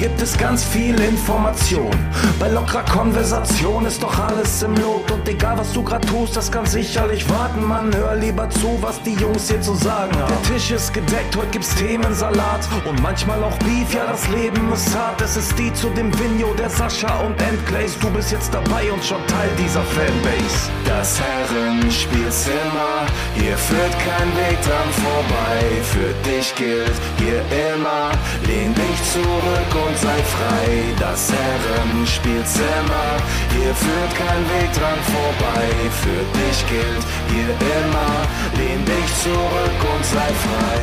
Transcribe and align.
gibt 0.00 0.22
es 0.22 0.36
ganz 0.38 0.64
viel 0.64 0.98
Information. 0.98 1.90
Bei 2.38 2.48
lockerer 2.48 2.84
Konversation 2.86 3.84
ist 3.84 4.02
doch 4.02 4.18
alles 4.18 4.62
im 4.62 4.74
Lot. 4.76 5.10
Und 5.10 5.28
egal 5.28 5.58
was 5.58 5.74
du 5.74 5.82
grad 5.82 6.08
tust, 6.08 6.34
das 6.34 6.50
kann 6.50 6.64
sicherlich 6.64 7.28
warten. 7.28 7.62
Man, 7.62 7.94
hör 7.94 8.16
lieber 8.16 8.48
zu, 8.48 8.78
was 8.80 9.02
die 9.02 9.12
Jungs 9.12 9.50
hier 9.50 9.60
zu 9.60 9.74
sagen 9.74 10.16
haben. 10.16 10.32
Der 10.32 10.54
Tisch 10.54 10.70
ist 10.70 10.94
gedeckt, 10.94 11.36
heute 11.36 11.48
gibt's 11.48 11.74
Themensalat. 11.74 12.66
Und 12.88 13.02
manchmal 13.02 13.44
auch 13.44 13.56
Beef, 13.58 13.92
ja, 13.92 14.06
das 14.06 14.26
Leben 14.28 14.72
ist 14.72 14.96
hart. 14.96 15.20
Es 15.20 15.36
ist 15.36 15.58
die 15.58 15.70
zu 15.74 15.90
dem 15.90 16.10
Vigno, 16.18 16.54
der 16.54 16.70
Sascha 16.70 17.20
und 17.20 17.38
Endglaze. 17.42 17.98
Du 18.00 18.08
bist 18.08 18.32
jetzt 18.32 18.54
dabei 18.54 18.90
und 18.90 19.04
schon 19.04 19.20
Teil 19.26 19.50
dieser 19.58 19.82
Fanbase. 19.82 20.70
Das 20.86 21.20
Herrenspielzimmer, 21.20 23.04
hier 23.40 23.56
führt 23.56 23.92
kein 23.98 24.28
Weg 24.36 24.58
dran 24.62 24.90
vorbei. 25.04 25.60
Für 25.82 26.12
dich 26.28 26.54
gilt 26.54 26.96
hier 27.18 27.40
immer, 27.72 28.12
lehn 28.46 28.74
dich 28.74 28.98
zurück 29.12 29.70
und 29.86 29.96
sei 29.98 30.18
frei. 30.34 30.68
Das 30.98 31.32
Herrenspielzimmer, 31.32 33.08
hier 33.54 33.74
führt 33.74 34.12
kein 34.14 34.42
Weg 34.54 34.72
dran 34.74 34.98
vorbei. 35.14 35.66
Für 36.02 36.22
dich 36.38 36.58
gilt 36.68 37.04
hier 37.32 37.50
immer, 37.78 38.12
lehn 38.58 38.84
dich 38.84 39.10
zurück 39.22 39.80
und 39.94 40.04
sei 40.04 40.30
frei. 40.46 40.80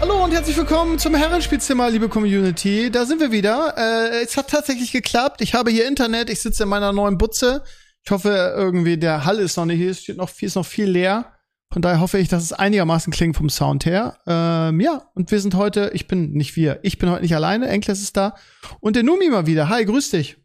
Hallo 0.00 0.24
und 0.24 0.32
herzlich 0.32 0.56
willkommen 0.56 0.98
zum 0.98 1.14
Herrenspielzimmer, 1.14 1.90
liebe 1.90 2.08
Community. 2.08 2.90
Da 2.90 3.04
sind 3.04 3.20
wir 3.20 3.32
wieder. 3.32 3.74
Äh, 3.76 4.22
es 4.22 4.36
hat 4.36 4.50
tatsächlich 4.50 4.92
geklappt. 4.92 5.40
Ich 5.40 5.54
habe 5.54 5.70
hier 5.70 5.86
Internet. 5.86 6.30
Ich 6.30 6.40
sitze 6.40 6.64
in 6.64 6.68
meiner 6.68 6.92
neuen 6.92 7.18
Butze. 7.18 7.64
Ich 8.02 8.10
hoffe 8.10 8.54
irgendwie, 8.56 8.98
der 8.98 9.24
Hall 9.24 9.40
ist 9.40 9.56
noch 9.56 9.64
nicht, 9.64 9.78
hier 9.78 9.90
ist 9.90 10.08
noch, 10.16 10.30
ist 10.40 10.54
noch 10.54 10.66
viel 10.66 10.86
leer. 10.86 11.35
Von 11.72 11.82
daher 11.82 12.00
hoffe 12.00 12.18
ich, 12.18 12.28
dass 12.28 12.42
es 12.42 12.52
einigermaßen 12.52 13.12
klingt 13.12 13.36
vom 13.36 13.50
Sound 13.50 13.84
her. 13.84 14.18
Ähm, 14.26 14.80
ja, 14.80 15.10
und 15.14 15.30
wir 15.30 15.40
sind 15.40 15.54
heute, 15.54 15.90
ich 15.94 16.06
bin 16.06 16.32
nicht 16.32 16.56
wir, 16.56 16.78
ich 16.82 16.98
bin 16.98 17.10
heute 17.10 17.22
nicht 17.22 17.34
alleine, 17.34 17.68
Enkles 17.68 18.00
ist 18.00 18.16
da. 18.16 18.34
Und 18.80 18.96
der 18.96 19.02
Numi 19.02 19.28
mal 19.28 19.46
wieder. 19.46 19.68
Hi, 19.68 19.84
grüß 19.84 20.10
dich. 20.10 20.36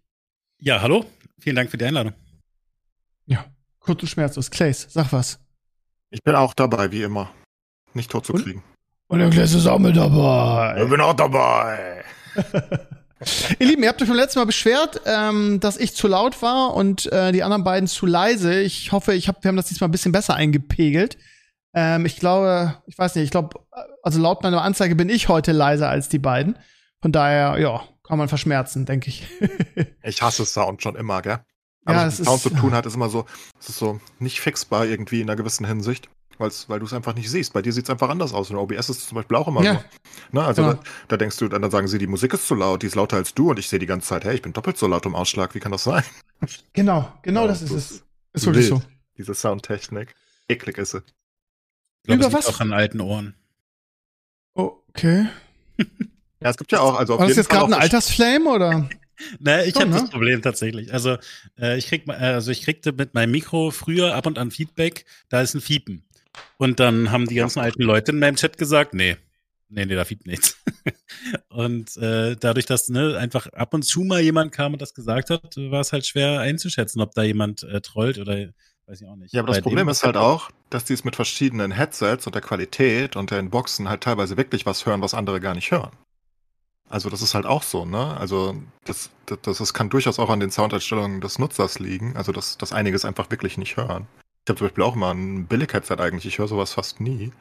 Ja, 0.59 0.81
hallo. 0.81 1.05
Vielen 1.39 1.55
Dank 1.55 1.71
für 1.71 1.77
die 1.77 1.85
Einladung. 1.85 2.13
Ja, 3.25 3.45
kurz 3.79 4.01
und 4.01 4.09
schmerzlos. 4.09 4.51
Clays, 4.51 4.87
sag 4.89 5.11
was. 5.13 5.39
Ich 6.09 6.21
bin 6.23 6.35
auch 6.35 6.53
dabei, 6.53 6.91
wie 6.91 7.03
immer. 7.03 7.31
Nicht 7.93 8.11
tot 8.11 8.25
zu 8.25 8.33
kriegen. 8.33 8.63
Und 9.07 9.29
Clays 9.31 9.53
ist 9.53 9.67
auch 9.67 9.79
mit 9.79 9.95
dabei. 9.95 10.81
Ich 10.83 10.89
bin 10.89 11.01
auch 11.01 11.13
dabei. 11.13 12.03
Ihr 13.59 13.67
Lieben, 13.67 13.83
ihr 13.83 13.89
habt 13.89 14.01
euch 14.01 14.07
beim 14.07 14.17
letzten 14.17 14.39
Mal 14.39 14.45
beschwert, 14.45 15.01
ähm, 15.05 15.59
dass 15.59 15.77
ich 15.77 15.95
zu 15.95 16.07
laut 16.07 16.41
war 16.41 16.73
und 16.73 17.11
äh, 17.11 17.31
die 17.31 17.43
anderen 17.43 17.63
beiden 17.63 17.87
zu 17.87 18.05
leise. 18.05 18.59
Ich 18.61 18.91
hoffe, 18.91 19.13
ich 19.13 19.27
hab, 19.27 19.43
wir 19.43 19.49
haben 19.49 19.57
das 19.57 19.67
diesmal 19.67 19.89
ein 19.89 19.91
bisschen 19.91 20.11
besser 20.11 20.35
eingepegelt. 20.35 21.17
Ähm, 21.73 22.05
ich 22.05 22.17
glaube, 22.17 22.81
ich 22.87 22.97
weiß 22.97 23.15
nicht, 23.15 23.25
ich 23.25 23.31
glaube, 23.31 23.59
also 24.01 24.19
laut 24.19 24.41
meiner 24.41 24.63
Anzeige 24.63 24.95
bin 24.95 25.09
ich 25.09 25.29
heute 25.29 25.51
leiser 25.51 25.89
als 25.89 26.09
die 26.09 26.19
beiden. 26.19 26.57
Von 27.01 27.11
daher, 27.11 27.59
ja, 27.59 27.83
kann 28.03 28.17
man 28.17 28.27
verschmerzen, 28.27 28.85
denke 28.85 29.09
ich. 29.09 29.27
ich 30.03 30.21
hasse 30.21 30.45
Sound 30.45 30.81
schon 30.81 30.95
immer, 30.95 31.21
gell? 31.21 31.39
Ja, 31.87 31.93
Aber 31.93 32.05
mit 32.05 32.13
Sound 32.13 32.41
zu 32.41 32.49
tun 32.49 32.73
hat, 32.73 32.85
ist 32.85 32.95
immer 32.95 33.09
so, 33.09 33.25
es 33.59 33.69
ist 33.69 33.77
so 33.77 33.99
nicht 34.19 34.39
fixbar 34.39 34.85
irgendwie 34.85 35.21
in 35.21 35.29
einer 35.29 35.35
gewissen 35.35 35.65
Hinsicht 35.65 36.09
weil's, 36.41 36.67
weil 36.67 36.79
du 36.79 36.85
es 36.85 36.93
einfach 36.93 37.15
nicht 37.15 37.29
siehst. 37.29 37.53
Bei 37.53 37.61
dir 37.61 37.71
sieht 37.71 37.85
es 37.85 37.89
einfach 37.89 38.09
anders 38.09 38.33
aus. 38.33 38.49
In 38.49 38.57
OBS 38.57 38.89
ist 38.89 38.97
es 38.97 39.07
zum 39.07 39.15
Beispiel 39.15 39.37
auch 39.37 39.47
immer 39.47 39.63
ja. 39.63 39.75
so. 39.75 39.79
Ne? 40.31 40.43
Also 40.43 40.61
genau. 40.63 40.73
da, 40.73 40.83
da, 41.07 41.17
denkst 41.17 41.37
du, 41.37 41.47
dann 41.47 41.69
sagen 41.71 41.87
sie, 41.87 41.97
die 41.97 42.07
Musik 42.07 42.33
ist 42.33 42.47
zu 42.47 42.55
laut, 42.55 42.81
die 42.81 42.87
ist 42.87 42.95
lauter 42.95 43.17
als 43.17 43.33
du 43.33 43.51
und 43.51 43.59
ich 43.59 43.69
sehe 43.69 43.79
die 43.79 43.85
ganze 43.85 44.07
Zeit, 44.07 44.25
hey, 44.25 44.35
ich 44.35 44.41
bin 44.41 44.53
doppelt 44.53 44.77
so 44.77 44.87
laut 44.87 45.05
im 45.05 45.15
Ausschlag, 45.15 45.55
wie 45.55 45.59
kann 45.59 45.71
das 45.71 45.83
sein? 45.83 46.03
Genau, 46.73 47.11
genau 47.21 47.41
ja, 47.41 47.47
das 47.47 47.61
ist 47.61 47.71
es. 47.71 48.03
Ist 48.33 48.45
wirklich 48.45 48.67
so. 48.67 48.81
Diese 49.17 49.35
Soundtechnik. 49.35 50.15
Eklig 50.47 50.77
ist 50.77 50.91
sie. 50.91 50.97
Ich 50.97 52.07
glaube, 52.07 52.25
Über 52.25 52.33
was? 52.33 52.47
auch 52.47 52.59
an 52.59 52.73
alten 52.73 52.99
Ohren. 52.99 53.35
Okay. 54.53 55.27
ja, 55.77 56.49
es 56.49 56.57
gibt 56.57 56.71
ja 56.71 56.79
auch, 56.79 56.95
also 56.95 57.19
War 57.19 57.27
das 57.27 57.37
jetzt 57.37 57.49
gerade 57.49 57.67
ein 57.67 57.73
Altersflame 57.73 58.49
oder? 58.49 58.89
naja, 59.39 59.63
ich 59.63 59.75
habe 59.75 59.89
ne? 59.89 59.99
das 60.01 60.09
Problem 60.09 60.41
tatsächlich. 60.41 60.93
Also, 60.93 61.17
äh, 61.59 61.77
ich 61.77 61.87
krieg, 61.87 62.07
äh, 62.07 62.11
also 62.11 62.51
ich 62.51 62.63
kriegte 62.63 62.91
mit 62.91 63.13
meinem 63.13 63.31
Mikro 63.31 63.71
früher 63.71 64.15
ab 64.15 64.25
und 64.25 64.37
an 64.37 64.51
Feedback, 64.51 65.05
da 65.29 65.41
ist 65.41 65.53
ein 65.53 65.61
Fiepen. 65.61 66.03
Und 66.57 66.79
dann 66.79 67.11
haben 67.11 67.27
die 67.27 67.35
ganzen 67.35 67.59
alten 67.59 67.83
Leute 67.83 68.11
in 68.11 68.19
meinem 68.19 68.35
Chat 68.35 68.57
gesagt, 68.57 68.93
nee, 68.93 69.17
nee, 69.69 69.85
nee, 69.85 69.95
da 69.95 70.05
fiebt 70.05 70.25
nichts. 70.25 70.57
und 71.49 71.97
äh, 71.97 72.35
dadurch, 72.35 72.65
dass 72.65 72.89
ne, 72.89 73.17
einfach 73.17 73.47
ab 73.47 73.73
und 73.73 73.83
zu 73.83 74.01
mal 74.01 74.21
jemand 74.21 74.51
kam 74.51 74.73
und 74.73 74.81
das 74.81 74.93
gesagt 74.93 75.29
hat, 75.29 75.55
war 75.57 75.81
es 75.81 75.91
halt 75.91 76.05
schwer 76.05 76.39
einzuschätzen, 76.39 77.01
ob 77.01 77.13
da 77.13 77.23
jemand 77.23 77.63
äh, 77.63 77.81
trollt 77.81 78.19
oder 78.19 78.49
weiß 78.87 79.01
ich 79.01 79.07
auch 79.07 79.15
nicht. 79.15 79.33
Ja, 79.33 79.41
aber 79.41 79.53
das 79.53 79.61
Problem 79.61 79.89
ist 79.89 80.03
halt 80.03 80.17
auch, 80.17 80.51
dass 80.69 80.85
die 80.85 80.93
es 80.93 81.03
mit 81.03 81.15
verschiedenen 81.15 81.71
Headsets 81.71 82.25
und 82.27 82.35
der 82.35 82.41
Qualität 82.41 83.15
und 83.15 83.31
den 83.31 83.49
Boxen 83.49 83.89
halt 83.89 84.01
teilweise 84.01 84.37
wirklich 84.37 84.65
was 84.65 84.85
hören, 84.85 85.01
was 85.01 85.13
andere 85.13 85.39
gar 85.39 85.55
nicht 85.55 85.71
hören. 85.71 85.91
Also 86.89 87.09
das 87.09 87.21
ist 87.21 87.33
halt 87.33 87.45
auch 87.45 87.63
so, 87.63 87.85
ne? 87.85 88.17
Also 88.17 88.61
das, 88.83 89.09
das, 89.25 89.57
das 89.57 89.73
kann 89.73 89.89
durchaus 89.89 90.19
auch 90.19 90.29
an 90.29 90.41
den 90.41 90.51
Soundeinstellungen 90.51 91.21
des 91.21 91.39
Nutzers 91.39 91.79
liegen, 91.79 92.17
also 92.17 92.33
dass, 92.33 92.57
dass 92.57 92.73
einiges 92.73 93.05
einfach 93.05 93.31
wirklich 93.31 93.57
nicht 93.57 93.77
hören. 93.77 94.07
Ich 94.43 94.49
habe 94.49 94.57
zum 94.57 94.67
Beispiel 94.67 94.83
auch 94.83 94.95
mal 94.95 95.11
ein 95.11 95.45
Billig-Headset 95.45 95.97
eigentlich. 95.99 96.25
Ich 96.25 96.39
höre 96.39 96.47
sowas 96.47 96.73
fast 96.73 96.99
nie. 96.99 97.31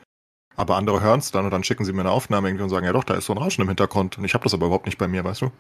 Aber 0.57 0.77
andere 0.77 1.01
hören 1.01 1.21
es 1.21 1.31
dann 1.31 1.45
und 1.47 1.51
dann 1.53 1.65
schicken 1.65 1.85
sie 1.85 1.93
mir 1.93 2.01
eine 2.01 2.11
Aufnahme 2.11 2.49
irgendwie 2.49 2.65
und 2.65 2.71
sagen, 2.71 2.85
ja 2.85 2.93
doch, 2.93 3.05
da 3.05 3.15
ist 3.15 3.27
so 3.27 3.33
ein 3.33 3.39
Rauschen 3.39 3.63
im 3.63 3.69
Hintergrund. 3.69 4.19
Und 4.19 4.25
ich 4.25 4.35
habe 4.35 4.45
das 4.45 4.53
aber 4.53 4.67
überhaupt 4.67 4.87
nicht 4.87 4.99
bei 4.99 5.09
mir, 5.09 5.25
weißt 5.25 5.43
du? 5.43 5.51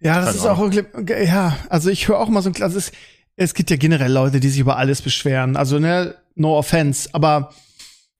Ja, 0.00 0.16
das 0.16 0.26
Keine 0.26 0.36
ist 0.36 0.46
Ahnung. 0.46 0.86
auch, 0.94 1.08
ja, 1.08 1.56
also 1.68 1.90
ich 1.90 2.06
höre 2.06 2.20
auch 2.20 2.28
mal 2.28 2.42
so 2.42 2.50
ein, 2.50 2.62
also 2.62 2.78
es, 2.78 2.92
es 3.36 3.54
gibt 3.54 3.70
ja 3.70 3.76
generell 3.76 4.12
Leute, 4.12 4.38
die 4.38 4.48
sich 4.48 4.60
über 4.60 4.76
alles 4.76 5.02
beschweren. 5.02 5.56
Also, 5.56 5.80
ne, 5.80 6.14
no 6.36 6.56
offense, 6.56 7.08
aber 7.12 7.50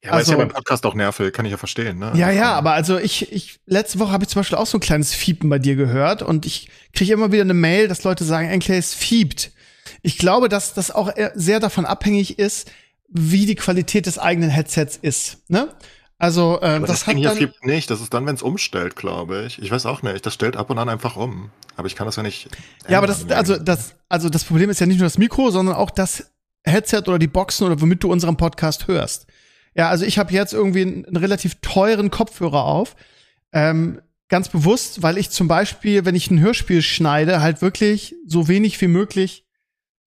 ja, 0.04 0.10
aber 0.10 0.18
also, 0.18 0.32
ist 0.32 0.38
ja 0.38 0.44
beim 0.44 0.54
Podcast 0.54 0.84
auch 0.84 0.94
nervig, 0.94 1.32
kann 1.32 1.46
ich 1.46 1.52
ja 1.52 1.56
verstehen, 1.56 1.98
ne? 1.98 2.12
Ja, 2.14 2.30
ja, 2.30 2.52
aber 2.52 2.72
also 2.72 2.98
ich, 2.98 3.32
ich, 3.32 3.58
letzte 3.64 3.98
Woche 3.98 4.12
habe 4.12 4.24
ich 4.24 4.28
zum 4.28 4.40
Beispiel 4.40 4.58
auch 4.58 4.66
so 4.66 4.76
ein 4.76 4.82
kleines 4.82 5.14
Fiepen 5.14 5.48
bei 5.48 5.58
dir 5.58 5.76
gehört 5.76 6.22
und 6.22 6.44
ich 6.44 6.68
kriege 6.92 7.14
immer 7.14 7.32
wieder 7.32 7.42
eine 7.42 7.54
Mail, 7.54 7.88
dass 7.88 8.04
Leute 8.04 8.24
sagen, 8.24 8.48
eigentlich 8.48 8.76
es 8.76 8.92
fiebt. 8.92 9.52
Ich 10.04 10.18
glaube, 10.18 10.50
dass 10.50 10.74
das 10.74 10.90
auch 10.90 11.10
sehr 11.34 11.60
davon 11.60 11.86
abhängig 11.86 12.38
ist, 12.38 12.70
wie 13.08 13.46
die 13.46 13.54
Qualität 13.54 14.04
des 14.04 14.18
eigenen 14.18 14.50
Headsets 14.50 14.98
ist. 15.00 15.38
Ne? 15.48 15.68
Also 16.18 16.60
äh, 16.60 16.78
das, 16.80 16.88
das 16.88 17.06
hat 17.06 17.16
hier 17.16 17.30
fiebt 17.30 17.64
nicht. 17.64 17.88
Das 17.88 18.02
ist 18.02 18.12
dann, 18.12 18.26
wenn 18.26 18.34
es 18.34 18.42
umstellt, 18.42 18.96
glaube 18.96 19.44
ich. 19.46 19.62
Ich 19.62 19.70
weiß 19.70 19.86
auch 19.86 20.02
nicht. 20.02 20.26
Das 20.26 20.34
stellt 20.34 20.56
ab 20.56 20.68
und 20.68 20.78
an 20.78 20.90
einfach 20.90 21.16
um. 21.16 21.50
Aber 21.76 21.86
ich 21.86 21.96
kann 21.96 22.06
das 22.06 22.16
ja 22.16 22.22
nicht. 22.22 22.48
Ja, 22.86 22.98
aber 22.98 23.06
das, 23.06 23.30
also 23.30 23.56
das, 23.56 23.94
also 24.10 24.28
das 24.28 24.44
Problem 24.44 24.68
ist 24.68 24.78
ja 24.78 24.86
nicht 24.86 24.98
nur 24.98 25.06
das 25.06 25.16
Mikro, 25.16 25.50
sondern 25.50 25.74
auch 25.74 25.90
das 25.90 26.30
Headset 26.64 27.04
oder 27.06 27.18
die 27.18 27.26
Boxen 27.26 27.66
oder 27.66 27.80
womit 27.80 28.02
du 28.04 28.12
unseren 28.12 28.36
Podcast 28.36 28.86
hörst. 28.88 29.26
Ja, 29.74 29.88
also 29.88 30.04
ich 30.04 30.18
habe 30.18 30.34
jetzt 30.34 30.52
irgendwie 30.52 30.82
einen, 30.82 31.06
einen, 31.06 31.16
relativ 31.16 31.56
teuren 31.62 32.10
Kopfhörer 32.10 32.64
auf. 32.64 32.94
Ähm, 33.52 34.02
ganz 34.28 34.50
bewusst, 34.50 35.02
weil 35.02 35.16
ich 35.16 35.30
zum 35.30 35.48
Beispiel, 35.48 36.04
wenn 36.04 36.14
ich 36.14 36.30
ein 36.30 36.40
Hörspiel 36.40 36.82
schneide, 36.82 37.40
halt 37.40 37.62
wirklich 37.62 38.14
so 38.26 38.48
wenig 38.48 38.78
wie 38.82 38.88
möglich 38.88 39.43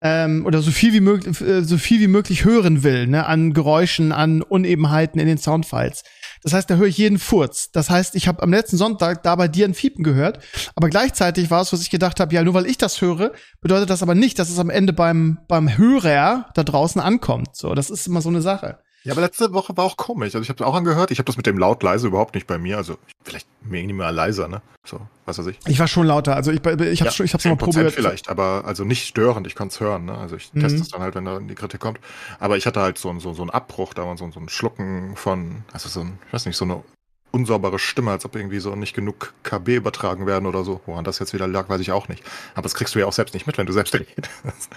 ähm, 0.05 0.45
oder 0.45 0.61
so 0.61 0.69
viel 0.69 0.93
wie 0.93 0.99
möglich, 0.99 1.41
äh, 1.41 1.63
so 1.63 1.79
viel 1.79 1.99
wie 1.99 2.07
möglich 2.07 2.45
hören 2.45 2.83
will, 2.83 3.07
ne, 3.07 3.25
an 3.25 3.53
Geräuschen, 3.53 4.11
an 4.11 4.43
Unebenheiten 4.43 5.19
in 5.19 5.25
den 5.25 5.39
Soundfiles. 5.39 6.03
Das 6.43 6.53
heißt, 6.53 6.69
da 6.69 6.75
höre 6.75 6.85
ich 6.85 6.97
jeden 6.99 7.17
Furz. 7.17 7.71
Das 7.71 7.89
heißt, 7.89 8.13
ich 8.13 8.27
habe 8.27 8.43
am 8.43 8.51
letzten 8.51 8.77
Sonntag 8.77 9.23
da 9.23 9.35
bei 9.35 9.47
dir 9.47 9.65
ein 9.65 9.73
Fiepen 9.73 10.03
gehört, 10.03 10.43
aber 10.75 10.89
gleichzeitig 10.89 11.49
war 11.49 11.63
es, 11.63 11.73
was 11.73 11.81
ich 11.81 11.89
gedacht 11.89 12.19
habe, 12.19 12.35
ja, 12.35 12.43
nur 12.43 12.53
weil 12.53 12.67
ich 12.67 12.77
das 12.77 13.01
höre, 13.01 13.31
bedeutet 13.61 13.89
das 13.89 14.03
aber 14.03 14.13
nicht, 14.13 14.37
dass 14.37 14.51
es 14.51 14.59
am 14.59 14.69
Ende 14.69 14.93
beim 14.93 15.39
beim 15.47 15.75
Hörer 15.75 16.49
da 16.53 16.63
draußen 16.63 17.01
ankommt. 17.01 17.55
So, 17.55 17.73
das 17.73 17.89
ist 17.89 18.05
immer 18.05 18.21
so 18.21 18.29
eine 18.29 18.43
Sache. 18.43 18.77
Ja, 19.05 19.13
aber 19.13 19.21
letzte 19.21 19.53
Woche 19.53 19.77
war 19.77 19.85
auch 19.85 19.97
komisch. 19.97 20.33
Also 20.33 20.41
ich 20.41 20.49
habe 20.49 20.63
es 20.63 20.67
auch 20.67 20.73
angehört. 20.73 21.11
Ich 21.11 21.19
habe 21.19 21.25
das 21.25 21.37
mit 21.37 21.45
dem 21.45 21.59
laut 21.59 21.83
leise 21.83 22.07
überhaupt 22.07 22.33
nicht 22.33 22.47
bei 22.47 22.57
mir. 22.57 22.77
Also 22.77 22.97
vielleicht 23.23 23.47
minimal 23.61 24.13
leiser, 24.13 24.47
ne? 24.47 24.63
So, 24.83 24.99
was 25.25 25.37
weiß 25.37 25.45
ich. 25.45 25.59
Ich 25.67 25.77
war 25.77 25.87
schon 25.87 26.07
lauter. 26.07 26.35
Also 26.35 26.51
ich, 26.51 26.57
ich 26.57 26.65
habe 26.65 26.83
ja, 26.89 27.11
schon, 27.11 27.25
ich 27.25 27.33
habe 27.35 27.47
mal 27.47 27.55
probiert. 27.55 27.93
vielleicht, 27.93 28.29
aber 28.29 28.63
also 28.65 28.83
nicht 28.83 29.07
störend. 29.07 29.45
Ich 29.45 29.53
kann 29.53 29.67
es 29.67 29.79
hören. 29.79 30.05
Ne? 30.05 30.17
Also 30.17 30.35
ich 30.35 30.51
mhm. 30.53 30.61
teste 30.61 30.81
es 30.81 30.89
dann 30.89 31.01
halt, 31.01 31.13
wenn 31.13 31.23
da 31.23 31.39
die 31.39 31.53
Kritik 31.53 31.81
kommt. 31.81 31.99
Aber 32.39 32.57
ich 32.57 32.65
hatte 32.65 32.81
halt 32.81 32.97
so, 32.97 33.17
so, 33.19 33.33
so 33.33 33.43
einen 33.43 33.51
Abbruch, 33.51 33.93
da 33.93 34.07
war 34.07 34.17
so, 34.17 34.29
so 34.31 34.39
ein 34.39 34.49
Schlucken 34.49 35.15
von, 35.15 35.63
also 35.71 35.87
so 35.87 35.99
ein, 35.99 36.17
ich 36.25 36.33
weiß 36.33 36.47
nicht, 36.47 36.57
so 36.57 36.65
eine 36.65 36.83
unsaubere 37.29 37.77
Stimme, 37.77 38.09
als 38.09 38.25
ob 38.25 38.35
irgendwie 38.35 38.59
so 38.59 38.75
nicht 38.75 38.95
genug 38.95 39.33
KB 39.43 39.75
übertragen 39.75 40.25
werden 40.25 40.47
oder 40.47 40.63
so. 40.63 40.81
Woran 40.87 41.03
das 41.03 41.19
jetzt 41.19 41.33
wieder 41.33 41.47
lag, 41.47 41.69
weiß 41.69 41.81
ich 41.81 41.91
auch 41.91 42.07
nicht. 42.07 42.23
Aber 42.55 42.63
das 42.63 42.73
kriegst 42.73 42.95
du 42.95 42.99
ja 42.99 43.05
auch 43.05 43.13
selbst 43.13 43.35
nicht 43.35 43.45
mit, 43.45 43.59
wenn 43.59 43.67
du 43.67 43.73
selbst 43.73 43.93
redest. 43.93 44.69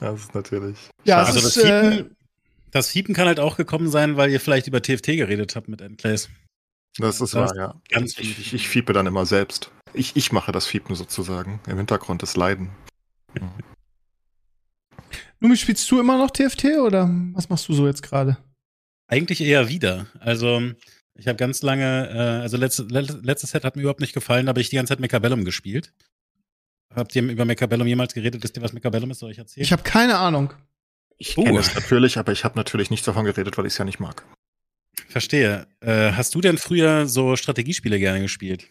das 0.00 0.20
ist 0.20 0.34
natürlich. 0.34 0.76
Ja, 1.04 1.18
also 1.22 1.40
das, 1.40 1.56
äh, 1.56 2.04
das 2.76 2.90
Fiepen 2.90 3.14
kann 3.14 3.26
halt 3.26 3.40
auch 3.40 3.56
gekommen 3.56 3.88
sein, 3.88 4.16
weil 4.16 4.30
ihr 4.30 4.40
vielleicht 4.40 4.66
über 4.66 4.82
TFT 4.82 5.06
geredet 5.06 5.56
habt 5.56 5.68
mit 5.68 5.80
Endclays. 5.80 6.28
Das 6.98 7.20
ist 7.20 7.34
wahr, 7.34 7.54
ja. 7.56 7.74
Ganz 7.90 8.16
ich, 8.18 8.38
ich, 8.38 8.54
ich 8.54 8.68
fiepe 8.68 8.92
dann 8.92 9.06
immer 9.06 9.26
selbst. 9.26 9.70
Ich, 9.92 10.16
ich 10.16 10.32
mache 10.32 10.52
das 10.52 10.66
Fiepen 10.66 10.94
sozusagen. 10.94 11.60
Im 11.66 11.76
Hintergrund 11.76 12.22
das 12.22 12.36
Leiden. 12.36 12.70
Mhm. 13.34 13.50
Nun, 15.40 15.56
spielst 15.56 15.90
du 15.90 16.00
immer 16.00 16.16
noch 16.16 16.30
TFT 16.30 16.78
oder 16.78 17.10
was 17.34 17.48
machst 17.48 17.68
du 17.68 17.74
so 17.74 17.86
jetzt 17.86 18.02
gerade? 18.02 18.38
Eigentlich 19.08 19.40
eher 19.40 19.68
wieder. 19.68 20.06
Also, 20.20 20.62
ich 21.14 21.28
habe 21.28 21.36
ganz 21.36 21.62
lange, 21.62 22.08
äh, 22.08 22.42
also 22.42 22.56
letzte, 22.56 22.84
letztes 22.84 23.50
Set 23.50 23.64
hat 23.64 23.76
mir 23.76 23.82
überhaupt 23.82 24.00
nicht 24.00 24.14
gefallen, 24.14 24.48
aber 24.48 24.60
ich 24.60 24.70
die 24.70 24.76
ganze 24.76 24.92
Zeit 24.92 25.00
Mechabellum 25.00 25.44
gespielt. 25.44 25.92
Habt 26.94 27.14
ihr 27.14 27.22
über 27.22 27.44
Mechabellum 27.44 27.86
jemals 27.86 28.14
geredet? 28.14 28.42
Wisst 28.42 28.56
ihr, 28.56 28.62
was 28.62 28.72
Mechabellum 28.72 29.10
ist? 29.10 29.18
Soll 29.18 29.30
ich 29.30 29.38
erzählen? 29.38 29.64
Ich 29.64 29.72
habe 29.72 29.82
keine 29.82 30.16
Ahnung. 30.18 30.54
Ich 31.18 31.36
uh. 31.38 31.44
kenne 31.44 31.58
es 31.58 31.74
natürlich, 31.74 32.18
aber 32.18 32.32
ich 32.32 32.44
habe 32.44 32.56
natürlich 32.56 32.90
nichts 32.90 33.06
davon 33.06 33.24
geredet, 33.24 33.56
weil 33.56 33.66
ich 33.66 33.72
es 33.72 33.78
ja 33.78 33.84
nicht 33.84 34.00
mag. 34.00 34.24
Verstehe. 35.08 35.66
Äh, 35.80 36.12
hast 36.12 36.34
du 36.34 36.40
denn 36.40 36.58
früher 36.58 37.06
so 37.06 37.36
Strategiespiele 37.36 37.98
gerne 37.98 38.20
gespielt? 38.20 38.68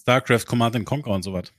StarCraft, 0.00 0.44
Command 0.46 0.84
Conquer 0.84 1.10
und 1.10 1.22
sowas. 1.22 1.52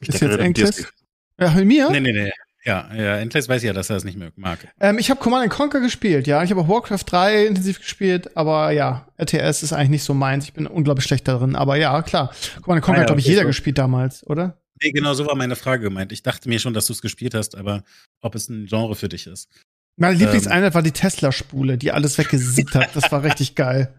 Ist 0.00 0.20
jetzt 0.20 0.38
Enclaves? 0.38 0.92
Ja, 1.38 1.50
mit 1.52 1.66
mir? 1.66 1.90
Nee, 1.90 2.00
nee, 2.00 2.12
nee. 2.12 2.32
Ja, 2.64 2.90
ja, 2.94 3.16
Endless 3.16 3.48
weiß 3.48 3.62
ja, 3.62 3.72
dass 3.72 3.88
er 3.88 3.94
das 3.96 4.04
nicht 4.04 4.18
mehr 4.18 4.32
mag. 4.36 4.58
Ähm, 4.80 4.98
ich 4.98 5.08
habe 5.08 5.18
Command 5.18 5.48
Conquer 5.50 5.80
gespielt, 5.80 6.26
ja. 6.26 6.42
Ich 6.42 6.50
habe 6.50 6.60
auch 6.60 6.68
Warcraft 6.68 7.04
3 7.06 7.46
intensiv 7.46 7.78
gespielt, 7.78 8.36
aber 8.36 8.70
ja, 8.70 9.08
RTS 9.16 9.62
ist 9.62 9.72
eigentlich 9.72 9.90
nicht 9.90 10.02
so 10.02 10.12
meins. 10.12 10.44
Ich 10.44 10.52
bin 10.52 10.66
unglaublich 10.66 11.06
schlecht 11.06 11.26
darin. 11.26 11.56
Aber 11.56 11.76
ja, 11.76 12.02
klar. 12.02 12.34
Command 12.62 12.82
Conquer 12.82 12.92
ah, 12.92 12.94
ja, 12.96 13.00
hat, 13.00 13.06
glaube 13.06 13.20
ich, 13.20 13.26
jeder 13.26 13.42
so. 13.42 13.46
gespielt 13.46 13.78
damals, 13.78 14.26
oder? 14.26 14.58
Nee, 14.82 14.92
genau 14.92 15.14
so 15.14 15.26
war 15.26 15.34
meine 15.34 15.56
Frage 15.56 15.84
gemeint. 15.84 16.12
Ich 16.12 16.22
dachte 16.22 16.48
mir 16.48 16.58
schon, 16.58 16.74
dass 16.74 16.86
du 16.86 16.92
es 16.92 17.02
gespielt 17.02 17.34
hast, 17.34 17.56
aber 17.56 17.84
ob 18.20 18.34
es 18.34 18.48
ein 18.48 18.66
Genre 18.66 18.94
für 18.94 19.08
dich 19.08 19.26
ist. 19.26 19.48
Meine 19.96 20.16
Lieblingseinheit 20.16 20.70
ähm. 20.70 20.74
war 20.74 20.82
die 20.82 20.92
Tesla-Spule, 20.92 21.76
die 21.76 21.92
alles 21.92 22.16
weggesiebt 22.16 22.74
hat. 22.74 22.96
Das 22.96 23.12
war 23.12 23.22
richtig 23.22 23.54
geil. 23.54 23.94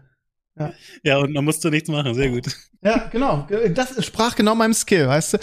Ja. 0.58 0.74
ja, 1.02 1.18
und 1.18 1.32
man 1.32 1.44
musste 1.44 1.70
nichts 1.70 1.88
machen, 1.88 2.14
sehr 2.14 2.28
gut. 2.30 2.46
Ja, 2.82 3.08
genau. 3.08 3.48
Das 3.74 4.04
sprach 4.04 4.34
genau 4.34 4.54
meinem 4.54 4.74
Skill, 4.74 5.06
weißt 5.06 5.34
du? 5.34 5.38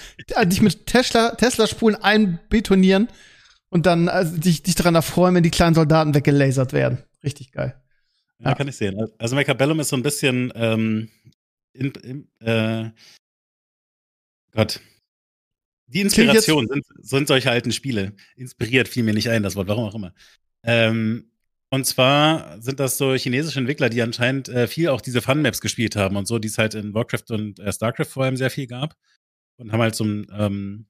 Dich 0.45 0.61
mit 0.61 0.85
Tesla, 0.85 1.35
Tesla-Spulen 1.35 1.95
einbetonieren 1.95 3.07
und 3.69 3.85
dann 3.85 4.07
also, 4.07 4.37
dich, 4.37 4.61
dich 4.61 4.75
daran 4.75 4.95
erfreuen, 4.95 5.33
wenn 5.35 5.43
die 5.43 5.49
kleinen 5.49 5.73
Soldaten 5.73 6.13
weggelasert 6.13 6.73
werden. 6.73 6.99
Richtig 7.23 7.51
geil. 7.51 7.81
Ja, 8.39 8.49
ja. 8.49 8.55
kann 8.55 8.67
ich 8.67 8.75
sehen. 8.75 8.97
Also 9.17 9.35
Macabellum 9.35 9.79
ist 9.79 9.89
so 9.89 9.95
ein 9.95 10.03
bisschen 10.03 10.51
ähm, 10.55 11.09
in, 11.73 11.91
in, 11.91 12.27
äh, 12.45 12.91
Gott. 14.51 14.79
Die 15.89 16.01
Inspiration 16.01 16.67
sind, 16.67 16.85
sind 16.99 17.27
solche 17.27 17.49
alten 17.49 17.71
Spiele. 17.71 18.13
Inspiriert 18.35 18.87
fiel 18.87 19.03
mir 19.03 19.13
nicht 19.13 19.29
ein, 19.29 19.43
das 19.43 19.55
Wort, 19.55 19.67
warum 19.67 19.85
auch 19.85 19.95
immer. 19.95 20.13
Ähm, 20.63 21.31
und 21.71 21.85
zwar 21.85 22.61
sind 22.61 22.79
das 22.79 22.97
so 22.97 23.13
chinesische 23.13 23.59
Entwickler, 23.59 23.89
die 23.89 24.01
anscheinend 24.01 24.49
äh, 24.49 24.67
viel 24.67 24.89
auch 24.89 25.01
diese 25.01 25.21
Fun-Maps 25.21 25.61
gespielt 25.61 25.95
haben 25.95 26.15
und 26.15 26.27
so, 26.27 26.39
die 26.39 26.47
es 26.47 26.57
halt 26.57 26.73
in 26.73 26.93
Warcraft 26.93 27.29
und 27.29 27.59
äh, 27.59 27.71
StarCraft 27.71 28.05
vor 28.05 28.23
allem 28.23 28.37
sehr 28.37 28.49
viel 28.49 28.67
gab. 28.67 28.95
Und 29.57 29.71
haben 29.71 29.81
halt 29.81 29.95
so 29.95 30.05
ein, 30.05 30.27
ähm, 30.35 30.87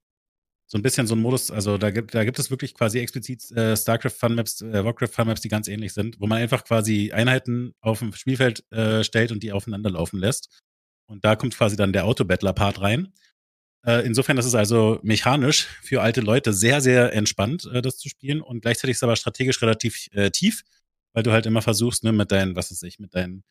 so 0.67 0.77
ein 0.77 0.81
bisschen 0.83 1.07
so 1.07 1.15
ein 1.15 1.21
Modus, 1.21 1.49
also 1.49 1.77
da 1.77 1.89
gibt, 1.89 2.13
da 2.13 2.23
gibt 2.23 2.37
es 2.37 2.51
wirklich 2.51 2.75
quasi 2.75 2.99
explizit 2.99 3.51
äh, 3.51 3.75
StarCraft 3.75 4.11
Fun-Maps, 4.11 4.61
äh, 4.61 4.85
Warcraft 4.85 5.13
Fun-Maps, 5.13 5.41
die 5.41 5.49
ganz 5.49 5.67
ähnlich 5.67 5.93
sind, 5.93 6.19
wo 6.19 6.27
man 6.27 6.37
einfach 6.37 6.63
quasi 6.63 7.11
Einheiten 7.11 7.73
auf 7.81 7.99
dem 7.99 8.13
Spielfeld 8.13 8.63
äh, 8.71 9.03
stellt 9.03 9.31
und 9.31 9.43
die 9.43 9.51
aufeinander 9.51 9.89
laufen 9.89 10.19
lässt. 10.19 10.61
Und 11.07 11.25
da 11.25 11.35
kommt 11.35 11.57
quasi 11.57 11.75
dann 11.75 11.91
der 11.91 12.05
Auto-Battler-Part 12.05 12.81
rein. 12.81 13.11
Äh, 13.89 14.05
insofern 14.05 14.37
ist 14.37 14.45
es 14.45 14.53
also 14.53 14.99
mechanisch 15.01 15.67
für 15.81 16.01
alte 16.01 16.21
Leute 16.21 16.53
sehr, 16.53 16.79
sehr 16.79 17.13
entspannt, 17.13 17.67
äh, 17.73 17.81
das 17.81 17.97
zu 17.97 18.07
spielen. 18.07 18.41
Und 18.41 18.61
gleichzeitig 18.61 18.91
ist 18.91 18.97
es 18.97 19.03
aber 19.03 19.15
strategisch 19.15 19.61
relativ 19.61 20.07
äh, 20.11 20.29
tief, 20.29 20.61
weil 21.13 21.23
du 21.23 21.31
halt 21.31 21.47
immer 21.47 21.63
versuchst, 21.63 22.03
ne, 22.03 22.11
mit 22.11 22.31
deinen, 22.31 22.55
was 22.55 22.71
weiß 22.71 22.83
ich, 22.83 22.99
mit 22.99 23.15
deinen 23.15 23.43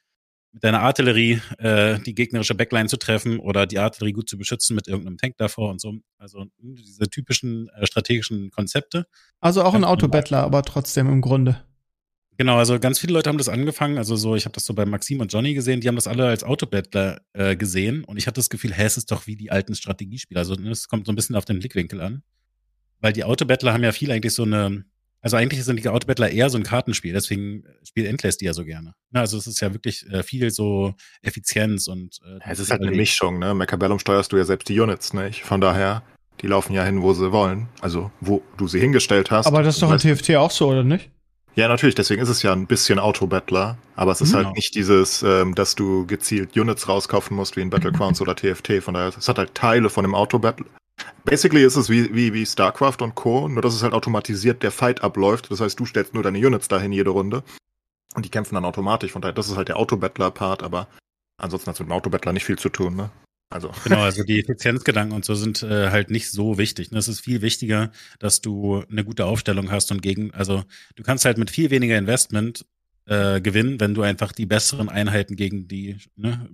mit 0.51 0.65
deiner 0.65 0.81
Artillerie 0.81 1.43
äh, 1.59 1.99
die 2.01 2.15
gegnerische 2.15 2.55
Backline 2.55 2.89
zu 2.89 2.97
treffen 2.97 3.39
oder 3.39 3.67
die 3.67 3.79
Artillerie 3.79 4.15
gut 4.15 4.31
zu 4.31 4.39
beschützen 4.39 4.75
mit 4.75 4.89
irgendeinem 4.89 5.19
Tank 5.19 5.37
davor 5.37 5.71
und 5.71 5.79
so. 5.79 5.93
Also 6.17 6.47
diese 6.59 7.11
typischen 7.11 7.69
äh, 7.77 7.87
strategischen 7.87 8.51
Konzepte. 8.51 9.07
Also 9.41 9.63
auch 9.63 9.75
ein 9.75 9.85
Autobattler, 9.85 10.39
aber 10.39 10.63
trotzdem 10.63 11.09
im 11.09 11.21
Grunde. 11.21 11.63
Genau, 12.39 12.57
also 12.57 12.79
ganz 12.79 13.01
viele 13.01 13.15
Leute 13.15 13.29
haben 13.29 13.37
das 13.37 13.49
angefangen. 13.49 13.99
Also 13.99 14.15
so, 14.15 14.37
ich 14.37 14.45
habe 14.45 14.53
das 14.53 14.65
so 14.65 14.73
bei 14.73 14.87
Maxim 14.87 15.21
und 15.21 15.33
Johnny 15.33 15.55
gesehen, 15.55 15.81
die 15.81 15.89
haben 15.89 15.97
das 15.97 16.07
alle 16.07 16.29
als 16.29 16.45
Autobattler 16.45 17.21
äh, 17.33 17.57
gesehen 17.57 18.05
und 18.05 18.17
ich 18.17 18.29
hatte 18.29 18.37
das 18.37 18.49
Gefühl, 18.49 18.73
hä, 18.73 18.85
es 18.85 18.97
ist 18.97 19.11
doch 19.11 19.27
wie 19.27 19.35
die 19.35 19.51
alten 19.51 19.75
Strategiespiele. 19.75 20.39
Also 20.39 20.55
es 20.55 20.87
kommt 20.87 21.07
so 21.07 21.13
ein 21.13 21.17
bisschen 21.17 21.35
auf 21.35 21.45
den 21.45 21.59
Blickwinkel 21.59 22.01
an. 22.01 22.23
Weil 23.01 23.13
die 23.13 23.25
Autobattler 23.25 23.73
haben 23.73 23.83
ja 23.83 23.91
viel 23.91 24.13
eigentlich 24.13 24.35
so 24.35 24.45
eine, 24.45 24.85
also 25.21 25.37
eigentlich 25.37 25.65
sind 25.65 25.83
die 25.83 25.89
Autobattler 25.89 26.31
eher 26.31 26.49
so 26.49 26.59
ein 26.59 26.63
Kartenspiel, 26.63 27.13
deswegen 27.13 27.65
spielt 27.83 28.07
Endless 28.07 28.37
die 28.37 28.45
ja 28.45 28.53
so 28.53 28.65
gerne. 28.65 28.95
Na, 29.11 29.21
also 29.21 29.37
es 29.37 29.49
ist 29.49 29.61
ja 29.61 29.75
wirklich 29.75 30.07
äh, 30.09 30.23
viel 30.23 30.53
so 30.53 30.95
Effizienz 31.23 31.89
und 31.89 32.21
äh, 32.25 32.39
Es 32.49 32.61
ist 32.61 32.71
halt 32.71 32.83
eine 32.83 32.93
Mischung, 32.93 33.41
ne? 33.41 33.53
Macabellum 33.53 33.99
steuerst 33.99 34.31
du 34.31 34.37
ja 34.37 34.45
selbst 34.45 34.69
die 34.69 34.79
Units, 34.79 35.13
nicht? 35.13 35.43
Von 35.43 35.61
daher, 35.61 36.05
die 36.41 36.47
laufen 36.47 36.73
ja 36.73 36.85
hin, 36.85 37.03
wo 37.03 37.13
sie 37.15 37.33
wollen. 37.33 37.69
Also 37.81 38.13
wo 38.21 38.43
du 38.57 38.69
sie 38.69 38.79
hingestellt 38.79 39.33
hast. 39.33 39.47
Aber 39.47 39.65
das 39.65 39.75
ist 39.75 39.83
doch 39.83 39.91
in 39.91 39.99
TFT 39.99 40.37
auch 40.37 40.53
so, 40.53 40.69
oder 40.69 40.85
nicht? 40.85 41.11
Ja, 41.55 41.67
natürlich, 41.67 41.97
deswegen 41.97 42.23
ist 42.23 42.29
es 42.29 42.43
ja 42.43 42.53
ein 42.53 42.67
bisschen 42.67 42.99
Autobattler, 42.99 43.79
aber 43.97 44.13
es 44.13 44.21
ist 44.21 44.33
halt 44.33 44.43
genau. 44.43 44.49
halt 44.49 44.57
nicht 44.57 44.75
dieses, 44.77 45.23
ähm, 45.25 45.55
dass 45.57 45.75
du 45.75 46.07
gezielt 46.07 46.57
Units 46.57 46.89
rauskaufen 46.89 47.37
musst 47.37 47.57
wie 47.57 47.63
in 47.63 47.71
Battlegrounds 47.71 48.21
oder 48.21 48.37
TFT. 48.37 48.81
Von 48.81 48.95
daher, 48.95 49.09
es 49.09 49.29
hat 49.29 49.39
halt 49.39 49.55
Teile 49.55 49.91
von 49.91 50.05
dem 50.05 50.15
Autobattler. 50.15 50.67
Basically 51.25 51.65
ist 51.65 51.77
es 51.77 51.91
wie, 51.91 52.15
wie, 52.15 52.33
wie 52.33 52.47
StarCraft 52.47 52.99
und 53.01 53.15
Co., 53.15 53.49
nur 53.49 53.63
dass 53.63 53.75
es 53.75 53.83
halt 53.83 53.93
automatisiert 53.93 54.63
der 54.63 54.71
Fight 54.71 55.03
abläuft. 55.03 55.51
Das 55.51 55.61
heißt, 55.61 55.79
du 55.79 55.85
stellst 55.85 56.15
nur 56.15 56.23
deine 56.23 56.39
Units 56.39 56.69
dahin 56.69 56.93
jede 56.93 57.11
Runde 57.11 57.43
und 58.15 58.25
die 58.25 58.31
kämpfen 58.31 58.55
dann 58.55 58.65
automatisch. 58.65 59.13
Von 59.13 59.23
daher, 59.23 59.35
das 59.35 59.49
ist 59.49 59.57
halt 59.57 59.69
der 59.69 59.79
Autobattler-Part, 59.79 60.63
aber 60.63 60.87
ansonsten 61.39 61.69
hat 61.69 61.75
es 61.75 61.81
mit 61.81 61.89
dem 61.89 61.93
Autobattler 61.93 62.33
nicht 62.33 62.45
viel 62.45 62.59
zu 62.59 62.69
tun, 62.69 62.97
ne? 62.97 63.11
Also. 63.51 63.71
Genau, 63.85 64.01
also 64.01 64.25
die 64.25 64.41
Effizienzgedanken 64.41 65.15
und 65.15 65.25
so 65.25 65.35
sind 65.35 65.63
äh, 65.63 65.91
halt 65.91 66.11
nicht 66.11 66.31
so 66.31 66.59
wichtig. 66.59 66.91
Ne? 66.91 66.99
Es 66.99 67.09
ist 67.09 67.21
viel 67.21 67.41
wichtiger, 67.41 67.91
dass 68.19 68.41
du 68.43 68.85
eine 68.91 69.05
gute 69.05 69.25
Aufstellung 69.25 69.71
hast 69.71 69.91
und 69.91 70.03
gegen, 70.03 70.33
also 70.35 70.65
du 70.97 71.03
kannst 71.03 71.25
halt 71.25 71.39
mit 71.39 71.51
viel 71.51 71.71
weniger 71.71 71.97
Investment 71.97 72.67
äh, 73.07 73.41
gewinnen, 73.41 73.81
wenn 73.81 73.95
du 73.95 74.03
einfach 74.03 74.33
die 74.33 74.45
besseren 74.45 74.91
Einheiten 74.91 75.35
gegen 75.35 75.67
die, 75.67 75.97
ne, 76.17 76.47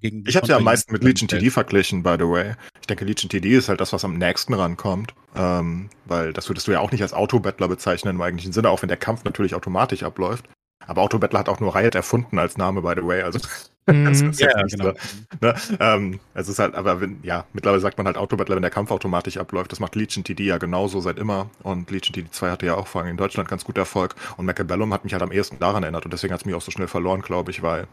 gegen 0.00 0.24
die 0.24 0.30
Ich 0.30 0.36
habe 0.36 0.46
ja 0.46 0.58
am 0.58 0.64
meisten 0.64 0.92
mit 0.92 1.02
Legion 1.02 1.26
TD 1.26 1.50
verglichen, 1.50 2.02
by 2.02 2.16
the 2.18 2.26
way. 2.26 2.54
Ich 2.80 2.86
denke, 2.86 3.06
Legion 3.06 3.30
TD 3.30 3.46
ist 3.56 3.70
halt 3.70 3.80
das, 3.80 3.94
was 3.94 4.04
am 4.04 4.18
nächsten 4.18 4.52
rankommt. 4.52 5.14
Ähm, 5.34 5.88
weil 6.04 6.34
das 6.34 6.50
würdest 6.50 6.68
du 6.68 6.72
ja 6.72 6.80
auch 6.80 6.92
nicht 6.92 7.00
als 7.00 7.14
Autobattler 7.14 7.68
bezeichnen 7.68 8.16
im 8.16 8.20
eigentlichen 8.20 8.52
Sinne, 8.52 8.68
auch 8.68 8.82
wenn 8.82 8.88
der 8.88 8.98
Kampf 8.98 9.24
natürlich 9.24 9.54
automatisch 9.54 10.02
abläuft. 10.02 10.46
Aber 10.86 11.02
Autobattler 11.02 11.40
hat 11.40 11.48
auch 11.48 11.60
nur 11.60 11.74
Riot 11.74 11.94
erfunden 11.94 12.38
als 12.38 12.56
Name, 12.56 12.82
by 12.82 12.94
the 12.96 13.06
way. 13.06 13.22
Also 13.22 13.38
Mhm. 13.86 14.32
ja, 14.36 14.62
genau. 14.62 14.92
So, 14.92 14.94
ne? 15.40 15.54
ähm, 15.80 16.20
es 16.34 16.48
ist 16.48 16.60
halt, 16.60 16.76
aber 16.76 17.00
wenn, 17.00 17.18
ja, 17.24 17.46
mittlerweile 17.52 17.80
sagt 17.80 17.98
man 17.98 18.06
halt 18.06 18.16
Autobattler, 18.16 18.54
wenn 18.54 18.62
der 18.62 18.70
Kampf 18.70 18.92
automatisch 18.92 19.38
abläuft. 19.38 19.72
Das 19.72 19.80
macht 19.80 19.96
Legion 19.96 20.22
TD 20.22 20.44
ja 20.44 20.58
genauso 20.58 21.00
seit 21.00 21.18
immer. 21.18 21.50
Und 21.62 21.90
Legion 21.90 22.14
TD 22.14 22.32
2 22.32 22.50
hatte 22.50 22.66
ja 22.66 22.76
auch 22.76 22.86
vor 22.86 23.00
allem 23.00 23.10
in 23.10 23.16
Deutschland 23.16 23.48
ganz 23.48 23.64
gut 23.64 23.76
Erfolg. 23.78 24.14
Und 24.36 24.46
Macabellum 24.46 24.92
hat 24.92 25.02
mich 25.02 25.14
halt 25.14 25.22
am 25.22 25.32
ehesten 25.32 25.58
daran 25.58 25.82
erinnert. 25.82 26.04
Und 26.04 26.12
deswegen 26.12 26.32
hat 26.32 26.40
es 26.40 26.46
mich 26.46 26.54
auch 26.54 26.62
so 26.62 26.70
schnell 26.70 26.86
verloren, 26.86 27.22
glaube 27.22 27.50
ich, 27.50 27.62
weil, 27.62 27.88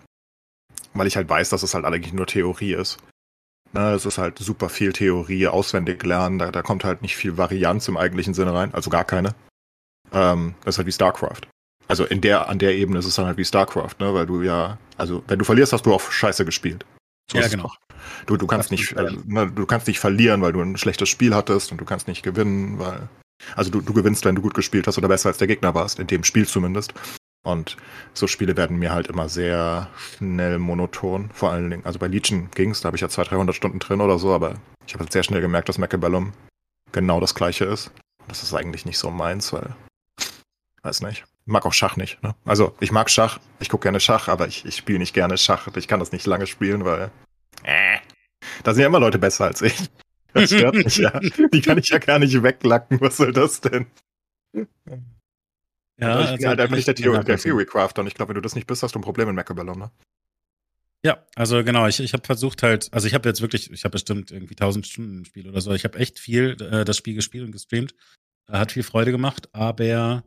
weil 0.94 1.08
ich 1.08 1.16
halt 1.16 1.28
weiß, 1.28 1.50
dass 1.50 1.64
es 1.64 1.74
halt 1.74 1.86
eigentlich 1.86 2.14
nur 2.14 2.28
Theorie 2.28 2.74
ist. 2.74 3.00
Ne, 3.72 3.94
es 3.94 4.06
ist 4.06 4.18
halt 4.18 4.38
super 4.40 4.70
viel 4.70 4.94
Theorie, 4.94 5.48
auswendig 5.48 6.04
lernen. 6.04 6.38
Da, 6.38 6.52
da 6.52 6.62
kommt 6.62 6.84
halt 6.84 7.02
nicht 7.02 7.16
viel 7.16 7.38
Varianz 7.38 7.88
im 7.88 7.98
eigentlichen 7.98 8.36
Sinne 8.36 8.54
rein. 8.54 8.74
Also 8.74 8.92
gar 8.92 9.06
keine. 9.06 9.34
Ähm, 10.12 10.54
das 10.64 10.76
ist 10.76 10.78
halt 10.78 10.88
wie 10.88 10.92
StarCraft 10.92 11.48
also 11.90 12.06
in 12.06 12.22
der, 12.22 12.48
an 12.48 12.60
der 12.60 12.76
Ebene 12.76 13.00
ist 13.00 13.06
es 13.06 13.16
dann 13.16 13.26
halt 13.26 13.38
wie 13.38 13.44
StarCraft, 13.44 13.96
ne? 14.00 14.14
Weil 14.14 14.28
du 14.28 14.44
ja, 14.44 14.78
also 14.96 15.24
wenn 15.28 15.40
du 15.40 15.46
verlierst, 15.46 15.74
hast 15.74 15.88
du 15.88 15.94
auf 15.94 16.14
Scheiße 16.14 16.46
gespielt. 16.46 16.86
So 17.30 17.40
ja, 17.40 17.48
genau. 17.48 17.72
Du, 18.28 18.38
du 18.38 18.46
kannst 18.46 18.70
nicht, 18.72 18.92
äh, 18.94 19.12
ne, 19.26 19.52
du 19.52 19.66
kannst 19.66 19.88
nicht 19.88 20.00
verlieren, 20.00 20.42
weil 20.42 20.54
du 20.54 20.62
ein 20.62 20.78
schlechtes 20.78 21.10
Spiel 21.10 21.34
hattest 21.34 21.72
und 21.72 21.82
du 21.82 21.86
kannst 21.86 22.08
nicht 22.08 22.22
gewinnen, 22.22 22.78
weil, 22.78 23.10
also 23.56 23.72
du, 23.72 23.82
du 23.82 23.94
gewinnst, 23.94 24.24
wenn 24.24 24.36
du 24.36 24.42
gut 24.44 24.54
gespielt 24.54 24.86
hast 24.86 25.00
oder 25.00 25.08
besser 25.08 25.30
als 25.30 25.40
der 25.40 25.48
Gegner 25.48 25.74
warst, 25.74 26.00
in 26.00 26.06
dem 26.06 26.24
Spiel 26.24 26.48
zumindest. 26.48 26.94
Und 27.44 27.76
so 28.14 28.28
Spiele 28.28 28.56
werden 28.56 28.78
mir 28.78 28.92
halt 28.92 29.08
immer 29.08 29.28
sehr 29.28 29.90
schnell 29.98 30.60
monoton. 30.60 31.32
Vor 31.34 31.52
allen 31.52 31.72
Dingen, 31.72 31.86
also 31.86 31.98
bei 31.98 32.08
Legion 32.08 32.50
ging's, 32.54 32.82
da 32.82 32.88
habe 32.88 32.98
ich 32.98 33.02
ja 33.02 33.10
200, 33.10 33.32
300 33.32 33.56
Stunden 33.56 33.80
drin 33.80 34.02
oder 34.02 34.20
so, 34.20 34.32
aber 34.32 34.56
ich 34.86 34.94
habe 34.94 35.06
halt 35.06 35.12
sehr 35.12 35.24
schnell 35.24 35.42
gemerkt, 35.42 35.70
dass 35.70 35.80
Macabellum 35.80 36.34
genau 36.92 37.20
das 37.20 37.34
gleiche 37.34 37.66
ist. 37.66 37.92
Das 38.28 38.44
ist 38.44 38.54
eigentlich 38.54 38.86
nicht 38.86 39.00
so 39.00 39.10
meins, 39.10 39.52
weil, 39.54 39.76
weiß 40.84 41.02
nicht 41.02 41.26
mag 41.46 41.66
auch 41.66 41.74
Schach 41.74 41.98
nicht. 41.98 42.22
Ne? 42.24 42.36
Also 42.46 42.76
ich 42.80 42.92
mag 42.92 43.10
Schach, 43.10 43.40
ich 43.60 43.70
gucke 43.70 43.84
gerne 43.84 44.00
Schach, 44.00 44.28
aber 44.28 44.48
ich, 44.48 44.66
ich 44.66 44.78
spiele 44.78 45.00
nicht 45.00 45.14
gerne 45.14 45.38
Schach. 45.38 45.68
Ich 45.76 45.88
kann 45.88 46.00
das 46.00 46.12
nicht 46.12 46.26
lange 46.26 46.48
spielen, 46.48 46.86
weil 46.86 47.12
äh, 47.64 47.98
da 48.64 48.74
sind 48.74 48.82
ja 48.82 48.88
immer 48.88 49.00
Leute 49.00 49.20
besser 49.20 49.46
als 49.46 49.62
ich. 49.62 49.90
Das 50.34 50.50
stört 50.50 50.76
mich 50.76 50.98
ja. 50.98 51.20
Die 51.20 51.62
kann 51.62 51.80
ich 51.80 51.90
ja 51.90 51.98
gar 51.98 52.20
nicht 52.20 52.44
weglacken. 52.44 53.02
Was 53.02 53.18
soll 53.18 53.34
das 53.34 53.62
denn? 53.62 53.88
Ja, 56.00 56.22
ich 56.22 56.28
bin 56.28 56.36
also 56.36 56.48
halt 56.48 56.60
einfach 56.62 56.76
nicht 56.76 56.88
der, 56.88 56.96
Theory, 56.96 57.24
der 57.24 57.38
Theory 57.38 57.66
Crafter 57.66 58.02
und 58.02 58.08
ich 58.08 58.14
glaube, 58.14 58.30
wenn 58.30 58.36
du 58.36 58.42
das 58.42 58.56
nicht 58.56 58.68
bist, 58.68 58.84
hast 58.84 58.96
du 58.96 59.00
ein 59.00 59.04
Problem 59.04 59.28
mit 59.28 59.36
Macabellum, 59.36 59.78
ne? 59.78 59.92
Ja, 61.04 61.26
also 61.36 61.64
genau, 61.64 61.88
ich, 61.88 62.00
ich 62.02 62.12
habe 62.14 62.26
versucht 62.26 62.62
halt, 62.62 62.90
also 62.92 63.08
ich 63.08 63.14
habe 63.14 63.28
jetzt 63.28 63.42
wirklich, 63.42 63.72
ich 63.72 63.86
habe 63.86 63.94
bestimmt 63.94 64.32
irgendwie 64.32 64.54
1000 64.54 64.86
Stunden 64.86 65.20
im 65.20 65.26
Spiel 65.26 65.48
oder 65.48 65.62
so. 65.62 65.72
Ich 65.74 65.86
habe 65.86 65.98
echt 65.98 66.20
viel 66.20 66.58
äh, 66.62 66.84
das 66.84 66.98
Spiel 66.98 67.16
gespielt 67.16 67.46
und 67.46 67.52
gestreamt. 67.52 67.96
Hat 68.50 68.72
viel 68.72 68.84
Freude 68.84 69.12
gemacht, 69.12 69.48
aber 69.54 70.24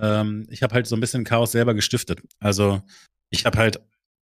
ähm, 0.00 0.46
ich 0.50 0.62
habe 0.62 0.74
halt 0.74 0.86
so 0.86 0.96
ein 0.96 1.00
bisschen 1.00 1.24
Chaos 1.24 1.52
selber 1.52 1.74
gestiftet. 1.74 2.20
Also 2.38 2.82
ich 3.30 3.44
habe 3.44 3.58
halt 3.58 3.80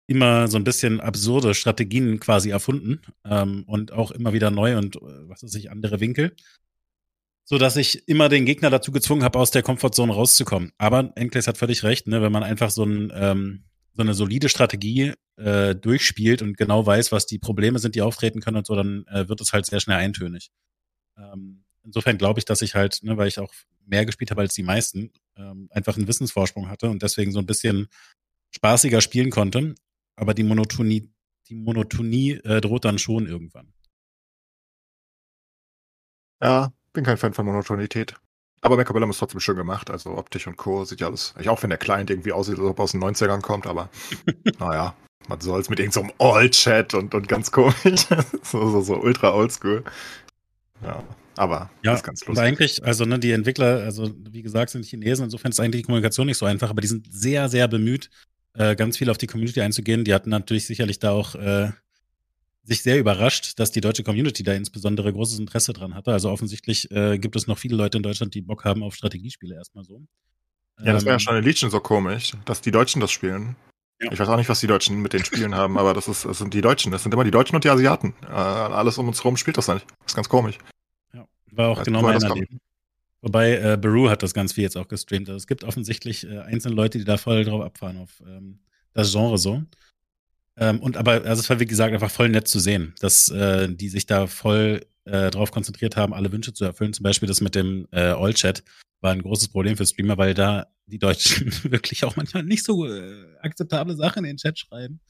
immer 0.06 0.48
so 0.48 0.58
ein 0.58 0.64
bisschen 0.64 1.00
absurde 1.00 1.54
Strategien 1.54 2.20
quasi 2.20 2.50
erfunden 2.50 3.00
ähm, 3.24 3.64
und 3.66 3.92
auch 3.92 4.10
immer 4.10 4.32
wieder 4.32 4.50
neu 4.50 4.76
und 4.76 4.96
äh, 4.96 5.00
was 5.28 5.42
weiß 5.42 5.54
ich, 5.54 5.70
andere 5.70 6.00
Winkel. 6.00 6.34
So 7.46 7.58
dass 7.58 7.76
ich 7.76 8.08
immer 8.08 8.28
den 8.28 8.46
Gegner 8.46 8.70
dazu 8.70 8.90
gezwungen 8.90 9.22
habe, 9.22 9.38
aus 9.38 9.50
der 9.50 9.62
Komfortzone 9.62 10.12
rauszukommen. 10.12 10.72
Aber 10.78 11.12
Enkles 11.14 11.46
hat 11.46 11.58
völlig 11.58 11.82
recht, 11.82 12.06
ne, 12.06 12.22
wenn 12.22 12.32
man 12.32 12.42
einfach 12.42 12.70
so, 12.70 12.84
ein, 12.84 13.12
ähm, 13.14 13.64
so 13.92 14.02
eine 14.02 14.14
solide 14.14 14.48
Strategie 14.48 15.12
äh, 15.36 15.74
durchspielt 15.74 16.40
und 16.40 16.56
genau 16.56 16.86
weiß, 16.86 17.12
was 17.12 17.26
die 17.26 17.38
Probleme 17.38 17.78
sind, 17.78 17.94
die 17.94 18.02
auftreten 18.02 18.40
können 18.40 18.58
und 18.58 18.66
so, 18.66 18.74
dann 18.74 19.06
äh, 19.08 19.28
wird 19.28 19.40
es 19.40 19.52
halt 19.52 19.66
sehr 19.66 19.80
schnell 19.80 19.98
eintönig. 19.98 20.50
Ähm, 21.18 21.64
insofern 21.82 22.18
glaube 22.18 22.40
ich, 22.40 22.46
dass 22.46 22.62
ich 22.62 22.74
halt, 22.74 23.00
ne, 23.02 23.16
weil 23.16 23.28
ich 23.28 23.38
auch 23.38 23.52
mehr 23.86 24.06
gespielt 24.06 24.30
habe 24.30 24.40
als 24.40 24.54
die 24.54 24.62
meisten, 24.62 25.12
ähm, 25.36 25.68
einfach 25.70 25.96
einen 25.96 26.08
Wissensvorsprung 26.08 26.68
hatte 26.68 26.88
und 26.90 27.02
deswegen 27.02 27.32
so 27.32 27.38
ein 27.38 27.46
bisschen 27.46 27.88
spaßiger 28.54 29.00
spielen 29.00 29.30
konnte. 29.30 29.74
Aber 30.16 30.34
die 30.34 30.44
Monotonie 30.44 31.14
die 31.48 31.54
Monotonie 31.54 32.32
äh, 32.32 32.60
droht 32.60 32.84
dann 32.84 32.98
schon 32.98 33.26
irgendwann. 33.26 33.72
Ja, 36.42 36.72
bin 36.92 37.04
kein 37.04 37.16
Fan 37.16 37.34
von 37.34 37.46
Monotonität. 37.46 38.14
Aber 38.60 38.76
Macabellum 38.76 39.10
ist 39.10 39.18
trotzdem 39.18 39.40
schön 39.40 39.56
gemacht, 39.56 39.90
also 39.90 40.16
optisch 40.16 40.46
und 40.46 40.56
Co. 40.56 40.84
sieht 40.84 41.00
ja 41.00 41.08
alles. 41.08 41.34
Ich 41.38 41.50
auch 41.50 41.62
wenn 41.62 41.70
der 41.70 41.78
Client 41.78 42.08
irgendwie 42.08 42.32
aussieht, 42.32 42.58
als 42.58 42.66
ob 42.66 42.78
er 42.78 42.84
aus 42.84 42.92
den 42.92 43.04
90ern 43.04 43.42
kommt, 43.42 43.66
aber 43.66 43.90
naja, 44.58 44.94
man 45.28 45.40
soll's 45.40 45.68
mit 45.68 45.80
irgendeinem 45.80 46.12
so 46.18 46.24
All-Chat 46.24 46.94
und, 46.94 47.14
und 47.14 47.28
ganz 47.28 47.50
komisch. 47.50 48.06
so, 48.42 48.70
so, 48.70 48.80
so 48.80 48.96
ultra 48.96 49.34
oldschool. 49.34 49.84
Ja, 50.82 51.02
aber 51.36 51.70
ja, 51.82 51.92
das 51.92 52.00
ist 52.00 52.04
ganz 52.04 52.20
lustig. 52.20 52.38
Aber 52.38 52.46
eigentlich, 52.46 52.84
also 52.84 53.04
ne, 53.04 53.18
die 53.18 53.32
Entwickler, 53.32 53.82
also 53.84 54.10
wie 54.30 54.42
gesagt, 54.42 54.70
sind 54.70 54.84
Chinesen, 54.84 55.24
insofern 55.24 55.50
ist 55.50 55.60
eigentlich 55.60 55.82
die 55.82 55.86
Kommunikation 55.86 56.26
nicht 56.26 56.38
so 56.38 56.46
einfach, 56.46 56.70
aber 56.70 56.80
die 56.80 56.88
sind 56.88 57.12
sehr, 57.12 57.48
sehr 57.48 57.68
bemüht, 57.68 58.10
äh, 58.54 58.76
ganz 58.76 58.96
viel 58.98 59.10
auf 59.10 59.18
die 59.18 59.26
Community 59.26 59.60
einzugehen. 59.60 60.04
Die 60.04 60.14
hatten 60.14 60.30
natürlich 60.30 60.66
sicherlich 60.66 60.98
da 60.98 61.10
auch 61.10 61.34
äh, 61.34 61.70
sich 62.62 62.82
sehr 62.82 62.98
überrascht, 62.98 63.58
dass 63.58 63.72
die 63.72 63.80
deutsche 63.80 64.04
Community 64.04 64.42
da 64.42 64.54
insbesondere 64.54 65.12
großes 65.12 65.38
Interesse 65.38 65.72
dran 65.72 65.94
hatte. 65.94 66.12
Also 66.12 66.30
offensichtlich 66.30 66.90
äh, 66.90 67.18
gibt 67.18 67.36
es 67.36 67.46
noch 67.46 67.58
viele 67.58 67.76
Leute 67.76 67.98
in 67.98 68.02
Deutschland, 68.02 68.34
die 68.34 68.40
Bock 68.40 68.64
haben 68.64 68.82
auf 68.82 68.94
Strategiespiele 68.94 69.54
erstmal 69.54 69.84
so. 69.84 70.02
Ja, 70.82 70.92
das 70.92 71.04
wäre 71.04 71.10
ja 71.10 71.14
Ähm, 71.14 71.20
schon 71.20 71.36
in 71.36 71.44
Legion 71.44 71.70
so 71.70 71.80
komisch, 71.80 72.32
dass 72.46 72.60
die 72.60 72.70
Deutschen 72.70 73.00
das 73.00 73.12
spielen. 73.12 73.56
Ja. 74.00 74.10
Ich 74.10 74.18
weiß 74.18 74.28
auch 74.28 74.36
nicht, 74.36 74.48
was 74.48 74.60
die 74.60 74.66
Deutschen 74.66 75.00
mit 75.02 75.12
den 75.12 75.24
Spielen 75.24 75.54
haben, 75.54 75.78
aber 75.78 75.94
das, 75.94 76.08
ist, 76.08 76.24
das 76.24 76.38
sind 76.38 76.52
die 76.52 76.60
Deutschen. 76.60 76.90
Das 76.90 77.02
sind 77.02 77.14
immer 77.14 77.22
die 77.22 77.30
Deutschen 77.30 77.54
und 77.54 77.64
die 77.64 77.68
Asiaten. 77.68 78.14
Äh, 78.22 78.32
alles 78.32 78.98
um 78.98 79.06
uns 79.08 79.18
herum 79.18 79.36
spielt 79.36 79.56
das 79.56 79.68
nicht. 79.68 79.86
Das 80.00 80.12
ist 80.12 80.14
ganz 80.16 80.28
komisch. 80.28 80.58
War 81.56 81.70
auch 81.70 81.82
genau 81.82 82.02
mein. 82.02 82.20
Erleben. 82.20 82.60
Wobei 83.20 83.56
äh, 83.56 83.78
Baru 83.78 84.10
hat 84.10 84.22
das 84.22 84.34
ganz 84.34 84.52
viel 84.52 84.64
jetzt 84.64 84.76
auch 84.76 84.86
gestreamt. 84.86 85.28
Also 85.28 85.38
es 85.38 85.46
gibt 85.46 85.64
offensichtlich 85.64 86.28
äh, 86.28 86.40
einzelne 86.40 86.74
Leute, 86.74 86.98
die 86.98 87.04
da 87.04 87.16
voll 87.16 87.44
drauf 87.44 87.62
abfahren 87.62 87.96
auf 87.96 88.22
ähm, 88.26 88.58
das 88.92 89.12
Genre 89.12 89.38
so. 89.38 89.62
Ähm, 90.56 90.80
und 90.80 90.96
aber 90.96 91.24
also 91.24 91.40
es 91.40 91.48
war 91.48 91.58
wie 91.58 91.64
gesagt 91.64 91.94
einfach 91.94 92.10
voll 92.10 92.28
nett 92.28 92.46
zu 92.48 92.60
sehen, 92.60 92.94
dass 93.00 93.30
äh, 93.30 93.68
die 93.68 93.88
sich 93.88 94.04
da 94.04 94.26
voll 94.26 94.84
äh, 95.04 95.30
drauf 95.30 95.50
konzentriert 95.50 95.96
haben, 95.96 96.12
alle 96.12 96.30
Wünsche 96.32 96.52
zu 96.52 96.64
erfüllen. 96.64 96.92
Zum 96.92 97.02
Beispiel 97.02 97.26
das 97.26 97.40
mit 97.40 97.54
dem 97.54 97.88
äh, 97.92 98.00
All-Chat 98.00 98.62
war 99.00 99.12
ein 99.12 99.22
großes 99.22 99.48
Problem 99.48 99.76
für 99.76 99.86
Streamer, 99.86 100.18
weil 100.18 100.34
da 100.34 100.66
die 100.86 100.98
Deutschen 100.98 101.50
wirklich 101.72 102.04
auch 102.04 102.16
manchmal 102.16 102.42
nicht 102.42 102.64
so 102.64 102.86
äh, 102.86 103.24
akzeptable 103.40 103.96
Sachen 103.96 104.24
in 104.24 104.32
den 104.32 104.36
Chat 104.36 104.58
schreiben. 104.58 105.00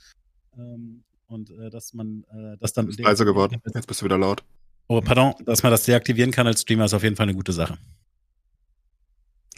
Ähm, 0.57 1.03
und 1.27 1.51
äh, 1.51 1.69
dass 1.71 1.95
man 1.95 2.25
äh, 2.31 2.57
das 2.59 2.73
dann 2.73 2.87
Du 2.87 2.89
bist 2.91 3.01
leise 3.01 3.25
geworden. 3.25 3.61
Jetzt 3.75 3.87
bist 3.87 4.01
du 4.01 4.05
wieder 4.05 4.19
laut. 4.19 4.45
Oh, 4.87 5.01
pardon, 5.01 5.35
dass 5.45 5.63
man 5.63 5.73
das 5.73 5.85
deaktivieren 5.85 6.31
kann 6.31 6.47
als 6.47 6.61
Streamer 6.63 6.85
ist 6.85 6.95
auf 6.95 7.03
jeden 7.03 7.17
Fall 7.17 7.25
eine 7.25 7.35
gute 7.35 7.53
Sache. 7.53 7.79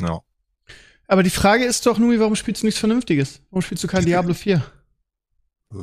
Ja. 0.00 0.20
Aber 1.08 1.22
die 1.22 1.30
Frage 1.30 1.64
ist 1.64 1.86
doch, 1.86 1.98
Numi, 1.98 2.18
warum 2.20 2.36
spielst 2.36 2.62
du 2.62 2.66
nichts 2.66 2.80
Vernünftiges? 2.80 3.40
Warum 3.50 3.62
spielst 3.62 3.82
du 3.84 3.88
kein 3.88 4.04
Diablo 4.04 4.34
4? 4.34 4.62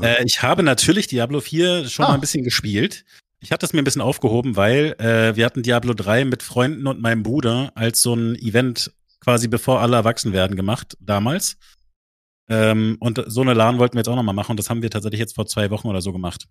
Äh, 0.01 0.23
ich 0.25 0.41
habe 0.41 0.63
natürlich 0.63 1.07
Diablo 1.07 1.39
4 1.41 1.87
schon 1.89 2.05
Ah. 2.05 2.09
mal 2.09 2.13
ein 2.15 2.21
bisschen 2.21 2.43
gespielt. 2.43 3.05
Ich 3.39 3.51
hatte 3.51 3.65
es 3.65 3.73
mir 3.73 3.79
ein 3.81 3.83
bisschen 3.85 4.01
aufgehoben, 4.01 4.55
weil 4.55 4.95
äh, 4.99 5.35
wir 5.35 5.45
hatten 5.45 5.63
Diablo 5.63 5.93
3 5.93 6.25
mit 6.25 6.43
Freunden 6.43 6.87
und 6.87 7.01
meinem 7.01 7.23
Bruder 7.23 7.71
als 7.75 8.01
so 8.01 8.13
ein 8.15 8.35
Event 8.35 8.93
quasi 9.19 9.47
bevor 9.47 9.81
alle 9.81 9.95
erwachsen 9.97 10.31
werden 10.33 10.55
gemacht, 10.55 10.97
damals. 11.01 11.57
Ähm, 12.49 12.97
und 12.99 13.23
so 13.27 13.41
eine 13.41 13.53
LAN 13.53 13.79
wollten 13.79 13.95
wir 13.95 13.99
jetzt 13.99 14.07
auch 14.09 14.15
noch 14.15 14.23
mal 14.23 14.33
machen 14.33 14.51
und 14.51 14.57
das 14.57 14.69
haben 14.69 14.81
wir 14.81 14.89
tatsächlich 14.89 15.19
jetzt 15.19 15.35
vor 15.35 15.45
zwei 15.45 15.69
Wochen 15.69 15.87
oder 15.87 16.01
so 16.01 16.11
gemacht. 16.11 16.47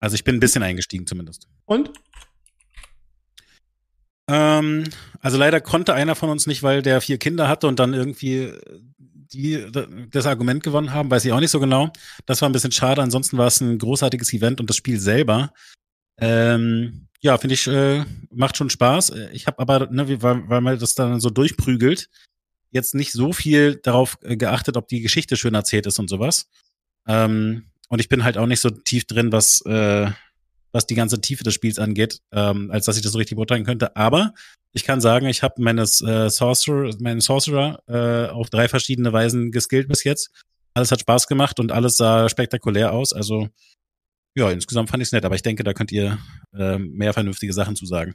Also 0.00 0.14
ich 0.14 0.24
bin 0.24 0.36
ein 0.36 0.40
bisschen 0.40 0.62
eingestiegen 0.62 1.06
zumindest. 1.06 1.48
Und? 1.64 1.90
Ähm, 4.28 4.84
also 5.20 5.38
leider 5.38 5.60
konnte 5.60 5.94
einer 5.94 6.14
von 6.14 6.30
uns 6.30 6.46
nicht, 6.46 6.62
weil 6.62 6.82
der 6.82 7.00
vier 7.00 7.18
Kinder 7.18 7.48
hatte 7.48 7.66
und 7.68 7.78
dann 7.78 7.94
irgendwie 7.94 8.52
die 9.32 9.66
das 10.10 10.26
Argument 10.26 10.62
gewonnen 10.62 10.92
haben, 10.92 11.10
weiß 11.10 11.24
ich 11.24 11.32
auch 11.32 11.40
nicht 11.40 11.50
so 11.50 11.60
genau. 11.60 11.92
Das 12.26 12.42
war 12.42 12.48
ein 12.48 12.52
bisschen 12.52 12.72
schade. 12.72 13.02
Ansonsten 13.02 13.38
war 13.38 13.46
es 13.46 13.60
ein 13.60 13.78
großartiges 13.78 14.32
Event 14.32 14.60
und 14.60 14.70
das 14.70 14.76
Spiel 14.76 15.00
selber. 15.00 15.52
Ähm, 16.18 17.08
ja, 17.20 17.36
finde 17.38 17.54
ich, 17.54 17.66
äh, 17.66 18.04
macht 18.30 18.56
schon 18.56 18.70
Spaß. 18.70 19.10
Äh, 19.10 19.30
Ich 19.32 19.46
habe 19.46 19.58
aber, 19.58 19.90
ne, 19.90 20.22
weil, 20.22 20.48
weil 20.48 20.60
man 20.60 20.78
das 20.78 20.94
dann 20.94 21.20
so 21.20 21.30
durchprügelt, 21.30 22.08
jetzt 22.70 22.94
nicht 22.94 23.12
so 23.12 23.32
viel 23.32 23.76
darauf 23.76 24.18
äh, 24.22 24.36
geachtet, 24.36 24.76
ob 24.76 24.88
die 24.88 25.00
Geschichte 25.00 25.36
schön 25.36 25.54
erzählt 25.54 25.86
ist 25.86 25.98
und 25.98 26.08
sowas. 26.08 26.48
Ähm, 27.06 27.66
und 27.88 28.00
ich 28.00 28.08
bin 28.08 28.24
halt 28.24 28.38
auch 28.38 28.46
nicht 28.46 28.60
so 28.60 28.70
tief 28.70 29.04
drin, 29.04 29.32
was, 29.32 29.60
äh, 29.66 30.10
was 30.72 30.86
die 30.86 30.94
ganze 30.94 31.20
Tiefe 31.20 31.44
des 31.44 31.54
Spiels 31.54 31.78
angeht, 31.78 32.20
ähm, 32.32 32.70
als 32.70 32.86
dass 32.86 32.96
ich 32.96 33.02
das 33.02 33.12
so 33.12 33.18
richtig 33.18 33.36
beurteilen 33.36 33.64
könnte. 33.64 33.96
Aber 33.96 34.34
ich 34.72 34.84
kann 34.84 35.00
sagen, 35.00 35.26
ich 35.26 35.42
habe 35.42 35.62
meines 35.62 36.02
äh, 36.02 36.28
Sorcerer, 36.28 36.90
meinen 37.00 37.20
Sorcerer 37.20 37.78
äh, 37.88 38.30
auf 38.30 38.50
drei 38.50 38.68
verschiedene 38.68 39.12
Weisen 39.12 39.52
geskillt 39.52 39.88
bis 39.88 40.04
jetzt. 40.04 40.30
Alles 40.74 40.92
hat 40.92 41.00
Spaß 41.00 41.28
gemacht 41.28 41.58
und 41.60 41.72
alles 41.72 41.96
sah 41.96 42.28
spektakulär 42.28 42.92
aus. 42.92 43.12
Also 43.12 43.48
ja, 44.34 44.50
insgesamt 44.50 44.90
fand 44.90 45.02
ich 45.02 45.08
es 45.08 45.12
nett, 45.12 45.24
aber 45.24 45.34
ich 45.34 45.42
denke, 45.42 45.64
da 45.64 45.72
könnt 45.72 45.92
ihr 45.92 46.18
äh, 46.54 46.78
mehr 46.78 47.14
vernünftige 47.14 47.54
Sachen 47.54 47.74
zu 47.74 47.86
sagen. 47.86 48.14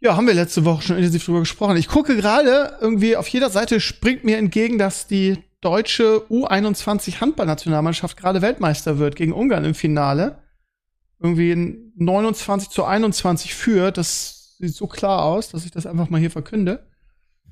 Ja, 0.00 0.16
haben 0.16 0.26
wir 0.26 0.34
letzte 0.34 0.64
Woche 0.64 0.82
schon 0.82 0.96
intensiv 0.96 1.24
drüber 1.24 1.40
gesprochen. 1.40 1.76
Ich 1.76 1.88
gucke 1.88 2.16
gerade, 2.16 2.76
irgendwie 2.80 3.16
auf 3.16 3.28
jeder 3.28 3.48
Seite 3.48 3.80
springt 3.80 4.24
mir 4.24 4.36
entgegen, 4.36 4.76
dass 4.76 5.06
die 5.06 5.38
deutsche 5.62 6.26
U21 6.28 7.20
Handballnationalmannschaft 7.20 8.18
gerade 8.18 8.42
Weltmeister 8.42 8.98
wird 8.98 9.16
gegen 9.16 9.32
Ungarn 9.32 9.64
im 9.64 9.74
Finale. 9.74 10.42
Irgendwie 11.18 11.52
in 11.52 11.92
29 11.96 12.68
zu 12.68 12.84
21 12.84 13.54
führt. 13.54 13.96
Das 13.96 14.56
sieht 14.58 14.74
so 14.74 14.86
klar 14.86 15.24
aus, 15.24 15.48
dass 15.48 15.64
ich 15.64 15.70
das 15.70 15.86
einfach 15.86 16.10
mal 16.10 16.20
hier 16.20 16.30
verkünde. 16.30 16.86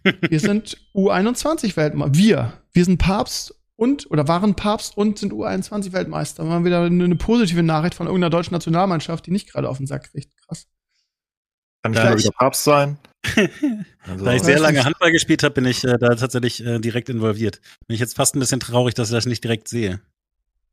Wir 0.29 0.40
sind 0.40 0.76
U21 0.95 1.76
Weltmeister. 1.76 2.14
Wir. 2.14 2.52
Wir 2.73 2.85
sind 2.85 2.99
Papst 2.99 3.55
und, 3.76 4.11
oder 4.11 4.29
waren 4.29 4.55
Papst 4.55 4.97
und 4.97 5.19
sind 5.19 5.33
U21 5.33 5.93
Weltmeister. 5.93 6.45
Mal 6.45 6.64
wieder 6.64 6.83
eine, 6.83 7.05
eine 7.05 7.17
positive 7.17 7.62
Nachricht 7.62 7.95
von 7.95 8.07
irgendeiner 8.07 8.31
deutschen 8.31 8.55
Nationalmannschaft, 8.55 9.26
die 9.26 9.31
nicht 9.31 9.52
gerade 9.52 9.69
auf 9.69 9.76
den 9.76 9.87
Sack 9.87 10.11
kriegt. 10.11 10.37
Krass. 10.47 10.67
Kann 11.83 11.93
ich 11.95 11.99
ich- 12.01 12.25
wieder 12.25 12.35
Papst 12.39 12.65
sein? 12.65 12.99
Also, 14.07 14.25
Da 14.25 14.33
ich 14.33 14.43
sehr 14.43 14.59
lange. 14.59 14.83
Handball 14.85 15.13
gespielt 15.13 15.43
habe, 15.43 15.55
bin 15.55 15.67
ich 15.67 15.85
äh, 15.85 15.99
da 15.99 16.15
tatsächlich 16.15 16.65
äh, 16.65 16.79
direkt 16.79 17.11
involviert. 17.11 17.61
Bin 17.87 17.95
ich 17.95 18.01
jetzt 18.01 18.17
fast 18.17 18.35
ein 18.35 18.41
bisschen 18.41 18.59
traurig, 18.61 18.95
dass 18.95 19.09
ich 19.11 19.15
das 19.15 19.27
nicht 19.27 19.45
direkt 19.45 19.69
sehe. 19.69 20.01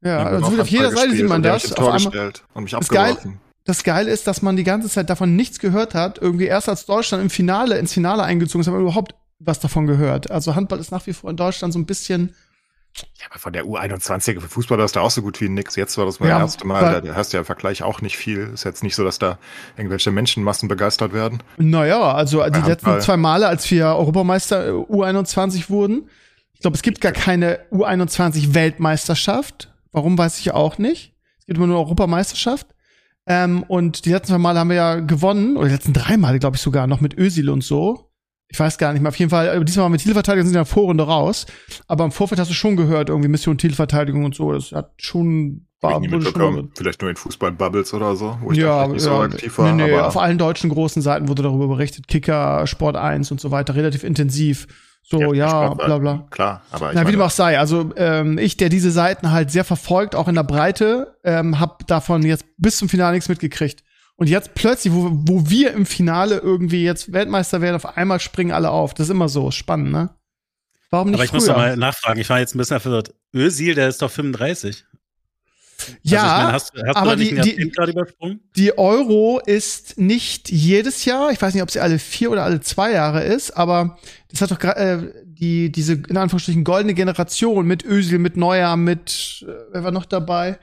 Ja, 0.01 0.23
also 0.25 0.61
auf 0.61 0.67
jeder 0.69 0.91
Seite 0.91 1.11
sieht 1.13 1.27
man 1.27 1.43
das. 1.43 1.65
ich 1.65 1.73
Tor 1.73 1.91
gestellt 1.93 2.43
und 2.53 2.63
mich 2.63 2.71
Das 2.71 2.87
geil- 2.87 3.11
abgeworfen. 3.11 3.39
das 3.65 3.83
Geile 3.83 4.11
ist, 4.11 4.27
dass 4.27 4.41
man 4.41 4.55
die 4.55 4.63
ganze 4.63 4.87
Zeit 4.89 5.09
davon 5.09 5.35
nichts 5.35 5.59
gehört 5.59 5.93
hat. 5.93 6.19
Irgendwie 6.19 6.45
erst 6.45 6.69
als 6.69 6.85
Deutschland 6.85 7.21
im 7.21 7.29
Finale, 7.29 7.77
ins 7.77 7.91
Finale 7.93 8.23
eingezogen 8.23 8.61
ist, 8.61 8.67
haben 8.67 8.75
wir 8.75 8.81
überhaupt 8.81 9.13
was 9.39 9.59
davon 9.59 9.85
gehört. 9.85 10.31
Also 10.31 10.55
Handball 10.55 10.79
ist 10.79 10.91
nach 10.91 11.05
wie 11.05 11.13
vor 11.13 11.29
in 11.29 11.35
Deutschland 11.37 11.73
so 11.73 11.79
ein 11.79 11.85
bisschen, 11.85 12.33
Ja, 13.19 13.27
aber 13.29 13.39
von 13.39 13.53
der 13.53 13.65
U21 13.65 14.39
für 14.39 14.47
Fußballer 14.47 14.85
ist 14.85 14.95
da 14.95 15.01
auch 15.01 15.11
so 15.11 15.21
gut 15.21 15.39
wie 15.41 15.49
nix. 15.49 15.75
Jetzt 15.75 15.97
war 15.97 16.05
das 16.05 16.19
mal 16.19 16.29
Ja, 16.29 16.39
das 16.39 16.53
erste 16.53 16.67
Mal, 16.67 17.01
da, 17.01 17.15
hast 17.15 17.33
du 17.33 17.37
ja 17.37 17.41
im 17.41 17.45
Vergleich 17.45 17.83
auch 17.83 18.01
nicht 18.01 18.17
viel. 18.17 18.51
Ist 18.53 18.63
jetzt 18.63 18.83
nicht 18.83 18.95
so, 18.95 19.03
dass 19.03 19.19
da 19.19 19.37
irgendwelche 19.75 20.11
Menschenmassen 20.11 20.67
begeistert 20.67 21.13
werden. 21.13 21.43
naja, 21.57 22.13
also 22.13 22.37
die 22.37 22.43
Handball. 22.43 22.69
letzten 22.69 23.01
zwei 23.01 23.17
Male, 23.17 23.47
als 23.47 23.69
wir 23.69 23.87
Europameister 23.87 24.67
äh, 24.67 24.71
U21 24.71 25.69
wurden. 25.69 26.09
Ich 26.53 26.61
glaube, 26.61 26.75
es 26.75 26.81
gibt 26.81 27.01
gar 27.01 27.11
keine 27.11 27.59
U21-Weltmeisterschaft. 27.71 29.71
Warum 29.91 30.17
weiß 30.17 30.39
ich 30.39 30.51
auch 30.51 30.77
nicht. 30.77 31.13
Es 31.39 31.45
gibt 31.45 31.57
immer 31.57 31.67
nur 31.67 31.77
Europameisterschaft. 31.77 32.67
Ähm, 33.27 33.63
und 33.63 34.05
die 34.05 34.11
letzten 34.11 34.33
zwei 34.33 34.37
Male 34.37 34.59
haben 34.59 34.69
wir 34.69 34.77
ja 34.77 34.95
gewonnen, 34.95 35.57
oder 35.57 35.67
die 35.67 35.73
letzten 35.73 35.93
drei 35.93 36.17
Male, 36.17 36.39
glaube 36.39 36.55
ich 36.55 36.61
sogar, 36.61 36.87
noch 36.87 37.01
mit 37.01 37.17
Özil 37.17 37.49
und 37.49 37.63
so. 37.63 38.06
Ich 38.49 38.59
weiß 38.59 38.77
gar 38.77 38.93
nicht 38.93 39.01
mehr. 39.01 39.09
Auf 39.09 39.19
jeden 39.19 39.29
Fall, 39.29 39.47
äh, 39.47 39.65
diesmal 39.65 39.89
mit 39.89 39.99
Titelverteidigung 40.01 40.45
sind 40.47 40.55
der 40.55 40.65
Vorrunde 40.65 41.03
raus. 41.03 41.45
Aber 41.87 42.05
im 42.05 42.11
Vorfeld 42.11 42.39
hast 42.39 42.49
du 42.49 42.53
schon 42.53 42.77
gehört, 42.77 43.09
irgendwie 43.09 43.27
Mission 43.27 43.57
Titelverteidigung 43.57 44.23
und 44.23 44.35
so. 44.35 44.53
Das 44.53 44.71
hat 44.71 44.93
schon, 44.97 45.67
war, 45.81 45.93
ich 45.93 45.99
nie 46.07 46.11
wurde 46.11 46.31
schon 46.31 46.71
Vielleicht 46.75 47.01
nur 47.01 47.09
in 47.09 47.17
Fußball-Bubbles 47.17 47.93
oder 47.93 48.15
so, 48.15 48.37
wo 48.41 48.51
ich 48.51 48.59
da 48.59 48.83
ja, 48.83 48.87
nicht 48.87 49.01
so 49.01 49.09
ja, 49.11 49.21
aktiv 49.21 49.57
war. 49.57 49.73
nee, 49.73 49.87
nee, 49.87 49.97
auf 49.97 50.17
allen 50.17 50.37
deutschen 50.37 50.69
großen 50.69 51.01
Seiten 51.01 51.27
wurde 51.27 51.43
darüber 51.43 51.67
berichtet. 51.67 52.07
Kicker, 52.07 52.65
Sport 52.67 52.95
1 52.95 53.31
und 53.31 53.41
so 53.41 53.51
weiter, 53.51 53.75
relativ 53.75 54.03
intensiv. 54.03 54.67
So, 55.03 55.33
ja, 55.33 55.49
Sport- 55.49 55.85
bla 55.85 55.97
bla. 55.99 56.27
Klar, 56.29 56.61
aber 56.71 56.89
ich 56.89 56.95
Na, 56.95 57.07
wie 57.07 57.11
dem 57.11 57.21
auch 57.21 57.29
sei. 57.29 57.57
Also 57.59 57.91
ähm, 57.95 58.37
ich, 58.37 58.57
der 58.57 58.67
diese 58.67 58.91
Seiten 58.91 59.31
halt 59.31 59.51
sehr 59.51 59.63
verfolgt, 59.63 60.15
auch 60.15 60.27
in 60.27 60.35
der 60.35 60.43
Breite, 60.43 61.15
ähm, 61.23 61.59
hab 61.61 61.87
davon 61.87 62.23
jetzt 62.23 62.45
bis 62.57 62.77
zum 62.77 62.89
Finale 62.89 63.13
nichts 63.13 63.29
mitgekriegt. 63.29 63.83
Und 64.17 64.27
jetzt 64.29 64.55
plötzlich, 64.55 64.93
wo, 64.93 65.09
wo 65.11 65.49
wir 65.49 65.71
im 65.73 65.85
Finale 65.85 66.37
irgendwie 66.37 66.83
jetzt 66.83 67.13
Weltmeister 67.13 67.61
werden, 67.61 67.75
auf 67.75 67.97
einmal 67.97 68.19
springen 68.19 68.51
alle 68.51 68.71
auf. 68.71 68.93
Das 68.93 69.07
ist 69.07 69.11
immer 69.11 69.29
so, 69.29 69.51
spannend, 69.51 69.91
ne? 69.91 70.09
Warum 70.89 71.09
nicht 71.09 71.15
Aber 71.15 71.23
ich 71.25 71.29
früher? 71.29 71.39
muss 71.39 71.47
noch 71.47 71.57
mal 71.57 71.77
nachfragen. 71.77 72.19
Ich 72.19 72.29
war 72.29 72.39
jetzt 72.39 72.55
ein 72.55 72.57
bisschen 72.57 72.79
verwirrt. 72.79 73.13
Özil, 73.35 73.75
der 73.75 73.89
ist 73.89 74.01
doch 74.01 74.09
35. 74.09 74.85
ja, 76.01 76.21
also 76.23 76.25
ich 76.25 76.41
meine, 76.41 76.53
hast, 76.53 76.73
hast 76.87 76.95
aber 76.97 77.15
du 77.15 77.23
da 77.25 77.35
nicht 77.35 77.45
die- 77.45 77.55
die-? 77.57 78.39
Die 78.55 78.77
Euro 78.77 79.39
ist 79.45 79.99
nicht 79.99 80.49
jedes 80.49 81.05
Jahr, 81.05 81.31
ich 81.31 81.39
weiß 81.41 81.53
nicht, 81.53 81.61
ob 81.63 81.69
sie 81.69 81.79
alle 81.81 81.99
vier 81.99 82.31
oder 82.31 82.43
alle 82.43 82.61
zwei 82.61 82.91
Jahre 82.93 83.23
ist, 83.23 83.51
aber 83.51 83.99
das 84.31 84.41
hat 84.41 84.49
doch 84.49 84.63
äh, 84.63 85.11
die 85.25 85.71
diese 85.71 85.93
in 85.93 86.17
Anführungsstrichen 86.17 86.63
goldene 86.63 86.95
Generation 86.95 87.67
mit 87.67 87.85
Özil, 87.85 88.17
mit 88.17 88.37
Neuer, 88.37 88.75
mit 88.77 89.45
äh, 89.47 89.51
wer 89.73 89.83
war 89.83 89.91
noch 89.91 90.05
dabei? 90.05 90.57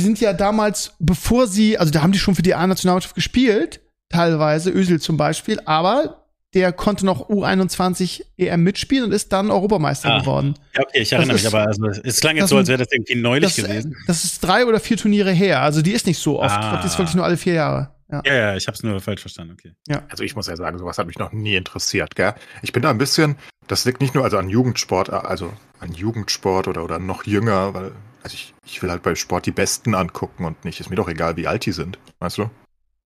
Die 0.00 0.04
sind 0.04 0.20
ja 0.20 0.32
damals, 0.32 0.94
bevor 0.98 1.46
sie, 1.46 1.76
also 1.76 1.92
da 1.92 2.00
haben 2.02 2.12
die 2.12 2.18
schon 2.18 2.34
für 2.34 2.42
die 2.42 2.54
A-Nationalmannschaft 2.54 3.14
gespielt, 3.14 3.80
teilweise 4.08 4.70
Özil 4.70 4.98
zum 5.00 5.16
Beispiel, 5.18 5.60
aber 5.66 6.16
der 6.54 6.72
konnte 6.72 7.04
noch 7.06 7.28
U21 7.28 8.22
EM 8.38 8.62
mitspielen 8.64 9.04
und 9.04 9.12
ist 9.12 9.30
dann 9.32 9.50
Europameister 9.50 10.08
Ah. 10.10 10.18
geworden. 10.20 10.54
Ja, 10.74 10.82
okay, 10.82 11.00
ich 11.02 11.12
erinnere 11.12 11.34
Das 11.34 11.42
mich, 11.42 11.48
ist- 11.48 11.54
aber 11.54 11.66
also, 11.68 12.00
es 12.02 12.20
klang 12.20 12.36
jetzt 12.36 12.48
so, 12.48 12.56
als 12.56 12.68
wäre 12.68 12.78
das 12.78 12.88
irgendwie 12.90 13.14
neulich 13.16 13.54
Das, 13.54 13.64
gewesen. 13.64 13.94
das 14.06 14.24
ist 14.24 14.40
drei 14.40 14.64
oder 14.66 14.80
vier 14.80 14.96
Turniere 14.96 15.30
her. 15.30 15.60
Also 15.62 15.82
die 15.82 15.92
ist 15.92 16.06
nicht 16.06 16.18
so 16.18 16.40
oft. 16.40 16.54
Ich 16.54 16.60
glaube, 16.60 16.78
die 16.82 16.86
ist 16.86 16.94
Ah. 16.94 16.98
wirklich 16.98 17.14
nur 17.14 17.24
alle 17.24 17.36
vier 17.36 17.52
Jahre. 17.54 17.90
Ja. 18.10 18.22
Ja, 18.24 18.34
ja, 18.34 18.56
ich 18.56 18.66
habe 18.66 18.74
es 18.74 18.82
nur 18.82 19.00
falsch 19.00 19.20
verstanden, 19.20 19.52
okay. 19.52 19.74
Also 20.08 20.24
ich 20.24 20.34
muss 20.34 20.46
ja 20.48 20.56
sagen, 20.56 20.78
sowas 20.78 20.98
hat 20.98 21.06
mich 21.06 21.18
noch 21.18 21.32
nie 21.32 21.54
interessiert, 21.54 22.14
gell? 22.16 22.34
Ich 22.62 22.72
bin 22.72 22.82
da 22.82 22.90
ein 22.90 22.98
bisschen, 22.98 23.36
das 23.68 23.84
liegt 23.84 24.00
nicht 24.00 24.14
nur 24.14 24.24
also 24.24 24.36
an 24.38 24.48
Jugendsport, 24.48 25.10
also 25.10 25.52
an 25.78 25.92
Jugendsport 25.92 26.66
oder, 26.68 26.82
oder 26.84 26.98
noch 26.98 27.24
jünger, 27.24 27.72
weil, 27.74 27.92
also 28.22 28.34
ich, 28.34 28.52
ich 28.66 28.82
will 28.82 28.90
halt 28.90 29.02
bei 29.02 29.14
Sport 29.14 29.46
die 29.46 29.52
Besten 29.52 29.94
angucken 29.94 30.44
und 30.44 30.64
nicht, 30.64 30.80
ist 30.80 30.90
mir 30.90 30.96
doch 30.96 31.08
egal, 31.08 31.36
wie 31.36 31.46
alt 31.46 31.66
die 31.66 31.72
sind, 31.72 31.98
weißt 32.18 32.38
du? 32.38 32.50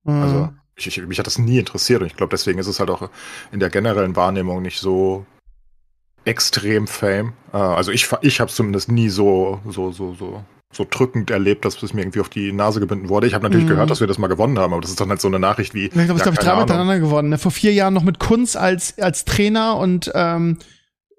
Also 0.06 0.37
Mhm. 0.38 0.58
ich, 0.76 0.87
ich, 0.87 1.06
mich 1.06 1.18
hat 1.18 1.26
das 1.26 1.38
nie 1.38 1.58
interessiert 1.58 2.00
und 2.00 2.06
ich 2.06 2.16
glaube, 2.16 2.30
deswegen 2.30 2.58
ist 2.58 2.66
es 2.66 2.80
halt 2.80 2.90
auch 2.90 3.11
in 3.52 3.61
der 3.61 3.70
generellen 3.70 4.16
Wahrnehmung 4.16 4.62
nicht 4.62 4.80
so 4.80 5.25
extrem 6.25 6.87
Fame. 6.87 7.34
Äh, 7.52 7.56
Also 7.58 7.92
ich, 7.92 8.11
ich 8.23 8.40
habe 8.40 8.49
es 8.49 8.56
zumindest 8.56 8.90
nie 8.90 9.08
so, 9.11 9.61
so, 9.68 9.92
so, 9.92 10.14
so, 10.14 10.44
so 10.76 10.87
drückend 10.88 11.31
erlebt, 11.31 11.64
dass 11.64 11.83
es 11.83 11.93
mir 11.95 12.02
irgendwie 12.02 12.21
auf 12.21 12.28
die 12.28 12.52
Nase 12.52 12.81
gebunden 12.81 13.09
wurde. 13.09 13.26
Ich 13.26 13.35
habe 13.35 13.43
natürlich 13.45 13.64
Mhm. 13.66 13.71
gehört, 13.71 13.90
dass 13.90 14.00
wir 14.00 14.07
das 14.07 14.19
mal 14.19 14.26
gewonnen 14.28 14.59
haben, 14.59 14.73
aber 14.73 14.81
das 14.83 14.90
ist 14.90 15.00
dann 15.00 15.09
halt 15.09 15.21
so 15.21 15.28
eine 15.28 15.38
Nachricht 15.38 15.75
wie. 15.75 15.87
Ich 15.87 15.90
glaube, 15.93 16.07
ja, 16.09 16.14
glaube 16.16 16.37
ich 16.40 16.49
Ahnung. 16.49 16.61
miteinander 16.62 16.99
gewonnen. 17.00 17.28
Ne? 17.31 17.38
Vor 17.38 17.50
vier 17.52 17.73
Jahren 17.73 17.95
noch 17.95 18.02
mit 18.04 18.19
Kunz 18.19 18.57
als, 18.57 18.99
als 18.99 19.25
Trainer 19.25 19.76
und 19.76 20.11
ähm, 20.14 20.59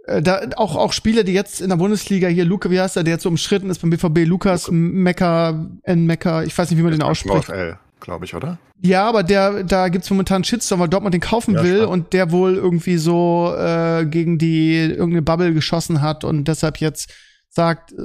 äh, 0.07 0.21
da 0.21 0.41
auch, 0.57 0.75
auch 0.75 0.93
Spieler, 0.93 1.23
die 1.23 1.33
jetzt 1.33 1.61
in 1.61 1.69
der 1.69 1.77
Bundesliga 1.77 2.27
hier, 2.27 2.45
Luca, 2.45 2.69
wie 2.69 2.79
heißt 2.79 2.95
der, 2.95 3.03
der 3.03 3.13
jetzt 3.15 3.23
so 3.23 3.29
umstritten 3.29 3.69
ist 3.69 3.79
beim 3.79 3.89
BVB, 3.89 4.25
Lukas 4.27 4.69
Mecker, 4.71 5.67
N. 5.83 6.05
Mecker, 6.05 6.43
ich 6.43 6.57
weiß 6.57 6.69
nicht, 6.69 6.77
wie 6.79 6.83
man 6.83 6.91
den 6.91 7.01
ausspricht. 7.01 7.45
VfL, 7.45 7.77
glaube 7.99 8.25
ich, 8.25 8.35
oder? 8.35 8.57
Ja, 8.81 9.07
aber 9.07 9.23
der, 9.23 9.63
da 9.63 9.87
gibt's 9.87 10.09
momentan 10.09 10.43
Shitstorm, 10.43 10.81
weil 10.81 10.89
Dortmund 10.89 11.13
den 11.13 11.21
kaufen 11.21 11.55
Ja, 11.55 11.63
will 11.63 11.75
spannend. 11.83 11.91
und 11.93 12.13
der 12.13 12.31
wohl 12.31 12.55
irgendwie 12.55 12.97
so 12.97 13.53
äh, 13.57 14.05
gegen 14.05 14.37
die 14.37 14.75
irgendeine 14.75 15.21
Bubble 15.21 15.53
geschossen 15.53 16.01
hat 16.01 16.23
und 16.23 16.47
deshalb 16.47 16.77
jetzt 16.77 17.11
sagt, 17.49 17.93
äh, 17.93 17.95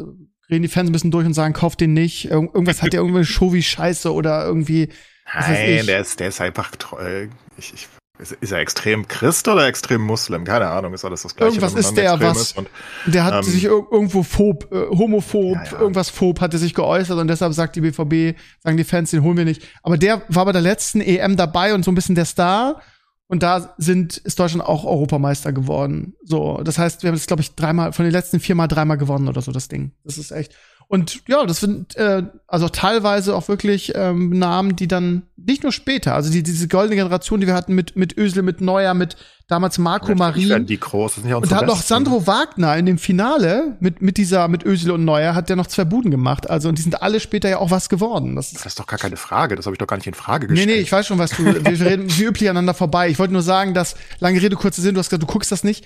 reden 0.50 0.62
die 0.62 0.69
Fans 0.69 0.88
ein 0.88 0.92
bisschen 0.92 1.11
durch 1.11 1.26
und 1.26 1.35
sagen, 1.35 1.54
kauft 1.54 1.80
den 1.80 1.92
nicht. 1.92 2.26
Irg 2.26 2.54
irgendwas 2.54 2.83
hat 2.83 2.92
der 2.92 3.00
irgendwie 3.00 3.25
Show 3.25 3.52
wie 3.52 3.62
Scheiße 3.62 4.12
oder 4.12 4.45
irgendwie. 4.45 4.88
Nein, 5.33 5.87
der 5.87 6.00
ist, 6.00 6.19
der 6.21 6.28
ist 6.28 6.40
einfach 6.40 6.75
treu. 6.76 7.28
Ich, 7.57 7.73
ich, 7.75 7.88
ist, 8.19 8.52
er 8.52 8.59
extrem 8.59 9.09
Christ 9.09 9.49
oder 9.49 9.66
extrem 9.66 10.02
Muslim? 10.02 10.45
Keine 10.45 10.66
Ahnung, 10.66 10.92
ist 10.92 11.04
alles 11.04 11.23
das 11.23 11.35
gleiche. 11.35 11.54
Irgendwas 11.57 11.73
ist 11.75 11.97
der, 11.97 12.21
was- 12.21 12.40
ist 12.42 12.59
Und, 12.59 12.69
Der 13.07 13.25
hat 13.25 13.35
Ähm, 13.35 13.42
sich 13.45 13.64
ir 13.64 13.71
irgendwo 13.71 14.23
phob, 14.23 14.71
äh, 14.73 14.88
homophob, 14.90 15.54
Ja, 15.57 15.64
ja. 15.64 15.80
irgendwas 15.80 16.11
phob, 16.11 16.40
hat 16.40 16.52
er 16.52 16.59
sich 16.59 16.75
geäußert 16.75 17.19
und 17.19 17.28
deshalb 17.28 17.54
sagt 17.54 17.76
die 17.76 17.80
BVB, 17.80 18.37
sagen 18.62 18.76
die 18.76 18.85
Fans, 18.85 19.11
den 19.11 19.23
holen 19.23 19.38
wir 19.38 19.45
nicht. 19.47 19.62
Aber 19.83 19.97
der 19.97 20.23
war 20.28 20.45
bei 20.45 20.52
der 20.52 20.61
letzten 20.61 21.00
EM 21.00 21.37
dabei 21.37 21.73
und 21.73 21.83
so 21.85 21.90
ein 21.90 21.95
bisschen 21.95 22.14
der 22.14 22.26
Star. 22.26 22.83
Und 23.30 23.44
da 23.44 23.75
sind, 23.78 24.16
ist 24.16 24.40
Deutschland 24.40 24.66
auch 24.66 24.84
Europameister 24.84 25.52
geworden. 25.52 26.14
So, 26.25 26.60
das 26.64 26.78
heißt, 26.78 27.04
wir 27.04 27.08
haben 27.08 27.14
jetzt, 27.14 27.28
glaube 27.28 27.42
ich, 27.42 27.54
dreimal, 27.54 27.92
von 27.92 28.04
den 28.04 28.10
letzten 28.10 28.40
viermal 28.40 28.66
dreimal 28.66 28.99
gewonnen 28.99 29.28
oder 29.28 29.40
so, 29.40 29.52
das 29.52 29.68
Ding. 29.68 29.92
Das 30.02 30.18
ist 30.18 30.32
echt. 30.32 30.52
Und 30.88 31.22
ja, 31.28 31.46
das 31.46 31.60
sind 31.60 31.94
äh, 31.94 32.25
also 32.49 32.68
teilweise 32.68 33.37
auch 33.37 33.46
wirklich 33.46 33.92
ähm, 33.94 34.30
Namen, 34.30 34.75
die 34.75 34.88
dann 34.88 35.22
nicht 35.37 35.62
nur 35.62 35.70
später, 35.70 36.16
also 36.16 36.28
die, 36.32 36.42
diese 36.42 36.66
goldene 36.66 36.96
Generation, 36.96 37.40
die 37.40 37.46
wir 37.46 37.54
hatten 37.54 37.76
mit, 37.76 37.94
mit 37.94 38.18
Özil, 38.18 38.42
mit 38.42 38.60
Neuer, 38.60 38.94
mit 38.94 39.14
damals 39.50 39.78
Marco 39.78 40.14
Marin. 40.14 40.66
die 40.66 40.78
groß. 40.78 41.14
Das 41.14 41.23
sind 41.23 41.30
ja 41.30 41.37
Und 41.37 41.50
da 41.50 41.57
hat 41.57 41.66
noch. 41.66 41.80
Sandro 41.83 42.26
Wagner 42.26 42.76
in 42.76 42.87
dem 42.87 42.99
Finale 42.99 43.76
mit, 43.80 44.00
mit 44.02 44.16
dieser, 44.16 44.49
mit 44.49 44.64
Özil 44.64 44.90
und 44.92 45.04
Neuer, 45.04 45.35
hat 45.35 45.49
der 45.49 45.57
noch 45.57 45.66
zwei 45.66 45.85
Buden 45.85 46.11
gemacht. 46.11 46.49
Also, 46.49 46.69
und 46.69 46.78
die 46.78 46.83
sind 46.83 47.02
alle 47.02 47.21
später 47.21 47.49
ja 47.49 47.59
auch 47.59 47.71
was 47.71 47.88
geworden. 47.88 48.37
Das 48.37 48.49
ist, 48.52 48.57
Das 48.57 48.66
ist 48.66 48.78
doch 48.80 48.87
gar 48.87 48.99
keine 48.99 49.16
Frage. 49.16 49.57
Das 49.57 49.66
habe 49.66 49.75
ich 49.75 49.78
doch 49.78 49.87
gar 49.87 49.97
nicht 49.97 50.07
in 50.07 50.14
Frage 50.14 50.47
nee, 50.47 50.52
gestellt. 50.54 50.76
nee, 50.76 50.83
ich 50.83 50.92
weiß 50.92 51.07
schon, 51.07 51.19
was 51.19 51.30
du, 51.33 51.45
wir 51.45 51.80
reden 51.87 52.07
wie 52.09 52.25
üblich 52.25 52.49
aneinander 52.49 52.75
vorbei. 52.75 53.09
Ich 53.09 53.19
wollte 53.19 53.33
nur 53.33 53.42
sagen, 53.42 53.75
dass, 53.75 53.97
lange 54.21 54.40
Rede, 54.40 54.57
kurzer 54.57 54.83
Sinn, 54.83 54.95
du 54.95 54.99
hast 55.00 55.11
gesagt, 55.11 55.23
du 55.23 55.26
guckst 55.26 55.50
das 55.52 55.64
nicht. 55.64 55.85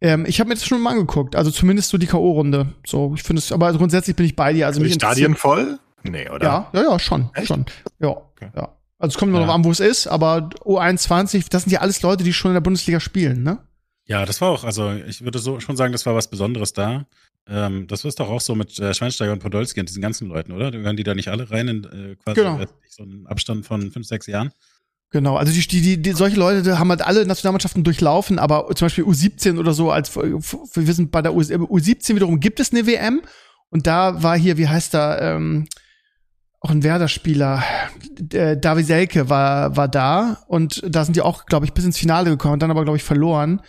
Ähm, 0.00 0.24
ich 0.26 0.40
habe 0.40 0.48
mir 0.48 0.54
das 0.54 0.64
schon 0.64 0.80
mal 0.80 0.90
angeguckt. 0.90 1.36
Also 1.36 1.50
zumindest 1.50 1.90
so 1.90 1.98
die 1.98 2.06
K.O.-Runde. 2.06 2.66
So, 2.86 3.12
ich 3.16 3.22
finde 3.22 3.40
es, 3.40 3.52
aber 3.52 3.72
grundsätzlich 3.72 4.16
bin 4.16 4.26
ich 4.26 4.36
bei 4.36 4.52
dir. 4.52 4.66
Also 4.66 4.80
mich 4.80 4.92
die 4.92 4.94
Stadien 4.94 5.34
voll? 5.34 5.78
Nee, 6.02 6.28
oder? 6.30 6.44
Ja, 6.46 6.68
ja, 6.72 6.82
ja, 6.92 6.98
schon, 6.98 7.28
Echt? 7.34 7.48
schon. 7.48 7.66
Ja, 7.98 8.08
Okay. 8.08 8.48
ja. 8.56 8.68
Also 9.00 9.14
es 9.14 9.18
kommt 9.18 9.32
nur 9.32 9.40
Ja. 9.40 9.46
noch 9.46 9.54
an, 9.54 9.64
wo 9.64 9.70
es 9.72 9.80
ist, 9.80 10.06
aber 10.06 10.50
U21, 10.64 11.46
das 11.50 11.62
sind 11.64 11.72
ja 11.72 11.80
alles 11.80 12.02
Leute, 12.02 12.22
die 12.22 12.32
schon 12.32 12.50
in 12.52 12.54
der 12.54 12.60
Bundesliga 12.60 13.00
spielen, 13.00 13.42
ne? 13.42 13.58
Ja, 14.06 14.24
das 14.26 14.40
war 14.40 14.50
auch, 14.50 14.62
also 14.64 14.92
ich 14.92 15.22
würde 15.24 15.38
so 15.38 15.58
schon 15.60 15.76
sagen, 15.76 15.92
das 15.92 16.04
war 16.06 16.14
was 16.14 16.28
Besonderes 16.28 16.72
da. 16.72 17.06
Ähm, 17.48 17.86
das 17.86 18.04
ist 18.04 18.20
doch 18.20 18.28
auch 18.28 18.40
so 18.40 18.54
mit 18.54 18.78
äh, 18.78 18.92
Schweinsteiger 18.92 19.32
und 19.32 19.38
Podolski 19.40 19.80
und 19.80 19.88
diesen 19.88 20.02
ganzen 20.02 20.28
Leuten, 20.28 20.52
oder? 20.52 20.70
Gehören 20.70 20.96
die 20.96 21.02
da 21.04 21.14
nicht 21.14 21.28
alle 21.28 21.50
rein 21.50 21.68
in 21.68 21.84
äh, 21.84 22.16
quasi 22.16 22.40
Genau. 22.40 22.60
äh, 22.60 22.66
so 22.88 23.02
einen 23.02 23.26
Abstand 23.26 23.64
von 23.66 23.90
fünf, 23.90 24.06
sechs 24.06 24.26
Jahren? 24.26 24.52
Genau, 25.12 25.36
also 25.36 25.52
die, 25.52 25.66
die, 25.66 26.00
die, 26.00 26.12
solche 26.12 26.36
Leute 26.36 26.62
die 26.62 26.70
haben 26.78 26.90
halt 26.90 27.02
alle 27.02 27.24
Nationalmannschaften 27.26 27.82
durchlaufen, 27.82 28.38
aber 28.38 28.68
zum 28.76 28.86
Beispiel 28.86 29.04
U17 29.04 29.58
oder 29.58 29.72
so, 29.72 29.90
als 29.90 30.14
wir 30.14 30.92
sind 30.94 31.10
bei 31.10 31.22
der 31.22 31.34
U, 31.34 31.40
U17 31.40 32.14
wiederum 32.14 32.38
gibt 32.38 32.60
es 32.60 32.70
eine 32.72 32.86
WM 32.86 33.22
und 33.70 33.86
da 33.88 34.22
war 34.22 34.38
hier, 34.38 34.56
wie 34.56 34.68
heißt 34.68 34.94
er, 34.94 35.20
ähm, 35.22 35.66
auch 36.62 36.70
ein 36.70 36.82
Werder-Spieler, 36.82 37.62
äh, 38.32 38.56
David 38.58 38.86
Selke 38.86 39.30
war, 39.30 39.76
war 39.78 39.88
da 39.88 40.42
und 40.46 40.82
da 40.86 41.04
sind 41.04 41.16
die 41.16 41.22
auch, 41.22 41.46
glaube 41.46 41.64
ich, 41.64 41.72
bis 41.72 41.84
ins 41.86 41.96
Finale 41.96 42.28
gekommen, 42.28 42.58
dann 42.58 42.70
aber, 42.70 42.84
glaube 42.84 42.98
ich, 42.98 43.02
verloren. 43.02 43.62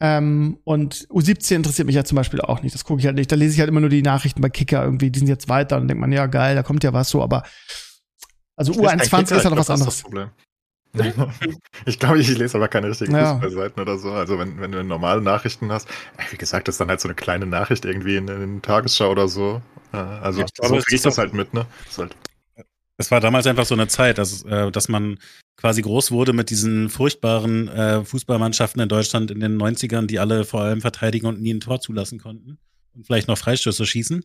Ähm, 0.00 0.58
und 0.64 1.06
U17 1.10 1.56
interessiert 1.56 1.84
mich 1.86 1.96
ja 1.96 2.04
zum 2.04 2.16
Beispiel 2.16 2.40
auch 2.40 2.62
nicht, 2.62 2.74
das 2.74 2.84
gucke 2.84 3.00
ich 3.00 3.06
halt 3.06 3.16
nicht. 3.16 3.30
Da 3.30 3.36
lese 3.36 3.52
ich 3.54 3.60
halt 3.60 3.68
immer 3.68 3.80
nur 3.80 3.90
die 3.90 4.00
Nachrichten 4.02 4.40
bei 4.40 4.48
Kicker 4.48 4.82
irgendwie, 4.82 5.10
die 5.10 5.18
sind 5.18 5.28
jetzt 5.28 5.50
weiter 5.50 5.76
und 5.76 5.88
denkt 5.88 6.00
man, 6.00 6.12
ja 6.12 6.26
geil, 6.26 6.54
da 6.54 6.62
kommt 6.62 6.82
ja 6.82 6.94
was 6.94 7.10
so, 7.10 7.22
aber 7.22 7.42
also 8.56 8.72
Ich 8.72 8.78
lese 8.78 8.88
kein 8.88 9.00
U21 9.00 9.10
Kicker, 9.10 9.36
ist 9.36 9.44
halt 9.44 9.44
noch 9.44 9.50
glaub, 9.50 9.58
was 9.58 9.66
das 9.66 9.70
anderes. 9.80 9.94
das 9.96 10.02
Problem. 10.02 10.30
ich 11.86 11.98
glaube, 11.98 12.18
ich 12.18 12.36
lese 12.36 12.56
aber 12.56 12.68
keine 12.68 12.88
richtigen 12.88 13.14
Ja. 13.14 13.34
Fußballseiten 13.34 13.80
oder 13.82 13.96
so. 13.98 14.12
Also 14.12 14.38
wenn, 14.38 14.60
wenn 14.60 14.72
du 14.72 14.82
normale 14.82 15.20
Nachrichten 15.20 15.70
hast, 15.70 15.86
wie 16.30 16.36
gesagt, 16.36 16.66
das 16.68 16.74
ist 16.74 16.80
dann 16.80 16.88
halt 16.88 17.00
so 17.00 17.06
eine 17.08 17.14
kleine 17.14 17.46
Nachricht 17.46 17.84
irgendwie 17.84 18.16
in, 18.16 18.26
in 18.28 18.40
den 18.40 18.62
Tagesschau 18.62 19.10
oder 19.10 19.28
so. 19.28 19.62
Äh, 19.92 19.98
Also 19.98 20.40
Ja, 20.40 20.46
ich 20.46 20.54
glaube, 20.54 20.74
so 20.74 20.78
es 20.78 20.86
krieg 20.86 20.96
ich 20.96 21.02
das 21.02 21.18
halt 21.18 21.32
mit, 21.32 21.54
ne? 21.54 21.66
Das 21.84 21.92
ist 21.92 21.98
halt, 21.98 22.16
Es 23.00 23.10
war 23.10 23.20
damals 23.20 23.46
einfach 23.46 23.64
so 23.64 23.74
eine 23.74 23.88
Zeit, 23.88 24.18
dass, 24.18 24.42
äh, 24.42 24.70
dass 24.70 24.90
man 24.90 25.18
quasi 25.56 25.80
groß 25.80 26.10
wurde 26.10 26.34
mit 26.34 26.50
diesen 26.50 26.90
furchtbaren 26.90 27.66
äh, 27.68 28.04
Fußballmannschaften 28.04 28.82
in 28.82 28.90
Deutschland 28.90 29.30
in 29.30 29.40
den 29.40 29.56
90ern, 29.56 30.06
die 30.06 30.18
alle 30.18 30.44
vor 30.44 30.60
allem 30.60 30.82
verteidigen 30.82 31.26
und 31.26 31.40
nie 31.40 31.54
ein 31.54 31.60
Tor 31.60 31.80
zulassen 31.80 32.18
konnten 32.18 32.58
und 32.94 33.06
vielleicht 33.06 33.26
noch 33.26 33.38
Freistöße 33.38 33.86
schießen. 33.86 34.22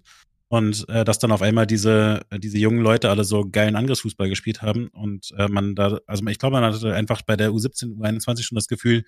Und 0.49 0.89
äh, 0.89 1.05
dass 1.05 1.19
dann 1.19 1.31
auf 1.31 1.41
einmal 1.41 1.65
diese, 1.65 2.19
äh, 2.29 2.37
diese 2.37 2.57
jungen 2.57 2.81
Leute 2.81 3.09
alle 3.09 3.23
so 3.23 3.47
geilen 3.49 3.77
Angriffsfußball 3.77 4.27
gespielt 4.27 4.61
haben. 4.61 4.89
Und 4.89 5.31
äh, 5.37 5.47
man 5.47 5.73
da, 5.73 5.97
also 6.05 6.25
ich 6.27 6.37
glaube, 6.37 6.59
man 6.59 6.73
hatte 6.73 6.93
einfach 6.93 7.21
bei 7.21 7.37
der 7.37 7.51
U17, 7.51 7.97
U21 7.97 8.43
schon 8.43 8.57
das 8.57 8.67
Gefühl, 8.67 9.05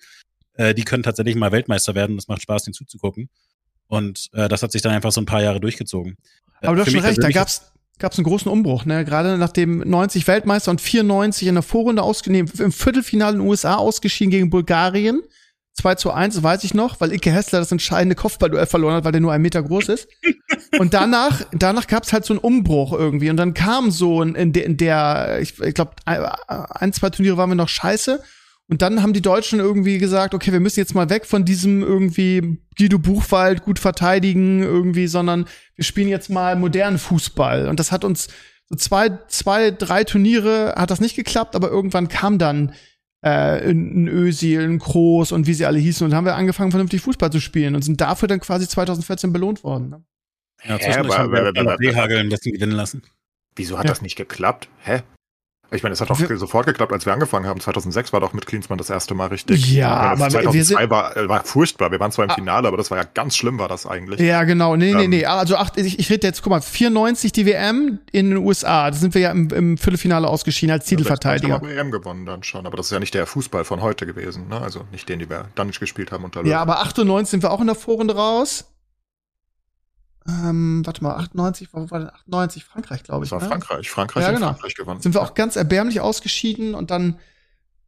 äh, 0.54 0.74
die 0.74 0.84
können 0.84 1.02
tatsächlich 1.02 1.36
mal 1.36 1.52
Weltmeister 1.52 1.94
werden. 1.94 2.16
Das 2.16 2.26
macht 2.26 2.40
Spaß, 2.40 2.64
denen 2.64 2.74
zuzugucken. 2.74 3.28
Und 3.86 4.30
äh, 4.32 4.48
das 4.48 4.62
hat 4.62 4.72
sich 4.72 4.80
dann 4.80 4.92
einfach 4.92 5.12
so 5.12 5.20
ein 5.20 5.26
paar 5.26 5.42
Jahre 5.42 5.60
durchgezogen. 5.60 6.16
Aber 6.62 6.74
du 6.74 6.80
hast 6.80 6.90
schon 6.90 7.00
recht, 7.00 7.22
da 7.22 7.28
persönlich 7.28 7.77
gab's 7.98 8.08
gab's 8.08 8.18
einen 8.18 8.24
großen 8.24 8.50
Umbruch, 8.50 8.84
ne? 8.84 9.04
Gerade 9.04 9.38
nachdem 9.38 9.78
90 9.80 10.26
Weltmeister 10.26 10.70
und 10.70 10.80
94 10.80 11.48
in 11.48 11.54
der 11.54 11.62
Vorrunde 11.62 12.02
ausgenommen, 12.02 12.50
im 12.58 12.72
Viertelfinale 12.72 13.34
in 13.34 13.40
den 13.40 13.48
USA 13.48 13.76
ausgeschieden 13.76 14.30
gegen 14.30 14.50
Bulgarien. 14.50 15.22
2 15.74 15.94
zu 15.94 16.10
1, 16.10 16.34
das 16.34 16.42
weiß 16.42 16.64
ich 16.64 16.74
noch, 16.74 17.00
weil 17.00 17.12
Ike 17.12 17.30
Hessler 17.30 17.60
das 17.60 17.70
entscheidende 17.70 18.16
Kopfballduell 18.16 18.66
verloren 18.66 18.94
hat, 18.94 19.04
weil 19.04 19.12
der 19.12 19.20
nur 19.20 19.32
einen 19.32 19.42
Meter 19.42 19.62
groß 19.62 19.90
ist. 19.90 20.08
und 20.78 20.92
danach, 20.92 21.42
danach 21.52 21.86
gab's 21.86 22.12
halt 22.12 22.24
so 22.24 22.34
einen 22.34 22.40
Umbruch 22.40 22.92
irgendwie. 22.92 23.30
Und 23.30 23.36
dann 23.36 23.54
kam 23.54 23.92
so 23.92 24.20
in, 24.22 24.34
in, 24.34 24.52
der, 24.52 24.64
in 24.64 24.76
der, 24.76 25.38
ich, 25.40 25.60
ich 25.60 25.74
glaube, 25.74 25.92
ein, 26.04 26.92
zwei 26.92 27.10
Turniere 27.10 27.36
waren 27.36 27.50
wir 27.50 27.54
noch 27.54 27.68
scheiße. 27.68 28.20
Und 28.70 28.82
dann 28.82 29.02
haben 29.02 29.14
die 29.14 29.22
Deutschen 29.22 29.60
irgendwie 29.60 29.96
gesagt, 29.98 30.34
okay, 30.34 30.52
wir 30.52 30.60
müssen 30.60 30.78
jetzt 30.80 30.94
mal 30.94 31.08
weg 31.08 31.24
von 31.24 31.44
diesem 31.46 31.82
irgendwie 31.82 32.58
Guido 32.76 32.98
Buchwald 32.98 33.62
gut 33.62 33.78
verteidigen 33.78 34.62
irgendwie, 34.62 35.06
sondern 35.06 35.46
wir 35.74 35.84
spielen 35.84 36.08
jetzt 36.08 36.28
mal 36.28 36.54
modernen 36.54 36.98
Fußball. 36.98 37.68
Und 37.68 37.80
das 37.80 37.92
hat 37.92 38.04
uns 38.04 38.28
so 38.68 38.76
zwei, 38.76 39.10
zwei, 39.28 39.70
drei 39.70 40.04
Turniere 40.04 40.74
hat 40.76 40.90
das 40.90 41.00
nicht 41.00 41.16
geklappt, 41.16 41.56
aber 41.56 41.70
irgendwann 41.70 42.08
kam 42.08 42.36
dann 42.38 42.74
äh, 43.22 43.70
ein 43.70 44.06
Özil, 44.06 44.60
ein 44.62 44.78
Kroos 44.78 45.32
und 45.32 45.46
wie 45.46 45.54
sie 45.54 45.64
alle 45.64 45.78
hießen 45.78 46.04
und 46.04 46.10
dann 46.10 46.18
haben 46.18 46.26
wir 46.26 46.36
angefangen 46.36 46.70
vernünftig 46.70 47.00
Fußball 47.00 47.32
zu 47.32 47.40
spielen 47.40 47.74
und 47.74 47.82
sind 47.82 48.00
dafür 48.02 48.28
dann 48.28 48.38
quasi 48.40 48.68
2014 48.68 49.32
belohnt 49.32 49.64
worden. 49.64 49.88
Ne? 49.88 50.04
Ja, 50.64 50.78
zwischendurch 50.78 51.14
aber- 51.14 51.22
haben 51.24 51.32
wir 51.32 51.38
aber- 51.40 51.58
aber- 51.72 51.82
LAB 51.82 51.96
Hagel 51.96 52.18
ein 52.18 52.28
bisschen 52.28 52.52
gewinnen 52.52 52.72
lassen. 52.72 53.02
wieso 53.56 53.76
hat 53.78 53.86
Ja. 53.86 53.90
das 53.90 54.02
nicht 54.02 54.14
geklappt? 54.16 54.68
Hä? 54.84 55.00
Ich 55.70 55.82
meine, 55.82 55.92
es 55.92 56.00
hat 56.00 56.08
doch 56.08 56.18
Wir- 56.18 56.34
sofort 56.38 56.64
geklappt, 56.66 56.92
als 56.94 57.04
wir 57.04 57.12
angefangen 57.12 57.46
haben. 57.46 57.60
2006 57.60 58.10
war 58.14 58.20
doch 58.20 58.32
mit 58.32 58.46
Klinsmann 58.46 58.78
das 58.78 58.88
erste 58.88 59.14
Mal 59.14 59.26
richtig. 59.26 59.70
Ja, 59.70 59.90
aber 59.90 60.20
wir 60.20 60.30
2002 60.30 60.62
sind- 60.62 60.90
war, 60.90 61.14
äh, 61.16 61.28
war 61.28 61.44
furchtbar. 61.44 61.90
Wir 61.90 62.00
waren 62.00 62.10
zwar 62.10 62.24
im 62.24 62.30
Ah. 62.30 62.34
Finale, 62.34 62.68
aber 62.68 62.78
das 62.78 62.90
war 62.90 62.96
ja 62.96 63.04
ganz 63.12 63.36
schlimm, 63.36 63.58
war 63.58 63.68
das 63.68 63.84
eigentlich. 63.86 64.18
Ja, 64.20 64.44
genau. 64.44 64.76
Nee, 64.76 64.94
nee, 64.94 65.04
Ähm. 65.04 65.10
nee. 65.10 65.24
Also 65.26 65.56
acht, 65.56 65.76
ich, 65.76 65.98
ich 65.98 66.08
rede 66.08 66.26
jetzt, 66.26 66.40
guck 66.42 66.50
mal, 66.50 66.62
94 66.62 67.32
die 67.32 67.44
WM 67.44 67.98
in 68.12 68.30
den 68.30 68.38
USA. 68.38 68.90
Da 68.90 68.96
sind 68.96 69.12
wir 69.12 69.20
ja 69.20 69.30
im, 69.30 69.50
im 69.50 69.76
Viertelfinale 69.76 70.26
ausgeschieden 70.26 70.72
als 70.72 70.86
Titelverteidiger. 70.86 71.54
haben 71.54 71.68
wir 71.68 71.76
EM 71.76 71.90
gewonnen 71.90 72.24
dann 72.24 72.42
schon, 72.44 72.64
aber 72.66 72.78
das 72.78 72.86
ist 72.86 72.92
ja 72.92 73.00
nicht 73.00 73.12
der 73.12 73.26
Fußball 73.26 73.64
von 73.66 73.82
heute 73.82 74.06
gewesen, 74.06 74.48
ne? 74.48 74.60
Also 74.62 74.84
nicht 74.90 75.06
den, 75.08 75.18
die 75.18 75.28
wir 75.28 75.48
dann 75.54 75.66
nicht 75.66 75.80
gespielt 75.80 76.12
haben 76.12 76.24
unter 76.24 76.40
Löw. 76.42 76.50
Ja, 76.50 76.60
aber 76.62 76.80
98 76.80 77.30
sind 77.30 77.42
wir 77.42 77.50
auch 77.50 77.60
in 77.60 77.66
der 77.66 77.76
Vorrunde 77.76 78.14
raus. 78.16 78.64
Ähm, 80.28 80.82
warte 80.84 81.02
mal, 81.02 81.16
98, 81.16 81.68
wo 81.72 81.90
war 81.90 82.00
denn 82.00 82.10
98? 82.10 82.64
Frankreich, 82.64 83.02
glaube 83.02 83.24
ich. 83.24 83.30
das 83.30 83.40
war 83.40 83.48
ne? 83.48 83.48
Frankreich. 83.48 83.90
Frankreich 83.90 84.22
Ja, 84.22 84.28
hat 84.28 84.34
genau. 84.34 84.48
Frankreich 84.48 84.74
gewonnen. 84.74 85.00
Sind 85.00 85.14
wir 85.14 85.22
auch 85.22 85.34
ganz 85.34 85.56
erbärmlich 85.56 86.00
ausgeschieden 86.00 86.74
und 86.74 86.90
dann 86.90 87.18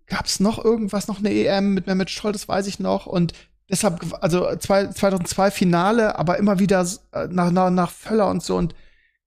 gab's 0.07 0.41
noch 0.41 0.63
irgendwas, 0.63 1.07
noch 1.07 1.19
eine 1.19 1.31
EM 1.31 1.75
mit 1.75 1.87
Mehmet 1.87 2.11
Scholl, 2.11 2.33
das 2.33 2.49
weiß 2.49 2.67
ich 2.67 2.81
noch. 2.81 3.07
Und 3.07 3.35
deshalb, 3.71 4.01
also 4.21 4.57
zwei, 4.57 4.87
2002 4.87 5.51
Finale, 5.51 6.19
aber 6.19 6.39
immer 6.39 6.59
wieder 6.59 6.87
äh, 7.13 7.27
nach, 7.29 7.51
nach, 7.51 7.71
nach 7.71 7.91
Völler 7.91 8.29
und 8.31 8.43
so. 8.43 8.57
Und 8.57 8.75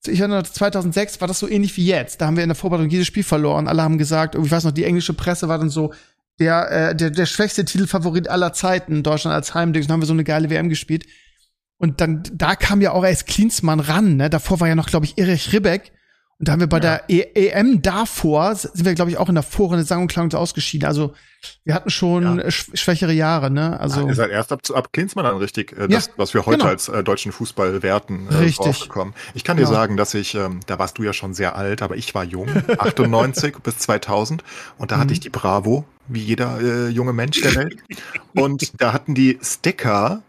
ich 0.05 0.19
erinnere, 0.19 0.43
2006 0.43 1.21
war 1.21 1.27
das 1.27 1.39
so 1.39 1.47
ähnlich 1.47 1.77
wie 1.77 1.85
jetzt. 1.85 2.19
Da 2.19 2.25
haben 2.25 2.35
wir 2.35 2.43
in 2.43 2.49
der 2.49 2.55
Vorbereitung 2.55 2.89
jedes 2.89 3.07
Spiel 3.07 3.23
verloren. 3.23 3.67
Alle 3.67 3.83
haben 3.83 3.97
gesagt, 3.97 4.35
ich 4.35 4.51
weiß 4.51 4.65
noch, 4.65 4.71
die 4.71 4.83
englische 4.83 5.13
Presse 5.13 5.47
war 5.47 5.57
dann 5.57 5.69
so, 5.69 5.93
der, 6.39 6.71
äh, 6.71 6.95
der, 6.95 7.11
der 7.11 7.25
schwächste 7.25 7.63
Titelfavorit 7.63 8.27
aller 8.27 8.53
Zeiten, 8.53 9.03
Deutschland 9.03 9.35
als 9.35 9.53
Heimding. 9.53 9.83
Dann 9.83 9.93
haben 9.93 10.01
wir 10.01 10.07
so 10.07 10.13
eine 10.13 10.23
geile 10.23 10.49
WM 10.49 10.67
gespielt. 10.67 11.05
Und 11.83 11.99
dann, 11.99 12.23
da 12.31 12.55
kam 12.55 12.79
ja 12.79 12.93
auch 12.93 13.03
erst 13.03 13.27
Klinsmann 13.27 13.81
ran, 13.81 14.15
ne? 14.15 14.29
Davor 14.29 14.61
war 14.61 14.69
ja 14.69 14.75
noch, 14.75 14.87
glaube 14.87 15.05
ich, 15.05 15.17
Erich 15.17 15.51
Ribbeck. 15.51 15.91
Und 16.39 16.47
da 16.47 16.53
haben 16.53 16.61
wir 16.61 16.67
bei 16.67 16.77
ja. 16.77 16.99
der 17.07 17.09
e 17.09 17.49
EM 17.49 17.81
davor, 17.81 18.55
sind 18.55 18.85
wir, 18.85 18.93
glaube 18.93 19.11
ich, 19.11 19.17
auch 19.17 19.27
in 19.27 19.35
der 19.35 19.43
Vorrunde 19.43 19.83
sang- 19.83 20.03
und 20.03 20.07
klang 20.07 20.33
ausgeschieden. 20.33 20.87
Also 20.87 21.13
wir 21.65 21.73
hatten 21.73 21.89
schon 21.89 22.39
ja. 22.39 22.49
sch 22.49 22.69
schwächere 22.75 23.11
Jahre, 23.11 23.51
ne? 23.51 23.77
Also 23.81 23.99
ja, 23.99 24.07
ihr 24.07 24.15
seid 24.15 24.31
erst 24.31 24.53
ab, 24.53 24.61
ab 24.73 24.93
Klinsmann 24.93 25.25
dann 25.25 25.35
richtig, 25.35 25.77
äh, 25.77 25.89
das, 25.89 26.09
was 26.15 26.33
wir 26.33 26.45
heute 26.45 26.59
genau. 26.59 26.69
als 26.69 26.87
äh, 26.87 27.03
deutschen 27.03 27.33
Fußball 27.33 27.83
werten, 27.83 28.27
äh, 28.29 28.35
richtig. 28.35 28.89
Ich 29.33 29.43
kann 29.43 29.57
dir 29.57 29.63
genau. 29.63 29.75
sagen, 29.75 29.97
dass 29.97 30.13
ich, 30.13 30.35
ähm, 30.35 30.61
da 30.67 30.79
warst 30.79 30.97
du 30.99 31.03
ja 31.03 31.11
schon 31.11 31.33
sehr 31.33 31.57
alt, 31.57 31.81
aber 31.81 31.97
ich 31.97 32.15
war 32.15 32.23
jung, 32.23 32.47
98 32.77 33.57
bis 33.57 33.79
2000 33.79 34.41
und 34.77 34.91
da 34.91 34.95
mhm. 34.95 35.01
hatte 35.01 35.11
ich 35.11 35.19
die 35.19 35.29
Bravo, 35.29 35.83
wie 36.07 36.21
jeder 36.21 36.61
äh, 36.61 36.87
junge 36.87 37.11
Mensch 37.11 37.41
der 37.41 37.55
Welt. 37.55 37.83
und 38.35 38.81
da 38.81 38.93
hatten 38.93 39.15
die 39.15 39.37
Sticker 39.41 40.23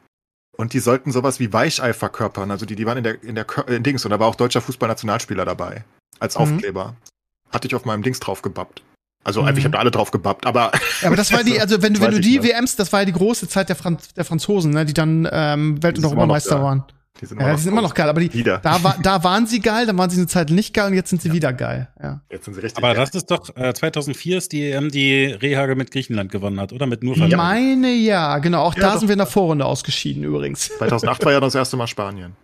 und 0.57 0.73
die 0.73 0.79
sollten 0.79 1.13
sowas 1.13 1.41
wie 1.41 1.53
Weichei 1.53 1.93
verkörpern. 1.93 2.51
Also 2.51 2.67
die, 2.67 2.77
die 2.77 2.87
waren 2.87 2.99
in 2.99 3.05
der, 3.05 3.23
in 3.23 3.35
der 3.35 3.47
in 3.69 3.83
Dings 3.83 4.05
und 4.05 4.11
da 4.11 4.21
war 4.21 4.29
auch 4.29 4.35
deutscher 4.35 4.61
Fußballnationalspieler 4.61 5.45
dabei. 5.45 5.85
Als 6.21 6.37
mhm. 6.37 6.43
Aufkleber. 6.43 6.89
Mhm. 6.89 7.53
Hatte 7.53 7.67
ich 7.67 7.75
auf 7.75 7.85
meinem 7.85 8.03
Dings 8.03 8.21
drauf 8.21 8.43
gebappt. 8.43 8.83
Also 9.25 9.43
mhm. 9.43 9.57
ich 9.57 9.65
habe 9.65 9.71
da 9.71 9.79
alle 9.79 9.91
drauf 9.91 10.11
gebappt, 10.11 10.47
aber. 10.47 10.73
Ja, 11.01 11.09
aber 11.09 11.17
das 11.17 11.33
war 11.33 11.43
die, 11.43 11.61
also 11.61 11.83
wenn 11.83 11.95
du, 11.95 12.01
wenn 12.01 12.13
du 12.13 12.21
die 12.21 12.43
WMs, 12.43 12.77
das 12.77 12.93
war 12.93 13.01
ja 13.01 13.07
die 13.07 13.13
große 13.13 13.49
Zeit 13.49 13.69
der, 13.69 13.77
Franz, 13.77 14.13
der 14.15 14.25
Franzosen, 14.25 14.73
ne, 14.73 14.85
die 14.85 14.95
dann 14.95 15.29
ähm, 15.31 15.83
Welt- 15.83 15.99
und 15.99 16.05
Europameister 16.05 16.63
waren. 16.63 16.85
Die 17.21 17.27
sind 17.27 17.37
immer, 17.39 17.47
ja, 17.47 17.53
noch, 17.53 17.59
die 17.59 17.63
sind 17.63 17.73
immer 17.73 17.83
noch 17.83 17.95
geil, 17.95 18.09
aber 18.09 18.21
die, 18.21 18.33
wieder. 18.35 18.59
Da, 18.59 18.83
war, 18.83 18.99
da 19.01 19.23
waren 19.23 19.47
sie 19.47 19.61
geil, 19.61 19.87
dann 19.87 19.97
waren 19.97 20.11
sie 20.11 20.17
eine 20.17 20.27
Zeit 20.27 20.51
nicht 20.51 20.75
geil 20.75 20.89
und 20.89 20.95
jetzt 20.95 21.11
sind 21.11 21.23
sie 21.23 21.29
ja. 21.29 21.35
wieder 21.35 21.53
geil. 21.53 21.89
Ja. 22.03 22.23
Jetzt 22.29 22.47
sind 22.47 22.55
sie 22.55 22.61
richtig 22.61 22.83
Aber 22.83 22.93
geil. 22.95 23.05
das 23.05 23.15
ist 23.15 23.31
doch 23.31 23.57
äh, 23.57 23.73
2004 23.73 24.39
ist 24.39 24.51
die 24.51 24.71
EM, 24.71 24.91
die 24.91 25.27
Rehage 25.27 25.77
mit 25.77 25.93
Griechenland 25.93 26.33
gewonnen 26.33 26.59
hat, 26.59 26.73
oder? 26.73 26.87
Mit 26.87 27.05
nur 27.05 27.17
Ich 27.17 27.37
meine 27.37 27.93
ja, 27.93 28.39
genau. 28.39 28.63
Auch 28.63 28.75
ja, 28.75 28.81
da 28.81 28.93
doch. 28.93 28.99
sind 28.99 29.09
wir 29.09 29.13
in 29.13 29.19
der 29.19 29.27
Vorrunde 29.29 29.65
ausgeschieden 29.65 30.25
übrigens. 30.25 30.71
2008 30.79 31.25
war 31.25 31.33
ja 31.33 31.41
das 31.41 31.55
erste 31.55 31.77
Mal 31.77 31.87
Spanien. 31.87 32.35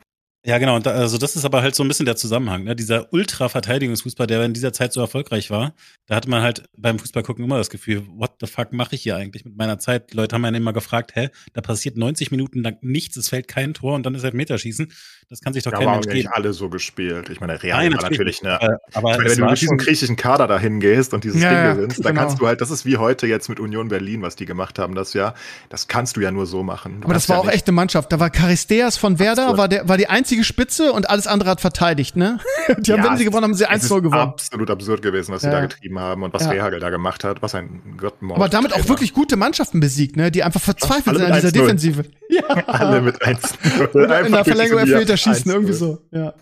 Ja, 0.43 0.57
genau. 0.57 0.77
Und 0.77 0.87
da, 0.87 0.93
also 0.93 1.19
das 1.19 1.37
ist 1.37 1.45
aber 1.45 1.61
halt 1.61 1.75
so 1.75 1.85
ein 1.85 1.89
bisschen 1.89 2.07
der 2.07 2.17
Zusammenhang. 2.17 2.65
Ne? 2.65 2.75
Dieser 2.75 3.13
Ultra-Verteidigungsfußball, 3.13 4.27
der 4.27 4.43
in 4.43 4.55
dieser 4.55 4.73
Zeit 4.73 4.93
so 4.95 5.01
erfolgreich 5.01 5.51
war, 5.51 5.75
da 6.07 6.17
hatte 6.17 6.31
man 6.31 6.41
halt 6.41 6.65
beim 6.79 6.99
Fußballgucken 6.99 7.45
immer 7.45 7.59
das 7.59 7.69
Gefühl, 7.69 8.07
what 8.09 8.33
the 8.41 8.47
fuck 8.47 8.73
mache 8.73 8.95
ich 8.95 9.03
hier 9.03 9.17
eigentlich 9.17 9.45
mit 9.45 9.57
meiner 9.57 9.79
Zeit? 9.79 10.13
Die 10.13 10.17
Leute 10.17 10.35
haben 10.35 10.45
einen 10.47 10.57
immer 10.57 10.73
gefragt, 10.73 11.15
hä, 11.15 11.29
da 11.53 11.61
passiert 11.61 11.99
90 11.99 12.31
Minuten 12.31 12.63
lang 12.63 12.79
nichts, 12.81 13.19
es 13.19 13.29
fällt 13.29 13.49
kein 13.49 13.75
Tor 13.75 13.95
und 13.95 14.07
dann 14.07 14.15
ist 14.15 14.25
halt 14.25 14.33
Meterschießen. 14.33 14.91
Das 15.29 15.43
kann 15.43 15.53
sich 15.53 15.63
doch 15.63 15.71
da 15.71 15.79
kein 15.79 15.91
Mensch 15.91 16.07
geben. 16.07 16.17
nicht 16.17 16.33
alle 16.33 16.53
so 16.53 16.71
gespielt. 16.71 17.29
Ich 17.29 17.41
meine, 17.41 17.63
Real 17.63 17.79
Nein, 17.79 17.95
war 17.95 18.11
natürlich, 18.11 18.43
eine. 18.43 18.61
Äh, 18.61 18.77
aber 18.95 19.11
meine, 19.11 19.31
wenn 19.31 19.39
du 19.39 19.45
mit 19.45 19.61
diesem 19.61 19.77
griechischen 19.77 20.17
Kader 20.17 20.49
dahin 20.49 20.81
gehst 20.81 21.15
und 21.15 21.23
dieses 21.23 21.41
ja, 21.41 21.51
Ding 21.51 21.77
gewinnst, 21.77 21.99
genau. 21.99 22.09
dann 22.09 22.17
kannst 22.17 22.41
du 22.41 22.47
halt, 22.49 22.61
das 22.61 22.71
ist 22.71 22.85
wie 22.85 22.97
heute 22.97 23.27
jetzt 23.29 23.49
mit 23.49 23.61
Union 23.61 23.89
Berlin, 23.89 24.23
was 24.23 24.35
die 24.35 24.47
gemacht 24.47 24.79
haben, 24.79 24.97
das 24.97 25.13
ja, 25.13 25.35
das 25.69 25.87
kannst 25.87 26.17
du 26.17 26.21
ja 26.21 26.33
nur 26.33 26.47
so 26.47 26.65
machen. 26.65 27.03
Du 27.03 27.05
aber 27.05 27.15
das 27.15 27.29
war 27.29 27.37
ja 27.37 27.43
auch 27.43 27.49
echt 27.49 27.69
eine 27.69 27.75
Mannschaft. 27.77 28.11
Da 28.11 28.19
war 28.19 28.31
Charisteas 28.31 28.97
von 28.97 29.21
Werder, 29.21 29.57
war, 29.57 29.69
der, 29.69 29.89
war 29.89 29.99
die 29.99 30.09
einzige 30.09 30.30
Spitze 30.45 30.93
und 30.93 31.11
alles 31.11 31.27
andere 31.27 31.51
hat 31.51 31.61
verteidigt, 31.61 32.17
ne? 32.17 32.39
Die 32.79 32.93
haben, 32.93 33.03
ja, 33.03 33.11
wenn 33.11 33.19
sie 33.19 33.25
gewonnen 33.25 33.45
haben, 33.45 33.55
sie 33.55 33.69
1-0 33.69 34.01
gewonnen. 34.01 34.21
Absolut 34.21 34.71
absurd 34.71 35.03
gewesen, 35.03 35.33
was 35.33 35.43
ja. 35.43 35.51
sie 35.51 35.55
da 35.57 35.61
getrieben 35.63 35.99
haben 35.99 36.23
und 36.23 36.33
was 36.33 36.45
ja. 36.45 36.51
Rehagel 36.51 36.81
da 36.81 36.91
gemacht 36.91 37.25
hat. 37.25 37.43
Was 37.43 37.55
ein 37.55 37.97
Göttenmord. 37.97 38.39
Aber 38.39 38.49
damit 38.49 38.73
auch 38.73 38.89
wirklich 38.89 39.13
gute 39.13 39.37
Mannschaften 39.37 39.81
besiegt, 39.81 40.17
ne? 40.17 40.31
Die 40.31 40.43
einfach 40.43 40.61
verzweifelt 40.61 41.17
sind 41.17 41.27
an 41.27 41.35
dieser 41.35 41.53
Defensive. 41.53 42.05
Ja. 42.31 42.45
Alle 42.69 43.01
mit 43.01 43.21
1 43.21 43.41
In 43.93 44.33
der 44.33 44.45
Verlängerung 44.45 44.79
Elfmeter 44.83 45.17
schießen, 45.17 45.51
irgendwie 45.51 45.73
so. 45.73 45.99
Ja. 46.13 46.33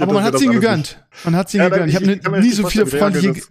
Aber 0.00 0.12
man 0.12 0.24
hat 0.24 0.36
sie 0.38 0.48
gegönnt. 0.48 1.00
Man 1.22 1.36
hat 1.36 1.50
sie 1.50 1.58
gegönnt. 1.58 1.88
Ich 1.88 1.94
habe 1.94 2.40
nie 2.40 2.50
so 2.50 2.66
viele 2.66 2.84
freundliche. 2.84 3.42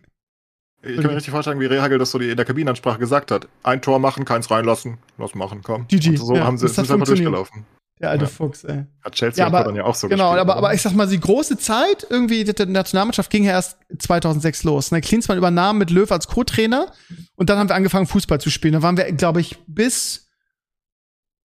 Ich 0.84 0.96
kann 0.96 1.08
mir 1.08 1.16
richtig 1.16 1.32
vorstellen, 1.32 1.60
wie 1.60 1.66
Rehagel 1.66 1.98
das 1.98 2.12
so 2.12 2.20
in 2.20 2.36
der 2.36 2.46
Kabinenansprache 2.46 3.00
gesagt 3.00 3.32
hat. 3.32 3.48
Ein 3.64 3.82
Tor 3.82 4.00
machen, 4.00 4.26
keins 4.26 4.50
reinlassen. 4.52 4.98
Lass 5.18 5.36
machen, 5.36 5.62
komm. 5.64 5.88
GG. 5.88 6.10
Und 6.10 6.18
so 6.18 6.36
ja, 6.36 6.46
haben 6.46 6.58
sie, 6.58 6.68
sind 6.68 6.90
einfach 6.90 7.08
durchgelaufen. 7.08 7.66
Der 8.00 8.12
alte 8.12 8.26
ja. 8.26 8.30
Fuchs, 8.30 8.64
ey. 8.64 8.86
Hat 9.02 9.14
Chelsea 9.16 9.44
ja, 9.44 9.48
aber, 9.48 9.64
dann 9.64 9.76
ja 9.76 9.84
auch 9.84 9.96
so 9.96 10.08
Genau, 10.08 10.32
gespielt, 10.32 10.42
aber, 10.42 10.56
aber 10.58 10.74
ich 10.74 10.82
sag 10.82 10.94
mal, 10.94 11.08
die 11.08 11.20
große 11.20 11.58
Zeit 11.58 12.06
irgendwie 12.10 12.44
der 12.44 12.66
Nationalmannschaft 12.68 13.32
ging 13.32 13.44
ja 13.44 13.54
erst 13.54 13.78
2006 13.98 14.64
los. 14.64 14.92
Ne? 14.92 15.02
Klinsmann 15.02 15.38
übernahm 15.38 15.80
mit 15.80 15.90
Löw 15.90 16.12
als 16.12 16.28
Co-Trainer 16.28 16.92
und 17.36 17.50
dann 17.50 17.58
haben 17.58 17.70
wir 17.70 17.76
angefangen 17.76 18.06
Fußball 18.06 18.40
zu 18.40 18.52
spielen. 18.52 18.74
Da 18.74 18.82
waren 18.84 18.98
wir, 18.98 19.12
glaube 19.14 19.42
ich, 19.42 19.58
bis 19.66 20.26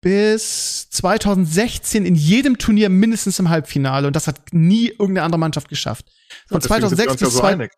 bis 0.00 0.88
2016 0.90 2.06
in 2.06 2.14
jedem 2.14 2.56
Turnier 2.56 2.88
mindestens 2.88 3.38
im 3.40 3.50
Halbfinale 3.50 4.06
und 4.06 4.14
das 4.14 4.28
hat 4.28 4.52
nie 4.52 4.88
irgendeine 4.88 5.24
andere 5.24 5.40
Mannschaft 5.40 5.68
geschafft. 5.68 6.06
Von 6.46 6.60
2006 6.60 7.12
bis 7.14 7.20
ja 7.20 7.28
so 7.28 7.42
einig. 7.42 7.72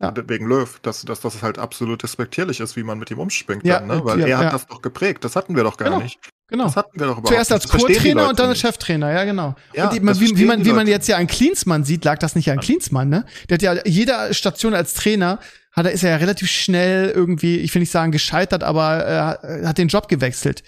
Ja. 0.00 0.12
Wegen 0.28 0.46
Löw, 0.46 0.78
dass, 0.80 1.02
dass 1.02 1.20
das 1.20 1.42
halt 1.42 1.58
absolut 1.58 2.02
respektierlich 2.02 2.60
ist, 2.60 2.76
wie 2.76 2.82
man 2.82 2.98
mit 2.98 3.10
ihm 3.10 3.18
umspringt, 3.18 3.64
ja, 3.64 3.78
dann, 3.78 3.88
ne? 3.88 4.04
weil 4.04 4.20
ja, 4.20 4.26
er 4.26 4.38
hat 4.38 4.52
das 4.52 4.66
doch 4.66 4.82
geprägt. 4.82 5.24
Das 5.24 5.36
hatten 5.36 5.56
wir 5.56 5.62
doch 5.62 5.76
gar 5.76 5.90
genau. 5.90 6.02
nicht. 6.02 6.18
Genau. 6.48 6.64
Das 6.64 6.76
hatten 6.76 6.98
wir 6.98 7.06
doch 7.06 7.18
überhaupt 7.18 7.28
Zuerst 7.28 7.52
als 7.52 7.68
Co-Trainer 7.68 8.28
und 8.28 8.38
dann 8.38 8.50
als 8.50 8.58
Cheftrainer, 8.58 9.10
ja, 9.12 9.24
genau. 9.24 9.54
Ja, 9.72 9.88
und 9.88 9.94
die, 9.94 10.02
wie, 10.02 10.36
wie, 10.36 10.44
man, 10.44 10.64
wie 10.64 10.72
man 10.72 10.86
jetzt 10.86 11.08
ja 11.08 11.16
an 11.16 11.26
Klinsmann 11.26 11.84
sieht, 11.84 12.04
lag 12.04 12.18
das 12.18 12.36
nicht 12.36 12.50
an 12.50 12.60
Klinsmann, 12.60 13.08
ne? 13.08 13.24
Der 13.48 13.54
hat 13.54 13.62
ja 13.62 13.86
jeder 13.86 14.34
Station 14.34 14.74
als 14.74 14.92
Trainer, 14.94 15.40
hat 15.72 15.86
er, 15.86 15.92
ist 15.92 16.04
er 16.04 16.10
ja 16.10 16.16
relativ 16.16 16.50
schnell 16.50 17.10
irgendwie, 17.10 17.56
ich 17.58 17.74
will 17.74 17.80
nicht 17.80 17.90
sagen 17.90 18.12
gescheitert, 18.12 18.62
aber 18.62 19.40
äh, 19.42 19.66
hat 19.66 19.78
den 19.78 19.88
Job 19.88 20.08
gewechselt. 20.08 20.62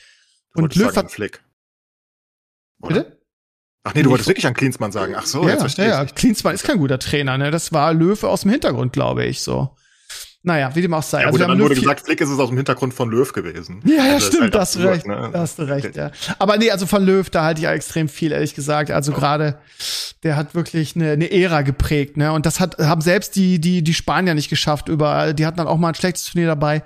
Und 0.55 0.75
Löw 0.75 0.97
hat. 0.97 1.11
Flick. 1.11 1.43
Oder? 2.81 3.05
Bitte? 3.05 3.17
Ach 3.85 3.95
nee, 3.95 4.03
du 4.03 4.11
wolltest 4.11 4.29
wirklich 4.29 4.47
an 4.47 4.55
Klinsmann 4.55 4.91
sagen. 4.91 5.15
Ach 5.17 5.27
so, 5.27 5.45
ja, 5.45 5.51
jetzt 5.51 5.61
verstehe 5.61 5.89
ja, 5.89 6.03
ja. 6.03 6.07
Klinsmann 6.07 6.55
ist 6.55 6.65
kein 6.65 6.79
guter 6.79 6.99
Trainer, 6.99 7.39
ne? 7.39 7.53
Das 7.53 7.73
war 7.73 7.95
Löwe 7.95 8.29
aus 8.29 8.41
dem 8.41 8.51
Hintergrund, 8.51 8.93
glaube 8.93 9.25
ich, 9.25 9.43
so. 9.43 9.77
Naja, 10.47 10.73
wie 10.77 10.81
dem 10.81 10.95
auch 10.95 11.03
sei. 11.03 11.23
Ja, 11.23 11.27
also, 11.27 11.39
dann 11.39 11.61
wurde 11.61 11.75
gesagt, 11.75 12.03
Flick 12.03 12.21
ist 12.21 12.29
es 12.29 12.39
aus 12.39 12.51
dem 12.51 12.57
Hintergrund 12.57 12.95
von 12.95 13.11
Löw 13.11 13.33
gewesen. 13.33 13.81
Ja, 13.85 13.97
ja, 13.97 14.15
also, 14.15 14.29
stimmt, 14.29 14.43
halt 14.43 14.55
da 14.55 14.61
hast 14.61 14.77
du 14.77 14.79
recht. 14.79 15.05
Ne? 15.05 15.31
Da 15.33 15.41
hast 15.41 15.59
du 15.59 15.63
recht, 15.65 15.97
ja. 15.97 16.13
Aber 16.39 16.57
nee, 16.57 16.71
also 16.71 16.87
von 16.87 17.05
Löw, 17.05 17.29
da 17.29 17.43
halte 17.43 17.61
ich 17.61 17.67
extrem 17.67 18.09
viel, 18.09 18.31
ehrlich 18.31 18.55
gesagt. 18.55 18.93
Also 18.93 19.11
oh. 19.11 19.17
gerade, 19.17 19.59
der 20.23 20.37
hat 20.37 20.55
wirklich 20.55 20.95
eine, 20.95 21.11
eine 21.11 21.33
Ära 21.33 21.63
geprägt, 21.63 22.17
ne? 22.17 22.31
Und 22.31 22.47
das 22.47 22.61
hat, 22.61 22.79
haben 22.79 23.01
selbst 23.01 23.35
die, 23.35 23.61
die, 23.61 23.83
die 23.83 23.93
Spanier 23.93 24.35
nicht 24.35 24.49
geschafft 24.49 24.89
überall. 24.89 25.35
Die 25.35 25.45
hatten 25.47 25.57
dann 25.57 25.67
auch 25.67 25.79
mal 25.79 25.89
ein 25.89 25.97
schlechtes 25.97 26.27
Turnier 26.27 26.47
dabei. 26.47 26.85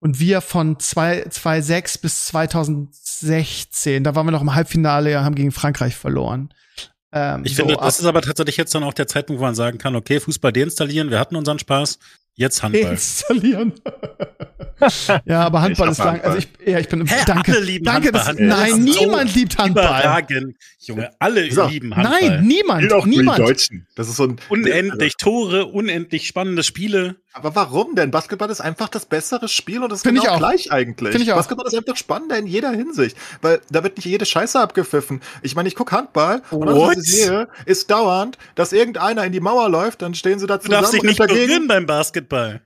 Und 0.00 0.18
wir 0.18 0.40
von 0.40 0.76
2006 0.76 1.98
bis 1.98 2.24
2016, 2.24 4.02
da 4.02 4.16
waren 4.16 4.26
wir 4.26 4.32
noch 4.32 4.42
im 4.42 4.56
Halbfinale, 4.56 5.22
haben 5.22 5.36
gegen 5.36 5.52
Frankreich 5.52 5.94
verloren. 5.94 6.52
Ähm, 7.12 7.42
ich 7.44 7.54
so 7.54 7.62
finde, 7.62 7.78
das 7.80 8.00
ist 8.00 8.06
aber 8.06 8.20
tatsächlich 8.20 8.56
jetzt 8.56 8.74
dann 8.74 8.82
auch 8.82 8.94
der 8.94 9.06
Zeitpunkt, 9.06 9.38
wo 9.38 9.44
man 9.44 9.54
sagen 9.54 9.78
kann, 9.78 9.94
okay, 9.94 10.18
Fußball 10.18 10.52
deinstallieren, 10.52 11.10
wir 11.10 11.20
hatten 11.20 11.36
unseren 11.36 11.60
Spaß, 11.60 12.00
jetzt 12.36 12.62
Handball. 12.62 12.92
Installieren. 12.92 13.72
ja, 15.24 15.42
aber 15.42 15.62
Handball 15.62 15.90
ist 15.90 15.98
lang. 15.98 16.20
Also 16.20 16.38
ich, 16.38 16.48
ja, 16.64 16.78
ich 16.78 16.88
bin. 16.88 17.06
Hä, 17.06 17.14
danke. 17.26 17.52
Alle 17.52 17.60
lieben 17.60 17.84
danke, 17.84 18.12
Handball. 18.12 18.48
Das, 18.48 18.70
nein, 18.70 18.84
niemand 18.84 19.30
so 19.30 19.38
liebt 19.38 19.58
Handball. 19.58 19.84
Überragend. 19.84 20.56
Junge, 20.78 21.10
alle 21.18 21.50
so, 21.50 21.66
lieben 21.66 21.96
Handball. 21.96 22.20
Nein, 22.20 22.46
niemand. 22.46 22.92
Auch 22.92 23.06
niemand. 23.06 23.38
Die 23.38 23.42
Deutschen. 23.42 23.86
Das 23.96 24.08
ist 24.08 24.16
so 24.16 24.24
ein 24.24 24.36
unendlich 24.48 25.14
Tore, 25.16 25.66
unendlich 25.66 26.26
spannende 26.26 26.62
Spiele. 26.62 27.16
Aber 27.36 27.54
warum 27.54 27.94
denn? 27.94 28.10
Basketball 28.10 28.48
ist 28.48 28.62
einfach 28.62 28.88
das 28.88 29.04
bessere 29.04 29.48
Spiel 29.48 29.82
und 29.82 29.90
das 29.90 29.98
ist 29.98 30.06
Find 30.06 30.22
genau 30.22 30.38
gleich 30.38 30.72
eigentlich. 30.72 31.12
Find 31.12 31.22
ich 31.22 31.32
auch. 31.32 31.36
Basketball 31.36 31.66
ist 31.66 31.76
einfach 31.76 31.96
spannender 31.96 32.38
in 32.38 32.46
jeder 32.46 32.70
Hinsicht, 32.70 33.14
weil 33.42 33.60
da 33.70 33.82
wird 33.82 33.98
nicht 33.98 34.06
jede 34.06 34.24
Scheiße 34.24 34.58
abgepfiffen. 34.58 35.20
Ich 35.42 35.54
meine, 35.54 35.68
ich 35.68 35.74
gucke 35.74 35.94
Handball 35.94 36.40
What? 36.48 36.66
und 36.66 36.74
was 36.74 36.96
ich 36.96 37.12
sehe, 37.12 37.48
ist 37.66 37.90
dauernd, 37.90 38.38
dass 38.54 38.72
irgendeiner 38.72 39.22
in 39.24 39.32
die 39.32 39.40
Mauer 39.40 39.68
läuft, 39.68 40.00
dann 40.00 40.14
stehen 40.14 40.38
sie 40.38 40.46
da 40.46 40.58
zusammen 40.58 40.76
du 40.76 40.80
darfst 40.80 40.94
dich 40.94 41.02
nicht 41.02 41.20
dagegen 41.20 41.68
beim 41.68 41.84
Basketball. 41.84 42.62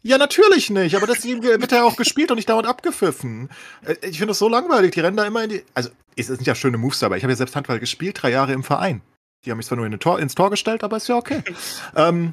Ja, 0.00 0.16
natürlich 0.16 0.70
nicht, 0.70 0.96
aber 0.96 1.06
deswegen 1.06 1.42
wird 1.42 1.72
er 1.72 1.84
auch 1.84 1.96
gespielt 1.96 2.30
und 2.30 2.36
nicht 2.36 2.48
dauernd 2.48 2.66
abgepfiffen. 2.66 3.50
Äh, 3.84 3.96
ich 4.00 4.16
finde 4.16 4.28
das 4.28 4.38
so 4.38 4.48
langweilig, 4.48 4.92
die 4.92 5.00
rennen 5.00 5.18
da 5.18 5.26
immer 5.26 5.44
in 5.44 5.50
die. 5.50 5.62
Also, 5.74 5.90
es 6.16 6.28
sind 6.28 6.46
ja 6.46 6.54
schöne 6.54 6.78
Moves 6.78 7.02
aber 7.02 7.18
Ich 7.18 7.22
habe 7.22 7.32
ja 7.32 7.36
selbst 7.36 7.54
Handball 7.54 7.80
gespielt, 7.80 8.22
drei 8.22 8.30
Jahre 8.30 8.54
im 8.54 8.62
Verein. 8.62 9.02
Die 9.44 9.50
haben 9.50 9.58
mich 9.58 9.66
zwar 9.66 9.76
nur 9.76 9.84
in 9.84 9.98
Tor, 9.98 10.18
ins 10.18 10.34
Tor 10.34 10.48
gestellt, 10.48 10.84
aber 10.84 10.96
ist 10.96 11.08
ja 11.08 11.16
okay. 11.16 11.42
ähm, 11.96 12.32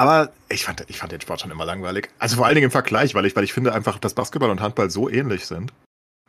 aber 0.00 0.32
ich 0.48 0.64
fand, 0.64 0.82
ich 0.88 0.96
fand 0.96 1.12
den 1.12 1.20
Sport 1.20 1.42
schon 1.42 1.50
immer 1.50 1.66
langweilig. 1.66 2.08
Also 2.18 2.36
vor 2.36 2.46
allen 2.46 2.54
Dingen 2.54 2.64
im 2.64 2.70
Vergleich, 2.70 3.14
weil 3.14 3.26
ich, 3.26 3.36
weil 3.36 3.44
ich 3.44 3.52
finde 3.52 3.74
einfach, 3.74 3.98
dass 3.98 4.14
Basketball 4.14 4.48
und 4.48 4.62
Handball 4.62 4.88
so 4.88 5.10
ähnlich 5.10 5.44
sind. 5.44 5.74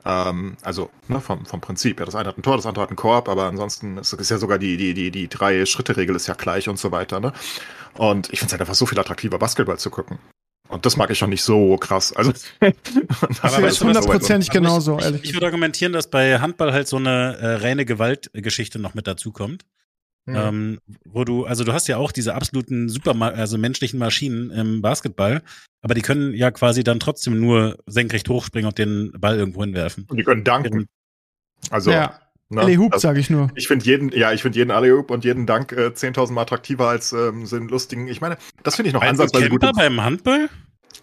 Ähm, 0.04 0.58
also 0.62 0.90
ne, 1.08 1.22
vom, 1.22 1.46
vom 1.46 1.62
Prinzip. 1.62 2.02
Ja, 2.02 2.06
das 2.06 2.16
eine 2.16 2.28
hat 2.28 2.38
ein 2.38 2.44
Tor, 2.44 2.58
das 2.58 2.66
andere 2.66 2.82
hat 2.82 2.90
einen 2.90 2.98
Korb, 2.98 3.30
aber 3.30 3.46
ansonsten 3.46 3.98
ist, 3.98 4.12
ist 4.12 4.30
ja 4.30 4.40
sogar 4.40 4.60
die, 4.60 4.76
die, 4.76 4.94
die, 4.94 5.10
die 5.10 5.30
drei 5.30 5.66
Schritte-Regel 5.66 6.18
ist 6.18 6.28
ja 6.28 6.34
gleich 6.34 6.68
und 6.68 6.80
so 6.80 6.92
weiter. 6.92 7.22
Ne? 7.22 7.32
Und 7.94 8.28
ich 8.34 8.40
finde 8.40 8.48
es 8.48 8.52
halt 8.52 8.62
einfach 8.62 8.76
so 8.76 8.86
viel 8.86 9.00
attraktiver, 9.00 9.40
Basketball 9.40 9.80
zu 9.80 9.90
gucken. 9.90 10.20
Und 10.68 10.86
das 10.86 10.98
mag 10.98 11.10
ich 11.10 11.18
schon 11.18 11.30
nicht 11.30 11.44
so 11.44 11.78
krass. 11.78 12.12
Also, 12.12 12.34
das 13.42 13.58
ist 13.58 13.82
hundertprozentig 13.82 14.50
genauso, 14.50 15.00
ich, 15.00 15.06
ich, 15.06 15.24
ich 15.24 15.34
würde 15.34 15.46
argumentieren, 15.46 15.94
dass 15.94 16.10
bei 16.10 16.40
Handball 16.40 16.74
halt 16.74 16.90
so 16.90 16.98
eine 16.98 17.38
äh, 17.38 17.56
reine 17.56 17.86
Gewaltgeschichte 17.86 18.80
noch 18.80 18.96
mit 18.96 19.08
dazukommt. 19.08 19.64
Mhm. 20.26 20.36
Ähm, 20.36 20.80
wo 21.04 21.24
du, 21.24 21.46
also 21.46 21.64
du 21.64 21.74
hast 21.74 21.88
ja 21.88 21.98
auch 21.98 22.12
diese 22.12 22.36
absoluten 22.36 22.90
super, 22.90 23.20
also 23.20 23.58
menschlichen 23.58 24.00
Maschinen 24.00 24.52
im 24.52 24.82
Basketball, 24.82 25.42
aber 25.82 25.96
die 25.96 26.02
können 26.02 26.34
ja 26.34 26.52
quasi 26.52 26.84
dann 26.84 27.00
trotzdem 27.00 27.40
nur 27.40 27.80
senkrecht 27.88 28.30
hochspringen 28.30 28.68
und 28.68 28.78
den 28.78 29.12
Ball 29.18 29.38
irgendwo 29.38 29.62
hinwerfen. 29.62 30.06
Und 30.10 30.18
die 30.18 30.24
können 30.24 30.44
danken. 30.44 30.86
Also, 31.70 31.92
ja. 31.92 32.20
Ne? 32.50 32.62
Alley-Hoop, 32.62 32.96
sage 32.98 33.20
ich 33.20 33.30
nur. 33.30 33.50
Ich 33.56 33.68
finde 33.68 33.86
jeden, 33.86 34.12
ja, 34.12 34.34
ich 34.34 34.42
finde 34.42 34.60
jeden 34.60 34.72
Alley-Hoop 34.72 35.10
und 35.10 35.24
jeden 35.24 35.46
Dank 35.46 35.72
äh, 35.72 35.88
10.000 35.88 36.34
Mal 36.34 36.42
attraktiver 36.42 36.90
als 36.90 37.14
ähm, 37.14 37.46
so 37.46 37.56
einen 37.56 37.70
lustigen. 37.70 38.10
Ich 38.10 38.20
meine, 38.20 38.38
das 38.64 38.76
finde 38.76 38.90
ich 38.90 38.94
noch 38.94 39.02
ansatzweise 39.02 39.48
gut. 39.48 39.62
beim 39.62 40.04
Handball? 40.04 40.50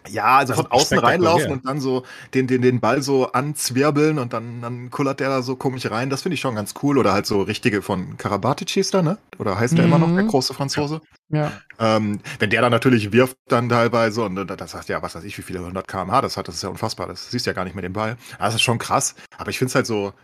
Ja, 0.08 0.38
also 0.38 0.54
von 0.54 0.66
außen 0.66 0.98
reinlaufen 0.98 1.50
und 1.52 1.66
dann 1.66 1.80
so 1.80 2.04
den, 2.34 2.46
den, 2.46 2.62
den 2.62 2.80
Ball 2.80 3.02
so 3.02 3.32
anzwirbeln 3.32 4.18
und 4.18 4.32
dann, 4.32 4.62
dann 4.62 4.90
kullert 4.90 5.20
der 5.20 5.28
da 5.28 5.42
so 5.42 5.56
komisch 5.56 5.90
rein. 5.90 6.10
Das 6.10 6.22
finde 6.22 6.34
ich 6.34 6.40
schon 6.40 6.54
ganz 6.54 6.74
cool. 6.82 6.98
Oder 6.98 7.12
halt 7.12 7.26
so 7.26 7.42
richtige 7.42 7.82
von 7.82 8.16
Karabatic 8.16 8.70
hieß 8.70 8.90
der, 8.90 9.02
ne? 9.02 9.18
Oder 9.38 9.58
heißt 9.58 9.76
der 9.76 9.86
mhm. 9.86 9.92
immer 9.92 10.06
noch, 10.06 10.14
der 10.14 10.24
mhm. 10.24 10.28
große 10.28 10.54
Franzose? 10.54 11.00
Ja. 11.28 11.52
Ähm, 11.78 12.20
wenn 12.38 12.50
der 12.50 12.62
dann 12.62 12.72
natürlich 12.72 13.12
wirft 13.12 13.36
dann 13.48 13.68
teilweise 13.68 14.22
und 14.24 14.36
das 14.46 14.70
sagt 14.70 14.88
ja, 14.88 15.02
was 15.02 15.14
weiß 15.14 15.24
ich, 15.24 15.36
wie 15.36 15.42
viele 15.42 15.58
100 15.60 15.86
kmh 15.86 16.22
das 16.22 16.36
hat, 16.36 16.48
das 16.48 16.54
ist 16.54 16.62
ja 16.62 16.70
unfassbar. 16.70 17.06
Das 17.06 17.30
siehst 17.30 17.46
ja 17.46 17.52
gar 17.52 17.64
nicht 17.64 17.74
mehr 17.74 17.82
den 17.82 17.92
Ball. 17.92 18.16
Das 18.38 18.54
ist 18.54 18.62
schon 18.62 18.78
krass. 18.78 19.14
Aber 19.36 19.50
ich 19.50 19.58
finde 19.58 19.70
es 19.70 19.74
halt 19.74 19.86
so, 19.86 20.14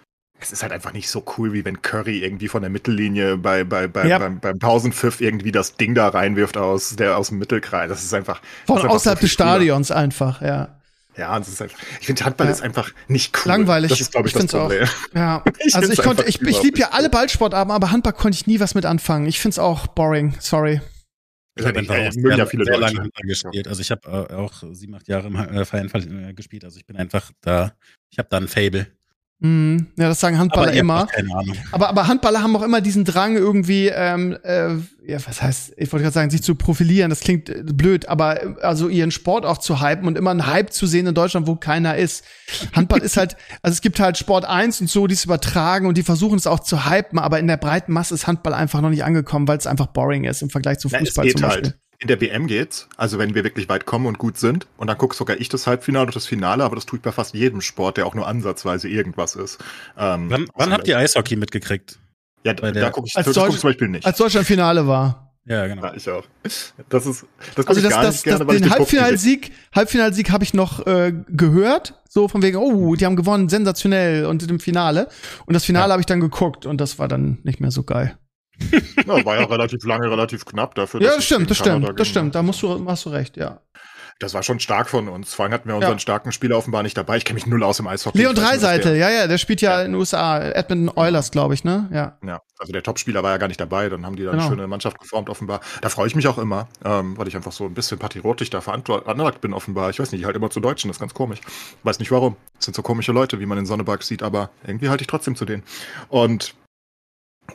es 0.44 0.52
ist 0.52 0.62
halt 0.62 0.72
einfach 0.72 0.92
nicht 0.92 1.08
so 1.08 1.24
cool, 1.36 1.52
wie 1.52 1.64
wenn 1.64 1.82
Curry 1.82 2.18
irgendwie 2.18 2.48
von 2.48 2.62
der 2.62 2.70
Mittellinie 2.70 3.36
bei, 3.36 3.64
bei, 3.64 3.88
bei, 3.88 4.06
ja. 4.06 4.18
beim, 4.18 4.40
beim 4.40 4.60
Tausendpfiff 4.60 5.20
irgendwie 5.20 5.52
das 5.52 5.76
Ding 5.76 5.94
da 5.94 6.08
reinwirft 6.08 6.56
aus, 6.56 6.96
der, 6.96 7.16
aus 7.16 7.28
dem 7.28 7.38
Mittelkreis. 7.38 7.88
Das 7.88 8.04
ist 8.04 8.14
einfach. 8.14 8.40
Von 8.66 8.76
ist 8.76 8.84
einfach 8.84 8.94
außerhalb 8.94 9.18
so 9.18 9.24
des 9.24 9.32
Stadions 9.32 9.88
cooler. 9.88 10.00
einfach, 10.00 10.42
ja. 10.42 10.80
Ja, 11.16 11.38
das 11.38 11.48
ist 11.48 11.62
einfach, 11.62 11.78
ich 12.00 12.06
finde 12.06 12.24
Handball 12.24 12.48
ja. 12.48 12.52
ist 12.52 12.62
einfach 12.62 12.90
nicht 13.06 13.36
cool. 13.36 13.52
Langweilig. 13.52 13.90
Das 13.90 14.00
ist, 14.00 14.12
glaube 14.12 14.28
ich, 14.28 14.34
ich 14.34 14.42
das 14.42 14.50
Problem. 14.50 14.84
Auch. 14.84 15.14
Ja. 15.14 15.44
ich 15.64 15.74
also 15.74 15.92
ich 15.92 16.02
konnte, 16.02 16.24
ich, 16.24 16.42
ich 16.42 16.62
liebe 16.62 16.78
ja 16.78 16.90
alle 16.90 17.08
Ballsportarten, 17.08 17.70
aber 17.70 17.90
Handball 17.90 18.12
konnte 18.12 18.36
ich 18.36 18.46
nie 18.46 18.60
was 18.60 18.74
mit 18.74 18.84
anfangen. 18.84 19.26
Ich 19.26 19.40
finde 19.40 19.54
es 19.54 19.58
auch 19.58 19.86
boring. 19.86 20.34
Sorry. 20.40 20.80
Ich 21.56 21.64
habe 21.64 21.78
einfach 21.78 21.96
auch 21.96 22.10
sehr, 22.10 22.36
ja 22.36 22.46
viele 22.46 22.64
sehr 22.64 22.78
lange 22.78 22.98
Handball 22.98 23.26
gespielt. 23.28 23.68
Also 23.68 23.80
ich 23.80 23.92
habe 23.92 24.28
äh, 24.30 24.34
auch 24.34 24.52
sieben, 24.72 24.94
acht 24.96 25.06
Jahre 25.06 25.28
im 25.28 25.36
äh, 25.36 25.64
Verein 25.64 25.88
äh, 25.94 26.34
gespielt. 26.34 26.64
Also 26.64 26.78
ich 26.78 26.86
bin 26.86 26.96
einfach 26.96 27.30
da, 27.42 27.74
ich 28.10 28.18
habe 28.18 28.28
da 28.28 28.38
ein 28.38 28.48
Fable. 28.48 28.88
Mm, 29.40 29.88
ja, 29.96 30.08
das 30.08 30.20
sagen 30.20 30.38
Handballer 30.38 30.72
immer. 30.72 31.06
Aber, 31.72 31.88
aber 31.88 32.06
Handballer 32.06 32.42
haben 32.42 32.54
auch 32.56 32.62
immer 32.62 32.80
diesen 32.80 33.04
Drang, 33.04 33.36
irgendwie, 33.36 33.88
ähm, 33.88 34.38
äh, 34.42 34.76
ja, 35.06 35.18
was 35.26 35.42
heißt, 35.42 35.74
ich 35.76 35.92
wollte 35.92 36.04
gerade 36.04 36.14
sagen, 36.14 36.30
sich 36.30 36.42
zu 36.42 36.54
profilieren, 36.54 37.10
das 37.10 37.20
klingt 37.20 37.50
äh, 37.50 37.62
blöd, 37.62 38.08
aber 38.08 38.42
äh, 38.42 38.54
also 38.62 38.88
ihren 38.88 39.10
Sport 39.10 39.44
auch 39.44 39.58
zu 39.58 39.82
hypen 39.82 40.06
und 40.06 40.16
immer 40.16 40.30
einen 40.30 40.46
Hype 40.46 40.72
zu 40.72 40.86
sehen 40.86 41.06
in 41.06 41.14
Deutschland, 41.14 41.46
wo 41.46 41.56
keiner 41.56 41.96
ist. 41.96 42.24
Handball 42.72 43.00
ist 43.00 43.16
halt, 43.16 43.36
also 43.62 43.74
es 43.74 43.80
gibt 43.80 44.00
halt 44.00 44.16
Sport 44.16 44.44
1 44.44 44.80
und 44.80 44.88
so, 44.88 45.06
die 45.06 45.14
es 45.14 45.24
übertragen 45.24 45.86
und 45.86 45.98
die 45.98 46.04
versuchen 46.04 46.38
es 46.38 46.46
auch 46.46 46.60
zu 46.60 46.88
hypen, 46.88 47.18
aber 47.18 47.38
in 47.38 47.46
der 47.46 47.56
breiten 47.58 47.92
Masse 47.92 48.14
ist 48.14 48.26
Handball 48.26 48.54
einfach 48.54 48.80
noch 48.80 48.90
nicht 48.90 49.04
angekommen, 49.04 49.48
weil 49.48 49.58
es 49.58 49.66
einfach 49.66 49.88
boring 49.88 50.24
ist 50.24 50.42
im 50.42 50.50
Vergleich 50.50 50.78
zu 50.78 50.88
Fußball 50.88 51.28
zum 51.28 51.40
Beispiel. 51.42 51.64
Halt 51.64 51.78
in 51.98 52.08
der 52.08 52.20
WM 52.20 52.46
geht's, 52.46 52.88
also 52.96 53.18
wenn 53.18 53.34
wir 53.34 53.44
wirklich 53.44 53.68
weit 53.68 53.86
kommen 53.86 54.06
und 54.06 54.18
gut 54.18 54.38
sind, 54.38 54.66
und 54.76 54.88
dann 54.88 54.98
gucke 54.98 55.14
sogar 55.14 55.38
ich 55.40 55.48
das 55.48 55.66
Halbfinale 55.66 56.06
und 56.06 56.16
das 56.16 56.26
Finale, 56.26 56.64
aber 56.64 56.74
das 56.74 56.86
tue 56.86 56.98
ich 56.98 57.02
bei 57.02 57.12
fast 57.12 57.34
jedem 57.34 57.60
Sport, 57.60 57.96
der 57.96 58.06
auch 58.06 58.14
nur 58.14 58.26
ansatzweise 58.26 58.88
irgendwas 58.88 59.36
ist. 59.36 59.58
Ähm, 59.98 60.30
wann 60.30 60.46
wann 60.54 60.72
habt 60.72 60.88
ihr 60.88 60.98
Eishockey 60.98 61.36
mitgekriegt? 61.36 61.98
Ja, 62.44 62.52
da, 62.52 62.70
da 62.72 62.90
gucke 62.90 63.06
ich, 63.06 63.14
das 63.14 63.24
guck 63.24 63.48
ich 63.48 63.58
zum 63.58 63.70
Beispiel 63.70 63.88
nicht. 63.88 64.06
Als 64.06 64.18
Deutschland 64.18 64.46
Finale 64.46 64.86
war. 64.86 65.32
Ja, 65.46 65.66
genau. 65.66 65.82
Ja, 65.82 65.94
ich 65.94 66.08
auch. 66.08 66.24
Das 66.88 67.06
ist, 67.06 67.26
das 67.54 67.66
also 67.66 67.82
das, 67.82 67.90
das, 67.90 68.22
das, 68.22 68.22
gerne, 68.22 68.46
den 68.46 68.70
Halbfinalsieg, 68.70 69.52
Halbfinalsieg 69.74 70.30
habe 70.30 70.42
ich 70.42 70.54
noch 70.54 70.86
äh, 70.86 71.12
gehört, 71.28 72.00
so 72.08 72.28
von 72.28 72.42
wegen, 72.42 72.56
oh, 72.56 72.94
die 72.94 73.04
haben 73.04 73.16
gewonnen, 73.16 73.50
sensationell 73.50 74.24
und 74.24 74.48
im 74.48 74.58
Finale. 74.58 75.08
Und 75.44 75.52
das 75.52 75.64
Finale 75.64 75.88
ja. 75.88 75.92
habe 75.92 76.00
ich 76.00 76.06
dann 76.06 76.20
geguckt 76.20 76.64
und 76.64 76.80
das 76.80 76.98
war 76.98 77.08
dann 77.08 77.40
nicht 77.42 77.60
mehr 77.60 77.70
so 77.70 77.82
geil 77.82 78.16
ja, 79.06 79.24
war 79.24 79.40
ja 79.40 79.44
relativ 79.44 79.84
lange, 79.84 80.10
relativ 80.10 80.44
knapp 80.44 80.74
dafür. 80.74 81.02
Ja, 81.02 81.16
das 81.16 81.24
stimmt, 81.24 81.50
das 81.50 81.58
stimmt, 81.58 81.98
das 81.98 82.08
stimmt. 82.08 82.34
Da 82.34 82.42
musst 82.42 82.62
du, 82.62 82.86
hast 82.88 83.04
du 83.04 83.10
recht, 83.10 83.36
ja. 83.36 83.60
Das 84.20 84.32
war 84.32 84.44
schon 84.44 84.60
stark 84.60 84.88
von 84.88 85.08
uns. 85.08 85.34
Vor 85.34 85.44
allem 85.44 85.52
hatten 85.52 85.68
wir 85.68 85.74
unseren 85.74 85.94
ja. 85.94 85.98
starken 85.98 86.30
Spieler 86.30 86.56
offenbar 86.56 86.84
nicht 86.84 86.96
dabei. 86.96 87.16
Ich 87.16 87.24
kenne 87.24 87.34
mich 87.34 87.46
null 87.46 87.64
aus 87.64 87.80
im 87.80 87.88
Eishockey. 87.88 88.18
Leon 88.18 88.34
Dreiseite, 88.34 88.94
ja, 88.96 89.10
ja, 89.10 89.26
der 89.26 89.38
spielt 89.38 89.60
ja, 89.60 89.78
ja. 89.78 89.84
in 89.84 89.92
den 89.92 89.94
USA. 89.96 90.40
Edmonton 90.40 90.96
Oilers, 90.96 91.32
glaube 91.32 91.54
ich, 91.54 91.64
ne? 91.64 91.88
Ja. 91.92 92.16
Ja, 92.24 92.40
also 92.58 92.72
der 92.72 92.84
Topspieler 92.84 93.24
war 93.24 93.32
ja 93.32 93.38
gar 93.38 93.48
nicht 93.48 93.58
dabei. 93.58 93.88
Dann 93.88 94.06
haben 94.06 94.14
die 94.14 94.22
dann 94.22 94.32
genau. 94.32 94.46
eine 94.46 94.54
schöne 94.54 94.66
Mannschaft 94.68 95.00
geformt, 95.00 95.28
offenbar. 95.28 95.60
Da 95.80 95.88
freue 95.88 96.06
ich 96.06 96.14
mich 96.14 96.28
auch 96.28 96.38
immer, 96.38 96.68
ähm, 96.84 97.18
weil 97.18 97.26
ich 97.26 97.34
einfach 97.34 97.52
so 97.52 97.64
ein 97.64 97.74
bisschen 97.74 97.98
patriotisch 97.98 98.50
da 98.50 98.60
veranlagt 98.60 99.40
bin, 99.40 99.52
offenbar. 99.52 99.90
Ich 99.90 99.98
weiß 99.98 100.12
nicht, 100.12 100.20
ich 100.20 100.26
halte 100.26 100.38
immer 100.38 100.50
zu 100.50 100.60
Deutschen, 100.60 100.88
das 100.88 100.96
ist 100.96 101.00
ganz 101.00 101.14
komisch. 101.14 101.40
weiß 101.82 101.98
nicht 101.98 102.12
warum. 102.12 102.36
Das 102.56 102.66
sind 102.66 102.76
so 102.76 102.82
komische 102.82 103.10
Leute, 103.10 103.40
wie 103.40 103.46
man 103.46 103.58
in 103.58 103.66
Sonneberg 103.66 104.04
sieht, 104.04 104.22
aber 104.22 104.50
irgendwie 104.64 104.90
halte 104.90 105.02
ich 105.02 105.08
trotzdem 105.08 105.34
zu 105.34 105.44
denen. 105.44 105.64
Und 106.08 106.54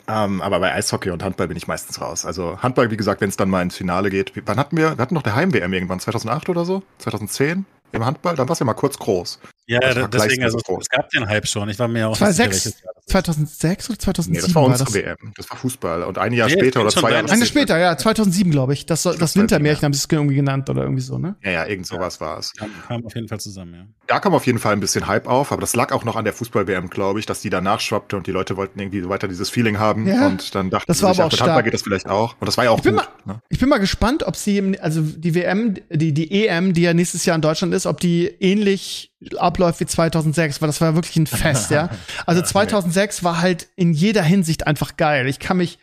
ähm, 0.08 0.40
aber 0.40 0.60
bei 0.60 0.72
Eishockey 0.72 1.10
und 1.10 1.22
Handball 1.22 1.48
bin 1.48 1.56
ich 1.56 1.68
meistens 1.68 2.00
raus. 2.00 2.24
Also 2.24 2.58
Handball, 2.62 2.90
wie 2.90 2.96
gesagt, 2.96 3.20
wenn 3.20 3.28
es 3.28 3.36
dann 3.36 3.50
mal 3.50 3.62
ins 3.62 3.76
Finale 3.76 4.10
geht. 4.10 4.32
Wann 4.46 4.58
hatten 4.58 4.76
wir? 4.76 4.96
Wir 4.96 5.02
hatten 5.02 5.14
noch 5.14 5.22
der 5.22 5.34
Heim-WM 5.34 5.72
irgendwann, 5.72 6.00
2008 6.00 6.48
oder 6.48 6.64
so? 6.64 6.82
2010? 6.98 7.64
Im 7.92 8.04
Handball? 8.04 8.36
Dann 8.36 8.48
war 8.48 8.52
es 8.52 8.58
ja 8.58 8.66
mal 8.66 8.74
kurz 8.74 8.98
groß. 8.98 9.40
Ja, 9.70 10.08
deswegen, 10.08 10.42
also 10.42 10.58
es 10.80 10.88
gab 10.88 11.10
den 11.10 11.28
Hype 11.28 11.46
schon. 11.46 11.68
Ich 11.68 11.78
war 11.78 11.86
mir 11.86 12.08
auch 12.08 12.16
2006, 12.16 12.82
2006 13.06 13.90
oder 13.90 13.98
2007? 14.00 14.32
Nee, 14.32 14.40
das 14.44 14.54
war 14.56 14.64
unsere 14.64 14.88
war 14.88 14.94
WM. 14.94 15.32
Das 15.36 15.48
war 15.48 15.58
Fußball. 15.58 16.02
Und 16.02 16.18
ein 16.18 16.32
Jahr 16.32 16.48
nee, 16.48 16.54
später 16.54 16.80
oder 16.80 16.90
zwei 16.90 17.12
Jahre 17.12 17.30
Eine 17.30 17.46
später, 17.46 17.78
ja, 17.78 17.96
2007, 17.96 18.50
glaube 18.50 18.72
ich. 18.72 18.86
Das, 18.86 19.04
das, 19.04 19.16
das 19.16 19.36
Wintermärchen 19.36 19.84
haben 19.84 19.92
sie 19.92 19.98
es 19.98 20.08
irgendwie 20.10 20.34
genannt 20.34 20.68
oder 20.70 20.82
irgendwie 20.82 21.02
so, 21.02 21.18
ne? 21.18 21.36
Ja, 21.44 21.52
ja, 21.52 21.66
irgend 21.66 21.86
sowas 21.86 22.18
ja. 22.18 22.26
war 22.26 22.38
es. 22.40 22.52
Kam, 22.54 22.70
kam, 22.88 23.06
auf 23.06 23.14
jeden 23.14 23.28
Fall 23.28 23.38
zusammen, 23.38 23.74
ja. 23.74 23.86
Da 24.08 24.18
kam 24.18 24.34
auf 24.34 24.44
jeden 24.44 24.58
Fall 24.58 24.72
ein 24.72 24.80
bisschen 24.80 25.06
Hype 25.06 25.28
auf, 25.28 25.52
aber 25.52 25.60
das 25.60 25.76
lag 25.76 25.92
auch 25.92 26.02
noch 26.02 26.16
an 26.16 26.24
der 26.24 26.34
Fußball-WM, 26.34 26.90
glaube 26.90 27.20
ich, 27.20 27.26
dass 27.26 27.40
die 27.40 27.50
danach 27.50 27.78
schwappte 27.78 28.16
und 28.16 28.26
die 28.26 28.32
Leute 28.32 28.56
wollten 28.56 28.80
irgendwie 28.80 29.08
weiter 29.08 29.28
dieses 29.28 29.50
Feeling 29.50 29.78
haben. 29.78 30.08
Ja, 30.08 30.26
und 30.26 30.52
dann 30.56 30.70
dachten 30.70 30.86
das 30.88 30.98
sie 30.98 31.04
war 31.04 31.14
sich, 31.14 31.20
aber 31.20 31.28
auch 31.28 31.32
mit 31.32 31.40
Handball 31.42 31.62
geht 31.62 31.74
das 31.74 31.82
vielleicht 31.82 32.08
auch. 32.08 32.34
Und 32.40 32.48
das 32.48 32.56
war 32.56 32.64
ja 32.64 32.70
auch 32.70 32.78
ich 32.78 32.84
gut. 32.84 32.94
Mal, 32.94 33.06
ne? 33.24 33.40
Ich 33.50 33.60
bin 33.60 33.68
mal 33.68 33.78
gespannt, 33.78 34.24
ob 34.24 34.34
sie, 34.34 34.80
also 34.80 35.00
die 35.00 35.36
WM, 35.36 35.76
die, 35.90 36.12
die 36.12 36.48
EM, 36.48 36.72
die 36.72 36.82
ja 36.82 36.92
nächstes 36.92 37.24
Jahr 37.24 37.36
in 37.36 37.42
Deutschland 37.42 37.72
ist, 37.72 37.86
ob 37.86 38.00
die 38.00 38.26
ähnlich 38.40 39.12
abläuft 39.36 39.59
wie 39.78 39.86
2006, 39.86 40.60
weil 40.60 40.66
das 40.68 40.80
war 40.80 40.94
wirklich 40.94 41.16
ein 41.16 41.26
Fest, 41.26 41.70
ja. 41.70 41.90
Also 42.26 42.42
2006 42.42 43.22
war 43.24 43.40
halt 43.40 43.68
in 43.76 43.92
jeder 43.92 44.22
Hinsicht 44.22 44.66
einfach 44.66 44.96
geil. 44.96 45.26
Ich 45.28 45.38
kann 45.38 45.56
mich 45.58 45.78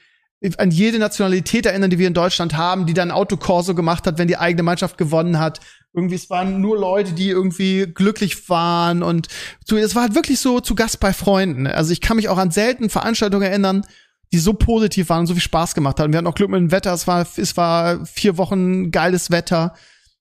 an 0.58 0.70
jede 0.70 1.00
Nationalität 1.00 1.66
erinnern, 1.66 1.90
die 1.90 1.98
wir 1.98 2.08
in 2.08 2.14
Deutschland 2.14 2.56
haben, 2.56 2.86
die 2.86 2.94
dann 2.94 3.12
Autokorso 3.12 3.74
gemacht 3.74 4.06
hat, 4.06 4.18
wenn 4.18 4.28
die 4.28 4.38
eigene 4.38 4.64
Mannschaft 4.64 4.98
gewonnen 4.98 5.40
hat. 5.40 5.60
Irgendwie, 5.94 6.16
es 6.16 6.30
waren 6.30 6.62
nur 6.62 6.78
Leute, 6.78 7.14
die 7.14 7.30
irgendwie 7.30 7.88
glücklich 7.88 8.48
waren 8.50 9.02
und 9.02 9.28
so, 9.66 9.78
es 9.78 9.96
war 9.96 10.04
halt 10.04 10.16
wirklich 10.16 10.40
so 10.40 10.60
zu 10.60 10.76
Gast 10.76 11.00
bei 11.00 11.12
Freunden. 11.12 11.66
Also 11.66 11.92
ich 11.92 12.02
kann 12.02 12.18
mich 12.18 12.30
auch 12.30 12.38
an 12.38 12.52
selten 12.52 12.90
Veranstaltungen 12.90 13.44
erinnern, 13.44 13.84
die 14.32 14.38
so 14.38 14.54
positiv 14.54 15.10
waren 15.10 15.22
und 15.22 15.28
so 15.28 15.34
viel 15.34 15.42
Spaß 15.42 15.74
gemacht 15.74 16.00
haben. 16.00 16.14
Wir 16.14 16.18
hatten 16.18 16.28
auch 16.28 16.36
Glück 16.36 16.50
mit 16.50 16.60
dem 16.60 16.72
Wetter, 16.72 16.94
es 16.94 17.08
war, 17.08 17.26
es 17.36 17.58
war 17.58 18.06
vier 18.06 18.38
Wochen 18.38 18.92
geiles 18.92 19.32
Wetter. 19.32 19.74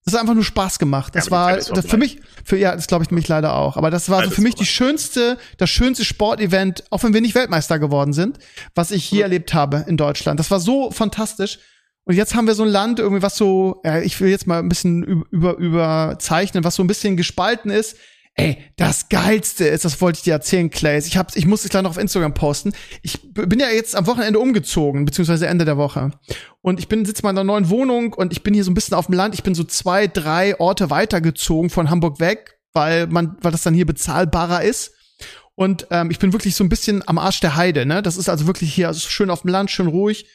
Das 0.07 0.13
hat 0.13 0.21
einfach 0.21 0.35
nur 0.35 0.45
Spaß 0.45 0.79
gemacht. 0.79 1.15
Das 1.15 1.25
ja, 1.25 1.31
war 1.31 1.57
das 1.57 1.85
für 1.85 1.97
mich, 1.97 2.21
für 2.45 2.55
ja, 2.55 2.73
das 2.73 2.87
glaube 2.87 3.03
ich 3.03 3.11
mich 3.11 3.27
leider 3.27 3.53
auch. 3.57 3.75
Aber 3.75 3.91
das 3.91 4.09
war 4.09 4.23
so 4.23 4.29
für 4.29 4.39
mich 4.39 4.55
die 4.55 4.65
schönste, 4.65 5.37
das 5.57 5.69
schönste 5.69 6.05
Sportevent, 6.05 6.85
auch 6.91 7.03
wenn 7.03 7.13
wir 7.13 7.19
nicht 7.19 7.35
Weltmeister 7.35 7.77
geworden 7.77 8.13
sind, 8.13 8.39
was 8.73 8.91
ich 8.91 9.11
je 9.11 9.17
mhm. 9.17 9.23
erlebt 9.23 9.53
habe 9.53 9.83
in 9.85 9.97
Deutschland. 9.97 10.39
Das 10.39 10.49
war 10.49 10.61
so 10.61 10.91
fantastisch. 10.91 11.59
Und 12.05 12.15
jetzt 12.15 12.35
haben 12.35 12.47
wir 12.47 12.55
so 12.55 12.63
ein 12.63 12.69
Land 12.69 12.99
irgendwie, 12.99 13.21
was 13.21 13.35
so, 13.35 13.81
ja, 13.83 13.99
ich 13.99 14.21
will 14.21 14.29
jetzt 14.29 14.47
mal 14.47 14.59
ein 14.59 14.69
bisschen 14.69 15.03
über, 15.29 15.57
überzeichnen, 15.57 16.63
was 16.63 16.75
so 16.75 16.83
ein 16.85 16.87
bisschen 16.87 17.17
gespalten 17.17 17.69
ist 17.69 17.97
Ey, 18.39 18.59
das 18.75 19.09
Geilste 19.09 19.65
ist, 19.65 19.83
das 19.83 19.99
wollte 19.99 20.17
ich 20.17 20.23
dir 20.23 20.33
erzählen, 20.33 20.69
Clays. 20.69 21.07
Ich, 21.07 21.17
hab's, 21.17 21.35
ich 21.35 21.47
muss 21.47 21.63
es 21.63 21.71
gleich 21.71 21.81
noch 21.81 21.89
auf 21.89 21.97
Instagram 21.97 22.35
posten. 22.35 22.71
Ich 23.01 23.33
bin 23.33 23.59
ja 23.59 23.69
jetzt 23.69 23.95
am 23.95 24.05
Wochenende 24.05 24.37
umgezogen, 24.37 25.05
beziehungsweise 25.05 25.47
Ende 25.47 25.65
der 25.65 25.77
Woche. 25.77 26.11
Und 26.61 26.79
ich 26.79 26.87
bin 26.87 27.03
sitze 27.03 27.23
mal 27.23 27.31
in 27.31 27.37
einer 27.39 27.45
neuen 27.45 27.69
Wohnung 27.69 28.13
und 28.13 28.31
ich 28.31 28.43
bin 28.43 28.53
hier 28.53 28.63
so 28.63 28.69
ein 28.69 28.75
bisschen 28.75 28.95
auf 28.95 29.07
dem 29.07 29.15
Land. 29.15 29.33
Ich 29.33 29.41
bin 29.41 29.55
so 29.55 29.63
zwei, 29.63 30.05
drei 30.05 30.59
Orte 30.59 30.91
weitergezogen 30.91 31.71
von 31.71 31.89
Hamburg 31.89 32.19
weg, 32.19 32.59
weil 32.73 33.07
man, 33.07 33.37
weil 33.41 33.51
das 33.51 33.63
dann 33.63 33.73
hier 33.73 33.87
bezahlbarer 33.87 34.61
ist. 34.61 34.91
Und 35.55 35.87
ähm, 35.89 36.11
ich 36.11 36.19
bin 36.19 36.31
wirklich 36.31 36.53
so 36.53 36.63
ein 36.63 36.69
bisschen 36.69 37.01
am 37.07 37.17
Arsch 37.17 37.39
der 37.39 37.55
Heide. 37.55 37.87
Ne, 37.87 38.03
das 38.03 38.17
ist 38.17 38.29
also 38.29 38.45
wirklich 38.45 38.71
hier 38.71 38.87
also 38.87 38.99
schön 39.09 39.31
auf 39.31 39.41
dem 39.41 39.49
Land, 39.49 39.71
schön 39.71 39.87
ruhig. 39.87 40.27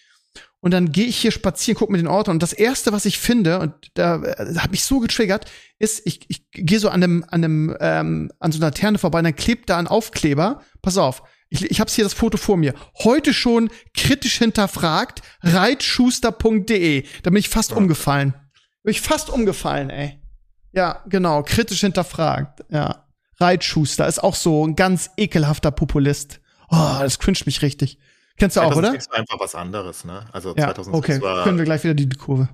Und 0.62 0.70
dann 0.70 0.92
gehe 0.92 1.06
ich 1.06 1.18
hier 1.18 1.32
spazieren, 1.32 1.76
gucke 1.76 1.90
mir 1.90 1.98
den 1.98 2.06
Ort 2.06 2.28
an. 2.28 2.36
Und 2.36 2.42
das 2.42 2.52
erste, 2.52 2.92
was 2.92 3.04
ich 3.04 3.18
finde, 3.18 3.58
und 3.58 3.74
da 3.94 4.22
äh, 4.22 4.54
hat 4.56 4.70
mich 4.70 4.84
so 4.84 5.00
getriggert, 5.00 5.50
ist, 5.80 6.02
ich, 6.06 6.20
ich 6.28 6.48
gehe 6.52 6.78
so 6.78 6.88
an 6.88 7.02
einem, 7.02 7.24
an 7.28 7.44
einem, 7.44 7.76
ähm, 7.80 8.32
an 8.38 8.52
so 8.52 8.58
einer 8.58 8.66
Laterne 8.66 8.98
vorbei, 8.98 9.18
und 9.18 9.24
dann 9.24 9.34
klebt 9.34 9.68
da 9.68 9.78
ein 9.78 9.88
Aufkleber. 9.88 10.62
Pass 10.80 10.98
auf, 10.98 11.24
ich, 11.50 11.68
ich 11.68 11.80
habe 11.80 11.90
hier 11.90 12.04
das 12.04 12.14
Foto 12.14 12.38
vor 12.38 12.56
mir. 12.56 12.74
Heute 13.02 13.34
schon 13.34 13.70
kritisch 13.92 14.38
hinterfragt, 14.38 15.22
reitschuster.de. 15.42 17.06
Da 17.24 17.30
bin 17.30 17.38
ich 17.38 17.48
fast 17.48 17.72
ja. 17.72 17.76
umgefallen. 17.76 18.34
Bin 18.84 18.92
ich 18.92 19.00
fast 19.00 19.30
umgefallen, 19.30 19.90
ey. 19.90 20.20
Ja, 20.70 21.02
genau, 21.08 21.42
kritisch 21.42 21.80
hinterfragt. 21.80 22.64
Ja. 22.70 23.08
Reitschuster 23.40 24.06
ist 24.06 24.22
auch 24.22 24.36
so 24.36 24.64
ein 24.64 24.76
ganz 24.76 25.10
ekelhafter 25.16 25.72
Populist. 25.72 26.40
Oh, 26.70 26.98
das 27.00 27.18
cringet 27.18 27.46
mich 27.46 27.62
richtig. 27.62 27.98
Kennst 28.38 28.56
du 28.56 28.60
auch, 28.60 28.74
oder? 28.74 28.92
Das 28.92 29.10
war 29.10 29.18
einfach 29.18 29.38
was 29.38 29.54
anderes, 29.54 30.04
ne? 30.04 30.26
Also 30.32 30.50
ja, 30.50 30.74
2006 30.74 30.96
okay. 30.96 31.22
war. 31.22 31.44
Können 31.44 31.58
wir 31.58 31.64
gleich 31.64 31.84
wieder 31.84 31.94
die 31.94 32.08
Kurve. 32.08 32.48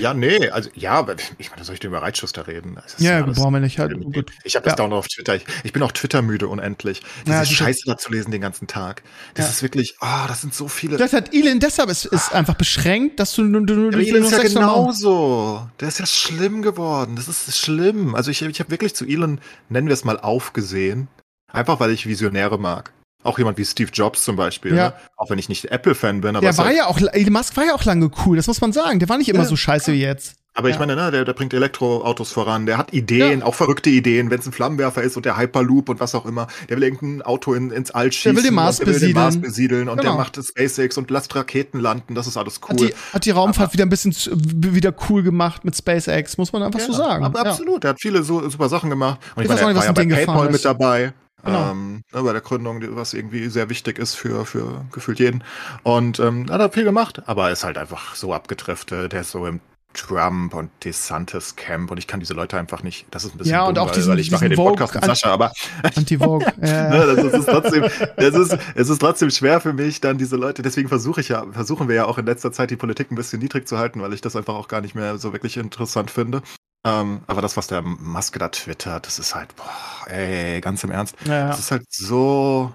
Ja, 0.00 0.14
nee, 0.14 0.48
also 0.48 0.70
ja, 0.74 1.06
ich 1.38 1.50
meine, 1.50 1.64
soll 1.64 1.74
ich 1.74 1.80
denn 1.80 1.90
über 1.90 2.02
Reitschuster 2.02 2.46
reden? 2.46 2.78
Ja, 2.98 3.18
ja 3.18 3.26
brauchen 3.26 3.52
wir 3.52 3.60
nicht. 3.60 3.78
Halt, 3.78 4.00
gut. 4.00 4.32
Ich 4.44 4.56
habe 4.56 4.64
das 4.64 4.78
ja. 4.78 4.84
auch 4.84 4.88
noch 4.88 4.98
auf 4.98 5.08
Twitter. 5.08 5.34
Ich, 5.34 5.44
ich 5.64 5.72
bin 5.72 5.82
auch 5.82 5.92
Twitter-müde 5.92 6.48
unendlich. 6.48 7.02
Diese 7.26 7.36
ja, 7.36 7.44
Scheiße 7.44 7.82
da 7.86 7.98
zu 7.98 8.10
lesen 8.10 8.30
den 8.30 8.40
ganzen 8.40 8.66
Tag. 8.66 9.02
Das 9.34 9.46
ja. 9.46 9.50
ist 9.50 9.62
wirklich, 9.62 9.96
ah, 10.00 10.24
oh, 10.24 10.28
das 10.28 10.40
sind 10.40 10.54
so 10.54 10.68
viele. 10.68 10.96
Vielleicht 10.96 11.12
hat 11.12 11.34
Elon 11.34 11.60
deshalb 11.60 11.90
ist, 11.90 12.06
ist 12.06 12.32
einfach 12.32 12.54
beschränkt, 12.54 13.20
dass 13.20 13.34
du, 13.34 13.42
du, 13.44 13.64
du 13.64 13.90
ja, 13.90 13.98
Elon 13.98 14.24
ist 14.24 14.32
ja 14.32 14.42
genauso. 14.42 15.68
Der 15.80 15.88
ist 15.88 15.98
ja 15.98 16.06
schlimm 16.06 16.62
geworden. 16.62 17.16
Das 17.16 17.28
ist 17.28 17.58
schlimm. 17.58 18.14
Also 18.14 18.30
ich, 18.30 18.40
ich 18.42 18.60
habe 18.60 18.70
wirklich 18.70 18.94
zu 18.94 19.04
Elon, 19.04 19.40
nennen 19.68 19.88
wir 19.88 19.94
es 19.94 20.04
mal, 20.04 20.18
aufgesehen. 20.18 21.08
Einfach 21.48 21.80
weil 21.80 21.90
ich 21.90 22.06
Visionäre 22.06 22.58
mag. 22.58 22.92
Auch 23.22 23.38
jemand 23.38 23.58
wie 23.58 23.64
Steve 23.64 23.90
Jobs 23.92 24.24
zum 24.24 24.36
Beispiel. 24.36 24.74
Ja. 24.74 24.88
Ne? 24.88 24.94
Auch 25.16 25.30
wenn 25.30 25.38
ich 25.38 25.48
nicht 25.48 25.66
Apple-Fan 25.66 26.20
bin. 26.20 26.36
Aber 26.36 26.40
der 26.40 26.56
war 26.58 26.66
halt 26.66 26.76
ja 26.76 26.86
auch, 26.86 26.98
Elon 27.00 27.32
Musk 27.32 27.56
war 27.56 27.64
ja 27.64 27.74
auch 27.74 27.84
lange 27.84 28.10
cool, 28.24 28.36
das 28.36 28.46
muss 28.46 28.60
man 28.60 28.72
sagen. 28.72 28.98
Der 28.98 29.08
war 29.08 29.18
nicht 29.18 29.28
immer 29.28 29.40
ja. 29.40 29.44
so 29.44 29.56
scheiße 29.56 29.92
wie 29.92 30.00
jetzt. 30.00 30.36
Aber 30.54 30.68
ja. 30.68 30.74
ich 30.74 30.78
meine, 30.78 30.96
ne, 30.96 31.10
der, 31.10 31.24
der 31.24 31.32
bringt 31.32 31.54
Elektroautos 31.54 32.30
voran, 32.30 32.66
der 32.66 32.76
hat 32.76 32.92
Ideen, 32.92 33.40
ja. 33.40 33.46
auch 33.46 33.54
verrückte 33.54 33.88
Ideen, 33.88 34.30
wenn 34.30 34.38
es 34.38 34.46
ein 34.46 34.52
Flammenwerfer 34.52 35.02
ist 35.02 35.16
und 35.16 35.24
der 35.24 35.38
Hyperloop 35.38 35.88
und 35.88 35.98
was 35.98 36.14
auch 36.14 36.26
immer. 36.26 36.46
Der 36.68 36.76
will 36.76 36.84
irgendein 36.84 37.22
Auto 37.22 37.54
in, 37.54 37.70
ins 37.70 37.90
All 37.90 38.12
schießen. 38.12 38.34
Der 38.34 38.36
will 38.36 38.50
den 38.50 38.54
Mars 38.54 38.76
der 38.78 38.86
besiedeln. 38.86 39.08
Will 39.08 39.14
den 39.14 39.22
Mars 39.22 39.40
besiedeln 39.40 39.88
und 39.88 39.98
genau. 39.98 40.12
der 40.12 40.18
macht 40.18 40.36
SpaceX 40.36 40.98
und 40.98 41.10
lässt 41.10 41.34
Raketen 41.34 41.80
landen, 41.80 42.14
das 42.14 42.26
ist 42.26 42.36
alles 42.36 42.60
cool. 42.64 42.70
Hat 42.70 42.80
die, 42.80 42.94
hat 43.14 43.24
die 43.24 43.30
Raumfahrt 43.30 43.68
aber, 43.68 43.72
wieder 43.72 43.86
ein 43.86 43.88
bisschen 43.88 44.14
wieder 44.14 44.94
cool 45.08 45.22
gemacht 45.22 45.64
mit 45.64 45.74
SpaceX, 45.74 46.36
muss 46.36 46.52
man 46.52 46.62
einfach 46.62 46.80
ja, 46.80 46.86
so 46.86 46.92
sagen. 46.92 47.24
Aber 47.24 47.46
absolut, 47.46 47.84
der 47.84 47.90
hat 47.90 48.00
viele 48.00 48.22
so, 48.22 48.46
super 48.50 48.68
Sachen 48.68 48.90
gemacht. 48.90 49.20
Und 49.34 49.44
ich, 49.44 49.50
ich 49.50 49.56
meine, 49.56 49.72
der 49.72 49.76
war 49.76 49.84
ja 49.86 49.92
bei 49.92 50.04
PayPal 50.04 50.50
mit 50.50 50.64
dabei. 50.64 51.14
Genau. 51.44 51.70
Ähm, 51.70 52.02
ne, 52.12 52.22
bei 52.22 52.32
der 52.32 52.40
Gründung, 52.40 52.82
was 52.96 53.14
irgendwie 53.14 53.48
sehr 53.48 53.68
wichtig 53.68 53.98
ist 53.98 54.14
für, 54.14 54.46
für 54.46 54.84
gefühlt 54.92 55.18
jeden. 55.18 55.42
Und 55.82 56.20
ähm, 56.20 56.50
hat 56.50 56.60
er 56.60 56.70
viel 56.70 56.84
gemacht, 56.84 57.22
aber 57.26 57.50
ist 57.50 57.64
halt 57.64 57.78
einfach 57.78 58.14
so 58.14 58.32
abgetriftet. 58.32 59.12
Der 59.12 59.22
ist 59.22 59.32
so 59.32 59.46
im 59.46 59.60
Trump 59.94 60.54
und 60.54 60.70
DeSantis 60.84 61.56
Camp 61.56 61.90
und 61.90 61.98
ich 61.98 62.06
kann 62.06 62.20
diese 62.20 62.34
Leute 62.34 62.58
einfach 62.58 62.82
nicht. 62.82 63.06
Das 63.10 63.24
ist 63.24 63.34
ein 63.34 63.38
bisschen 63.38 63.52
ja 63.52 63.66
und 63.66 63.76
dumm, 63.76 63.84
auch 63.84 63.88
weil, 63.88 63.94
diesen, 63.94 64.12
weil 64.12 64.18
ich 64.18 64.30
mache 64.30 64.44
ja 64.44 64.48
den 64.48 64.56
Podcast 64.56 64.94
mit 64.94 65.04
Sascha, 65.04 65.30
aber 65.30 65.52
Anti-Vogue. 65.96 66.46
ja. 66.62 66.88
ne, 66.88 67.16
das, 67.16 67.34
ist 67.34 67.46
trotzdem, 67.46 67.84
das 68.16 68.34
ist, 68.34 68.58
es 68.74 68.88
ist 68.88 68.98
trotzdem 68.98 69.30
schwer 69.30 69.60
für 69.60 69.72
mich, 69.72 70.00
dann 70.00 70.18
diese 70.18 70.36
Leute. 70.36 70.62
Deswegen 70.62 70.88
versuche 70.88 71.20
ich 71.20 71.28
ja, 71.28 71.44
versuchen 71.52 71.88
wir 71.88 71.96
ja 71.96 72.04
auch 72.06 72.18
in 72.18 72.26
letzter 72.26 72.52
Zeit 72.52 72.70
die 72.70 72.76
Politik 72.76 73.10
ein 73.10 73.16
bisschen 73.16 73.40
niedrig 73.40 73.68
zu 73.68 73.78
halten, 73.78 74.00
weil 74.00 74.12
ich 74.12 74.20
das 74.20 74.36
einfach 74.36 74.54
auch 74.54 74.68
gar 74.68 74.80
nicht 74.80 74.94
mehr 74.94 75.18
so 75.18 75.32
wirklich 75.32 75.56
interessant 75.56 76.10
finde. 76.10 76.42
Ähm, 76.84 77.22
aber 77.28 77.42
das, 77.42 77.56
was 77.56 77.68
der 77.68 77.82
Maske 77.82 78.38
da 78.38 78.48
twittert, 78.48 79.06
das 79.06 79.18
ist 79.18 79.34
halt, 79.34 79.54
boah, 79.54 80.10
ey, 80.10 80.60
ganz 80.60 80.82
im 80.82 80.90
Ernst. 80.90 81.14
Ja. 81.24 81.48
Das 81.48 81.60
ist 81.60 81.70
halt 81.70 81.84
so. 81.88 82.74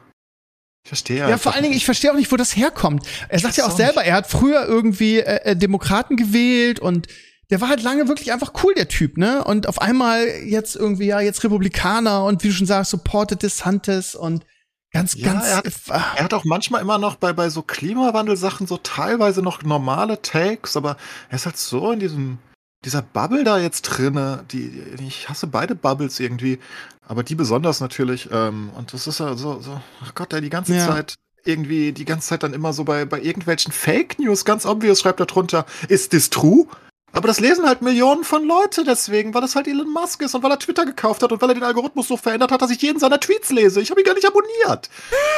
Ich 0.84 0.90
verstehe. 0.90 1.30
Ja, 1.30 1.38
vor 1.38 1.54
allen 1.54 1.64
Dingen, 1.64 1.76
ich 1.76 1.84
verstehe 1.84 2.12
auch 2.12 2.16
nicht, 2.16 2.32
wo 2.32 2.38
das 2.38 2.56
herkommt. 2.56 3.06
Er 3.28 3.40
sagt 3.40 3.58
ja 3.58 3.66
auch 3.66 3.76
selber, 3.76 4.06
er 4.06 4.16
hat 4.16 4.28
früher 4.28 4.66
irgendwie 4.66 5.20
äh, 5.20 5.52
äh, 5.52 5.56
Demokraten 5.58 6.16
gewählt 6.16 6.80
und 6.80 7.08
der 7.50 7.60
war 7.60 7.68
halt 7.68 7.84
lange 7.84 8.08
wirklich 8.08 8.32
einfach 8.32 8.54
cool, 8.64 8.74
der 8.74 8.88
Typ, 8.88 9.18
ne? 9.18 9.44
Und 9.44 9.68
auf 9.68 9.82
einmal 9.82 10.26
jetzt 10.46 10.78
irgendwie, 10.78 11.08
ja, 11.08 11.20
jetzt 11.20 11.44
Republikaner 11.44 12.24
und 12.24 12.44
wie 12.44 12.48
du 12.48 12.54
schon 12.54 12.68
sagst, 12.68 12.92
supported 12.92 13.44
DeSantis 13.44 14.16
und 14.16 14.46
ganz, 14.94 15.16
ja, 15.16 15.34
ganz. 15.34 15.46
Er 15.46 15.58
hat, 15.58 15.66
er 15.90 16.24
hat 16.24 16.34
auch 16.34 16.46
manchmal 16.46 16.82
immer 16.82 16.98
noch 16.98 17.16
bei, 17.16 17.34
bei 17.34 17.50
so 17.50 17.62
Klimawandel-Sachen 17.62 18.68
so 18.68 18.78
teilweise 18.78 19.42
noch 19.42 19.64
normale 19.64 20.22
Takes, 20.22 20.78
aber 20.78 20.96
er 21.30 21.36
ist 21.36 21.46
halt 21.46 21.58
so 21.58 21.92
in 21.92 22.00
diesem 22.00 22.40
dieser 22.86 23.02
Bubble 23.02 23.44
da 23.44 23.58
jetzt 23.58 23.84
drinne, 23.84 24.46
die, 24.52 24.84
ich 25.06 25.30
hasse 25.30 25.48
beide 25.48 25.76
Bubbles 25.76 26.20
irgendwie, 26.20 26.60
aber 27.08 27.24
die 27.24 27.36
besonders 27.36 27.80
natürlich. 27.80 28.30
Ähm, 28.32 28.70
und 28.76 28.94
das 28.94 29.08
ist 29.08 29.20
ja 29.20 29.36
so, 29.36 29.60
so, 29.62 29.82
ach 30.04 30.14
Gott, 30.16 30.32
der 30.32 30.42
die 30.42 30.50
ganze 30.50 30.76
ja. 30.76 30.86
Zeit 30.86 31.16
irgendwie, 31.44 31.94
die 31.94 32.06
ganze 32.06 32.28
Zeit 32.28 32.44
dann 32.44 32.54
immer 32.54 32.74
so 32.74 32.84
bei, 32.84 33.06
bei 33.06 33.22
irgendwelchen 33.22 33.72
Fake 33.72 34.20
News, 34.20 34.46
ganz 34.46 34.66
obvious, 34.66 35.00
schreibt 35.00 35.20
er 35.20 35.26
drunter, 35.26 35.66
ist 35.88 36.12
this 36.12 36.30
true? 36.30 36.68
Aber 37.14 37.28
das 37.28 37.40
lesen 37.40 37.66
halt 37.66 37.82
Millionen 37.82 38.26
von 38.26 38.46
Leute 38.46 38.84
deswegen, 38.84 39.34
weil 39.34 39.42
das 39.42 39.56
halt 39.56 39.68
Elon 39.68 39.90
Musk 39.90 40.22
ist 40.22 40.36
und 40.36 40.44
weil 40.44 40.52
er 40.52 40.60
Twitter 40.60 40.86
gekauft 40.86 41.24
hat 41.24 41.32
und 41.32 41.42
weil 41.42 41.50
er 41.50 41.56
den 41.56 41.64
Algorithmus 41.64 42.10
so 42.10 42.18
verändert 42.18 42.52
hat, 42.52 42.62
dass 42.62 42.70
ich 42.70 42.82
jeden 42.82 43.00
seiner 43.00 43.20
Tweets 43.20 43.50
lese. 43.50 43.82
Ich 43.82 43.90
habe 43.90 44.02
ihn 44.02 44.06
gar 44.06 44.14
nicht 44.14 44.28
abonniert. 44.28 44.90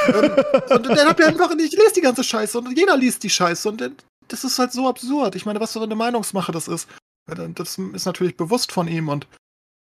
ähm, 0.08 0.32
und 0.76 0.88
der 0.88 1.08
hat 1.08 1.20
mir 1.20 1.28
einfach, 1.28 1.52
ich 1.52 1.72
lese 1.72 1.94
die 1.96 2.02
ganze 2.02 2.24
Scheiße 2.24 2.58
und 2.58 2.78
jeder 2.78 2.98
liest 2.98 3.24
die 3.24 3.30
Scheiße 3.30 3.70
und 3.70 3.92
das 4.28 4.44
ist 4.44 4.60
halt 4.60 4.72
so 4.72 4.90
absurd. 4.90 5.36
Ich 5.36 5.46
meine, 5.46 5.60
was 5.60 5.74
für 5.74 5.82
eine 5.82 5.96
Meinungsmache 5.96 6.52
das 6.52 6.68
ist. 6.68 6.88
Das 7.36 7.78
ist 7.78 8.06
natürlich 8.06 8.38
bewusst 8.38 8.72
von 8.72 8.88
ihm 8.88 9.10
und 9.10 9.28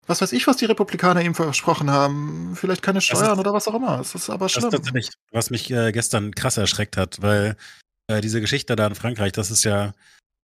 was 0.09 0.21
weiß 0.21 0.31
ich, 0.31 0.47
was 0.47 0.57
die 0.57 0.65
Republikaner 0.65 1.21
ihm 1.21 1.35
versprochen 1.35 1.91
haben. 1.91 2.55
Vielleicht 2.55 2.81
keine 2.81 2.99
Steuern 2.99 3.33
ist, 3.33 3.39
oder 3.39 3.53
was 3.53 3.67
auch 3.67 3.75
immer. 3.75 3.97
Das 3.97 4.15
ist 4.15 4.29
aber 4.29 4.49
schlimm. 4.49 4.71
Das 4.71 4.79
ist 4.79 4.85
tatsächlich, 4.85 5.09
was 5.31 5.51
mich 5.51 5.69
äh, 5.69 5.91
gestern 5.91 6.33
krass 6.33 6.57
erschreckt 6.57 6.97
hat, 6.97 7.21
weil 7.21 7.55
äh, 8.07 8.19
diese 8.19 8.41
Geschichte 8.41 8.75
da 8.75 8.87
in 8.87 8.95
Frankreich, 8.95 9.33
das 9.33 9.51
ist 9.51 9.63
ja, 9.63 9.93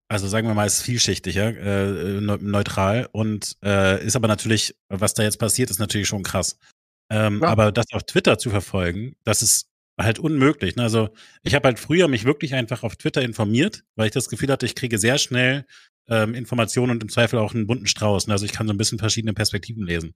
also 0.09 0.29
sagen 0.29 0.47
wir 0.47 0.55
mal, 0.55 0.67
ist 0.67 0.83
vielschichtig, 0.83 1.37
ja, 1.37 1.49
äh, 1.49 2.21
neutral 2.21 3.09
und 3.13 3.57
äh, 3.65 4.05
ist 4.05 4.17
aber 4.17 4.29
natürlich, 4.29 4.77
was 4.91 5.15
da 5.15 5.23
jetzt 5.23 5.39
passiert, 5.39 5.71
ist 5.71 5.79
natürlich 5.79 6.09
schon 6.09 6.23
krass. 6.23 6.59
Ähm, 7.11 7.41
ja. 7.43 7.49
Aber 7.49 7.73
das 7.73 7.87
auf 7.93 8.03
Twitter 8.05 8.39
zu 8.39 8.51
verfolgen, 8.51 9.17
das 9.25 9.41
ist 9.41 9.69
halt 9.99 10.19
unmöglich. 10.19 10.77
Ne? 10.77 10.83
Also 10.83 11.09
ich 11.43 11.55
habe 11.55 11.69
halt 11.69 11.79
früher 11.79 12.09
mich 12.09 12.25
wirklich 12.25 12.55
einfach 12.55 12.83
auf 12.83 12.97
Twitter 12.97 13.23
informiert, 13.23 13.85
weil 13.97 14.07
ich 14.07 14.13
das 14.13 14.29
Gefühl 14.29 14.51
hatte, 14.51 14.67
ich 14.67 14.75
kriege 14.75 14.99
sehr 14.99 15.19
schnell 15.19 15.65
ähm, 16.09 16.35
Informationen 16.35 16.93
und 16.93 17.03
im 17.03 17.09
Zweifel 17.09 17.39
auch 17.39 17.55
einen 17.55 17.67
bunten 17.67 17.87
Strauß. 17.87 18.29
Also 18.29 18.45
ich 18.45 18.53
kann 18.53 18.67
so 18.67 18.73
ein 18.73 18.79
bisschen 18.79 18.99
verschiedene 18.99 19.35
Perspektiven 19.35 19.85
lesen. 19.85 20.15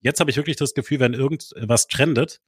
Jetzt 0.00 0.20
habe 0.20 0.30
ich 0.30 0.36
wirklich 0.36 0.56
das 0.56 0.74
Gefühl, 0.74 1.00
wenn 1.00 1.14
irgendwas 1.14 1.88
trendet, 1.88 2.40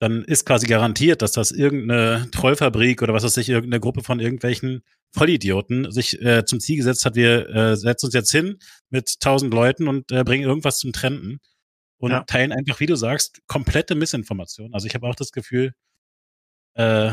dann 0.00 0.24
ist 0.24 0.46
quasi 0.46 0.66
garantiert, 0.66 1.22
dass 1.22 1.32
das 1.32 1.50
irgendeine 1.50 2.30
Trollfabrik 2.30 3.02
oder 3.02 3.14
was 3.14 3.24
weiß 3.24 3.36
ich, 3.38 3.48
irgendeine 3.48 3.80
Gruppe 3.80 4.02
von 4.02 4.20
irgendwelchen 4.20 4.82
Vollidioten 5.12 5.90
sich 5.90 6.20
äh, 6.22 6.44
zum 6.44 6.60
Ziel 6.60 6.76
gesetzt 6.76 7.04
hat, 7.04 7.16
wir 7.16 7.48
äh, 7.48 7.76
setzen 7.76 8.06
uns 8.06 8.14
jetzt 8.14 8.30
hin 8.30 8.58
mit 8.90 9.20
tausend 9.20 9.52
Leuten 9.52 9.88
und 9.88 10.12
äh, 10.12 10.22
bringen 10.22 10.44
irgendwas 10.44 10.78
zum 10.78 10.92
Trenden 10.92 11.38
und 11.98 12.12
ja. 12.12 12.22
teilen 12.24 12.52
einfach, 12.52 12.78
wie 12.78 12.86
du 12.86 12.94
sagst, 12.94 13.40
komplette 13.46 13.94
Missinformation. 13.94 14.72
Also 14.72 14.86
ich 14.86 14.94
habe 14.94 15.08
auch 15.08 15.16
das 15.16 15.32
Gefühl, 15.32 15.72
äh, 16.74 17.12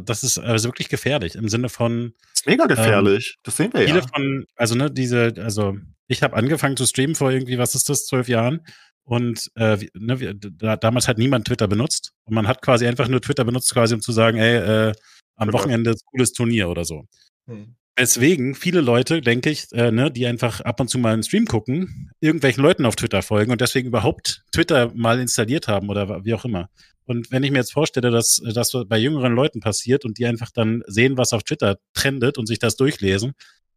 das 0.00 0.22
ist 0.22 0.38
also 0.38 0.68
wirklich 0.68 0.88
gefährlich 0.88 1.34
im 1.34 1.48
Sinne 1.48 1.68
von. 1.68 2.14
Das 2.30 2.40
ist 2.40 2.46
mega 2.46 2.66
gefährlich. 2.66 3.34
Ähm, 3.36 3.40
das 3.42 3.56
sehen 3.56 3.72
wir 3.72 3.80
viele 3.82 3.98
ja. 3.98 4.06
von, 4.06 4.46
also 4.56 4.74
ne, 4.74 4.90
diese, 4.90 5.34
also 5.38 5.76
ich 6.08 6.22
habe 6.22 6.36
angefangen 6.36 6.76
zu 6.76 6.86
streamen 6.86 7.14
vor 7.14 7.30
irgendwie, 7.30 7.58
was 7.58 7.74
ist 7.74 7.88
das, 7.88 8.06
zwölf 8.06 8.28
Jahren. 8.28 8.66
Und 9.04 9.50
äh, 9.56 9.78
ne, 9.94 10.34
da, 10.36 10.76
damals 10.76 11.08
hat 11.08 11.18
niemand 11.18 11.46
Twitter 11.46 11.68
benutzt. 11.68 12.12
Und 12.24 12.34
man 12.34 12.46
hat 12.46 12.62
quasi 12.62 12.86
einfach 12.86 13.08
nur 13.08 13.20
Twitter 13.20 13.44
benutzt, 13.44 13.72
quasi 13.72 13.94
um 13.94 14.00
zu 14.00 14.12
sagen, 14.12 14.38
ey, 14.38 14.90
äh, 14.90 14.92
am 15.36 15.52
Wochenende 15.52 15.90
ist 15.90 16.04
cooles 16.06 16.32
Turnier 16.32 16.68
oder 16.68 16.84
so. 16.84 17.04
Hm. 17.48 17.74
Deswegen 17.98 18.54
viele 18.54 18.80
Leute, 18.80 19.20
denke 19.20 19.50
ich, 19.50 19.70
äh, 19.72 19.90
ne, 19.90 20.10
die 20.10 20.26
einfach 20.26 20.60
ab 20.62 20.80
und 20.80 20.88
zu 20.88 20.98
mal 20.98 21.12
einen 21.12 21.22
Stream 21.22 21.44
gucken, 21.44 22.10
irgendwelchen 22.20 22.62
Leuten 22.62 22.86
auf 22.86 22.96
Twitter 22.96 23.20
folgen 23.22 23.52
und 23.52 23.60
deswegen 23.60 23.88
überhaupt 23.88 24.44
Twitter 24.52 24.90
mal 24.94 25.20
installiert 25.20 25.68
haben 25.68 25.90
oder 25.90 26.24
wie 26.24 26.32
auch 26.32 26.46
immer. 26.46 26.70
Und 27.04 27.30
wenn 27.30 27.42
ich 27.42 27.50
mir 27.50 27.58
jetzt 27.58 27.72
vorstelle, 27.72 28.10
dass 28.10 28.40
das 28.54 28.72
bei 28.86 28.96
jüngeren 28.96 29.34
Leuten 29.34 29.60
passiert 29.60 30.04
und 30.04 30.18
die 30.18 30.26
einfach 30.26 30.50
dann 30.50 30.82
sehen, 30.86 31.18
was 31.18 31.32
auf 31.34 31.42
Twitter 31.42 31.78
trendet 31.92 32.38
und 32.38 32.46
sich 32.46 32.58
das 32.58 32.76
durchlesen, 32.76 33.34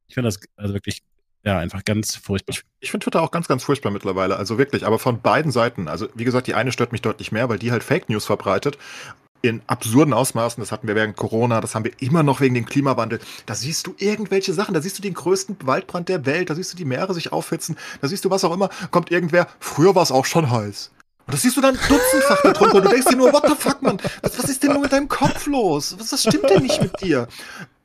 ich 0.08 0.14
finde 0.14 0.30
das 0.30 0.40
also 0.56 0.74
wirklich 0.74 1.02
ja, 1.44 1.60
einfach 1.60 1.84
ganz 1.86 2.16
furchtbar. 2.16 2.56
Ich, 2.56 2.64
ich 2.80 2.92
finde 2.92 3.04
Twitter 3.04 3.22
auch 3.22 3.32
ganz, 3.32 3.48
ganz 3.48 3.64
furchtbar 3.64 3.92
mittlerweile. 3.92 4.36
Also 4.38 4.58
wirklich, 4.58 4.86
aber 4.86 4.98
von 4.98 5.22
beiden 5.22 5.52
Seiten. 5.52 5.88
Also, 5.88 6.08
wie 6.16 6.24
gesagt, 6.24 6.48
die 6.48 6.56
eine 6.56 6.72
stört 6.72 6.92
mich 6.92 7.02
deutlich 7.02 7.32
mehr, 7.32 7.50
weil 7.50 7.60
die 7.60 7.72
halt 7.72 7.84
Fake 7.84 8.10
News 8.10 8.26
verbreitet. 8.26 8.80
In 9.42 9.62
absurden 9.68 10.14
Ausmaßen. 10.14 10.62
Das 10.62 10.72
hatten 10.72 10.88
wir 10.88 10.96
während 10.96 11.16
Corona, 11.16 11.62
das 11.62 11.76
haben 11.76 11.86
wir 11.86 11.92
immer 12.00 12.24
noch 12.24 12.42
wegen 12.42 12.56
dem 12.56 12.66
Klimawandel. 12.66 13.20
Da 13.46 13.54
siehst 13.54 13.86
du 13.86 13.94
irgendwelche 13.98 14.54
Sachen, 14.54 14.74
da 14.74 14.82
siehst 14.82 14.98
du 14.98 15.02
den 15.02 15.14
größten 15.14 15.58
Waldbrand 15.64 16.10
der 16.10 16.26
Welt, 16.26 16.50
da 16.50 16.56
siehst 16.56 16.74
du 16.74 16.78
die 16.78 16.86
Meere 16.86 17.14
sich 17.14 17.32
aufhitzen, 17.32 17.78
da 18.02 18.08
siehst 18.08 18.26
du 18.26 18.30
was 18.32 18.44
auch 18.44 18.54
immer. 18.54 18.70
Kommt 18.92 19.12
irgendwer, 19.12 19.48
früher 19.60 19.94
war 19.94 20.04
es 20.04 20.12
auch 20.12 20.26
schon 20.26 20.50
heiß. 20.50 20.92
Und 21.28 21.34
das 21.34 21.42
siehst 21.42 21.58
du 21.58 21.62
dann 21.62 21.76
dutzendfach 21.76 22.42
darunter. 22.44 22.82
Du 22.82 22.90
denkst 22.90 23.08
dir 23.08 23.18
nur, 23.18 23.34
what 23.34 23.48
the 23.48 23.56
fuck, 23.58 23.82
Mann? 23.82 24.00
Was, 24.22 24.38
was 24.38 24.50
ist 24.50 24.62
denn 24.62 24.74
nur 24.74 24.82
mit 24.82 24.92
deinem 24.92 25.08
Kopf 25.08 25.48
los? 25.48 25.96
Was, 25.98 26.12
was 26.12 26.22
stimmt 26.22 26.50
denn 26.50 26.64
nicht 26.64 26.82
mit 26.82 27.02
dir? 27.02 27.28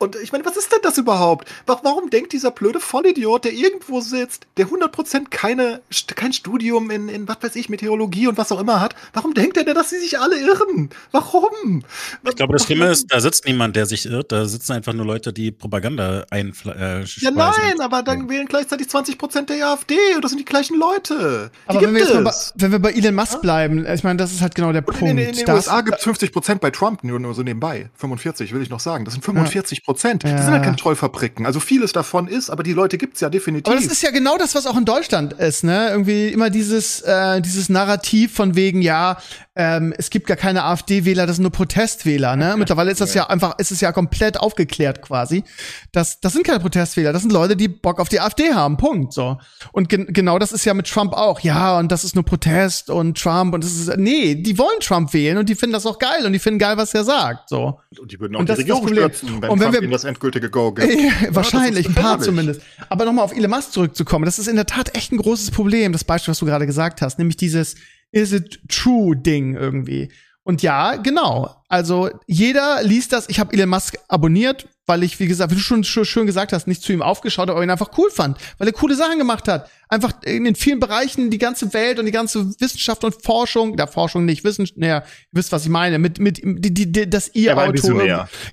Und 0.02 0.16
ich 0.16 0.32
meine, 0.32 0.46
was 0.46 0.56
ist 0.56 0.72
denn 0.72 0.78
das 0.82 0.96
überhaupt? 0.96 1.46
Warum 1.66 2.08
denkt 2.08 2.32
dieser 2.32 2.50
blöde 2.50 2.80
Vollidiot, 2.80 3.44
der 3.44 3.52
irgendwo 3.52 4.00
sitzt, 4.00 4.46
der 4.56 4.66
100% 4.66 5.28
keine, 5.28 5.82
kein 6.16 6.32
Studium 6.32 6.90
in, 6.90 7.10
in, 7.10 7.28
was 7.28 7.36
weiß 7.42 7.54
ich, 7.56 7.68
Meteorologie 7.68 8.26
und 8.26 8.38
was 8.38 8.50
auch 8.50 8.60
immer 8.60 8.80
hat, 8.80 8.94
warum 9.12 9.34
denkt 9.34 9.58
er 9.58 9.64
denn, 9.64 9.74
dass 9.74 9.90
sie 9.90 9.98
sich 9.98 10.18
alle 10.18 10.40
irren? 10.40 10.88
Warum? 11.12 11.84
Ich 12.26 12.34
glaube, 12.34 12.54
das 12.54 12.64
Schlimme 12.64 12.86
ist, 12.86 13.12
da 13.12 13.20
sitzt 13.20 13.44
niemand, 13.44 13.76
der 13.76 13.84
sich 13.84 14.06
irrt, 14.06 14.32
da 14.32 14.46
sitzen 14.46 14.72
einfach 14.72 14.94
nur 14.94 15.04
Leute, 15.04 15.34
die 15.34 15.50
Propaganda 15.50 16.24
einschmeißen. 16.30 16.80
Äh, 16.80 17.04
ja, 17.22 17.30
nein, 17.30 17.80
aber 17.82 18.02
dann 18.02 18.30
wählen 18.30 18.46
gleichzeitig 18.46 18.86
20% 18.86 19.48
der 19.48 19.66
AfD 19.66 19.98
und 20.14 20.24
das 20.24 20.30
sind 20.30 20.38
die 20.38 20.46
gleichen 20.46 20.78
Leute. 20.78 21.50
Die 21.68 21.76
aber 21.76 21.82
wenn 21.82 21.94
wir, 21.94 22.22
bei, 22.22 22.32
wenn 22.54 22.72
wir 22.72 22.78
bei 22.78 22.92
Elon 22.92 23.16
Musk 23.16 23.34
ja? 23.34 23.38
bleiben, 23.40 23.86
ich 23.86 24.02
meine, 24.02 24.16
das 24.16 24.32
ist 24.32 24.40
halt 24.40 24.54
genau 24.54 24.72
der 24.72 24.88
und 24.88 24.98
Punkt. 24.98 25.12
In, 25.12 25.18
in, 25.18 25.28
in 25.28 25.44
den 25.44 25.50
USA 25.54 25.82
gibt 25.82 25.98
es 25.98 26.06
50% 26.06 26.54
bei 26.54 26.70
Trump, 26.70 27.04
nur, 27.04 27.20
nur 27.20 27.34
so 27.34 27.42
nebenbei. 27.42 27.90
45, 27.96 28.54
will 28.54 28.62
ich 28.62 28.70
noch 28.70 28.80
sagen. 28.80 29.04
Das 29.04 29.12
sind 29.12 29.22
45%. 29.22 29.76
Ja. 29.86 29.89
Prozent. 29.90 30.22
Ja. 30.22 30.30
Das 30.32 30.44
sind 30.44 30.52
halt 30.52 30.62
keine 30.62 30.76
Trollfabriken. 30.76 31.46
Also 31.46 31.58
vieles 31.58 31.92
davon 31.92 32.28
ist, 32.28 32.48
aber 32.48 32.62
die 32.62 32.72
Leute 32.72 32.96
gibt's 32.96 33.20
ja 33.20 33.28
definitiv. 33.28 33.72
Aber 33.72 33.80
das 33.80 33.90
ist 33.90 34.02
ja 34.02 34.12
genau 34.12 34.38
das, 34.38 34.54
was 34.54 34.68
auch 34.68 34.76
in 34.76 34.84
Deutschland 34.84 35.32
ist, 35.32 35.64
ne? 35.64 35.88
Irgendwie 35.90 36.28
immer 36.28 36.48
dieses, 36.48 37.00
äh, 37.00 37.40
dieses 37.40 37.68
Narrativ 37.68 38.32
von 38.32 38.54
wegen, 38.54 38.82
ja, 38.82 39.18
ähm, 39.56 39.92
es 39.98 40.10
gibt 40.10 40.28
gar 40.28 40.36
keine 40.36 40.64
AfD-Wähler, 40.64 41.26
das 41.26 41.36
sind 41.36 41.42
nur 41.42 41.50
Protestwähler, 41.50 42.36
ne? 42.36 42.54
Mittlerweile 42.56 42.92
ist 42.92 43.00
das 43.00 43.14
ja. 43.14 43.28
einfach, 43.28 43.58
ist 43.58 43.72
es 43.72 43.80
ja 43.80 43.90
komplett 43.90 44.38
aufgeklärt 44.38 45.02
quasi. 45.02 45.42
Das, 45.90 46.20
das 46.20 46.34
sind 46.34 46.46
keine 46.46 46.60
Protestwähler, 46.60 47.12
das 47.12 47.22
sind 47.22 47.32
Leute, 47.32 47.56
die 47.56 47.66
Bock 47.66 47.98
auf 47.98 48.08
die 48.08 48.20
AfD 48.20 48.54
haben, 48.54 48.76
Punkt, 48.76 49.12
so. 49.12 49.38
Und 49.72 49.88
gen 49.88 50.06
genau 50.12 50.38
das 50.38 50.52
ist 50.52 50.64
ja 50.64 50.72
mit 50.72 50.86
Trump 50.86 51.14
auch. 51.14 51.40
Ja, 51.40 51.78
und 51.78 51.90
das 51.90 52.04
ist 52.04 52.14
nur 52.14 52.24
Protest 52.24 52.90
und 52.90 53.20
Trump 53.20 53.54
und 53.54 53.64
das 53.64 53.72
ist, 53.72 53.96
nee, 53.96 54.36
die 54.36 54.56
wollen 54.56 54.78
Trump 54.80 55.12
wählen 55.12 55.36
und 55.36 55.48
die 55.48 55.56
finden 55.56 55.72
das 55.72 55.84
auch 55.84 55.98
geil 55.98 56.24
und 56.24 56.32
die 56.32 56.38
finden 56.38 56.60
geil, 56.60 56.76
was 56.76 56.94
er 56.94 57.02
sagt, 57.02 57.48
so. 57.48 57.80
Und 58.00 58.12
die 58.12 58.20
würden 58.20 58.36
auch 58.36 58.40
und 58.40 58.48
die 58.48 58.52
Regierung 58.52 58.86
stürzen, 58.86 59.42
wenn 59.42 59.50
und 59.50 59.60
wenn 59.60 59.72
Trump 59.72 59.79
ihnen 59.82 59.92
das 59.92 60.04
endgültige 60.04 60.50
Go 60.50 60.72
gibt. 60.72 60.88
Äh, 60.88 61.34
wahrscheinlich, 61.34 61.88
ein 61.88 61.94
paar 61.94 62.20
zumindest. 62.20 62.62
Aber 62.88 63.04
nochmal 63.04 63.24
auf 63.24 63.36
Elon 63.36 63.50
Musk 63.50 63.72
zurückzukommen, 63.72 64.24
das 64.24 64.38
ist 64.38 64.48
in 64.48 64.56
der 64.56 64.66
Tat 64.66 64.96
echt 64.96 65.12
ein 65.12 65.18
großes 65.18 65.50
Problem, 65.50 65.92
das 65.92 66.04
Beispiel, 66.04 66.32
was 66.32 66.38
du 66.38 66.46
gerade 66.46 66.66
gesagt 66.66 67.02
hast, 67.02 67.18
nämlich 67.18 67.36
dieses, 67.36 67.76
is 68.12 68.32
it 68.32 68.60
true 68.68 69.16
Ding 69.16 69.54
irgendwie. 69.54 70.10
Und 70.42 70.62
ja, 70.62 70.96
genau. 70.96 71.59
Also 71.70 72.10
jeder 72.26 72.82
liest 72.82 73.12
das. 73.12 73.28
Ich 73.28 73.38
habe 73.38 73.52
Elon 73.54 73.68
Musk 73.68 73.96
abonniert, 74.08 74.66
weil 74.86 75.04
ich, 75.04 75.20
wie 75.20 75.28
gesagt, 75.28 75.52
wie 75.52 75.54
du 75.54 75.60
schon 75.60 75.84
schön 75.84 76.26
gesagt 76.26 76.52
hast, 76.52 76.66
nicht 76.66 76.82
zu 76.82 76.92
ihm 76.92 77.00
aufgeschaut 77.00 77.42
habe, 77.42 77.52
aber 77.52 77.62
ihn 77.62 77.70
einfach 77.70 77.90
cool 77.96 78.10
fand, 78.10 78.38
weil 78.58 78.66
er 78.66 78.72
coole 78.72 78.96
Sachen 78.96 79.18
gemacht 79.18 79.46
hat. 79.46 79.70
Einfach 79.88 80.14
in 80.24 80.44
den 80.44 80.54
vielen 80.54 80.78
Bereichen 80.80 81.30
die 81.30 81.38
ganze 81.38 81.72
Welt 81.74 81.98
und 81.98 82.06
die 82.06 82.12
ganze 82.12 82.46
Wissenschaft 82.60 83.02
und 83.04 83.22
Forschung, 83.24 83.76
der 83.76 83.86
Forschung 83.88 84.24
nicht, 84.24 84.44
Wissenschaft, 84.44 84.78
naja, 84.78 84.98
ihr 84.98 85.04
wisst, 85.32 85.52
was 85.52 85.64
ich 85.64 85.68
meine, 85.68 85.98
mit, 85.98 86.18
mit, 86.18 86.40
die, 86.42 86.74
die, 86.74 86.90
die 86.90 87.10
das 87.10 87.28
ihr-Auto. 87.34 88.00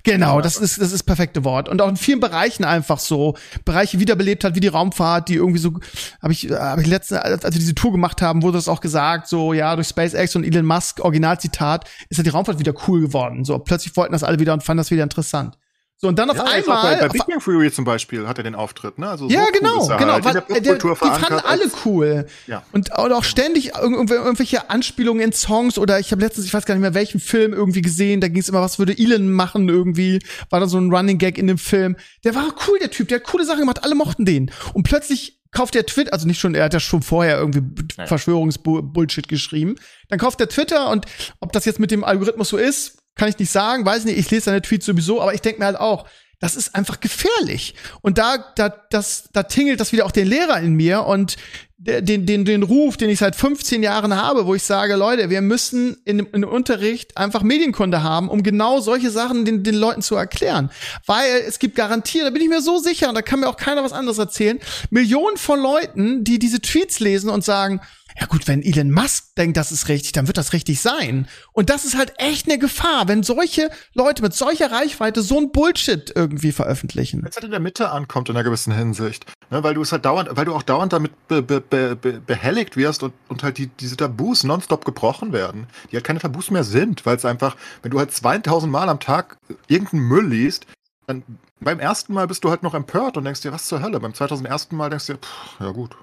Genau, 0.04 0.40
das 0.40 0.56
ist, 0.56 0.80
das 0.80 0.92
ist 0.92 1.04
perfekte 1.04 1.44
Wort. 1.44 1.68
Und 1.68 1.80
auch 1.80 1.88
in 1.88 1.96
vielen 1.96 2.20
Bereichen 2.20 2.64
einfach 2.64 2.98
so, 2.98 3.36
Bereiche 3.64 3.98
wiederbelebt 4.00 4.44
hat, 4.44 4.54
wie 4.54 4.60
die 4.60 4.68
Raumfahrt, 4.68 5.28
die 5.28 5.34
irgendwie 5.34 5.60
so, 5.60 5.74
habe 6.22 6.32
ich, 6.32 6.50
habe 6.50 6.82
ich 6.82 6.88
letzte, 6.88 7.24
als 7.24 7.42
wir 7.42 7.50
diese 7.50 7.74
Tour 7.74 7.92
gemacht 7.92 8.20
haben, 8.22 8.42
wurde 8.42 8.58
das 8.58 8.68
auch 8.68 8.80
gesagt, 8.80 9.28
so, 9.28 9.52
ja, 9.52 9.74
durch 9.76 9.88
SpaceX 9.88 10.34
und 10.36 10.44
Elon 10.44 10.66
Musk, 10.66 11.00
Originalzitat, 11.00 11.88
ist 12.08 12.18
halt 12.18 12.26
die 12.26 12.30
Raumfahrt 12.30 12.58
wieder 12.58 12.74
cool 12.86 13.07
geworden. 13.08 13.44
So, 13.44 13.58
plötzlich 13.58 13.96
wollten 13.96 14.12
das 14.12 14.22
alle 14.22 14.38
wieder 14.38 14.52
und 14.52 14.62
fanden 14.62 14.78
das 14.78 14.90
wieder 14.90 15.02
interessant. 15.02 15.58
So, 16.00 16.06
und 16.06 16.16
dann 16.16 16.30
auf 16.30 16.36
ja, 16.36 16.44
einmal. 16.44 16.94
Bei, 16.94 17.00
bei 17.00 17.08
Big 17.08 17.26
Bang 17.26 17.40
Theory 17.40 17.72
zum 17.72 17.84
Beispiel 17.84 18.28
hat 18.28 18.38
er 18.38 18.44
den 18.44 18.54
Auftritt, 18.54 19.00
ne? 19.00 19.08
Also 19.08 19.28
ja, 19.28 19.46
so 19.46 19.52
genau, 19.52 19.82
cool 19.82 19.96
genau. 19.96 20.12
Halt. 20.12 20.24
Weil, 20.24 20.60
der, 20.60 20.76
die 20.76 20.94
fanden 20.94 21.40
alle 21.44 21.64
cool. 21.84 22.26
Ja. 22.46 22.62
Und 22.70 22.92
auch 22.94 23.24
ständig 23.24 23.74
irgendwelche 23.74 24.70
Anspielungen 24.70 25.24
in 25.24 25.32
Songs 25.32 25.76
oder 25.76 25.98
ich 25.98 26.12
habe 26.12 26.22
letztens, 26.22 26.46
ich 26.46 26.54
weiß 26.54 26.66
gar 26.66 26.76
nicht 26.76 26.82
mehr, 26.82 26.94
welchen 26.94 27.18
Film 27.18 27.52
irgendwie 27.52 27.82
gesehen, 27.82 28.20
da 28.20 28.28
ging 28.28 28.38
es 28.38 28.48
immer, 28.48 28.60
was 28.60 28.78
würde 28.78 28.96
Elon 28.96 29.32
machen 29.32 29.68
irgendwie, 29.68 30.20
war 30.50 30.60
da 30.60 30.68
so 30.68 30.78
ein 30.78 30.94
Running 30.94 31.18
Gag 31.18 31.36
in 31.36 31.48
dem 31.48 31.58
Film. 31.58 31.96
Der 32.22 32.36
war 32.36 32.54
cool, 32.68 32.78
der 32.78 32.92
Typ, 32.92 33.08
der 33.08 33.18
hat 33.18 33.24
coole 33.24 33.44
Sachen 33.44 33.60
gemacht, 33.60 33.82
alle 33.82 33.96
mochten 33.96 34.24
den. 34.24 34.52
Und 34.74 34.84
plötzlich 34.84 35.37
kauft 35.50 35.74
der 35.74 35.86
Twitter, 35.86 36.12
also 36.12 36.26
nicht 36.26 36.40
schon, 36.40 36.54
er 36.54 36.64
hat 36.64 36.74
ja 36.74 36.80
schon 36.80 37.02
vorher 37.02 37.38
irgendwie 37.38 37.62
naja. 37.96 38.06
Verschwörungsbullshit 38.06 39.28
geschrieben. 39.28 39.76
Dann 40.08 40.18
kauft 40.18 40.40
der 40.40 40.48
Twitter 40.48 40.90
und 40.90 41.06
ob 41.40 41.52
das 41.52 41.64
jetzt 41.64 41.80
mit 41.80 41.90
dem 41.90 42.04
Algorithmus 42.04 42.48
so 42.50 42.56
ist, 42.56 42.98
kann 43.14 43.28
ich 43.28 43.38
nicht 43.38 43.50
sagen, 43.50 43.84
weiß 43.84 44.04
nicht, 44.04 44.18
ich 44.18 44.30
lese 44.30 44.44
seine 44.44 44.62
Tweets 44.62 44.86
sowieso, 44.86 45.20
aber 45.20 45.34
ich 45.34 45.40
denke 45.40 45.58
mir 45.60 45.66
halt 45.66 45.78
auch, 45.78 46.06
das 46.40 46.56
ist 46.56 46.74
einfach 46.74 47.00
gefährlich. 47.00 47.74
Und 48.00 48.18
da, 48.18 48.36
da, 48.54 48.68
das, 48.68 49.24
da 49.32 49.42
tingelt 49.42 49.80
das 49.80 49.92
wieder 49.92 50.06
auch 50.06 50.12
den 50.12 50.28
Lehrer 50.28 50.60
in 50.60 50.74
mir 50.74 51.04
und 51.04 51.36
den, 51.80 52.26
den, 52.26 52.44
den 52.44 52.64
Ruf, 52.64 52.96
den 52.96 53.08
ich 53.08 53.20
seit 53.20 53.36
15 53.36 53.84
Jahren 53.84 54.14
habe, 54.16 54.46
wo 54.46 54.54
ich 54.56 54.64
sage, 54.64 54.96
Leute, 54.96 55.30
wir 55.30 55.40
müssen 55.40 55.96
in, 56.04 56.18
in 56.18 56.44
Unterricht 56.44 57.16
einfach 57.16 57.42
Medienkunde 57.42 58.02
haben, 58.02 58.28
um 58.28 58.42
genau 58.42 58.80
solche 58.80 59.10
Sachen 59.12 59.44
den, 59.44 59.62
den 59.62 59.76
Leuten 59.76 60.02
zu 60.02 60.16
erklären. 60.16 60.70
Weil 61.06 61.42
es 61.46 61.60
gibt 61.60 61.76
garantiert, 61.76 62.26
da 62.26 62.30
bin 62.30 62.42
ich 62.42 62.48
mir 62.48 62.62
so 62.62 62.78
sicher, 62.78 63.08
und 63.08 63.14
da 63.14 63.22
kann 63.22 63.40
mir 63.40 63.48
auch 63.48 63.56
keiner 63.56 63.84
was 63.84 63.92
anderes 63.92 64.18
erzählen, 64.18 64.58
Millionen 64.90 65.36
von 65.36 65.60
Leuten, 65.60 66.24
die 66.24 66.40
diese 66.40 66.60
Tweets 66.60 66.98
lesen 66.98 67.30
und 67.30 67.44
sagen, 67.44 67.80
ja 68.20 68.26
gut, 68.26 68.48
wenn 68.48 68.62
Elon 68.62 68.90
Musk 68.90 69.34
denkt, 69.36 69.56
das 69.56 69.70
ist 69.70 69.88
richtig, 69.88 70.12
dann 70.12 70.26
wird 70.26 70.38
das 70.38 70.52
richtig 70.52 70.80
sein. 70.80 71.28
Und 71.52 71.70
das 71.70 71.84
ist 71.84 71.96
halt 71.96 72.14
echt 72.16 72.48
eine 72.48 72.58
Gefahr, 72.58 73.06
wenn 73.06 73.22
solche 73.22 73.70
Leute 73.94 74.22
mit 74.22 74.34
solcher 74.34 74.72
Reichweite 74.72 75.22
so 75.22 75.38
ein 75.38 75.52
Bullshit 75.52 76.12
irgendwie 76.14 76.52
veröffentlichen. 76.52 77.22
Wenn 77.22 77.30
es 77.30 77.36
halt 77.36 77.44
in 77.44 77.52
der 77.52 77.60
Mitte 77.60 77.90
ankommt 77.90 78.28
in 78.28 78.36
einer 78.36 78.44
gewissen 78.44 78.72
Hinsicht, 78.72 79.26
ne, 79.50 79.62
weil 79.62 79.74
du 79.74 79.82
es 79.82 79.92
halt 79.92 80.04
dauernd, 80.04 80.30
weil 80.32 80.44
du 80.44 80.54
auch 80.54 80.62
dauernd 80.62 80.92
damit 80.92 81.12
be, 81.28 81.42
be, 81.42 81.60
be, 81.60 81.96
behelligt 81.96 82.76
wirst 82.76 83.02
und, 83.02 83.12
und 83.28 83.42
halt 83.42 83.58
die, 83.58 83.68
diese 83.68 83.96
Tabus 83.96 84.42
nonstop 84.42 84.84
gebrochen 84.84 85.32
werden, 85.32 85.68
die 85.90 85.96
halt 85.96 86.04
keine 86.04 86.18
Tabus 86.18 86.50
mehr 86.50 86.64
sind, 86.64 87.06
weil 87.06 87.16
es 87.16 87.24
einfach, 87.24 87.56
wenn 87.82 87.92
du 87.92 87.98
halt 87.98 88.12
2000 88.12 88.70
Mal 88.72 88.88
am 88.88 89.00
Tag 89.00 89.36
irgendeinen 89.68 90.02
Müll 90.02 90.26
liest, 90.26 90.66
dann 91.06 91.22
beim 91.60 91.80
ersten 91.80 92.12
Mal 92.12 92.26
bist 92.26 92.44
du 92.44 92.50
halt 92.50 92.62
noch 92.62 92.74
empört 92.74 93.16
und 93.16 93.24
denkst 93.24 93.40
dir, 93.40 93.52
was 93.52 93.66
zur 93.66 93.82
Hölle? 93.82 93.98
Beim 94.00 94.14
2001. 94.14 94.70
Mal 94.72 94.90
denkst 94.90 95.06
du 95.06 95.14
dir, 95.14 95.18
pff, 95.18 95.60
ja 95.60 95.70
gut. 95.70 95.96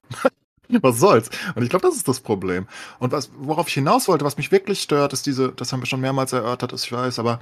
Was 0.82 1.00
soll's? 1.00 1.30
Und 1.56 1.64
ich 1.64 1.70
glaube, 1.70 1.88
das 1.88 1.96
ist 1.96 2.08
das 2.08 2.20
Problem. 2.20 2.68
Und 3.00 3.12
was, 3.12 3.30
worauf 3.38 3.68
ich 3.68 3.74
hinaus 3.74 4.08
wollte, 4.08 4.26
was 4.26 4.38
mich 4.38 4.52
wirklich 4.52 4.82
stört, 4.82 5.14
ist 5.14 5.26
diese, 5.26 5.52
das 5.52 5.72
haben 5.72 5.82
wir 5.82 5.88
schon 5.88 6.02
mehrmals 6.02 6.34
erörtert, 6.34 6.74
ich 6.74 6.92
weiß, 6.92 7.20
aber 7.20 7.40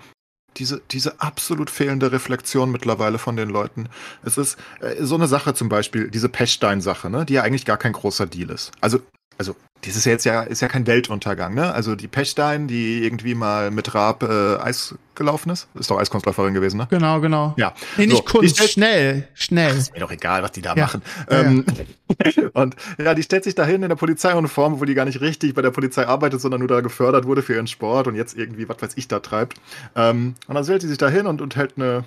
diese, 0.57 0.81
diese 0.91 1.19
absolut 1.19 1.69
fehlende 1.69 2.11
Reflexion 2.11 2.71
mittlerweile 2.71 3.17
von 3.17 3.35
den 3.35 3.49
Leuten. 3.49 3.89
Es 4.23 4.37
ist 4.37 4.57
äh, 4.81 5.03
so 5.03 5.15
eine 5.15 5.27
Sache 5.27 5.53
zum 5.53 5.69
Beispiel, 5.69 6.09
diese 6.11 6.29
Pechstein-Sache, 6.29 7.09
ne, 7.09 7.25
die 7.25 7.33
ja 7.33 7.43
eigentlich 7.43 7.65
gar 7.65 7.77
kein 7.77 7.93
großer 7.93 8.27
Deal 8.27 8.49
ist. 8.49 8.71
Also, 8.81 8.99
also 9.37 9.55
das 9.85 9.95
ist 9.95 10.05
ja 10.05 10.11
jetzt 10.11 10.25
ja, 10.25 10.41
ist 10.41 10.61
ja 10.61 10.67
kein 10.67 10.87
Weltuntergang, 10.87 11.53
ne? 11.53 11.73
Also 11.73 11.95
die 11.95 12.07
Pechstein, 12.07 12.67
die 12.67 13.03
irgendwie 13.03 13.35
mal 13.35 13.71
mit 13.71 13.93
Raab 13.93 14.23
äh, 14.23 14.57
Eis 14.57 14.95
gelaufen 15.15 15.49
ist, 15.49 15.67
ist 15.75 15.91
doch 15.91 15.99
Eiskunstläuferin 15.99 16.53
gewesen, 16.53 16.77
ne? 16.77 16.87
Genau, 16.89 17.19
genau. 17.19 17.53
Ja. 17.57 17.73
Nee, 17.97 18.07
nicht 18.07 18.17
so, 18.17 18.23
Kunst, 18.23 18.57
schnell, 18.69 19.27
schnell. 19.33 19.71
Ach, 19.73 19.77
ist 19.77 19.93
mir 19.93 19.99
doch 19.99 20.11
egal, 20.11 20.41
was 20.41 20.51
die 20.51 20.61
da 20.61 20.75
ja. 20.75 20.85
machen. 20.85 21.01
Ja, 21.29 21.41
ähm, 21.41 21.65
ja. 21.67 22.43
Und 22.53 22.75
ja, 22.97 23.13
die 23.13 23.23
stellt 23.23 23.43
sich 23.43 23.55
dahin 23.55 23.83
in 23.83 23.89
der 23.89 23.95
Polizeiuniform, 23.95 24.79
wo 24.79 24.85
die 24.85 24.93
gar 24.93 25.05
nicht 25.05 25.21
richtig 25.21 25.53
bei 25.53 25.61
der 25.61 25.71
Polizei 25.71 26.07
arbeitet, 26.07 26.41
sondern 26.41 26.59
nur 26.59 26.69
da 26.69 26.81
gefördert 26.81 27.25
wurde 27.25 27.41
für 27.41 27.53
ihren 27.53 27.67
Sport 27.67 28.07
und 28.07 28.15
jetzt 28.15 28.37
irgendwie, 28.37 28.69
was 28.69 28.81
weiß 28.81 28.93
ich, 28.95 29.07
da 29.07 29.19
treibt. 29.19 29.59
Ähm, 29.95 30.35
und 30.47 30.55
dann 30.55 30.63
stellt 30.63 30.81
sie 30.81 30.87
sich 30.87 30.97
dahin 30.97 31.27
und, 31.27 31.41
und 31.41 31.55
hält 31.55 31.73
eine 31.77 32.03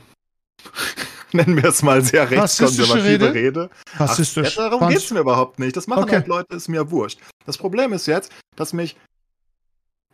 nennen 1.37 1.57
wir 1.57 1.68
es 1.68 1.82
mal, 1.82 2.03
sehr 2.03 2.30
rechtskonservative 2.30 3.05
Rede. 3.05 3.34
Rede. 3.34 3.70
Rassistisch. 3.97 4.57
Ach, 4.59 4.70
darum 4.70 4.89
geht 4.89 4.99
es 4.99 5.11
mir 5.11 5.20
überhaupt 5.20 5.59
nicht. 5.59 5.76
Das 5.76 5.87
machen 5.87 6.05
okay. 6.05 6.16
halt 6.16 6.26
Leute, 6.26 6.57
ist 6.57 6.68
mir 6.68 6.91
wurscht. 6.91 7.20
Das 7.45 7.59
Problem 7.59 7.93
ist 7.93 8.07
jetzt, 8.07 8.32
dass 8.57 8.72
mich, 8.72 8.97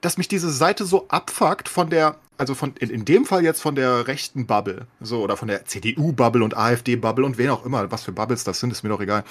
dass 0.00 0.18
mich 0.18 0.28
diese 0.28 0.50
Seite 0.50 0.84
so 0.84 1.08
abfuckt 1.08 1.68
von 1.68 1.90
der, 1.90 2.16
also 2.38 2.54
von, 2.54 2.74
in, 2.78 2.90
in 2.90 3.04
dem 3.04 3.24
Fall 3.24 3.44
jetzt 3.44 3.60
von 3.60 3.74
der 3.74 4.06
rechten 4.06 4.46
Bubble, 4.46 4.86
so, 5.00 5.22
oder 5.22 5.36
von 5.36 5.48
der 5.48 5.64
CDU-Bubble 5.64 6.44
und 6.44 6.56
AfD-Bubble 6.56 7.24
und 7.24 7.38
wen 7.38 7.50
auch 7.50 7.64
immer, 7.64 7.90
was 7.90 8.02
für 8.02 8.12
Bubbles 8.12 8.44
das 8.44 8.60
sind, 8.60 8.70
ist 8.70 8.82
mir 8.82 8.90
doch 8.90 9.00
egal. 9.00 9.24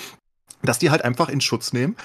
Dass 0.63 0.79
die 0.79 0.89
halt 0.89 1.03
einfach 1.03 1.29
in 1.29 1.41
Schutz 1.41 1.73
nehmen, 1.73 1.95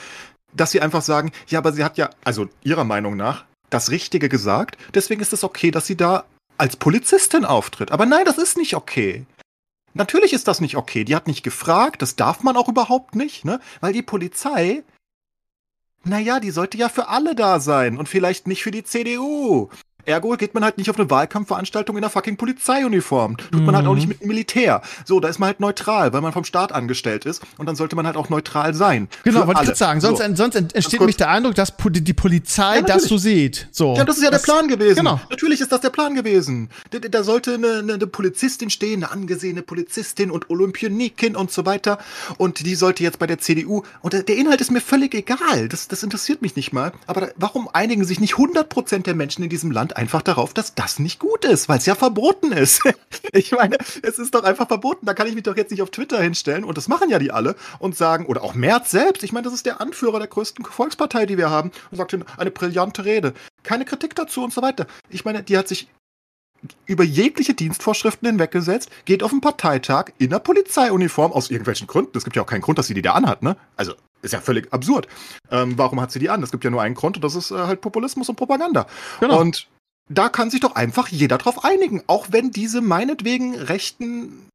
dass 0.53 0.70
sie 0.70 0.80
einfach 0.80 1.03
sagen, 1.03 1.32
ja, 1.49 1.59
aber 1.59 1.72
sie 1.72 1.84
hat 1.84 1.99
ja, 1.99 2.11
also 2.24 2.49
ihrer 2.62 2.84
Meinung 2.84 3.16
nach, 3.16 3.45
das 3.70 3.91
Richtige 3.91 4.28
gesagt, 4.28 4.78
deswegen 4.95 5.20
ist 5.20 5.32
es 5.32 5.45
okay, 5.45 5.70
dass 5.70 5.87
sie 5.87 5.97
da 5.97 6.24
als 6.59 6.76
Polizistin 6.76 7.45
auftritt. 7.45 7.93
Aber 7.93 8.07
nein, 8.07 8.24
das 8.24 8.39
ist 8.39 8.57
nicht 8.57 8.74
okay. 8.74 9.26
Natürlich 9.97 10.34
ist 10.34 10.47
das 10.47 10.61
nicht 10.61 10.76
okay. 10.76 11.05
Die 11.05 11.16
hat 11.16 11.26
nicht 11.26 11.42
gefragt, 11.42 12.03
das 12.03 12.16
darf 12.16 12.42
man 12.42 12.57
auch 12.59 12.68
überhaupt 12.68 13.14
nicht, 13.14 13.47
ne? 13.47 13.61
Weil 13.80 13.94
die 13.94 14.03
Polizei, 14.03 14.84
naja, 16.05 16.38
die 16.38 16.51
sollte 16.51 16.76
ja 16.76 16.90
für 16.90 17.09
alle 17.09 17.34
da 17.34 17.61
sein 17.61 17.97
und 17.97 18.07
vielleicht 18.07 18.47
nicht 18.47 18.62
für 18.62 18.70
die 18.70 18.84
CDU. 18.84 19.70
Ergo 20.07 20.37
geht 20.37 20.55
man 20.55 20.65
halt 20.65 20.79
nicht 20.79 20.89
auf 20.89 20.99
eine 20.99 21.11
Wahlkampfveranstaltung 21.11 21.97
in 21.97 22.05
einer 22.05 22.11
fucking 22.11 22.37
Polizeiuniform. 22.37 23.37
Tut 23.37 23.63
man 23.63 23.75
halt 23.75 23.87
auch 23.87 23.95
nicht 23.95 24.05
mhm. 24.05 24.11
mit 24.11 24.21
dem 24.23 24.29
Militär. 24.29 24.83
So, 25.05 25.21
da 25.21 25.29
ist 25.29 25.39
man 25.39 25.49
halt 25.49 25.61
neutral, 25.61 26.13
weil 26.13 26.21
man 26.21 26.33
vom 26.33 26.45
Staat 26.45 26.73
angestellt 26.73 27.25
ist. 27.27 27.43
Und 27.59 27.67
dann 27.67 27.77
sollte 27.77 27.97
man 27.97 28.07
halt 28.07 28.17
auch 28.17 28.29
neutral 28.29 28.75
sein. 28.75 29.09
Genau, 29.25 29.47
wollte 29.47 29.65
ich 29.65 29.77
sagen. 29.77 30.01
Sonst, 30.01 30.23
so. 30.23 30.35
sonst 30.35 30.55
entsteht 30.55 31.01
nämlich 31.01 31.17
der 31.17 31.31
Eindruck, 31.31 31.55
dass 31.55 31.73
die 31.77 32.13
Polizei 32.13 32.77
ja, 32.77 32.83
das 32.83 33.05
so 33.05 33.19
sieht. 33.19 33.69
So. 33.73 33.97
Ja, 33.97 34.05
das 34.05 34.19
ist 34.19 34.23
ja 34.23 34.31
das, 34.31 34.43
der 34.43 34.53
Plan 34.53 34.69
gewesen. 34.69 34.99
Genau. 34.99 35.21
Natürlich 35.29 35.61
ist 35.61 35.73
das 35.73 35.81
der 35.81 35.91
Plan 35.91 36.15
gewesen. 36.15 36.71
Da, 36.91 36.99
da 36.99 37.23
sollte 37.25 37.55
eine, 37.55 37.93
eine, 37.93 38.07
Polizistin 38.07 38.71
stehen, 38.71 39.03
eine 39.03 39.13
angesehene 39.13 39.63
Polizistin 39.63 40.31
und 40.31 40.51
Olympionikin 40.51 41.35
und 41.35 41.51
so 41.51 41.67
weiter. 41.67 41.99
Und 42.39 42.65
die 42.65 42.75
sollte 42.75 43.03
jetzt 43.03 43.19
bei 43.19 43.27
der 43.27 43.39
CDU. 43.39 43.83
Und 44.03 44.13
der 44.13 44.37
Inhalt 44.37 44.61
ist 44.61 44.71
mir 44.71 44.81
völlig 44.81 45.15
egal. 45.15 45.69
Das, 45.69 45.89
das 45.89 46.03
interessiert 46.03 46.43
mich 46.43 46.55
nicht 46.57 46.73
mal. 46.73 46.93
Aber 47.07 47.31
warum 47.37 47.69
einigen 47.73 48.05
sich 48.05 48.21
nicht 48.21 48.35
100% 48.35 49.03
der 49.03 49.15
Menschen 49.15 49.43
in 49.43 49.51
diesem 49.51 49.71
Land 49.71 49.95
einfach 49.97 50.22
darauf, 50.22 50.55
dass 50.55 50.74
das 50.74 50.99
nicht 50.99 51.18
gut 51.18 51.44
ist, 51.44 51.68
weil 51.68 51.78
es 51.78 51.86
ja 51.86 51.94
verboten 51.94 52.53
ist. 52.53 52.82
ich 53.32 53.53
meine, 53.53 53.78
es 54.03 54.18
ist 54.18 54.34
doch 54.34 54.44
einfach 54.44 54.68
verboten. 54.68 55.07
Da 55.07 55.14
kann 55.14 55.26
ich 55.26 55.34
mich 55.34 55.44
doch 55.44 55.57
jetzt 55.57 55.70
nicht 55.70 55.82
auf 55.82 55.90
Twitter 55.90 56.20
hinstellen 56.20 56.64
und 56.64 56.76
das 56.76 56.88
machen 56.88 57.11
ja 57.11 57.18
die 57.18 57.32
alle 57.32 57.57
und 57.78 57.97
sagen, 57.97 58.26
oder 58.26 58.42
auch 58.42 58.55
Merz 58.55 58.90
selbst, 58.90 59.22
ich 59.22 59.32
meine, 59.32 59.44
das 59.44 59.55
ist 59.55 59.66
der 59.66 59.80
Anführer 59.80 60.18
der 60.18 60.28
größten 60.28 60.64
Volkspartei, 60.64 61.26
die 61.26 61.38
wir 61.38 61.51
haben, 61.51 61.72
und 61.90 61.97
sagt 61.97 62.14
eine 62.14 62.51
brillante 62.51 63.05
Rede. 63.05 63.32
Keine 63.62 63.84
Kritik 63.84 64.14
dazu 64.14 64.44
und 64.44 64.53
so 64.53 64.62
weiter. 64.62 64.86
Ich 65.09 65.24
meine, 65.24 65.42
die 65.42 65.57
hat 65.57 65.68
sich 65.68 65.88
über 66.86 67.05
jegliche 67.05 67.55
Dienstvorschriften 67.55 68.28
hinweggesetzt, 68.28 68.90
geht 69.05 69.22
auf 69.22 69.32
einen 69.32 69.40
Parteitag 69.40 70.07
in 70.18 70.30
der 70.30 70.38
Polizeiuniform 70.38 71.32
aus 71.32 71.51
irgendwelchen 71.51 71.86
Gründen. 71.86 72.16
Es 72.16 72.24
gibt 72.24 72.36
ja 72.36 72.42
auch 72.42 72.47
keinen 72.47 72.62
Grund, 72.62 72.78
dass 72.78 72.86
sie 72.86 72.94
die 72.94 73.03
da 73.03 73.12
anhat, 73.12 73.42
ne? 73.42 73.57
Also 73.76 73.94
ist 74.22 74.32
ja 74.32 74.40
völlig 74.40 74.72
absurd. 74.72 75.07
Ähm, 75.51 75.74
warum 75.76 76.01
hat 76.01 76.11
sie 76.11 76.18
die 76.18 76.30
an? 76.30 76.42
Es 76.42 76.51
gibt 76.51 76.64
ja 76.64 76.70
nur 76.70 76.82
einen 76.82 76.94
Grund 76.94 77.16
und 77.16 77.22
das 77.22 77.34
ist 77.34 77.51
äh, 77.51 77.55
halt 77.55 77.80
Populismus 77.80 78.28
und 78.28 78.36
Propaganda. 78.36 78.86
Genau. 79.20 79.40
Und 79.40 79.68
da 80.09 80.29
kann 80.29 80.51
sich 80.51 80.61
doch 80.61 80.75
einfach 80.75 81.09
jeder 81.09 81.39
drauf 81.39 81.65
einigen. 81.65 82.03
Auch 82.07 82.27
wenn 82.31 82.51
diese 82.51 82.81
meinetwegen 82.81 83.57
rechten, 83.57 84.49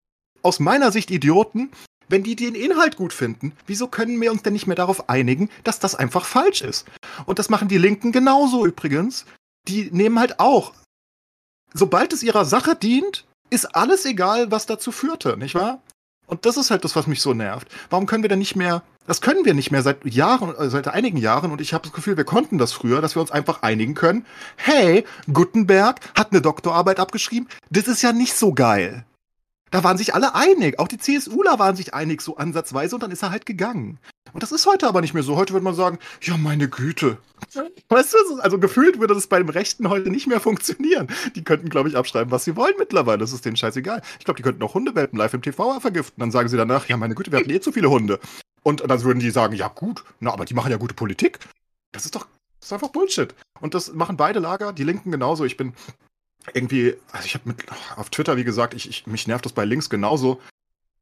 aus 0.43 0.59
meiner 0.59 0.91
Sicht 0.91 1.11
Idioten, 1.11 1.71
wenn 2.07 2.23
die 2.23 2.35
den 2.35 2.55
Inhalt 2.55 2.97
gut 2.97 3.13
finden, 3.13 3.53
wieso 3.67 3.87
können 3.87 4.19
wir 4.19 4.31
uns 4.31 4.43
denn 4.43 4.53
nicht 4.53 4.67
mehr 4.67 4.75
darauf 4.75 5.09
einigen, 5.09 5.49
dass 5.63 5.79
das 5.79 5.95
einfach 5.95 6.25
falsch 6.25 6.61
ist? 6.61 6.85
Und 7.25 7.39
das 7.39 7.49
machen 7.49 7.67
die 7.67 7.77
Linken 7.77 8.11
genauso 8.11 8.65
übrigens. 8.65 9.25
Die 9.67 9.89
nehmen 9.91 10.19
halt 10.19 10.39
auch, 10.39 10.73
sobald 11.73 12.11
es 12.13 12.23
ihrer 12.23 12.45
Sache 12.45 12.75
dient, 12.75 13.25
ist 13.49 13.75
alles 13.75 14.05
egal, 14.05 14.51
was 14.51 14.65
dazu 14.65 14.91
führte, 14.91 15.37
nicht 15.37 15.55
wahr? 15.55 15.81
Und 16.31 16.45
das 16.45 16.55
ist 16.55 16.71
halt 16.71 16.85
das, 16.85 16.95
was 16.95 17.07
mich 17.07 17.21
so 17.21 17.33
nervt. 17.33 17.67
Warum 17.89 18.05
können 18.05 18.23
wir 18.23 18.29
denn 18.29 18.39
nicht 18.39 18.55
mehr, 18.55 18.83
das 19.05 19.19
können 19.19 19.43
wir 19.43 19.53
nicht 19.53 19.69
mehr 19.69 19.81
seit 19.81 20.05
Jahren, 20.05 20.55
äh, 20.55 20.69
seit 20.69 20.87
einigen 20.87 21.17
Jahren 21.17 21.51
und 21.51 21.59
ich 21.59 21.73
habe 21.73 21.83
das 21.83 21.91
Gefühl, 21.91 22.15
wir 22.15 22.23
konnten 22.23 22.57
das 22.57 22.71
früher, 22.71 23.01
dass 23.01 23.17
wir 23.17 23.21
uns 23.21 23.31
einfach 23.31 23.63
einigen 23.63 23.95
können. 23.95 24.25
Hey, 24.55 25.03
Gutenberg 25.31 25.99
hat 26.15 26.31
eine 26.31 26.41
Doktorarbeit 26.41 27.01
abgeschrieben. 27.01 27.49
Das 27.69 27.89
ist 27.89 28.01
ja 28.01 28.13
nicht 28.13 28.33
so 28.33 28.53
geil. 28.53 29.03
Da 29.71 29.83
waren 29.83 29.97
sich 29.97 30.13
alle 30.13 30.35
einig. 30.35 30.79
Auch 30.79 30.87
die 30.87 30.97
CSUler 30.97 31.57
waren 31.57 31.75
sich 31.75 31.93
einig, 31.93 32.21
so 32.21 32.35
ansatzweise, 32.35 32.95
und 32.95 33.03
dann 33.03 33.11
ist 33.11 33.23
er 33.23 33.31
halt 33.31 33.45
gegangen. 33.45 33.99
Und 34.33 34.43
das 34.43 34.51
ist 34.51 34.65
heute 34.65 34.87
aber 34.87 35.01
nicht 35.01 35.13
mehr 35.13 35.23
so. 35.23 35.35
Heute 35.35 35.53
würde 35.53 35.63
man 35.63 35.75
sagen, 35.75 35.97
ja, 36.21 36.37
meine 36.37 36.69
Güte. 36.69 37.17
Weißt 37.89 38.13
du, 38.13 38.39
also 38.39 38.59
gefühlt 38.59 38.99
würde 38.99 39.13
das 39.13 39.27
bei 39.27 39.39
dem 39.39 39.49
Rechten 39.49 39.89
heute 39.89 40.09
nicht 40.09 40.27
mehr 40.27 40.39
funktionieren. 40.39 41.07
Die 41.35 41.43
könnten, 41.43 41.69
glaube 41.69 41.89
ich, 41.89 41.97
abschreiben, 41.97 42.31
was 42.31 42.45
sie 42.45 42.55
wollen 42.55 42.75
mittlerweile. 42.77 43.19
Das 43.19 43.33
ist 43.33 43.45
denen 43.45 43.57
scheißegal. 43.57 44.01
Ich 44.19 44.25
glaube, 44.25 44.37
die 44.37 44.43
könnten 44.43 44.63
auch 44.63 44.73
Hundewelpen 44.73 45.17
live 45.17 45.33
im 45.33 45.41
TV 45.41 45.79
vergiften. 45.79 46.19
Dann 46.19 46.31
sagen 46.31 46.49
sie 46.49 46.57
danach, 46.57 46.87
ja, 46.87 46.97
meine 46.97 47.15
Güte, 47.15 47.31
wir 47.31 47.39
hatten 47.39 47.49
eh 47.49 47.59
zu 47.59 47.71
viele 47.71 47.89
Hunde. 47.89 48.19
Und 48.63 48.87
dann 48.87 49.03
würden 49.03 49.19
die 49.19 49.31
sagen, 49.31 49.55
ja, 49.55 49.69
gut, 49.69 50.03
na, 50.19 50.31
aber 50.31 50.45
die 50.45 50.53
machen 50.53 50.71
ja 50.71 50.77
gute 50.77 50.93
Politik. 50.93 51.39
Das 51.91 52.05
ist 52.05 52.15
doch, 52.15 52.27
das 52.59 52.67
ist 52.67 52.73
einfach 52.73 52.89
Bullshit. 52.89 53.33
Und 53.59 53.73
das 53.73 53.93
machen 53.93 54.17
beide 54.17 54.39
Lager, 54.39 54.71
die 54.71 54.83
Linken 54.83 55.11
genauso. 55.11 55.45
Ich 55.45 55.57
bin 55.57 55.73
irgendwie, 56.53 56.95
also 57.11 57.25
ich 57.25 57.33
habe 57.33 57.47
mit 57.49 57.65
auf 57.95 58.09
Twitter, 58.09 58.37
wie 58.37 58.43
gesagt, 58.43 58.73
ich, 58.73 58.89
ich, 58.89 59.07
mich 59.07 59.27
nervt 59.27 59.45
das 59.45 59.53
bei 59.53 59.65
Links 59.65 59.89
genauso, 59.89 60.41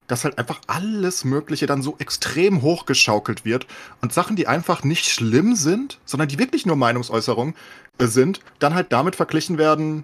dass 0.08 0.24
halt 0.24 0.38
einfach 0.38 0.60
alles 0.68 1.24
Mögliche 1.24 1.68
dann 1.68 1.82
so 1.84 1.96
extrem 2.00 2.62
hochgeschaukelt 2.62 3.46
wird 3.46 3.68
und 4.02 4.12
Sachen, 4.12 4.36
die 4.36 4.48
einfach 4.48 4.84
nicht 4.84 5.06
schlimm 5.06 5.56
sind, 5.56 6.00
sondern 6.06 6.28
die 6.28 6.40
wirklich 6.40 6.66
nur 6.66 6.76
Meinungsäußerungen 6.76 7.56
sind, 8.00 8.40
dann 8.60 8.74
halt 8.74 8.92
damit 8.92 9.16
verglichen 9.16 9.58
werden, 9.58 10.04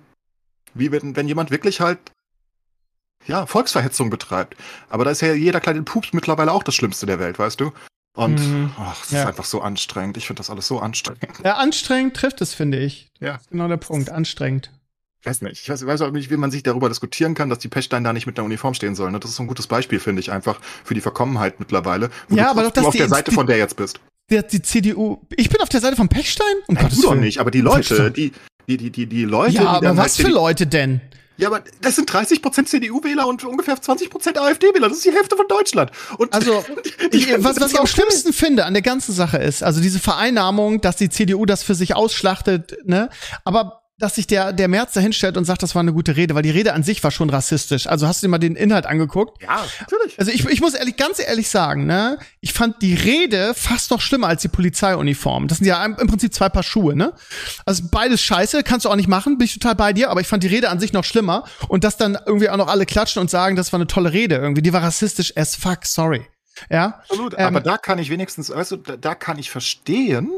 wie 0.73 0.91
wenn, 0.91 1.15
wenn 1.15 1.27
jemand 1.27 1.49
wirklich 1.51 1.81
halt 1.81 1.99
ja, 3.25 3.45
Volksverhetzung 3.47 4.09
betreibt. 4.11 4.55
Aber 4.89 5.03
da 5.05 5.11
ist 5.11 5.21
ja 5.21 5.33
jeder 5.33 5.59
kleine 5.59 5.81
Pups 5.81 6.13
mittlerweile 6.13 6.51
auch 6.51 6.61
das 6.63 6.75
Schlimmste 6.75 7.07
der 7.07 7.19
Welt, 7.19 7.39
weißt 7.39 7.59
du? 7.59 7.71
Und 8.15 8.39
Mhm. 8.39 8.71
ach, 8.77 8.99
das 9.01 9.11
Ja. 9.11 9.21
ist 9.21 9.27
einfach 9.27 9.45
so 9.45 9.61
anstrengend. 9.61 10.15
Ich 10.17 10.27
finde 10.27 10.39
das 10.41 10.49
alles 10.51 10.67
so 10.67 10.79
anstrengend. 10.79 11.39
Ja, 11.43 11.55
anstrengend 11.55 12.15
trifft 12.15 12.39
es, 12.41 12.53
finde 12.53 12.77
ich. 12.79 13.07
Ja. 13.19 13.33
Das 13.33 13.41
ist 13.41 13.49
genau 13.49 13.67
der 13.67 13.77
Punkt. 13.77 14.09
Anstrengend. 14.09 14.69
Ich 15.25 15.29
weiß 15.31 15.41
nicht. 15.41 15.61
Ich 15.63 15.69
weiß, 15.69 15.83
weiß 15.87 16.01
auch 16.03 16.11
nicht, 16.11 16.29
wie 16.29 16.37
man 16.37 16.51
sich 16.51 16.61
darüber 16.61 16.87
diskutieren 16.87 17.33
kann, 17.33 17.49
dass 17.49 17.57
die 17.57 17.67
Pechstein 17.67 18.03
da 18.03 18.13
nicht 18.13 18.27
mit 18.27 18.37
einer 18.37 18.45
Uniform 18.45 18.75
stehen 18.75 18.93
sollen. 18.93 19.11
Das 19.19 19.27
ist 19.31 19.37
so 19.37 19.43
ein 19.43 19.47
gutes 19.47 19.65
Beispiel, 19.65 19.99
finde 19.99 20.19
ich, 20.19 20.31
einfach 20.31 20.59
für 20.83 20.93
die 20.93 21.01
Verkommenheit 21.01 21.59
mittlerweile. 21.59 22.11
Wo 22.29 22.35
Ja, 22.35 22.43
du 22.43 22.49
aber 22.51 22.63
doch, 22.63 22.71
dass 22.71 22.85
auf 22.85 22.91
die- 22.91 22.99
der 22.99 23.09
Seite 23.09 23.31
die- 23.31 23.35
von 23.35 23.47
der 23.47 23.57
jetzt 23.57 23.75
bist. 23.75 23.99
Der, 24.29 24.43
die 24.43 24.61
CDU. 24.61 25.17
Ich 25.35 25.49
bin 25.49 25.61
auf 25.61 25.69
der 25.69 25.81
Seite 25.81 25.95
von 25.95 26.09
Pechstein? 26.09 26.45
Um 26.67 26.75
Nein, 26.75 26.83
Gottes 26.83 26.99
du 27.01 27.07
doch 27.07 27.15
nicht, 27.15 27.39
aber 27.39 27.49
die. 27.49 27.61
Leute, 27.61 28.11
die, 28.11 28.33
die, 28.67 28.77
die, 28.77 28.91
die, 28.91 29.05
die 29.07 29.23
Leute, 29.25 29.55
Ja, 29.55 29.65
aber 29.65 29.87
dann 29.87 29.97
was 29.97 30.17
halt 30.17 30.27
für 30.27 30.31
Leute 30.31 30.67
denn? 30.67 31.01
Ja, 31.37 31.47
aber 31.49 31.61
das 31.81 31.95
sind 31.95 32.09
30% 32.09 32.65
CDU-Wähler 32.67 33.27
und 33.27 33.43
ungefähr 33.43 33.75
20% 33.75 34.37
AfD-Wähler. 34.37 34.87
Das 34.89 34.97
ist 34.97 35.05
die 35.05 35.11
Hälfte 35.11 35.35
von 35.35 35.47
Deutschland. 35.49 35.91
Und 36.19 36.33
Also, 36.33 36.63
Ich, 37.11 37.27
was, 37.43 37.59
was 37.59 37.73
ich 37.73 37.79
am 37.79 37.87
schlimmsten 37.87 38.31
finde 38.31 38.63
an 38.65 38.73
der 38.73 38.81
ganzen 38.83 39.11
Sache 39.13 39.37
ist, 39.37 39.61
also 39.63 39.81
diese 39.81 39.99
Vereinnahmung, 39.99 40.81
dass 40.81 40.95
die 40.97 41.09
CDU 41.09 41.45
das 41.47 41.61
für 41.63 41.75
sich 41.75 41.95
ausschlachtet, 41.95 42.77
ne? 42.85 43.09
Aber 43.43 43.81
dass 43.97 44.15
sich 44.15 44.27
der, 44.27 44.53
der 44.53 44.67
Merz 44.67 44.93
da 44.93 44.99
hinstellt 44.99 45.37
und 45.37 45.45
sagt, 45.45 45.63
das 45.63 45.73
war 45.73 45.79
eine 45.81 45.93
gute 45.93 46.15
Rede, 46.15 46.35
weil 46.35 46.43
die 46.43 46.49
Rede 46.49 46.73
an 46.73 46.83
sich 46.83 47.03
war 47.03 47.11
schon 47.11 47.29
rassistisch. 47.29 47.87
Also 47.87 48.07
hast 48.07 48.21
du 48.21 48.27
dir 48.27 48.31
mal 48.31 48.37
den 48.37 48.55
Inhalt 48.55 48.85
angeguckt? 48.85 49.41
Ja, 49.41 49.65
natürlich. 49.79 50.19
Also 50.19 50.31
ich, 50.31 50.45
ich 50.45 50.61
muss 50.61 50.73
ehrlich, 50.73 50.97
ganz 50.97 51.19
ehrlich 51.19 51.49
sagen, 51.49 51.85
ne, 51.85 52.19
ich 52.41 52.53
fand 52.53 52.81
die 52.81 52.93
Rede 52.93 53.53
fast 53.55 53.91
noch 53.91 54.01
schlimmer 54.01 54.27
als 54.27 54.41
die 54.41 54.49
Polizeiuniform. 54.49 55.47
Das 55.47 55.59
sind 55.59 55.67
ja 55.67 55.83
im 55.83 55.95
im 56.05 56.07
Prinzip 56.07 56.33
zwei 56.33 56.49
Paar 56.49 56.63
Schuhe, 56.63 56.95
ne? 56.95 57.13
Also 57.65 57.83
beides 57.89 58.21
scheiße, 58.21 58.63
kannst 58.63 58.85
du 58.85 58.89
auch 58.89 58.95
nicht 58.95 59.07
machen, 59.07 59.37
bin 59.37 59.45
ich 59.45 59.53
total 59.53 59.75
bei 59.75 59.93
dir, 59.93 60.09
aber 60.09 60.21
ich 60.21 60.27
fand 60.27 60.43
die 60.43 60.47
Rede 60.47 60.69
an 60.69 60.79
sich 60.79 60.93
noch 60.93 61.03
schlimmer 61.03 61.45
und 61.67 61.83
dass 61.83 61.97
dann 61.97 62.17
irgendwie 62.25 62.49
auch 62.49 62.57
noch 62.57 62.67
alle 62.67 62.85
klatschen 62.85 63.21
und 63.21 63.29
sagen, 63.29 63.55
das 63.55 63.71
war 63.71 63.77
eine 63.77 63.87
tolle 63.87 64.11
Rede 64.11 64.35
irgendwie, 64.35 64.61
die 64.61 64.73
war 64.73 64.83
rassistisch 64.83 65.35
as 65.35 65.55
fuck, 65.55 65.85
sorry. 65.85 66.25
Ja? 66.69 67.01
Absolut. 67.09 67.33
Ähm, 67.37 67.47
aber 67.47 67.61
da 67.61 67.77
kann 67.77 67.97
ich 67.99 68.09
wenigstens, 68.09 68.49
weißt 68.49 68.71
du, 68.71 68.77
da, 68.77 68.97
da 68.97 69.15
kann 69.15 69.37
ich 69.39 69.49
verstehen, 69.49 70.29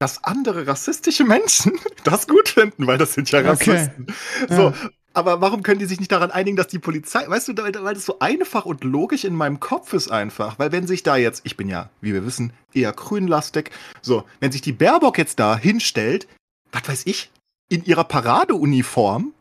dass 0.00 0.24
andere 0.24 0.66
rassistische 0.66 1.24
Menschen 1.24 1.72
das 2.04 2.26
gut 2.26 2.48
finden, 2.48 2.86
weil 2.88 2.98
das 2.98 3.12
sind 3.12 3.30
ja 3.30 3.40
Okay. 3.40 3.70
Rassisten. 3.70 4.06
So. 4.48 4.74
Aber 5.12 5.40
warum 5.40 5.62
können 5.62 5.80
die 5.80 5.86
sich 5.86 5.98
nicht 5.98 6.12
daran 6.12 6.30
einigen, 6.30 6.56
dass 6.56 6.68
die 6.68 6.78
Polizei, 6.78 7.28
weißt 7.28 7.48
du, 7.48 7.56
weil, 7.56 7.74
weil 7.82 7.94
das 7.94 8.06
so 8.06 8.20
einfach 8.20 8.64
und 8.64 8.84
logisch 8.84 9.24
in 9.24 9.34
meinem 9.34 9.58
Kopf 9.58 9.92
ist 9.92 10.10
einfach. 10.10 10.58
Weil 10.58 10.72
wenn 10.72 10.86
sich 10.86 11.02
da 11.02 11.16
jetzt, 11.16 11.42
ich 11.44 11.56
bin 11.56 11.68
ja, 11.68 11.90
wie 12.00 12.12
wir 12.12 12.24
wissen, 12.24 12.52
eher 12.72 12.92
grünlastig, 12.92 13.70
so, 14.02 14.24
wenn 14.38 14.52
sich 14.52 14.62
die 14.62 14.72
Baerbock 14.72 15.18
jetzt 15.18 15.40
da 15.40 15.56
hinstellt, 15.56 16.28
was 16.72 16.88
weiß 16.88 17.06
ich, 17.06 17.30
in 17.68 17.84
ihrer 17.84 18.04
Paradeuniform 18.04 19.32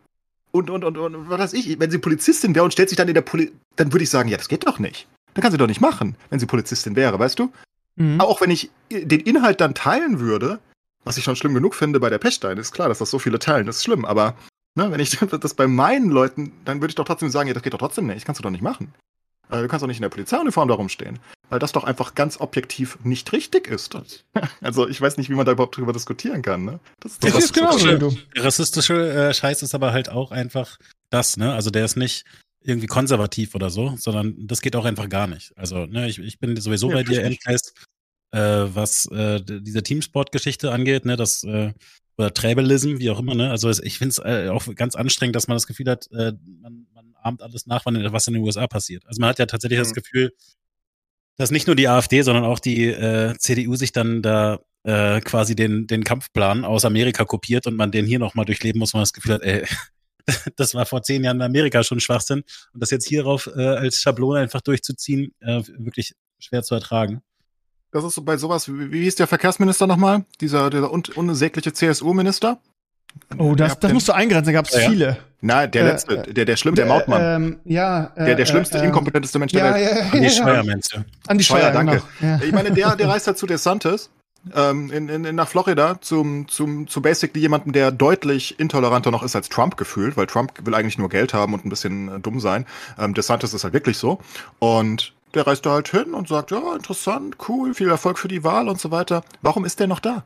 und, 0.52 0.70
und, 0.70 0.84
und, 0.84 0.98
und 0.98 1.30
was 1.30 1.40
weiß 1.40 1.54
ich, 1.54 1.80
wenn 1.80 1.92
sie 1.92 2.00
Polizistin 2.00 2.56
wäre 2.56 2.66
und 2.66 2.72
stellt 2.72 2.90
sich 2.90 2.98
dann 2.98 3.08
in 3.08 3.14
der 3.14 3.22
Poli, 3.22 3.52
dann 3.76 3.94
würde 3.94 4.04
ich 4.04 4.10
sagen, 4.10 4.30
ja, 4.30 4.38
das 4.38 4.50
geht 4.50 4.66
doch 4.66 4.80
nicht. 4.80 5.08
Dann 5.36 5.44
kann 5.44 5.52
sie 5.52 5.58
doch 5.60 5.68
nicht 5.68 5.82
machen, 5.82 6.16
wenn 6.32 6.40
sie 6.40 6.48
Polizistin 6.48 6.96
wäre, 6.96 7.20
weißt 7.20 7.38
du? 7.38 7.52
Mhm. 8.00 8.20
Auch 8.22 8.42
wenn 8.42 8.50
ich 8.50 8.72
den 8.90 9.20
Inhalt 9.20 9.62
dann 9.62 9.76
teilen 9.76 10.20
würde, 10.20 10.60
was 11.04 11.18
ich 11.18 11.24
schon 11.24 11.36
schlimm 11.36 11.54
genug 11.54 11.76
finde 11.76 12.00
bei 12.00 12.10
der 12.10 12.18
Pechstein, 12.18 12.58
ist 12.58 12.72
klar, 12.72 12.90
dass 12.90 13.00
das 13.00 13.12
so 13.12 13.20
viele 13.20 13.40
teilen, 13.40 13.66
das 13.66 13.78
ist 13.78 13.84
schlimm, 13.84 14.06
aber 14.06 14.36
ne, 14.76 14.92
wenn 14.92 15.00
ich 15.00 15.18
das 15.42 15.54
bei 15.54 15.68
meinen 15.68 16.10
Leuten, 16.10 16.54
dann 16.66 16.82
würde 16.82 16.92
ich 16.92 16.96
doch 16.96 17.06
trotzdem 17.06 17.30
sagen, 17.30 17.48
ja, 17.48 17.54
das 17.54 17.64
geht 17.64 17.74
doch 17.74 17.80
trotzdem 17.80 18.08
nicht, 18.08 18.18
das 18.18 18.26
kannst 18.26 18.40
du 18.40 18.44
doch 18.44 18.50
nicht 18.50 18.64
machen. 18.64 18.94
Äh, 19.50 19.62
Du 19.62 19.68
kannst 19.68 19.84
doch 19.84 19.88
nicht 19.88 19.98
in 19.98 20.04
der 20.04 20.10
Polizeiuniform 20.10 20.68
da 20.70 20.76
rumstehen, 20.76 21.20
weil 21.50 21.60
das 21.60 21.72
doch 21.72 21.84
einfach 21.84 22.16
ganz 22.16 22.40
objektiv 22.40 22.98
nicht 23.04 23.32
richtig 23.34 23.68
ist. 23.68 23.98
Also 24.62 24.88
ich 24.88 25.02
weiß 25.02 25.18
nicht, 25.18 25.30
wie 25.30 25.36
man 25.36 25.46
da 25.46 25.52
überhaupt 25.52 25.76
drüber 25.78 25.94
diskutieren 25.94 26.42
kann. 26.42 26.66
Ne? 26.66 26.80
Das 27.02 27.18
ist 27.18 27.54
genauso 27.54 27.90
wie 27.90 28.00
du. 28.00 28.16
Der 28.36 28.46
rassistische 28.46 29.12
äh, 29.30 29.34
Scheiß 29.34 29.64
ist 29.64 29.76
aber 29.76 29.92
halt 29.92 30.10
auch 30.10 30.32
einfach 30.32 30.78
das, 31.10 31.38
ne? 31.38 31.54
Also 31.54 31.72
der 31.72 31.86
ist 31.86 31.98
nicht 31.98 32.26
irgendwie 32.62 32.88
konservativ 32.88 33.56
oder 33.56 33.70
so, 33.70 33.96
sondern 33.98 34.36
das 34.48 34.62
geht 34.62 34.76
auch 34.76 34.86
einfach 34.86 35.10
gar 35.10 35.28
nicht. 35.28 35.52
Also, 35.58 35.86
ne, 35.86 36.08
ich, 36.10 36.20
ich 36.20 36.40
bin 36.40 36.56
sowieso 36.58 36.90
Ja, 36.90 36.96
bei 36.96 37.04
dir. 37.04 37.24
Endgeist, 37.24 37.74
äh, 38.32 38.40
was 38.40 39.06
äh, 39.08 39.42
diese 39.44 39.82
Teamsport-Geschichte 39.84 40.72
angeht, 40.72 41.06
ne, 41.06 41.16
das 41.16 41.44
äh, 41.44 41.74
oder 42.18 42.34
Tribalism, 42.34 42.98
wie 42.98 43.10
auch 43.12 43.20
immer, 43.20 43.34
ne? 43.34 43.50
Also 43.50 43.70
ich 43.70 43.98
finde 43.98 44.10
es 44.10 44.18
äh, 44.20 44.50
auch 44.50 44.66
ganz 44.76 44.96
anstrengend, 44.96 45.38
dass 45.38 45.48
man 45.48 45.56
das 45.56 45.68
Gefühl 45.68 45.90
hat, 45.90 46.08
äh, 46.12 46.34
man, 46.62 46.86
man 46.94 47.16
ahmt 47.22 47.42
alles 47.42 47.66
nach, 47.66 47.86
wann- 47.86 48.12
was 48.12 48.28
in 48.28 48.34
den 48.34 48.44
USA 48.44 48.68
passiert. 48.68 49.06
Also 49.08 49.22
man 49.22 49.30
hat 49.30 49.40
ja 49.40 49.46
tatsächlich 49.46 49.80
das 49.80 49.92
Mhm. 49.92 49.94
Gefühl, 49.94 50.32
dass 51.38 51.52
nicht 51.52 51.68
nur 51.68 51.76
die 51.78 51.88
AfD, 51.88 52.22
sondern 52.22 52.44
auch 52.44 52.60
die 52.60 52.88
äh, 52.88 53.36
CDU 53.38 53.76
sich 53.76 53.94
dann 53.94 54.22
da 54.22 54.60
äh, 54.84 55.22
quasi 55.22 55.56
den, 55.56 55.88
den 55.88 56.04
Kampfplan 56.04 56.66
aus 56.66 56.84
Amerika 56.86 57.24
kopiert 57.24 57.68
und 57.68 57.76
man 57.76 57.92
den 57.92 58.06
hier 58.06 58.20
nochmal 58.20 58.46
durchleben 58.46 58.80
muss, 58.80 58.94
man 58.94 59.02
das 59.02 59.14
Gefühl 59.14 59.36
hat, 59.36 59.42
ey, 59.44 59.66
das 60.56 60.74
war 60.76 60.86
vor 60.86 61.02
zehn 61.04 61.24
Jahren 61.24 61.38
in 61.38 61.44
Amerika 61.44 61.84
schon 61.84 62.00
Schwachsinn 62.00 62.44
und 62.74 62.82
das 62.82 62.92
jetzt 62.92 63.08
hierauf 63.08 63.50
äh, 63.56 63.62
als 63.66 64.02
Schablone 64.02 64.40
einfach 64.40 64.62
durchzuziehen, 64.62 65.34
äh, 65.42 65.62
wirklich 65.78 66.14
schwer 66.40 66.64
zu 66.64 66.76
ertragen. 66.76 67.22
Das 67.92 68.04
ist 68.04 68.16
so 68.16 68.22
bei 68.22 68.38
sowas, 68.38 68.68
wie, 68.70 68.92
wie 68.92 69.02
hieß 69.04 69.16
der 69.16 69.28
Verkehrsminister 69.28 69.88
nochmal? 69.88 70.24
Dieser, 70.42 70.70
dieser 70.70 70.92
un 70.92 71.04
unsägliche 71.16 71.74
CSU-Minister? 71.74 72.60
Oh, 73.40 73.56
das, 73.56 73.80
das 73.80 73.92
musst 73.92 74.08
du 74.08 74.12
eingrenzen, 74.14 74.48
da 74.48 74.52
gab 74.52 74.68
es 74.68 74.74
Ja, 74.74 74.82
ja. 74.82 74.90
viele. 74.90 75.18
Nein, 75.42 75.72
der 75.72 75.82
Äh, 75.82 75.86
letzte, 75.88 76.22
der, 76.22 76.46
der 76.46 76.56
schlimm, 76.58 76.76
der 76.76 76.86
Mautmann. 76.86 77.22
Ähm, 77.44 77.60
ja. 77.66 78.12
Äh, 78.16 78.26
der, 78.26 78.36
der 78.36 78.46
schlimmste, 78.46 78.78
äh, 78.78 78.86
inkompetenteste 78.86 79.40
Mensch 79.40 79.52
der 79.54 79.66
Ja, 79.66 79.74
Welt. 79.74 79.84
ja, 79.86 79.98
ja. 79.98 80.12
Andi 80.12 80.24
ja, 80.26 80.30
Scheuer 80.30 80.56
ja. 80.56 80.64
meinst 80.64 80.94
du? 80.94 81.06
Andi 81.28 81.44
Scheuer, 81.44 81.62
Scheuer, 81.62 81.72
danke. 81.72 82.04
Genau. 82.20 82.32
Ja. 82.34 82.42
Ich 82.46 82.52
meine, 82.52 82.72
der, 82.72 82.96
der 82.96 83.08
reist 83.10 83.26
halt 83.26 83.38
zu 83.40 83.48
DeSantis 83.48 84.12
ähm, 84.56 84.92
in, 84.92 85.10
in, 85.10 85.36
nach 85.36 85.48
Florida 85.48 86.00
zum, 86.02 86.48
zum, 86.48 86.88
zu 86.88 87.02
basically 87.02 87.42
jemandem, 87.42 87.74
der 87.74 87.92
deutlich 87.92 88.60
intoleranter 88.60 89.12
noch 89.12 89.24
ist 89.24 89.36
als 89.36 89.50
Trump 89.50 89.78
gefühlt, 89.78 90.18
weil 90.18 90.28
Trump 90.28 90.54
will 90.66 90.76
eigentlich 90.76 90.98
nur 90.98 91.10
Geld 91.10 91.34
haben 91.34 91.54
und 91.54 91.66
ein 91.66 91.70
bisschen 91.70 92.10
äh, 92.10 92.20
dumm 92.20 92.40
sein. 92.40 92.66
Ähm, 92.98 93.14
DeSantis 93.14 93.54
ist 93.54 93.64
halt 93.64 93.74
wirklich 93.74 93.98
so. 93.98 94.20
Und 94.60 95.14
der 95.34 95.46
reist 95.46 95.66
da 95.66 95.72
halt 95.72 95.90
hin 95.90 96.14
und 96.14 96.28
sagt, 96.28 96.52
ja, 96.52 96.76
interessant, 96.76 97.38
cool, 97.48 97.74
viel 97.74 97.90
Erfolg 97.90 98.18
für 98.18 98.28
die 98.28 98.44
Wahl 98.44 98.68
und 98.68 98.80
so 98.80 98.92
weiter. 98.92 99.24
Warum 99.42 99.66
ist 99.66 99.80
der 99.80 99.88
noch 99.88 100.00
da? 100.00 100.24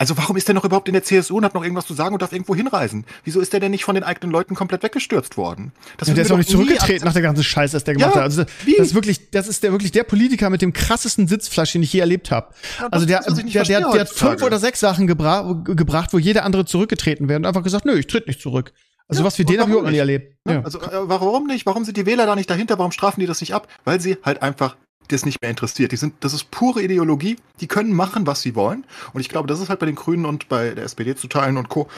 Also 0.00 0.16
warum 0.16 0.34
ist 0.38 0.48
der 0.48 0.54
noch 0.54 0.64
überhaupt 0.64 0.88
in 0.88 0.94
der 0.94 1.02
CSU 1.02 1.36
und 1.36 1.44
hat 1.44 1.52
noch 1.52 1.62
irgendwas 1.62 1.86
zu 1.86 1.92
sagen 1.92 2.14
und 2.14 2.22
darf 2.22 2.32
irgendwo 2.32 2.54
hinreisen? 2.54 3.04
Wieso 3.24 3.38
ist 3.38 3.52
der 3.52 3.60
denn 3.60 3.70
nicht 3.70 3.84
von 3.84 3.94
den 3.94 4.02
eigenen 4.02 4.32
Leuten 4.32 4.54
komplett 4.54 4.82
weggestürzt 4.82 5.36
worden? 5.36 5.72
Das 5.98 6.08
Ja, 6.08 6.14
der 6.14 6.22
ist 6.22 6.30
wir 6.30 6.34
auch 6.34 6.38
nicht 6.38 6.48
zurückgetreten 6.48 7.04
nach 7.04 7.12
der 7.12 7.20
ganzen 7.20 7.44
Scheiße, 7.44 7.74
das 7.76 7.84
der 7.84 7.94
gemacht 7.94 8.12
Ja, 8.14 8.22
hat. 8.22 8.24
Also 8.24 8.44
wie? 8.64 8.76
das 8.78 8.88
ist 8.88 8.94
wirklich, 8.94 9.30
das 9.30 9.46
ist 9.46 9.62
der 9.62 9.72
wirklich 9.72 9.92
der 9.92 10.04
Politiker 10.04 10.48
mit 10.48 10.62
dem 10.62 10.72
krassesten 10.72 11.28
Sitzfleisch, 11.28 11.72
den 11.72 11.82
ich 11.82 11.92
je 11.92 12.00
erlebt 12.00 12.30
habe. 12.30 12.46
Ja, 12.78 12.84
das 12.88 12.92
Also 12.94 13.06
der, 13.06 13.20
der, 13.20 13.34
der, 13.34 13.50
verstehe 13.52 13.80
der 13.80 14.00
hat 14.00 14.08
fünf 14.08 14.42
oder 14.42 14.58
sechs 14.58 14.80
Sachen 14.80 15.06
gebra 15.06 15.52
gebracht, 15.64 16.14
wo 16.14 16.18
jeder 16.18 16.44
andere 16.46 16.64
zurückgetreten 16.64 17.28
wäre 17.28 17.38
und 17.38 17.44
einfach 17.44 17.62
gesagt, 17.62 17.84
nö, 17.84 17.98
ich 17.98 18.06
tritt 18.06 18.26
nicht 18.26 18.40
zurück. 18.40 18.72
Also 19.06 19.20
Ja, 19.20 19.26
was 19.26 19.38
und 19.38 19.50
den 19.50 19.60
habe 19.60 19.70
ich 19.70 19.76
auch 19.76 19.80
noch 19.82 19.86
nie 19.88 19.90
nicht? 19.90 19.98
erlebt. 20.00 20.36
Ja. 20.48 20.62
Also 20.62 20.80
äh, 20.80 20.84
warum 20.92 21.46
nicht? 21.46 21.66
Warum 21.66 21.84
sind 21.84 21.98
die 21.98 22.06
Wähler 22.06 22.24
da 22.24 22.36
nicht 22.36 22.48
dahinter? 22.48 22.78
Warum 22.78 22.92
strafen 22.92 23.20
die 23.20 23.26
das 23.26 23.40
nicht 23.42 23.52
ab? 23.52 23.68
Weil 23.84 24.00
sie 24.00 24.16
halt 24.24 24.40
einfach 24.40 24.76
das 25.14 25.24
nicht 25.24 25.40
mehr 25.40 25.50
interessiert. 25.50 25.92
Die 25.92 25.96
sind, 25.96 26.14
das 26.20 26.34
ist 26.34 26.50
pure 26.50 26.82
Ideologie. 26.82 27.36
Die 27.60 27.66
können 27.66 27.92
machen, 27.92 28.26
was 28.26 28.42
sie 28.42 28.54
wollen. 28.54 28.84
Und 29.12 29.20
ich 29.20 29.28
glaube, 29.28 29.48
das 29.48 29.60
ist 29.60 29.68
halt 29.68 29.80
bei 29.80 29.86
den 29.86 29.94
Grünen 29.94 30.24
und 30.24 30.48
bei 30.48 30.70
der 30.70 30.84
SPD 30.84 31.14
zu 31.14 31.28
teilen 31.28 31.56
und 31.56 31.68
Co. 31.68 31.88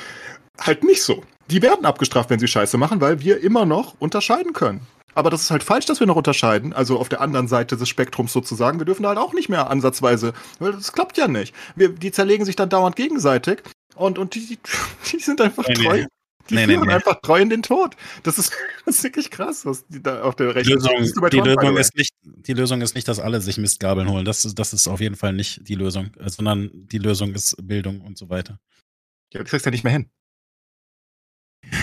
halt 0.61 0.85
nicht 0.85 1.03
so. 1.03 1.23
Die 1.51 1.63
werden 1.63 1.85
abgestraft, 1.85 2.31
wenn 2.31 2.39
sie 2.39 2.49
Scheiße 2.49 2.79
machen, 2.79 3.01
weil 3.01 3.21
wir 3.21 3.41
immer 3.43 3.65
noch 3.65 3.95
unterscheiden 3.99 4.53
können. 4.53 4.87
Aber 5.15 5.31
das 5.31 5.43
ist 5.43 5.51
halt 5.51 5.63
falsch, 5.63 5.87
dass 5.87 6.01
wir 6.01 6.07
noch 6.07 6.17
unterscheiden. 6.17 6.73
Also 6.73 6.99
auf 6.99 7.09
der 7.09 7.21
anderen 7.21 7.49
Seite 7.49 7.77
des 7.77 7.89
Spektrums 7.89 8.33
sozusagen. 8.33 8.79
Wir 8.79 8.87
dürfen 8.87 9.07
halt 9.07 9.19
auch 9.19 9.35
nicht 9.35 9.49
mehr 9.49 9.69
ansatzweise, 9.69 10.33
weil 10.59 10.73
das 10.73 10.93
klappt 10.93 11.19
ja 11.19 11.29
nicht. 11.29 11.55
Wir, 11.77 11.91
die 11.91 12.13
zerlegen 12.13 12.47
sich 12.47 12.57
dann 12.57 12.71
dauernd 12.71 12.97
gegenseitig 12.97 13.63
und, 13.95 14.19
und 14.19 14.35
die, 14.35 14.59
die 15.11 15.19
sind 15.19 15.41
einfach 15.41 15.69
nee, 15.69 15.75
treu. 15.75 15.97
Nee. 15.99 16.07
Die 16.51 16.55
nee, 16.55 16.67
führen 16.67 16.87
nee, 16.87 16.95
einfach 16.95 17.21
treu 17.23 17.41
in 17.41 17.51
den 17.51 17.63
Tod. 17.63 17.97
Das 18.23 18.39
ist, 18.39 18.53
das 18.85 18.97
ist 18.97 19.05
wirklich 19.05 19.31
krass, 19.31 19.65
was 19.65 19.87
die 19.87 20.03
da 20.03 20.23
auf 20.23 20.35
der 20.35 20.55
Rechnung 20.55 20.79
die 20.79 20.89
Lösung, 20.89 21.31
die, 21.31 21.41
Lösung 21.41 21.77
ist 21.77 21.97
nicht, 21.97 22.15
die 22.23 22.53
Lösung 22.53 22.81
ist 22.81 22.95
nicht, 22.95 23.09
dass 23.09 23.21
alle 23.21 23.41
sich 23.41 23.59
Mistgabeln 23.59 24.09
holen. 24.09 24.25
Das 24.25 24.45
ist, 24.45 24.59
das 24.59 24.73
ist 24.73 24.89
auf 24.89 25.01
jeden 25.01 25.17
Fall 25.17 25.33
nicht 25.33 25.67
die 25.69 25.75
Lösung, 25.75 26.11
sondern 26.19 26.71
die 26.73 26.99
Lösung 26.99 27.35
ist 27.35 27.57
Bildung 27.63 28.01
und 28.01 28.19
so 28.19 28.29
weiter. 28.29 28.59
Ja, 29.33 29.41
du 29.41 29.45
kriegst 29.45 29.65
ja 29.65 29.71
nicht 29.71 29.85
mehr 29.85 29.93
hin. 29.93 30.11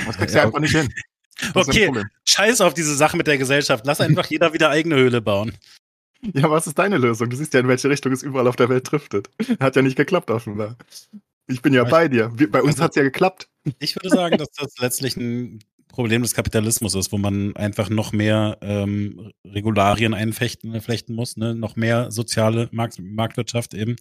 Das 0.06 0.18
kriegst 0.18 0.36
ja, 0.36 0.42
ja 0.42 0.48
einfach 0.48 0.60
nicht 0.60 0.76
hin. 0.76 0.94
okay, 1.54 2.04
scheiß 2.26 2.62
auf 2.62 2.74
diese 2.74 2.96
Sache 2.96 3.18
mit 3.18 3.28
der 3.28 3.38
Gesellschaft. 3.38 3.86
Lass 3.86 4.02
einfach 4.02 4.26
jeder 4.26 4.54
wieder 4.54 4.70
eigene 4.70 4.96
Höhle 4.96 5.22
bauen. 5.22 5.58
Ja, 6.34 6.50
was 6.50 6.68
ist 6.68 6.78
deine 6.78 6.98
Lösung? 6.98 7.30
Du 7.30 7.38
siehst 7.38 7.54
ja, 7.54 7.62
in 7.62 7.68
welche 7.70 7.90
Richtung 7.90 8.12
es 8.12 8.24
überall 8.24 8.48
auf 8.48 8.58
der 8.58 8.68
Welt 8.68 8.92
driftet. 8.92 9.30
Hat 9.60 9.76
ja 9.76 9.82
nicht 9.82 9.96
geklappt, 9.96 10.30
offenbar. 10.32 10.76
Ich 11.50 11.62
bin 11.64 11.74
ja 11.74 11.84
bei 11.84 12.08
dir. 12.08 12.32
Bei 12.52 12.62
uns 12.62 12.76
also, 12.76 12.84
hat 12.84 12.92
es 12.92 12.96
ja 12.96 13.04
geklappt. 13.04 13.50
Ich 13.80 13.96
würde 13.96 14.10
sagen, 14.10 14.38
dass 14.38 14.52
das 14.52 14.78
letztlich 14.78 15.18
ein 15.18 15.60
Problem 15.88 16.22
des 16.22 16.36
Kapitalismus 16.36 16.94
ist, 16.94 17.12
wo 17.12 17.18
man 17.18 17.56
einfach 17.56 17.90
noch 17.90 18.14
mehr 18.14 18.58
ähm, 18.62 19.32
Regularien 19.46 20.14
einflechten 20.14 20.80
flechten 20.80 21.16
muss, 21.16 21.36
ne? 21.38 21.56
noch 21.56 21.76
mehr 21.76 22.12
soziale 22.12 22.70
Markt, 22.72 23.00
Marktwirtschaft 23.00 23.74
eben, 23.74 23.96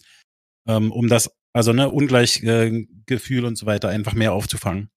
ähm, 0.66 0.92
um 0.92 1.08
das, 1.08 1.30
also 1.54 1.72
ne, 1.72 1.90
Ungleichgefühl 1.90 3.46
und 3.46 3.56
so 3.56 3.64
weiter 3.64 3.88
einfach 3.88 4.12
mehr 4.12 4.34
aufzufangen. 4.34 4.90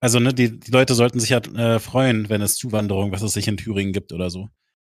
Also 0.00 0.20
ne, 0.20 0.34
die, 0.34 0.60
die 0.60 0.70
Leute 0.70 0.94
sollten 0.94 1.18
sich 1.18 1.30
ja 1.30 1.38
äh, 1.38 1.80
freuen, 1.80 2.28
wenn 2.28 2.42
es 2.42 2.56
Zuwanderung, 2.56 3.10
was 3.10 3.22
es 3.22 3.32
sich 3.32 3.48
in 3.48 3.56
Thüringen 3.56 3.94
gibt 3.94 4.12
oder 4.12 4.28
so. 4.28 4.50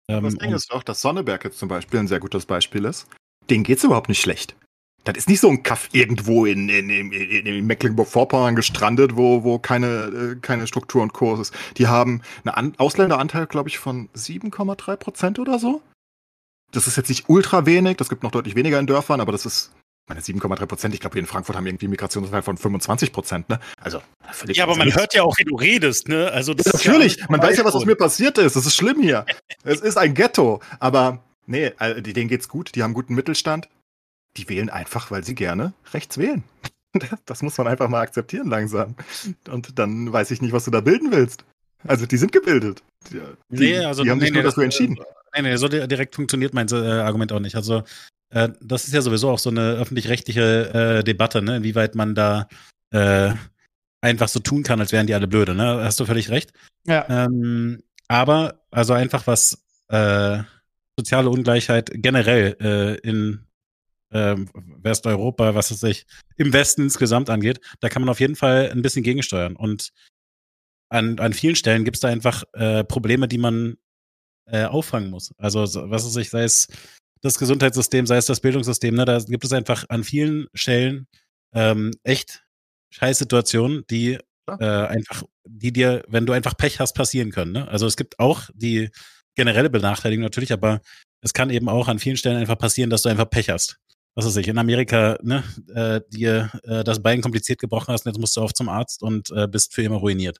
Ähm, 0.07 0.23
das 0.23 0.35
Ding 0.35 0.53
ist 0.53 0.71
doch, 0.71 0.83
dass 0.83 1.01
Sonneberg 1.01 1.43
jetzt 1.43 1.59
zum 1.59 1.67
Beispiel 1.67 1.99
ein 1.99 2.07
sehr 2.07 2.21
gutes 2.21 2.45
Beispiel 2.45 2.85
ist. 2.85 3.07
Denen 3.49 3.65
geht's 3.65 3.83
überhaupt 3.83 4.07
nicht 4.07 4.21
schlecht. 4.21 4.55
Das 5.03 5.17
ist 5.17 5.29
nicht 5.29 5.39
so 5.39 5.49
ein 5.49 5.63
Kaff 5.63 5.89
irgendwo 5.93 6.45
in, 6.45 6.69
in, 6.69 6.89
in, 6.89 7.11
in 7.11 7.65
Mecklenburg-Vorpommern 7.65 8.55
gestrandet, 8.55 9.15
wo, 9.15 9.43
wo 9.43 9.57
keine, 9.57 9.87
äh, 9.87 10.35
keine 10.39 10.67
Struktur 10.67 11.01
und 11.01 11.13
Kurs 11.13 11.39
ist. 11.39 11.53
Die 11.77 11.87
haben 11.87 12.21
einen 12.43 12.53
An 12.53 12.73
Ausländeranteil, 12.77 13.47
glaube 13.47 13.69
ich, 13.69 13.79
von 13.79 14.09
7,3 14.15 14.95
Prozent 14.97 15.39
oder 15.39 15.57
so. 15.57 15.81
Das 16.71 16.87
ist 16.87 16.97
jetzt 16.97 17.09
nicht 17.09 17.29
ultra 17.29 17.65
wenig, 17.65 17.97
das 17.97 18.09
gibt 18.09 18.23
noch 18.23 18.31
deutlich 18.31 18.55
weniger 18.55 18.79
in 18.79 18.87
Dörfern, 18.87 19.19
aber 19.19 19.31
das 19.31 19.45
ist 19.45 19.71
meine 20.07 20.21
7,3 20.21 20.65
Prozent. 20.67 20.93
Ich 20.93 20.99
glaube, 20.99 21.15
wir 21.15 21.21
in 21.21 21.25
Frankfurt 21.25 21.55
haben 21.55 21.65
irgendwie 21.65 21.85
einen 21.85 21.91
Migrationsanteil 21.91 22.43
von 22.43 22.57
25 22.57 23.11
Prozent. 23.11 23.49
Ne? 23.49 23.59
Also 23.81 24.01
völlig. 24.31 24.57
Ja, 24.57 24.65
aber 24.65 24.75
man 24.75 24.93
hört 24.93 25.13
ja 25.13 25.23
auch, 25.23 25.37
wie 25.37 25.45
du 25.45 25.55
redest. 25.55 26.09
Ne? 26.09 26.31
Also 26.31 26.53
das 26.53 26.67
ja, 26.67 26.71
natürlich. 26.73 27.17
Ja 27.17 27.25
man 27.29 27.41
weiß 27.41 27.57
ja, 27.57 27.65
was 27.65 27.73
aus 27.73 27.85
mir 27.85 27.95
passiert 27.95 28.37
ist. 28.37 28.55
Das 28.55 28.65
ist 28.65 28.75
schlimm 28.75 29.01
hier. 29.01 29.25
es 29.63 29.81
ist 29.81 29.97
ein 29.97 30.13
Ghetto. 30.13 30.61
Aber 30.79 31.23
nee, 31.45 31.71
denen 31.79 32.29
geht's 32.29 32.47
gut. 32.47 32.75
Die 32.75 32.83
haben 32.83 32.93
guten 32.93 33.15
Mittelstand 33.15 33.67
die 34.37 34.47
wählen 34.49 34.69
einfach, 34.69 35.11
weil 35.11 35.23
sie 35.23 35.35
gerne 35.35 35.73
rechts 35.93 36.17
wählen. 36.17 36.43
Das 37.25 37.41
muss 37.41 37.57
man 37.57 37.67
einfach 37.67 37.87
mal 37.87 38.01
akzeptieren 38.01 38.49
langsam. 38.49 38.97
Und 39.49 39.79
dann 39.79 40.11
weiß 40.11 40.29
ich 40.31 40.41
nicht, 40.41 40.51
was 40.51 40.65
du 40.65 40.71
da 40.71 40.81
bilden 40.81 41.09
willst. 41.13 41.45
Also 41.87 42.05
die 42.05 42.17
sind 42.17 42.33
gebildet. 42.33 42.83
Die, 43.09 43.21
nee, 43.47 43.77
also, 43.79 44.03
die 44.03 44.09
haben 44.09 44.17
nee, 44.17 44.25
sich 44.25 44.33
nur 44.33 44.43
dafür 44.43 44.65
entschieden. 44.65 44.99
Nee, 45.33 45.41
nee, 45.43 45.55
so 45.55 45.69
direkt 45.69 46.15
funktioniert 46.15 46.53
mein 46.53 46.67
äh, 46.67 46.75
Argument 46.75 47.31
auch 47.31 47.39
nicht. 47.39 47.55
Also 47.55 47.83
äh, 48.31 48.49
das 48.59 48.85
ist 48.85 48.93
ja 48.93 49.01
sowieso 49.01 49.29
auch 49.29 49.39
so 49.39 49.49
eine 49.49 49.75
öffentlich-rechtliche 49.75 50.99
äh, 50.99 51.03
Debatte, 51.05 51.41
ne? 51.41 51.57
inwieweit 51.57 51.95
man 51.95 52.13
da 52.13 52.49
äh, 52.91 53.33
einfach 54.01 54.27
so 54.27 54.39
tun 54.39 54.63
kann, 54.63 54.79
als 54.79 54.91
wären 54.91 55.07
die 55.07 55.13
alle 55.13 55.27
blöde. 55.27 55.55
Ne? 55.55 55.83
Hast 55.83 55.99
du 55.99 56.05
völlig 56.05 56.29
recht. 56.29 56.51
Ja. 56.85 57.05
Ähm, 57.09 57.83
aber 58.07 58.61
also 58.71 58.93
einfach 58.93 59.27
was 59.27 59.63
äh, 59.87 60.39
soziale 60.97 61.29
Ungleichheit 61.29 61.91
generell 61.93 62.57
äh, 62.59 63.07
in 63.07 63.45
ähm, 64.11 64.49
Westeuropa, 64.53 65.55
was 65.55 65.71
es 65.71 65.79
sich 65.79 66.05
im 66.37 66.53
Westen 66.53 66.83
insgesamt 66.83 67.29
angeht, 67.29 67.59
da 67.79 67.89
kann 67.89 68.01
man 68.01 68.09
auf 68.09 68.19
jeden 68.19 68.35
Fall 68.35 68.69
ein 68.71 68.81
bisschen 68.81 69.03
gegensteuern. 69.03 69.55
Und 69.55 69.91
an, 70.89 71.19
an 71.19 71.33
vielen 71.33 71.55
Stellen 71.55 71.85
gibt 71.85 71.97
es 71.97 72.01
da 72.01 72.09
einfach 72.09 72.43
äh, 72.53 72.83
Probleme, 72.83 73.27
die 73.27 73.37
man 73.37 73.77
äh, 74.47 74.65
auffangen 74.65 75.09
muss. 75.09 75.33
Also 75.37 75.61
was 75.89 76.05
es 76.05 76.13
sich, 76.13 76.29
sei 76.29 76.43
es 76.43 76.67
das 77.21 77.37
Gesundheitssystem, 77.37 78.05
sei 78.05 78.17
es 78.17 78.25
das 78.25 78.41
Bildungssystem, 78.41 78.95
ne, 78.95 79.05
da 79.05 79.19
gibt 79.19 79.45
es 79.45 79.53
einfach 79.53 79.85
an 79.89 80.03
vielen 80.03 80.47
Stellen 80.53 81.07
ähm, 81.53 81.91
echt 82.03 82.43
Scheißsituationen, 82.93 83.85
die 83.89 84.17
äh, 84.47 84.65
einfach, 84.65 85.23
die 85.45 85.71
dir, 85.71 86.03
wenn 86.07 86.25
du 86.25 86.33
einfach 86.33 86.57
Pech 86.57 86.79
hast, 86.79 86.93
passieren 86.93 87.31
können. 87.31 87.53
Ne? 87.53 87.67
Also 87.67 87.85
es 87.85 87.95
gibt 87.95 88.19
auch 88.19 88.49
die 88.53 88.89
generelle 89.35 89.69
Benachteiligung 89.69 90.23
natürlich, 90.23 90.51
aber 90.51 90.81
es 91.23 91.33
kann 91.33 91.51
eben 91.51 91.69
auch 91.69 91.87
an 91.87 91.99
vielen 91.99 92.17
Stellen 92.17 92.37
einfach 92.37 92.57
passieren, 92.57 92.89
dass 92.89 93.03
du 93.03 93.09
einfach 93.09 93.29
Pech 93.29 93.49
hast 93.49 93.80
was 94.15 94.25
weiß 94.25 94.37
ich, 94.37 94.47
in 94.47 94.57
Amerika, 94.57 95.17
ne, 95.21 95.43
äh, 95.73 96.01
dir 96.09 96.51
äh, 96.63 96.83
das 96.83 97.01
Bein 97.01 97.21
kompliziert 97.21 97.59
gebrochen 97.59 97.93
hast 97.93 98.05
und 98.05 98.11
jetzt 98.11 98.19
musst 98.19 98.35
du 98.35 98.41
auf 98.41 98.53
zum 98.53 98.69
Arzt 98.69 99.03
und 99.03 99.31
äh, 99.31 99.47
bist 99.47 99.73
für 99.73 99.83
immer 99.83 99.97
ruiniert. 99.97 100.37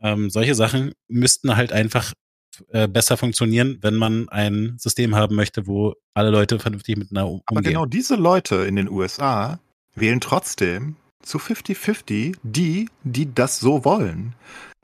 Ähm, 0.00 0.30
solche 0.30 0.54
Sachen 0.54 0.92
müssten 1.08 1.56
halt 1.56 1.72
einfach 1.72 2.12
äh, 2.68 2.88
besser 2.88 3.16
funktionieren, 3.16 3.78
wenn 3.82 3.96
man 3.96 4.28
ein 4.28 4.76
System 4.78 5.14
haben 5.14 5.36
möchte, 5.36 5.66
wo 5.66 5.94
alle 6.14 6.30
Leute 6.30 6.58
vernünftig 6.58 6.96
miteinander 6.96 7.30
umgehen. 7.30 7.44
Aber 7.46 7.62
genau 7.62 7.86
diese 7.86 8.16
Leute 8.16 8.56
in 8.56 8.76
den 8.76 8.88
USA 8.90 9.60
wählen 9.94 10.20
trotzdem 10.20 10.96
zu 11.22 11.38
50-50 11.38 12.36
die, 12.42 12.88
die 13.02 13.34
das 13.34 13.58
so 13.58 13.84
wollen. 13.84 14.34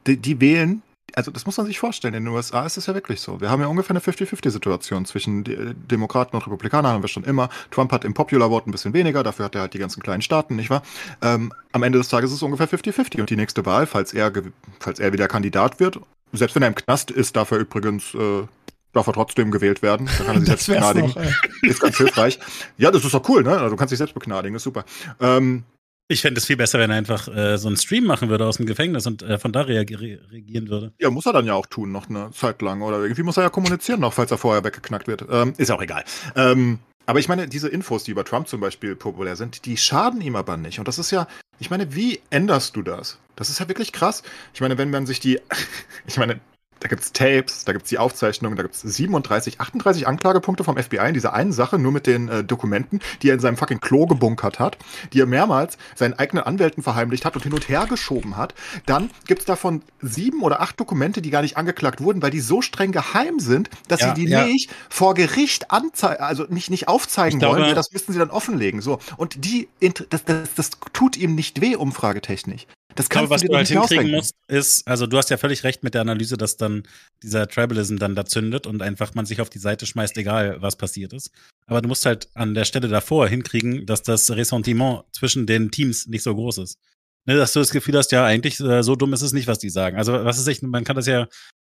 Die, 0.06 0.16
die 0.16 0.40
wählen 0.40 0.82
also 1.14 1.30
das 1.30 1.46
muss 1.46 1.56
man 1.56 1.66
sich 1.66 1.78
vorstellen, 1.78 2.14
in 2.14 2.24
den 2.24 2.32
USA 2.32 2.64
ist 2.64 2.76
es 2.76 2.86
ja 2.86 2.94
wirklich 2.94 3.20
so. 3.20 3.40
Wir 3.40 3.50
haben 3.50 3.60
ja 3.60 3.66
ungefähr 3.66 3.96
eine 3.96 4.00
50-50-Situation 4.00 5.04
zwischen 5.04 5.44
Demokraten 5.88 6.36
und 6.36 6.46
Republikanern, 6.46 6.92
haben 6.92 7.02
wir 7.02 7.08
schon 7.08 7.24
immer. 7.24 7.48
Trump 7.70 7.92
hat 7.92 8.04
im 8.04 8.14
Popular 8.14 8.48
Vote 8.48 8.68
ein 8.68 8.72
bisschen 8.72 8.92
weniger, 8.94 9.22
dafür 9.22 9.46
hat 9.46 9.54
er 9.54 9.62
halt 9.62 9.74
die 9.74 9.78
ganzen 9.78 10.02
kleinen 10.02 10.22
Staaten, 10.22 10.56
nicht 10.56 10.70
wahr? 10.70 10.82
Ähm, 11.20 11.52
am 11.72 11.82
Ende 11.82 11.98
des 11.98 12.08
Tages 12.08 12.30
ist 12.30 12.36
es 12.36 12.42
ungefähr 12.42 12.68
50-50 12.68 13.20
und 13.20 13.30
die 13.30 13.36
nächste 13.36 13.64
Wahl, 13.66 13.86
falls 13.86 14.12
er, 14.12 14.32
falls 14.80 14.98
er 14.98 15.12
wieder 15.12 15.28
Kandidat 15.28 15.80
wird, 15.80 16.00
selbst 16.32 16.54
wenn 16.54 16.62
er 16.62 16.68
im 16.68 16.74
Knast 16.74 17.10
ist, 17.10 17.36
darf 17.36 17.50
er 17.50 17.58
übrigens 17.58 18.14
äh, 18.14 18.44
darf 18.92 19.06
er 19.06 19.12
trotzdem 19.12 19.50
gewählt 19.50 19.82
werden. 19.82 20.08
Dann 20.18 20.26
kann 20.26 20.36
er 20.36 20.40
sich 20.40 20.48
selbst 20.48 20.66
begnadigen. 20.66 21.08
Noch, 21.08 21.70
ist 21.70 21.80
ganz 21.80 21.96
hilfreich. 21.96 22.38
Ja, 22.76 22.90
das 22.90 23.04
ist 23.04 23.14
doch 23.14 23.26
cool, 23.28 23.42
ne? 23.42 23.52
Also, 23.52 23.70
du 23.70 23.76
kannst 23.76 23.92
dich 23.92 23.98
selbst 23.98 24.14
begnadigen, 24.14 24.54
ist 24.54 24.62
super. 24.62 24.84
Ähm, 25.20 25.64
ich 26.08 26.22
fände 26.22 26.38
es 26.38 26.46
viel 26.46 26.56
besser, 26.56 26.78
wenn 26.78 26.90
er 26.90 26.96
einfach 26.96 27.28
äh, 27.28 27.56
so 27.56 27.68
einen 27.68 27.76
Stream 27.76 28.04
machen 28.04 28.28
würde 28.28 28.46
aus 28.46 28.58
dem 28.58 28.66
Gefängnis 28.66 29.06
und 29.06 29.22
äh, 29.22 29.38
von 29.38 29.52
da 29.52 29.62
reagieren 29.62 30.68
würde. 30.68 30.92
Ja, 30.98 31.10
muss 31.10 31.26
er 31.26 31.32
dann 31.32 31.46
ja 31.46 31.54
auch 31.54 31.66
tun, 31.66 31.92
noch 31.92 32.08
eine 32.08 32.30
Zeit 32.32 32.60
lang. 32.62 32.82
Oder 32.82 33.00
irgendwie 33.00 33.22
muss 33.22 33.36
er 33.36 33.44
ja 33.44 33.50
kommunizieren 33.50 34.00
noch, 34.00 34.12
falls 34.12 34.30
er 34.30 34.38
vorher 34.38 34.64
weggeknackt 34.64 35.06
wird. 35.06 35.24
Ähm, 35.30 35.54
ist 35.56 35.70
auch 35.70 35.82
egal. 35.82 36.04
Ähm, 36.36 36.78
aber 37.06 37.18
ich 37.18 37.28
meine, 37.28 37.48
diese 37.48 37.68
Infos, 37.68 38.04
die 38.04 38.12
über 38.12 38.24
Trump 38.24 38.48
zum 38.48 38.60
Beispiel 38.60 38.94
populär 38.94 39.36
sind, 39.36 39.64
die 39.64 39.76
schaden 39.76 40.20
ihm 40.20 40.36
aber 40.36 40.56
nicht. 40.56 40.78
Und 40.78 40.86
das 40.86 40.98
ist 40.98 41.10
ja, 41.10 41.26
ich 41.58 41.70
meine, 41.70 41.94
wie 41.94 42.20
änderst 42.30 42.76
du 42.76 42.82
das? 42.82 43.18
Das 43.36 43.50
ist 43.50 43.58
ja 43.58 43.68
wirklich 43.68 43.92
krass. 43.92 44.22
Ich 44.54 44.60
meine, 44.60 44.78
wenn 44.78 44.90
man 44.90 45.06
sich 45.06 45.18
die, 45.18 45.40
ich 46.06 46.16
meine, 46.16 46.40
da 46.82 46.88
gibt's 46.88 47.12
Tapes, 47.12 47.64
da 47.64 47.72
gibt's 47.72 47.90
die 47.90 47.98
Aufzeichnungen, 47.98 48.56
da 48.56 48.62
gibt's 48.64 48.82
37, 48.82 49.60
38 49.60 50.08
Anklagepunkte 50.08 50.64
vom 50.64 50.76
FBI 50.76 51.08
in 51.08 51.14
dieser 51.14 51.32
einen 51.32 51.52
Sache, 51.52 51.78
nur 51.78 51.92
mit 51.92 52.08
den 52.08 52.28
äh, 52.28 52.42
Dokumenten, 52.42 53.00
die 53.22 53.30
er 53.30 53.34
in 53.34 53.40
seinem 53.40 53.56
fucking 53.56 53.80
Klo 53.80 54.06
gebunkert 54.06 54.58
hat, 54.58 54.78
die 55.12 55.20
er 55.20 55.26
mehrmals 55.26 55.78
seinen 55.94 56.14
eigenen 56.14 56.44
Anwälten 56.44 56.82
verheimlicht 56.82 57.24
hat 57.24 57.36
und 57.36 57.42
hin 57.42 57.52
und 57.52 57.68
her 57.68 57.86
geschoben 57.88 58.36
hat. 58.36 58.54
Dann 58.84 59.10
gibt's 59.26 59.44
davon 59.44 59.82
sieben 60.00 60.42
oder 60.42 60.60
acht 60.60 60.78
Dokumente, 60.80 61.22
die 61.22 61.30
gar 61.30 61.42
nicht 61.42 61.56
angeklagt 61.56 62.00
wurden, 62.00 62.20
weil 62.20 62.30
die 62.30 62.40
so 62.40 62.62
streng 62.62 62.90
geheim 62.90 63.38
sind, 63.38 63.70
dass 63.86 64.00
ja, 64.00 64.08
sie 64.08 64.24
die 64.24 64.30
ja. 64.30 64.44
nicht 64.44 64.70
vor 64.88 65.14
Gericht 65.14 65.70
anzeigen, 65.70 66.20
also 66.20 66.46
nicht, 66.48 66.70
nicht 66.70 66.88
aufzeigen 66.88 67.38
glaube, 67.38 67.60
wollen. 67.60 67.74
Das 67.76 67.92
müssten 67.92 68.12
sie 68.12 68.18
dann 68.18 68.30
offenlegen. 68.30 68.80
So. 68.80 68.98
Und 69.16 69.44
die, 69.44 69.68
das, 70.10 70.24
das, 70.24 70.54
das 70.56 70.70
tut 70.92 71.16
ihm 71.16 71.36
nicht 71.36 71.60
weh, 71.60 71.76
umfragetechnisch. 71.76 72.66
Das 72.94 73.08
kannst 73.08 73.24
Aber 73.24 73.34
was 73.34 73.42
du, 73.42 73.48
du 73.48 73.56
halt 73.56 73.68
hinkriegen 73.68 74.10
musst, 74.10 74.34
ist, 74.48 74.86
also 74.86 75.06
du 75.06 75.16
hast 75.16 75.30
ja 75.30 75.36
völlig 75.36 75.64
recht 75.64 75.82
mit 75.82 75.94
der 75.94 76.00
Analyse, 76.00 76.36
dass 76.36 76.56
dann 76.56 76.82
dieser 77.22 77.48
Tribalism 77.48 77.96
dann 77.96 78.14
da 78.14 78.24
zündet 78.24 78.66
und 78.66 78.82
einfach 78.82 79.14
man 79.14 79.26
sich 79.26 79.40
auf 79.40 79.50
die 79.50 79.58
Seite 79.58 79.86
schmeißt, 79.86 80.16
egal 80.18 80.60
was 80.60 80.76
passiert 80.76 81.12
ist. 81.12 81.30
Aber 81.66 81.80
du 81.80 81.88
musst 81.88 82.06
halt 82.06 82.28
an 82.34 82.54
der 82.54 82.64
Stelle 82.64 82.88
davor 82.88 83.28
hinkriegen, 83.28 83.86
dass 83.86 84.02
das 84.02 84.30
Ressentiment 84.30 85.04
zwischen 85.12 85.46
den 85.46 85.70
Teams 85.70 86.06
nicht 86.06 86.22
so 86.22 86.34
groß 86.34 86.58
ist. 86.58 86.78
Ne, 87.24 87.36
dass 87.36 87.52
du 87.52 87.60
das 87.60 87.70
Gefühl 87.70 87.96
hast, 87.96 88.10
ja, 88.10 88.24
eigentlich 88.24 88.58
äh, 88.58 88.82
so 88.82 88.96
dumm 88.96 89.12
ist 89.12 89.22
es 89.22 89.32
nicht, 89.32 89.46
was 89.46 89.60
die 89.60 89.70
sagen. 89.70 89.96
Also 89.96 90.12
was 90.12 90.38
ist 90.38 90.48
echt, 90.48 90.62
man 90.62 90.82
kann 90.82 90.96
das 90.96 91.06
ja 91.06 91.28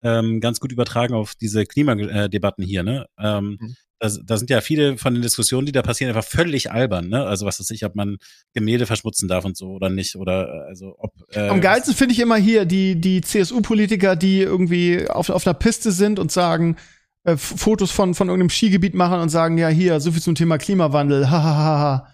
ähm, 0.02 0.40
ganz 0.40 0.60
gut 0.60 0.72
übertragen 0.72 1.14
auf 1.14 1.36
diese 1.36 1.66
Klimadebatten 1.66 2.64
hier, 2.64 2.82
ne? 2.84 3.06
Ähm, 3.20 3.58
mhm 3.60 3.76
da, 4.00 4.10
da 4.24 4.38
sind 4.38 4.50
ja 4.50 4.62
viele 4.62 4.98
von 4.98 5.14
den 5.14 5.22
Diskussionen, 5.24 5.66
die 5.66 5.72
da 5.72 5.82
passieren, 5.82 6.16
einfach 6.16 6.30
völlig 6.30 6.72
albern, 6.72 7.08
ne? 7.08 7.26
Also 7.26 7.46
was 7.46 7.60
weiß 7.60 7.70
ich, 7.72 7.86
ob 7.86 7.96
man 7.96 8.18
Gemälde 8.54 8.86
verschmutzen 8.86 9.28
darf 9.28 9.46
und 9.46 9.56
so 9.56 9.70
oder 9.72 9.90
nicht. 9.90 10.16
Oder 10.16 10.48
äh, 10.48 10.68
also 10.68 10.96
ob. 10.98 11.14
Äh, 11.32 11.48
Am 11.48 11.62
geilsten 11.62 11.96
finde 11.96 12.14
ich 12.14 12.20
immer 12.20 12.36
hier 12.36 12.66
die, 12.66 13.00
die 13.00 13.22
CSU-Politiker, 13.22 14.16
die 14.16 14.42
irgendwie 14.42 15.08
auf, 15.10 15.30
auf 15.30 15.48
einer 15.48 15.54
Piste 15.54 15.92
sind 15.92 16.20
und 16.20 16.32
sagen, 16.32 16.76
äh, 17.24 17.38
Fotos 17.38 17.92
von, 17.92 18.14
von 18.14 18.28
irgendeinem 18.28 18.50
Skigebiet 18.50 18.94
machen 18.94 19.20
und 19.20 19.30
sagen, 19.30 19.58
ja, 19.58 19.70
hier, 19.70 20.00
so 20.00 20.12
viel 20.12 20.22
zum 20.22 20.36
Thema 20.36 20.58
Klimawandel, 20.58 21.30
hahaha. 21.30 22.08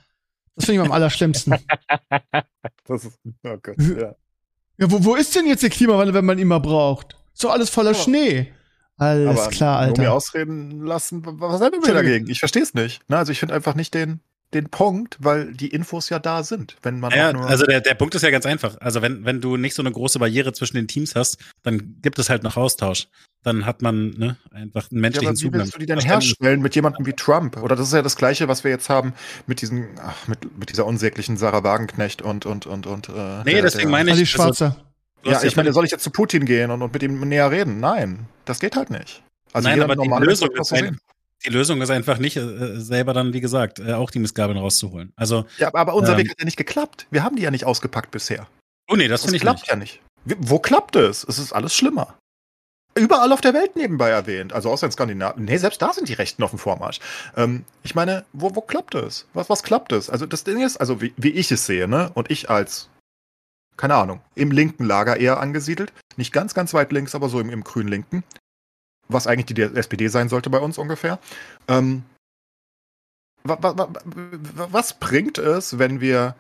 Das 0.55 0.65
finde 0.65 0.81
ich 0.81 0.87
am 0.87 0.91
allerschlimmsten. 0.91 1.55
das 2.85 3.05
ist, 3.05 3.19
oh 3.43 3.57
Gott, 3.61 3.75
ja. 3.79 4.15
Ja, 4.77 4.89
wo, 4.91 5.03
wo 5.03 5.15
ist 5.15 5.35
denn 5.35 5.47
jetzt 5.47 5.63
der 5.63 5.69
Klimawandel, 5.69 6.13
wenn 6.13 6.25
man 6.25 6.39
ihn 6.39 6.47
mal 6.47 6.59
braucht? 6.59 7.15
Ist 7.33 7.43
doch 7.43 7.51
alles 7.51 7.69
voller 7.69 7.91
Ja. 7.91 7.97
Schnee. 7.97 8.51
Alles 9.01 9.39
Aber 9.39 9.49
klar, 9.49 9.85
Nur 9.87 9.97
mir 9.97 10.03
Alter. 10.03 10.13
ausreden 10.13 10.85
lassen, 10.85 11.23
was 11.25 11.53
haben 11.53 11.59
wir 11.59 11.65
Entschuldigung. 11.73 11.93
dagegen? 11.95 12.29
Ich 12.29 12.39
verstehe 12.39 12.61
es 12.61 12.73
nicht. 12.73 13.01
Na, 13.07 13.17
also 13.17 13.31
ich 13.31 13.39
finde 13.39 13.55
einfach 13.55 13.73
nicht 13.73 13.93
den, 13.95 14.19
den 14.53 14.69
Punkt, 14.69 15.17
weil 15.19 15.53
die 15.53 15.69
Infos 15.69 16.09
ja 16.09 16.19
da 16.19 16.43
sind. 16.43 16.75
Wenn 16.83 16.99
man 16.99 17.11
Ja, 17.11 17.31
also 17.31 17.65
der, 17.65 17.81
der 17.81 17.95
Punkt 17.95 18.13
ist 18.13 18.21
ja 18.21 18.29
ganz 18.29 18.45
einfach. 18.45 18.77
Also 18.79 19.01
wenn, 19.01 19.25
wenn 19.25 19.41
du 19.41 19.57
nicht 19.57 19.73
so 19.73 19.81
eine 19.81 19.91
große 19.91 20.19
Barriere 20.19 20.53
zwischen 20.53 20.75
den 20.75 20.87
Teams 20.87 21.15
hast, 21.15 21.37
dann 21.63 21.95
gibt 22.01 22.19
es 22.19 22.29
halt 22.29 22.43
noch 22.43 22.57
Austausch. 22.57 23.07
Dann 23.43 23.65
hat 23.65 23.81
man 23.81 24.11
ne, 24.11 24.37
einfach 24.51 24.91
einen 24.91 24.97
Ja, 24.97 25.01
menschlichen 25.01 25.27
aber 25.29 25.35
wie 25.35 25.41
Zugang. 25.41 25.61
willst 25.61 25.73
du 25.73 25.79
die 25.79 25.87
denn 25.87 25.99
herstellen 25.99 26.61
mit 26.61 26.75
jemandem 26.75 27.03
wie 27.07 27.13
Trump? 27.13 27.57
Oder 27.57 27.75
das 27.75 27.87
ist 27.87 27.93
ja 27.95 28.03
das 28.03 28.15
Gleiche, 28.15 28.47
was 28.47 28.63
wir 28.63 28.69
jetzt 28.69 28.87
haben 28.87 29.13
mit 29.47 29.61
diesem, 29.61 29.87
ach, 29.99 30.27
mit, 30.27 30.59
mit 30.59 30.69
dieser 30.69 30.85
unsäglichen 30.85 31.37
Sarah 31.37 31.63
Wagenknecht 31.63 32.21
und 32.21 32.45
und 32.45 32.67
und 32.67 32.85
und. 32.85 33.09
Äh, 33.09 33.11
Nee, 33.45 33.53
der- 33.53 33.61
deswegen 33.63 33.89
der- 33.89 33.97
meine 33.97 34.11
ich. 34.11 34.19
also, 34.19 34.25
Schwarzer. 34.27 34.75
Ja, 35.23 35.43
ich 35.43 35.55
meine, 35.55 35.71
soll 35.73 35.85
ich 35.85 35.91
jetzt 35.91 36.03
zu 36.03 36.09
Putin 36.09 36.45
gehen 36.45 36.71
und, 36.71 36.81
und 36.81 36.93
mit 36.93 37.03
ihm 37.03 37.19
näher 37.27 37.51
reden? 37.51 37.79
Nein, 37.79 38.27
das 38.45 38.59
geht 38.59 38.75
halt 38.75 38.89
nicht. 38.89 39.21
Also 39.53 39.67
Nein, 39.69 39.81
aber 39.81 39.95
die 39.95 40.07
normale 40.07 40.25
Lösung 40.25 40.49
ist 40.51 40.73
ein- 40.73 40.97
die 41.45 41.49
Lösung 41.49 41.81
ist 41.81 41.89
einfach 41.89 42.19
nicht, 42.19 42.37
äh, 42.37 42.79
selber 42.79 43.13
dann, 43.13 43.33
wie 43.33 43.41
gesagt, 43.41 43.79
äh, 43.79 43.93
auch 43.93 44.11
die 44.11 44.19
Missgabeln 44.19 44.59
rauszuholen. 44.59 45.11
Also, 45.15 45.45
Ja, 45.57 45.73
aber- 45.73 45.95
unser 45.95 46.13
Ähm. 46.13 46.19
Weg 46.19 46.29
hat 46.31 46.39
ja 46.39 46.45
nicht 46.45 46.57
geklappt. 46.57 47.07
Wir 47.09 47.23
haben 47.23 47.35
die 47.35 47.41
ja 47.41 47.49
nicht 47.51 47.65
ausgepackt 47.65 48.11
bisher. 48.11 48.47
oh 48.89 48.95
nee, 48.95 49.07
das 49.07 49.23
Das 49.23 49.31
klappt 49.33 49.61
nicht. 49.61 49.67
ja 49.69 49.75
nicht. 49.75 50.01
Wo 50.25 50.59
klappt 50.59 50.95
es? 50.95 51.23
Es 51.23 51.39
ist 51.39 51.51
alles 51.53 51.73
schlimmer. 51.73 52.15
Überall 52.93 53.31
auf 53.31 53.39
der 53.41 53.53
Welt 53.53 53.75
nebenbei 53.77 54.09
erwähnt. 54.09 54.51
Also 54.53 54.69
außer 54.69 54.85
in 54.85 54.91
Skandinavien. 54.91 55.45
Nee, 55.45 55.57
selbst 55.57 55.81
da 55.81 55.93
sind 55.93 56.09
die 56.09 56.13
Rechten 56.13 56.43
auf 56.43 56.49
dem 56.49 56.59
Vormarsch. 56.59 56.99
Ähm, 57.37 57.63
ich 57.83 57.95
meine, 57.95 58.25
wo, 58.33 58.53
wo 58.53 58.61
klappt 58.61 58.95
es? 58.95 59.27
Was, 59.33 59.49
was 59.49 59.63
klappt 59.63 59.93
es? 59.93 60.09
Also 60.09 60.25
das 60.25 60.43
Ding 60.43 60.61
ist, 60.61 60.75
also 60.77 61.01
wie, 61.01 61.13
wie 61.15 61.29
ich 61.29 61.51
es 61.51 61.65
sehe, 61.65 61.87
ne? 61.87 62.11
Und 62.15 62.29
ich 62.29 62.49
als, 62.49 62.89
keine 63.81 63.95
Ahnung, 63.95 64.21
im 64.35 64.51
linken 64.51 64.85
Lager 64.85 65.17
eher 65.17 65.39
angesiedelt. 65.39 65.91
Nicht 66.15 66.31
ganz, 66.31 66.53
ganz 66.53 66.71
weit 66.75 66.91
links, 66.91 67.15
aber 67.15 67.29
so 67.29 67.39
im, 67.39 67.49
im 67.49 67.63
grün-linken. 67.63 68.23
Was 69.07 69.25
eigentlich 69.25 69.47
die 69.47 69.59
SPD 69.59 70.07
sein 70.07 70.29
sollte 70.29 70.51
bei 70.51 70.59
uns 70.59 70.77
ungefähr. 70.77 71.17
Ähm, 71.67 72.03
wa, 73.43 73.57
wa, 73.59 73.75
wa, 73.75 73.89
wa- 74.05 74.67
was 74.71 74.99
bringt 74.99 75.39
es, 75.39 75.79
wenn 75.79 75.99
wir 75.99 76.35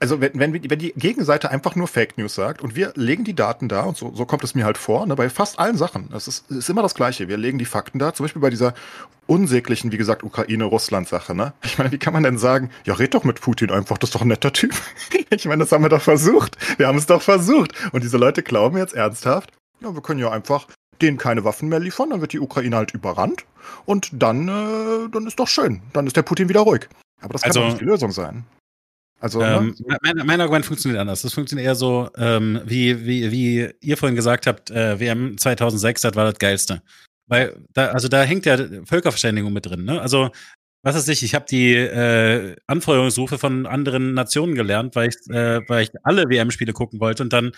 also 0.00 0.20
wenn, 0.20 0.38
wenn, 0.38 0.52
wenn 0.52 0.78
die 0.78 0.92
Gegenseite 0.96 1.50
einfach 1.50 1.76
nur 1.76 1.88
Fake 1.88 2.18
News 2.18 2.34
sagt 2.34 2.60
und 2.62 2.76
wir 2.76 2.92
legen 2.94 3.24
die 3.24 3.34
Daten 3.34 3.68
da, 3.68 3.82
und 3.84 3.96
so, 3.96 4.12
so 4.14 4.26
kommt 4.26 4.44
es 4.44 4.54
mir 4.54 4.64
halt 4.64 4.76
vor, 4.76 5.06
ne, 5.06 5.16
bei 5.16 5.30
fast 5.30 5.58
allen 5.58 5.76
Sachen. 5.76 6.08
Das 6.10 6.28
ist, 6.28 6.50
ist 6.50 6.68
immer 6.68 6.82
das 6.82 6.94
Gleiche. 6.94 7.28
Wir 7.28 7.36
legen 7.36 7.58
die 7.58 7.64
Fakten 7.64 7.98
da, 7.98 8.12
zum 8.12 8.24
Beispiel 8.24 8.42
bei 8.42 8.50
dieser 8.50 8.74
unsäglichen, 9.26 9.92
wie 9.92 9.96
gesagt, 9.96 10.22
Ukraine-Russland-Sache. 10.22 11.34
Ne? 11.34 11.54
Ich 11.62 11.78
meine, 11.78 11.90
wie 11.92 11.98
kann 11.98 12.12
man 12.12 12.22
denn 12.22 12.38
sagen, 12.38 12.70
ja, 12.84 12.94
red 12.94 13.14
doch 13.14 13.24
mit 13.24 13.40
Putin 13.40 13.70
einfach, 13.70 13.96
das 13.98 14.08
ist 14.10 14.14
doch 14.14 14.22
ein 14.22 14.28
netter 14.28 14.52
Typ. 14.52 14.74
Ich 15.30 15.46
meine, 15.46 15.64
das 15.64 15.72
haben 15.72 15.82
wir 15.82 15.88
doch 15.88 16.02
versucht. 16.02 16.56
Wir 16.78 16.86
haben 16.86 16.98
es 16.98 17.06
doch 17.06 17.20
versucht. 17.22 17.72
Und 17.92 18.04
diese 18.04 18.18
Leute 18.18 18.42
glauben 18.44 18.76
jetzt 18.76 18.94
ernsthaft, 18.94 19.50
ja, 19.80 19.92
wir 19.92 20.00
können 20.02 20.20
ja 20.20 20.30
einfach 20.30 20.68
denen 21.02 21.18
keine 21.18 21.44
Waffen 21.44 21.68
mehr 21.68 21.80
liefern, 21.80 22.10
dann 22.10 22.20
wird 22.20 22.32
die 22.32 22.38
Ukraine 22.40 22.76
halt 22.76 22.94
überrannt 22.94 23.44
und 23.84 24.10
dann, 24.12 24.46
äh, 24.48 25.08
dann 25.10 25.26
ist 25.26 25.40
doch 25.40 25.48
schön. 25.48 25.82
Dann 25.92 26.06
ist 26.06 26.16
der 26.16 26.22
Putin 26.22 26.48
wieder 26.48 26.60
ruhig. 26.60 26.88
Aber 27.20 27.32
das 27.32 27.42
kann 27.42 27.50
Also- 27.50 27.60
doch 27.60 27.66
nicht 27.68 27.80
die 27.80 27.84
Lösung 27.84 28.12
sein. 28.12 28.44
Also, 29.24 29.40
Ähm, 29.40 29.74
ne? 29.86 29.96
mein, 30.02 30.26
mein 30.26 30.40
Argument 30.42 30.66
funktioniert 30.66 31.00
anders. 31.00 31.22
Das 31.22 31.32
funktioniert 31.32 31.64
eher 31.66 31.74
so, 31.74 32.10
ähm, 32.18 32.60
wie, 32.66 33.06
wie, 33.06 33.32
wie 33.32 33.70
ihr 33.80 33.96
vorhin 33.96 34.16
gesagt 34.16 34.46
habt, 34.46 34.70
äh, 34.70 35.00
WM 35.00 35.38
2006, 35.38 36.02
das 36.02 36.14
war 36.14 36.30
das 36.30 36.38
Geilste. 36.38 36.82
Weil, 37.26 37.56
da, 37.72 37.86
also 37.86 38.08
da 38.08 38.22
hängt 38.22 38.44
ja 38.44 38.58
Völkerverständigung 38.84 39.50
mit 39.50 39.64
drin. 39.64 39.86
Ne? 39.86 39.98
Also, 39.98 40.30
was 40.82 40.94
ist 40.94 41.08
ich, 41.08 41.22
ich 41.22 41.34
habe 41.34 41.46
die 41.48 41.72
äh, 41.72 42.54
Anfeuerungsrufe 42.66 43.38
von 43.38 43.64
anderen 43.64 44.12
Nationen 44.12 44.54
gelernt, 44.54 44.94
weil 44.94 45.08
ich, 45.08 45.16
äh, 45.34 45.66
weil 45.70 45.84
ich 45.84 45.90
alle 46.02 46.28
WM-Spiele 46.28 46.74
gucken 46.74 47.00
wollte 47.00 47.22
und 47.22 47.32
dann, 47.32 47.52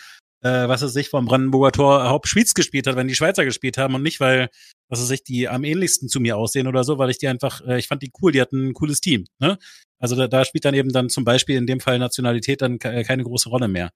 äh, 0.44 0.68
was 0.68 0.82
ist 0.82 0.94
ich, 0.94 1.08
vom 1.08 1.26
Brandenburger 1.26 1.72
Tor 1.72 2.08
Haupt 2.08 2.28
Schwyz 2.28 2.54
gespielt 2.54 2.86
hat, 2.86 2.94
wenn 2.94 3.08
die 3.08 3.16
Schweizer 3.16 3.44
gespielt 3.44 3.76
haben 3.76 3.96
und 3.96 4.02
nicht, 4.02 4.20
weil, 4.20 4.50
was 4.88 5.00
ist 5.00 5.10
ich, 5.10 5.24
die 5.24 5.48
am 5.48 5.64
ähnlichsten 5.64 6.08
zu 6.08 6.20
mir 6.20 6.36
aussehen 6.36 6.66
oder 6.66 6.84
so, 6.84 6.98
weil 6.98 7.10
ich 7.10 7.18
die 7.18 7.28
einfach, 7.28 7.60
äh, 7.66 7.78
ich 7.78 7.88
fand 7.88 8.02
die 8.02 8.12
cool, 8.20 8.32
die 8.32 8.40
hatten 8.40 8.68
ein 8.68 8.74
cooles 8.74 9.00
Team. 9.00 9.26
Ne? 9.38 9.58
Also 9.98 10.14
da, 10.14 10.28
da 10.28 10.44
spielt 10.44 10.64
dann 10.64 10.74
eben 10.74 10.92
dann 10.92 11.08
zum 11.08 11.24
Beispiel 11.24 11.56
in 11.56 11.66
dem 11.66 11.80
Fall 11.80 11.98
Nationalität 11.98 12.62
dann 12.62 12.78
ke- 12.78 13.02
keine 13.04 13.24
große 13.24 13.48
Rolle 13.48 13.68
mehr. 13.68 13.90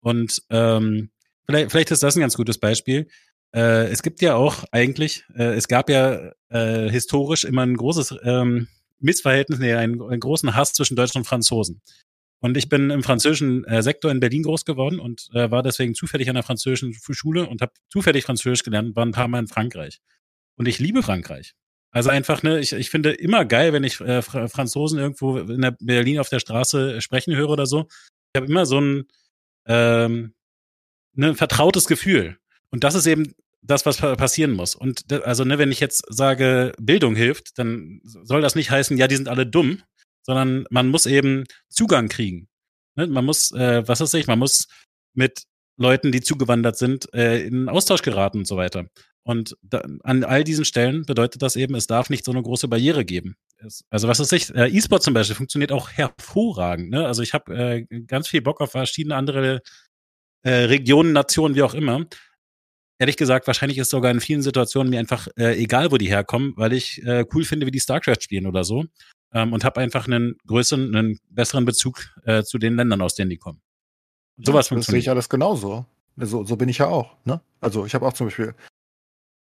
Und 0.00 0.42
ähm, 0.50 1.10
vielleicht, 1.46 1.70
vielleicht 1.70 1.90
ist 1.90 2.02
das 2.02 2.16
ein 2.16 2.20
ganz 2.20 2.36
gutes 2.36 2.58
Beispiel. 2.58 3.08
Äh, 3.54 3.88
es 3.88 4.02
gibt 4.02 4.20
ja 4.22 4.34
auch 4.34 4.64
eigentlich, 4.72 5.24
äh, 5.34 5.54
es 5.54 5.68
gab 5.68 5.88
ja 5.88 6.32
äh, 6.48 6.90
historisch 6.90 7.44
immer 7.44 7.62
ein 7.62 7.76
großes 7.76 8.16
ähm, 8.22 8.68
Missverhältnis, 8.98 9.58
nee, 9.58 9.72
einen, 9.72 10.02
einen 10.02 10.20
großen 10.20 10.54
Hass 10.54 10.72
zwischen 10.72 10.96
Deutschen 10.96 11.18
und 11.18 11.24
Franzosen. 11.24 11.80
Und 12.40 12.56
ich 12.56 12.68
bin 12.68 12.90
im 12.90 13.02
französischen 13.02 13.64
äh, 13.64 13.82
Sektor 13.82 14.10
in 14.10 14.20
Berlin 14.20 14.42
groß 14.42 14.64
geworden 14.64 15.00
und 15.00 15.28
äh, 15.32 15.50
war 15.50 15.62
deswegen 15.62 15.94
zufällig 15.94 16.28
an 16.28 16.34
der 16.34 16.44
französischen 16.44 16.94
Schule 17.10 17.48
und 17.48 17.62
habe 17.62 17.72
zufällig 17.90 18.24
Französisch 18.24 18.62
gelernt 18.62 18.88
und 18.88 18.96
war 18.96 19.06
ein 19.06 19.12
paar 19.12 19.28
Mal 19.28 19.38
in 19.38 19.48
Frankreich. 19.48 20.00
Und 20.56 20.66
ich 20.66 20.78
liebe 20.78 21.02
Frankreich. 21.02 21.54
Also 21.90 22.10
einfach, 22.10 22.42
ne, 22.42 22.60
ich, 22.60 22.72
ich 22.72 22.90
finde 22.90 23.12
immer 23.12 23.44
geil, 23.44 23.72
wenn 23.72 23.84
ich 23.84 24.00
äh, 24.00 24.20
Fra 24.20 24.48
Franzosen 24.48 24.98
irgendwo 24.98 25.38
in 25.38 25.62
der 25.62 25.76
Berlin 25.80 26.18
auf 26.18 26.28
der 26.28 26.40
Straße 26.40 27.00
sprechen 27.00 27.34
höre 27.34 27.48
oder 27.48 27.66
so. 27.66 27.86
Ich 28.34 28.40
habe 28.40 28.46
immer 28.46 28.66
so 28.66 28.80
ein 28.80 29.06
ähm, 29.66 30.34
ne, 31.14 31.34
vertrautes 31.34 31.86
Gefühl. 31.86 32.38
Und 32.70 32.84
das 32.84 32.94
ist 32.94 33.06
eben 33.06 33.34
das, 33.62 33.86
was 33.86 33.98
pa 33.98 34.14
passieren 34.14 34.52
muss. 34.52 34.74
Und 34.74 35.10
also, 35.12 35.44
ne, 35.44 35.58
wenn 35.58 35.72
ich 35.72 35.80
jetzt 35.80 36.04
sage, 36.08 36.72
Bildung 36.78 37.16
hilft, 37.16 37.58
dann 37.58 38.00
soll 38.04 38.40
das 38.40 38.54
nicht 38.54 38.70
heißen, 38.70 38.96
ja, 38.98 39.08
die 39.08 39.16
sind 39.16 39.28
alle 39.28 39.46
dumm, 39.46 39.82
sondern 40.22 40.66
man 40.70 40.88
muss 40.88 41.06
eben 41.06 41.44
Zugang 41.68 42.08
kriegen. 42.08 42.48
Ne? 42.96 43.06
Man 43.06 43.24
muss, 43.24 43.52
äh, 43.52 43.86
was 43.86 44.00
weiß 44.00 44.14
ich, 44.14 44.26
man 44.26 44.38
muss 44.38 44.68
mit 45.14 45.44
Leuten, 45.78 46.12
die 46.12 46.20
zugewandert 46.20 46.76
sind, 46.76 47.12
äh, 47.14 47.46
in 47.46 47.68
Austausch 47.68 48.02
geraten 48.02 48.38
und 48.38 48.46
so 48.46 48.56
weiter. 48.56 48.86
Und 49.26 49.56
da, 49.60 49.82
an 50.04 50.22
all 50.22 50.44
diesen 50.44 50.64
Stellen 50.64 51.02
bedeutet 51.02 51.42
das 51.42 51.56
eben, 51.56 51.74
es 51.74 51.88
darf 51.88 52.10
nicht 52.10 52.24
so 52.24 52.30
eine 52.30 52.44
große 52.44 52.68
Barriere 52.68 53.04
geben. 53.04 53.34
Es, 53.56 53.84
also 53.90 54.06
was 54.06 54.20
ist 54.20 54.32
ich, 54.32 54.54
äh, 54.54 54.68
E-Sport 54.68 55.02
zum 55.02 55.14
Beispiel 55.14 55.34
funktioniert 55.34 55.72
auch 55.72 55.90
hervorragend. 55.90 56.90
Ne? 56.90 57.04
Also 57.04 57.24
ich 57.24 57.34
habe 57.34 57.52
äh, 57.90 58.02
ganz 58.06 58.28
viel 58.28 58.40
Bock 58.40 58.60
auf 58.60 58.70
verschiedene 58.70 59.16
andere 59.16 59.62
äh, 60.42 60.66
Regionen, 60.66 61.12
Nationen, 61.12 61.56
wie 61.56 61.64
auch 61.64 61.74
immer. 61.74 62.06
Ehrlich 63.00 63.16
gesagt, 63.16 63.48
wahrscheinlich 63.48 63.78
ist 63.78 63.90
sogar 63.90 64.12
in 64.12 64.20
vielen 64.20 64.42
Situationen 64.42 64.90
mir 64.90 65.00
einfach 65.00 65.26
äh, 65.36 65.60
egal, 65.60 65.90
wo 65.90 65.96
die 65.96 66.06
herkommen, 66.06 66.52
weil 66.56 66.72
ich 66.72 67.02
äh, 67.02 67.24
cool 67.34 67.42
finde, 67.42 67.66
wie 67.66 67.72
die 67.72 67.80
StarCraft 67.80 68.20
spielen 68.22 68.46
oder 68.46 68.62
so. 68.62 68.84
Ähm, 69.32 69.52
und 69.52 69.64
habe 69.64 69.80
einfach 69.80 70.06
einen 70.06 70.36
größeren, 70.46 70.94
einen 70.94 71.18
besseren 71.30 71.64
Bezug 71.64 72.14
äh, 72.26 72.44
zu 72.44 72.58
den 72.58 72.76
Ländern, 72.76 73.02
aus 73.02 73.16
denen 73.16 73.30
die 73.30 73.38
kommen. 73.38 73.60
Und 74.38 74.46
sowas 74.46 74.66
das 74.66 74.68
sehe 74.68 74.78
ich 74.78 74.84
funktioniert. 74.84 75.08
alles 75.08 75.28
genauso. 75.28 75.84
So, 76.16 76.44
so 76.44 76.56
bin 76.56 76.68
ich 76.68 76.78
ja 76.78 76.86
auch. 76.86 77.16
Ne? 77.24 77.40
Also 77.60 77.86
ich 77.86 77.94
habe 77.96 78.06
auch 78.06 78.12
zum 78.12 78.28
Beispiel. 78.28 78.54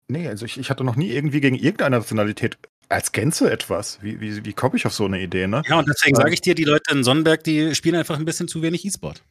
Nee, 0.08 0.28
also 0.28 0.44
ich, 0.44 0.58
ich 0.58 0.70
hatte 0.70 0.84
noch 0.84 0.96
nie 0.96 1.10
irgendwie 1.10 1.40
gegen 1.40 1.56
irgendeine 1.56 1.96
Nationalität 1.98 2.58
als 2.88 3.12
Gänze 3.12 3.50
etwas. 3.50 3.98
Wie, 4.02 4.20
wie, 4.20 4.44
wie 4.44 4.52
komme 4.52 4.76
ich 4.76 4.86
auf 4.86 4.92
so 4.92 5.06
eine 5.06 5.20
Idee, 5.20 5.46
ne? 5.46 5.62
Ja, 5.66 5.78
und 5.78 5.88
deswegen 5.88 6.16
Ähm, 6.16 6.22
sage 6.22 6.34
ich 6.34 6.40
dir, 6.40 6.54
die 6.54 6.64
Leute 6.64 6.92
in 6.92 7.04
Sonnenberg, 7.04 7.42
die 7.44 7.74
spielen 7.74 7.96
einfach 7.96 8.18
ein 8.18 8.24
bisschen 8.24 8.48
zu 8.48 8.62
wenig 8.62 8.84
E-Sport. 8.84 9.22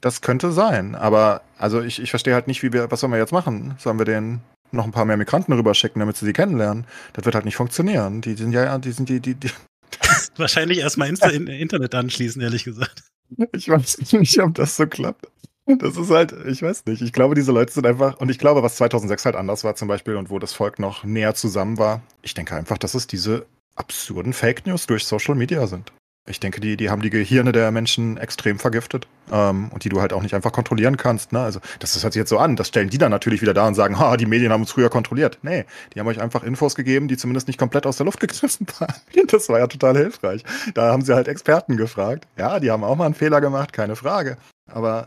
Das 0.00 0.20
könnte 0.20 0.52
sein, 0.52 0.94
aber 0.94 1.42
also 1.56 1.80
ich, 1.80 2.02
ich 2.02 2.10
verstehe 2.10 2.34
halt 2.34 2.48
nicht, 2.48 2.62
wie 2.62 2.72
wir, 2.72 2.90
was 2.90 3.00
sollen 3.00 3.12
wir 3.12 3.18
jetzt 3.18 3.32
machen? 3.32 3.76
Sollen 3.78 3.98
wir 3.98 4.04
denen 4.04 4.42
noch 4.72 4.84
ein 4.84 4.92
paar 4.92 5.04
mehr 5.04 5.16
Migranten 5.16 5.52
rüberschicken, 5.52 6.00
damit 6.00 6.16
sie 6.16 6.26
sie 6.26 6.32
kennenlernen? 6.32 6.86
Das 7.14 7.24
wird 7.24 7.34
halt 7.34 7.44
nicht 7.44 7.56
funktionieren. 7.56 8.20
Die 8.20 8.34
sind 8.34 8.52
ja, 8.52 8.78
die 8.78 8.92
sind 8.92 9.08
die, 9.08 9.20
die, 9.20 9.34
die 9.34 9.50
Wahrscheinlich 10.36 10.78
erstmal 10.78 11.08
Insta 11.08 11.28
in, 11.28 11.46
Internet 11.46 11.94
anschließen, 11.94 12.42
ehrlich 12.42 12.64
gesagt. 12.64 13.04
Ich 13.52 13.68
weiß 13.68 14.12
nicht, 14.12 14.40
ob 14.40 14.54
das 14.54 14.76
so 14.76 14.86
klappt. 14.86 15.28
Das 15.66 15.96
ist 15.96 16.10
halt, 16.10 16.32
ich 16.46 16.62
weiß 16.62 16.86
nicht. 16.86 17.02
Ich 17.02 17.12
glaube, 17.12 17.34
diese 17.34 17.50
Leute 17.50 17.72
sind 17.72 17.86
einfach, 17.86 18.18
und 18.18 18.30
ich 18.30 18.38
glaube, 18.38 18.62
was 18.62 18.76
2006 18.76 19.24
halt 19.24 19.36
anders 19.36 19.64
war 19.64 19.74
zum 19.74 19.88
Beispiel 19.88 20.14
und 20.14 20.30
wo 20.30 20.38
das 20.38 20.52
Volk 20.52 20.78
noch 20.78 21.02
näher 21.02 21.34
zusammen 21.34 21.76
war, 21.76 22.02
ich 22.22 22.34
denke 22.34 22.54
einfach, 22.54 22.78
dass 22.78 22.94
es 22.94 23.08
diese 23.08 23.46
absurden 23.74 24.32
Fake 24.32 24.66
News 24.66 24.86
durch 24.86 25.04
Social 25.04 25.34
Media 25.34 25.66
sind. 25.66 25.92
Ich 26.28 26.40
denke, 26.40 26.60
die, 26.60 26.76
die 26.76 26.90
haben 26.90 27.02
die 27.02 27.10
Gehirne 27.10 27.52
der 27.52 27.70
Menschen 27.70 28.16
extrem 28.16 28.58
vergiftet 28.58 29.06
ähm, 29.30 29.70
und 29.72 29.84
die 29.84 29.88
du 29.88 30.00
halt 30.00 30.12
auch 30.12 30.22
nicht 30.22 30.34
einfach 30.34 30.50
kontrollieren 30.50 30.96
kannst. 30.96 31.32
Ne? 31.32 31.40
Also 31.40 31.60
das 31.78 32.02
hört 32.02 32.12
sich 32.12 32.20
jetzt 32.20 32.30
so 32.30 32.38
an. 32.38 32.56
Das 32.56 32.68
stellen 32.68 32.90
die 32.90 32.98
dann 32.98 33.12
natürlich 33.12 33.42
wieder 33.42 33.54
da 33.54 33.66
und 33.68 33.74
sagen, 33.74 33.98
ha, 33.98 34.16
die 34.16 34.26
Medien 34.26 34.52
haben 34.52 34.62
uns 34.62 34.72
früher 34.72 34.90
kontrolliert. 34.90 35.38
Nee, 35.42 35.66
die 35.94 36.00
haben 36.00 36.08
euch 36.08 36.20
einfach 36.20 36.42
Infos 36.42 36.74
gegeben, 36.74 37.06
die 37.06 37.16
zumindest 37.16 37.46
nicht 37.46 37.58
komplett 37.58 37.86
aus 37.86 37.96
der 37.96 38.06
Luft 38.06 38.18
gegriffen 38.20 38.66
waren. 38.80 38.94
Das 39.28 39.48
war 39.48 39.60
ja 39.60 39.68
total 39.68 39.96
hilfreich. 39.96 40.42
Da 40.74 40.90
haben 40.90 41.02
sie 41.02 41.14
halt 41.14 41.28
Experten 41.28 41.76
gefragt. 41.76 42.26
Ja, 42.36 42.58
die 42.58 42.72
haben 42.72 42.82
auch 42.82 42.96
mal 42.96 43.06
einen 43.06 43.14
Fehler 43.14 43.40
gemacht, 43.40 43.72
keine 43.72 43.94
Frage. 43.94 44.36
Aber 44.68 45.06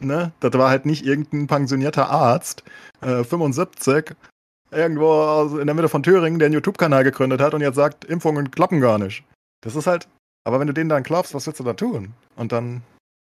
ne, 0.00 0.32
das 0.40 0.52
war 0.54 0.70
halt 0.70 0.86
nicht 0.86 1.04
irgendein 1.04 1.46
pensionierter 1.46 2.10
Arzt, 2.10 2.62
äh, 3.00 3.24
75, 3.24 4.14
irgendwo 4.70 5.58
in 5.58 5.66
der 5.66 5.74
Mitte 5.74 5.88
von 5.88 6.02
Thüringen, 6.02 6.38
der 6.38 6.46
einen 6.46 6.54
YouTube-Kanal 6.54 7.04
gegründet 7.04 7.40
hat 7.40 7.54
und 7.54 7.60
jetzt 7.60 7.76
sagt, 7.76 8.04
Impfungen 8.04 8.50
klappen 8.50 8.80
gar 8.80 8.98
nicht. 8.98 9.24
Das 9.62 9.76
ist 9.76 9.86
halt, 9.86 10.08
aber 10.44 10.60
wenn 10.60 10.66
du 10.66 10.74
denen 10.74 10.90
dann 10.90 11.02
glaubst, 11.02 11.34
was 11.34 11.46
willst 11.46 11.60
du 11.60 11.64
da 11.64 11.74
tun? 11.74 12.12
Und 12.36 12.52
dann, 12.52 12.82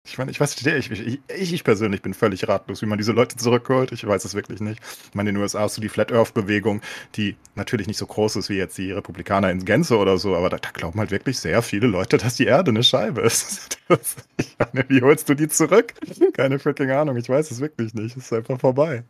Ich 0.10 0.18
meine, 0.18 0.32
ich 0.32 0.40
weiß 0.40 0.64
nicht, 0.64 0.92
ich, 0.92 1.22
ich, 1.30 1.54
ich, 1.54 1.64
persönlich 1.64 2.02
bin 2.02 2.16
völlig 2.16 2.48
ratlos, 2.48 2.82
wie 2.82 2.88
man 2.88 2.98
diese 2.98 3.12
Leute 3.12 3.38
zurückholt. 3.38 3.92
Ich 3.92 4.06
weiß 4.06 4.26
es 4.26 4.34
wirklich 4.34 4.60
nicht. 4.60 4.82
Ich 5.08 5.14
meine, 5.14 5.30
in 5.30 5.36
den 5.36 5.42
USA 5.42 5.62
hast 5.62 5.78
du 5.78 5.82
die 5.82 5.90
Flat 5.90 6.12
Earth-Bewegung, 6.12 6.82
die 7.16 7.36
natürlich 7.54 7.86
nicht 7.86 7.98
so 7.98 8.08
groß 8.08 8.38
ist 8.38 8.50
wie 8.50 8.56
jetzt 8.56 8.78
die 8.80 8.92
Republikaner 8.92 9.52
in 9.52 9.66
Gänze 9.66 9.98
oder 9.98 10.18
so, 10.18 10.36
aber 10.36 10.50
da, 10.50 10.58
da 10.58 10.72
glauben 10.72 11.00
halt 11.00 11.12
wirklich 11.12 11.38
sehr 11.38 11.62
viele 11.62 11.86
Leute, 11.86 12.18
dass 12.18 12.36
die 12.36 12.46
Erde 12.46 12.72
eine 12.72 12.84
Scheibe 12.84 13.22
ist. 13.22 13.78
Das, 13.90 14.18
ich 14.38 14.56
meine, 14.60 14.88
wie 14.88 15.02
holst 15.02 15.28
du 15.30 15.34
die 15.34 15.48
zurück? 15.48 15.96
Keine 16.34 16.60
freaking 16.60 16.92
Ahnung, 16.92 17.18
ich 17.18 17.28
weiß 17.28 17.50
es 17.50 17.60
wirklich 17.60 17.96
nicht. 17.96 18.16
Es 18.16 18.26
ist 18.26 18.34
einfach 18.34 18.60
vorbei. 18.60 19.04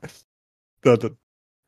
Da, 0.83 0.95
da, 0.95 1.09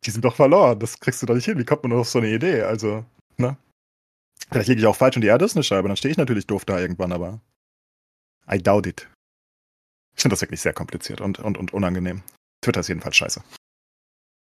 die 0.05 0.11
sind 0.11 0.23
doch 0.23 0.33
verloren. 0.33 0.79
Das 0.79 0.97
kriegst 0.97 1.21
du 1.21 1.25
doch 1.25 1.35
nicht 1.35 1.43
hin. 1.43 1.57
Wie 1.57 1.65
kommt 1.65 1.83
man 1.83 1.91
auf 1.91 2.07
so 2.07 2.19
eine 2.19 2.29
Idee? 2.29 2.61
Also, 2.61 3.03
ne? 3.35 3.57
Vielleicht 4.49 4.69
liege 4.69 4.79
ich 4.79 4.87
auch 4.87 4.95
falsch 4.95 5.17
und 5.17 5.23
die 5.23 5.27
Erde 5.27 5.43
ist 5.43 5.57
eine 5.57 5.63
Scheibe, 5.63 5.89
dann 5.89 5.97
stehe 5.97 6.13
ich 6.13 6.17
natürlich 6.17 6.47
doof 6.47 6.63
da 6.63 6.79
irgendwann, 6.79 7.11
aber 7.11 7.41
I 8.49 8.57
doubt 8.57 8.87
it. 8.87 9.10
Ich 10.15 10.21
finde 10.21 10.33
das 10.33 10.41
wirklich 10.41 10.61
sehr 10.61 10.73
kompliziert 10.73 11.21
und, 11.21 11.39
und, 11.39 11.57
und 11.57 11.73
unangenehm. 11.73 12.23
Twitter 12.61 12.81
ist 12.81 12.89
jedenfalls 12.89 13.15
scheiße. 13.15 13.43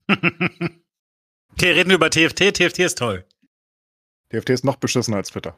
okay, 0.10 1.72
reden 1.72 1.89
wir 1.89 1.95
über 1.95 2.10
TFT. 2.10 2.53
TFT 2.53 2.80
ist 2.80 2.97
toll. 2.97 3.26
TFT 4.30 4.49
ist 4.51 4.66
noch 4.66 4.78
beschissener 4.78 5.18
als 5.18 5.30
Twitter. 5.30 5.57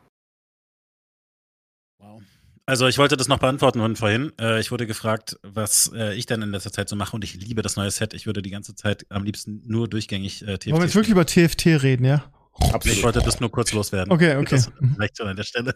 Wow. 2.00 2.22
Also 2.66 2.88
ich 2.88 2.98
wollte 2.98 3.18
das 3.18 3.28
noch 3.28 3.40
beantworten 3.40 3.80
von 3.80 3.96
vorhin. 3.96 4.34
Äh, 4.40 4.60
ich 4.60 4.72
wurde 4.72 4.88
gefragt, 4.88 5.40
was 5.44 5.92
äh, 5.94 6.14
ich 6.16 6.26
dann 6.26 6.42
in 6.42 6.52
letzter 6.52 6.72
Zeit 6.72 6.90
so 6.90 6.96
mache 6.96 7.16
und 7.16 7.24
ich 7.24 7.36
liebe 7.36 7.62
das 7.62 7.76
neue 7.76 7.92
Set. 7.92 8.14
Ich 8.14 8.26
würde 8.26 8.42
die 8.42 8.50
ganze 8.50 8.76
Zeit 8.76 9.06
am 9.10 9.24
liebsten 9.24 9.62
nur 9.66 9.88
durchgängig 9.88 10.42
äh, 10.44 10.58
TFT. 10.58 10.72
Wollen 10.72 10.82
wir 10.82 10.86
jetzt 10.86 10.96
wirklich 10.96 11.12
über 11.12 11.26
TFT 11.26 11.66
reden, 11.84 12.06
ja? 12.06 12.32
Absolut. 12.54 12.98
Ich 12.98 13.04
wollte 13.04 13.22
das 13.22 13.40
nur 13.40 13.52
kurz 13.52 13.72
loswerden. 13.72 14.12
Okay, 14.12 14.36
okay. 14.36 14.56
Das 14.56 14.72
reicht 14.98 15.18
schon 15.18 15.28
an 15.28 15.36
der 15.36 15.44
Stelle. 15.44 15.76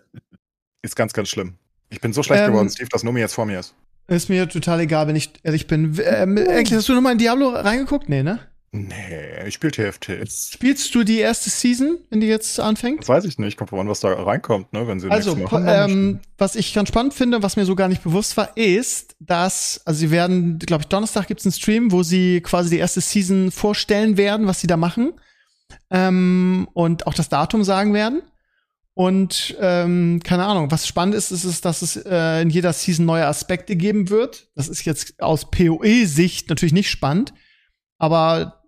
Ist 0.81 0.95
ganz, 0.95 1.13
ganz 1.13 1.29
schlimm. 1.29 1.57
Ich 1.89 2.01
bin 2.01 2.13
so 2.13 2.21
schlecht 2.23 2.43
ähm, 2.43 2.51
geworden, 2.51 2.69
Steve, 2.69 2.89
dass 2.89 3.03
Nomi 3.03 3.19
jetzt 3.19 3.33
vor 3.33 3.45
mir 3.45 3.59
ist. 3.59 3.75
Ist 4.07 4.29
mir 4.29 4.47
total 4.47 4.81
egal, 4.81 5.07
wenn 5.07 5.15
ich 5.15 5.31
ehrlich 5.43 5.67
bin. 5.67 5.99
Ähm, 6.03 6.37
eigentlich 6.37 6.73
hast 6.73 6.89
du 6.89 6.93
noch 6.93 7.01
mal 7.01 7.13
in 7.13 7.17
Diablo 7.17 7.49
reingeguckt? 7.49 8.07
Nee, 8.07 8.23
ne? 8.23 8.39
Nee, 8.71 9.47
ich 9.47 9.53
spiele 9.53 9.71
TFT. 9.71 10.29
Spielst 10.29 10.93
du 10.93 11.05
die 11.05 11.19
erste 11.19 11.49
Season, 11.49 11.97
wenn 12.09 12.19
die 12.19 12.27
jetzt 12.27 12.59
anfängt? 12.59 12.99
Das 12.99 13.09
weiß 13.09 13.23
ich 13.23 13.39
nicht. 13.39 13.57
Kommt 13.57 13.69
voran, 13.69 13.87
was 13.87 14.01
da 14.01 14.11
reinkommt, 14.11 14.73
ne? 14.73 14.85
Wenn 14.85 14.99
sie 14.99 15.09
also, 15.09 15.35
machen, 15.35 15.65
ähm, 15.65 16.19
was 16.37 16.57
ich 16.57 16.73
ganz 16.73 16.89
spannend 16.89 17.13
finde, 17.13 17.41
was 17.41 17.55
mir 17.55 17.65
so 17.65 17.75
gar 17.75 17.87
nicht 17.87 18.03
bewusst 18.03 18.35
war, 18.35 18.55
ist, 18.57 19.15
dass, 19.19 19.81
also 19.85 19.99
sie 19.99 20.11
werden, 20.11 20.59
glaube 20.59 20.81
ich, 20.81 20.87
Donnerstag 20.87 21.27
gibt's 21.27 21.45
einen 21.45 21.53
Stream, 21.53 21.93
wo 21.93 22.03
sie 22.03 22.41
quasi 22.41 22.69
die 22.69 22.77
erste 22.77 22.99
Season 22.99 23.49
vorstellen 23.49 24.17
werden, 24.17 24.45
was 24.45 24.59
sie 24.59 24.67
da 24.67 24.75
machen. 24.75 25.13
Ähm, 25.89 26.67
und 26.73 27.07
auch 27.07 27.13
das 27.13 27.29
Datum 27.29 27.63
sagen 27.63 27.93
werden. 27.93 28.23
Und 28.95 29.57
ähm, 29.59 30.21
keine 30.23 30.45
Ahnung, 30.45 30.71
was 30.71 30.87
spannend 30.87 31.15
ist, 31.15 31.29
ist, 31.29 31.43
ist 31.43 31.65
dass 31.65 31.81
es 31.81 31.97
äh, 31.97 32.41
in 32.41 32.49
jeder 32.49 32.71
Season 32.71 33.05
neue 33.05 33.27
Aspekte 33.27 33.75
geben 33.75 34.09
wird. 34.09 34.47
Das 34.55 34.69
ist 34.69 34.85
jetzt 34.85 35.21
aus 35.21 35.51
PoE-Sicht 35.51 36.47
natürlich 36.47 36.71
nicht 36.71 36.89
spannend, 36.89 37.33
aber 37.97 38.63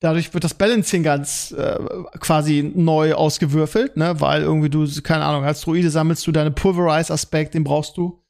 dadurch 0.00 0.32
wird 0.32 0.44
das 0.44 0.54
Balancing 0.54 1.02
ganz 1.02 1.52
äh, 1.52 1.78
quasi 2.18 2.72
neu 2.74 3.12
ausgewürfelt, 3.12 3.98
ne? 3.98 4.20
Weil 4.20 4.40
irgendwie 4.40 4.70
du, 4.70 4.86
keine 5.02 5.24
Ahnung, 5.24 5.44
als 5.44 5.60
Druide 5.60 5.90
sammelst 5.90 6.26
du 6.26 6.32
deine 6.32 6.50
Pulverize-Aspekt, 6.50 7.52
den 7.52 7.64
brauchst 7.64 7.98
du. 7.98 8.24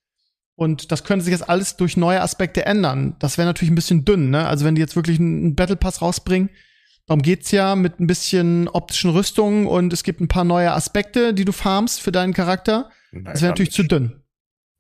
Und 0.56 0.90
das 0.90 1.04
könnte 1.04 1.24
sich 1.24 1.32
jetzt 1.32 1.48
alles 1.48 1.76
durch 1.76 1.96
neue 1.96 2.20
Aspekte 2.20 2.66
ändern. 2.66 3.14
Das 3.20 3.38
wäre 3.38 3.46
natürlich 3.46 3.70
ein 3.70 3.76
bisschen 3.76 4.04
dünn, 4.04 4.30
ne? 4.30 4.48
Also 4.48 4.64
wenn 4.64 4.74
die 4.74 4.80
jetzt 4.80 4.96
wirklich 4.96 5.20
einen 5.20 5.54
Battle 5.54 5.76
Pass 5.76 6.02
rausbringen, 6.02 6.50
Darum 7.12 7.20
geht's 7.20 7.50
ja 7.50 7.76
mit 7.76 8.00
ein 8.00 8.06
bisschen 8.06 8.68
optischen 8.68 9.10
Rüstungen 9.10 9.66
und 9.66 9.92
es 9.92 10.02
gibt 10.02 10.22
ein 10.22 10.28
paar 10.28 10.44
neue 10.44 10.72
Aspekte, 10.72 11.34
die 11.34 11.44
du 11.44 11.52
farmst 11.52 12.00
für 12.00 12.10
deinen 12.10 12.32
Charakter. 12.32 12.88
Nein, 13.10 13.24
das 13.24 13.42
wäre 13.42 13.50
natürlich 13.50 13.68
nicht. 13.68 13.76
zu 13.76 13.82
dünn. 13.82 14.22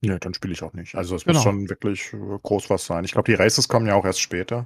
Ja, 0.00 0.18
dann 0.18 0.32
spiele 0.32 0.54
ich 0.54 0.62
auch 0.62 0.72
nicht. 0.72 0.94
Also 0.94 1.14
es 1.14 1.24
genau. 1.24 1.34
muss 1.34 1.44
schon 1.44 1.68
wirklich 1.68 2.10
äh, 2.14 2.38
groß 2.42 2.70
was 2.70 2.86
sein. 2.86 3.04
Ich 3.04 3.12
glaube, 3.12 3.30
die 3.30 3.34
Races 3.34 3.68
kommen 3.68 3.86
ja 3.86 3.96
auch 3.96 4.06
erst 4.06 4.22
später, 4.22 4.64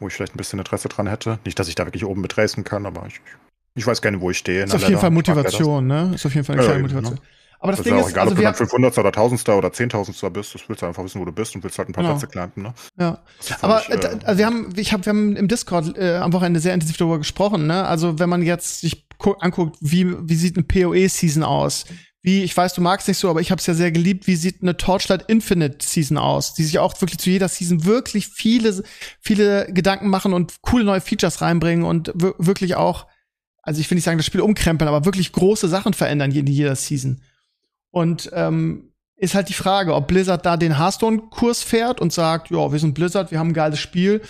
wo 0.00 0.08
ich 0.08 0.14
vielleicht 0.14 0.34
ein 0.34 0.38
bisschen 0.38 0.58
Interesse 0.58 0.88
dran 0.88 1.06
hätte. 1.06 1.38
Nicht, 1.44 1.58
dass 1.58 1.68
ich 1.68 1.74
da 1.74 1.84
wirklich 1.84 2.06
oben 2.06 2.22
mitracen 2.22 2.64
kann, 2.64 2.86
aber 2.86 3.06
ich, 3.06 3.20
ich 3.74 3.86
weiß 3.86 4.00
gerne, 4.00 4.22
wo 4.22 4.30
ich 4.30 4.38
stehe. 4.38 4.64
Ist 4.64 4.74
auf 4.74 4.88
jeden 4.88 4.98
Fall 4.98 5.10
Motivation, 5.10 5.86
ne? 5.86 6.12
Ist 6.14 6.24
auf 6.24 6.34
jeden 6.34 6.46
Fall 6.46 6.54
eine 6.54 6.62
ja, 6.62 6.70
kleine 6.70 6.84
Motivation. 6.84 7.16
Ne? 7.16 7.20
Aber 7.64 7.72
das, 7.72 7.78
das 7.78 7.84
Ding 7.84 7.96
ist, 7.96 8.04
auch 8.04 8.10
egal, 8.10 8.24
also 8.24 8.32
ob 8.32 8.36
du 8.36 8.42
dann 8.42 8.54
500 8.54 8.98
oder 8.98 9.08
1000 9.08 9.48
oder 9.48 9.68
10.000 9.68 10.30
bist, 10.30 10.54
das 10.54 10.68
willst 10.68 10.82
du 10.82 10.86
einfach 10.86 11.02
wissen, 11.02 11.18
wo 11.18 11.24
du 11.24 11.32
bist 11.32 11.54
und 11.54 11.64
willst 11.64 11.78
halt 11.78 11.88
ein 11.88 11.94
paar 11.94 12.04
genau. 12.04 12.16
Plätze 12.16 12.26
climben, 12.26 12.60
ne? 12.60 12.74
Ja. 12.98 13.22
Aber 13.62 13.80
ich, 13.80 13.88
äh, 13.88 14.18
also 14.22 14.38
wir 14.38 14.44
haben, 14.44 14.68
ich 14.76 14.92
hab, 14.92 15.06
wir 15.06 15.10
haben 15.10 15.34
im 15.34 15.48
Discord 15.48 15.96
äh, 15.96 16.16
am 16.16 16.34
Wochenende 16.34 16.60
sehr 16.60 16.74
intensiv 16.74 16.98
darüber 16.98 17.16
gesprochen, 17.16 17.66
ne? 17.66 17.86
Also 17.86 18.18
wenn 18.18 18.28
man 18.28 18.42
jetzt 18.42 18.80
sich 18.82 19.06
anguckt, 19.40 19.78
wie, 19.80 20.14
wie 20.28 20.34
sieht 20.34 20.58
eine 20.58 20.64
PoE-Season 20.64 21.42
aus? 21.42 21.86
Wie, 22.20 22.42
ich 22.42 22.54
weiß, 22.54 22.74
du 22.74 22.82
magst 22.82 23.08
nicht 23.08 23.16
so, 23.16 23.30
aber 23.30 23.40
ich 23.40 23.50
habe 23.50 23.60
es 23.60 23.66
ja 23.66 23.72
sehr 23.72 23.92
geliebt, 23.92 24.26
wie 24.26 24.36
sieht 24.36 24.60
eine 24.60 24.76
Torchlight 24.76 25.24
Infinite 25.30 25.78
Season 25.80 26.18
aus, 26.18 26.52
die 26.52 26.64
sich 26.64 26.78
auch 26.78 27.00
wirklich 27.00 27.18
zu 27.18 27.30
jeder 27.30 27.48
Season 27.48 27.86
wirklich 27.86 28.28
viele, 28.28 28.82
viele 29.22 29.72
Gedanken 29.72 30.10
machen 30.10 30.34
und 30.34 30.60
coole 30.60 30.84
neue 30.84 31.00
Features 31.00 31.40
reinbringen 31.40 31.86
und 31.86 32.12
wirklich 32.14 32.74
auch, 32.74 33.06
also 33.62 33.80
ich 33.80 33.90
will 33.90 33.96
nicht 33.96 34.04
sagen, 34.04 34.18
das 34.18 34.26
Spiel 34.26 34.42
umkrempeln, 34.42 34.86
aber 34.86 35.06
wirklich 35.06 35.32
große 35.32 35.68
Sachen 35.68 35.94
verändern 35.94 36.30
in 36.30 36.46
jeder 36.46 36.76
Season. 36.76 37.22
Und 37.94 38.28
ähm, 38.32 38.90
ist 39.16 39.36
halt 39.36 39.48
die 39.48 39.54
Frage, 39.54 39.94
ob 39.94 40.08
Blizzard 40.08 40.44
da 40.44 40.56
den 40.56 40.76
Hearthstone-Kurs 40.76 41.62
fährt 41.62 42.00
und 42.00 42.12
sagt, 42.12 42.50
ja, 42.50 42.72
wir 42.72 42.78
sind 42.80 42.94
Blizzard, 42.94 43.30
wir 43.30 43.38
haben 43.38 43.50
ein 43.50 43.54
geiles 43.54 43.78
Spiel. 43.78 44.20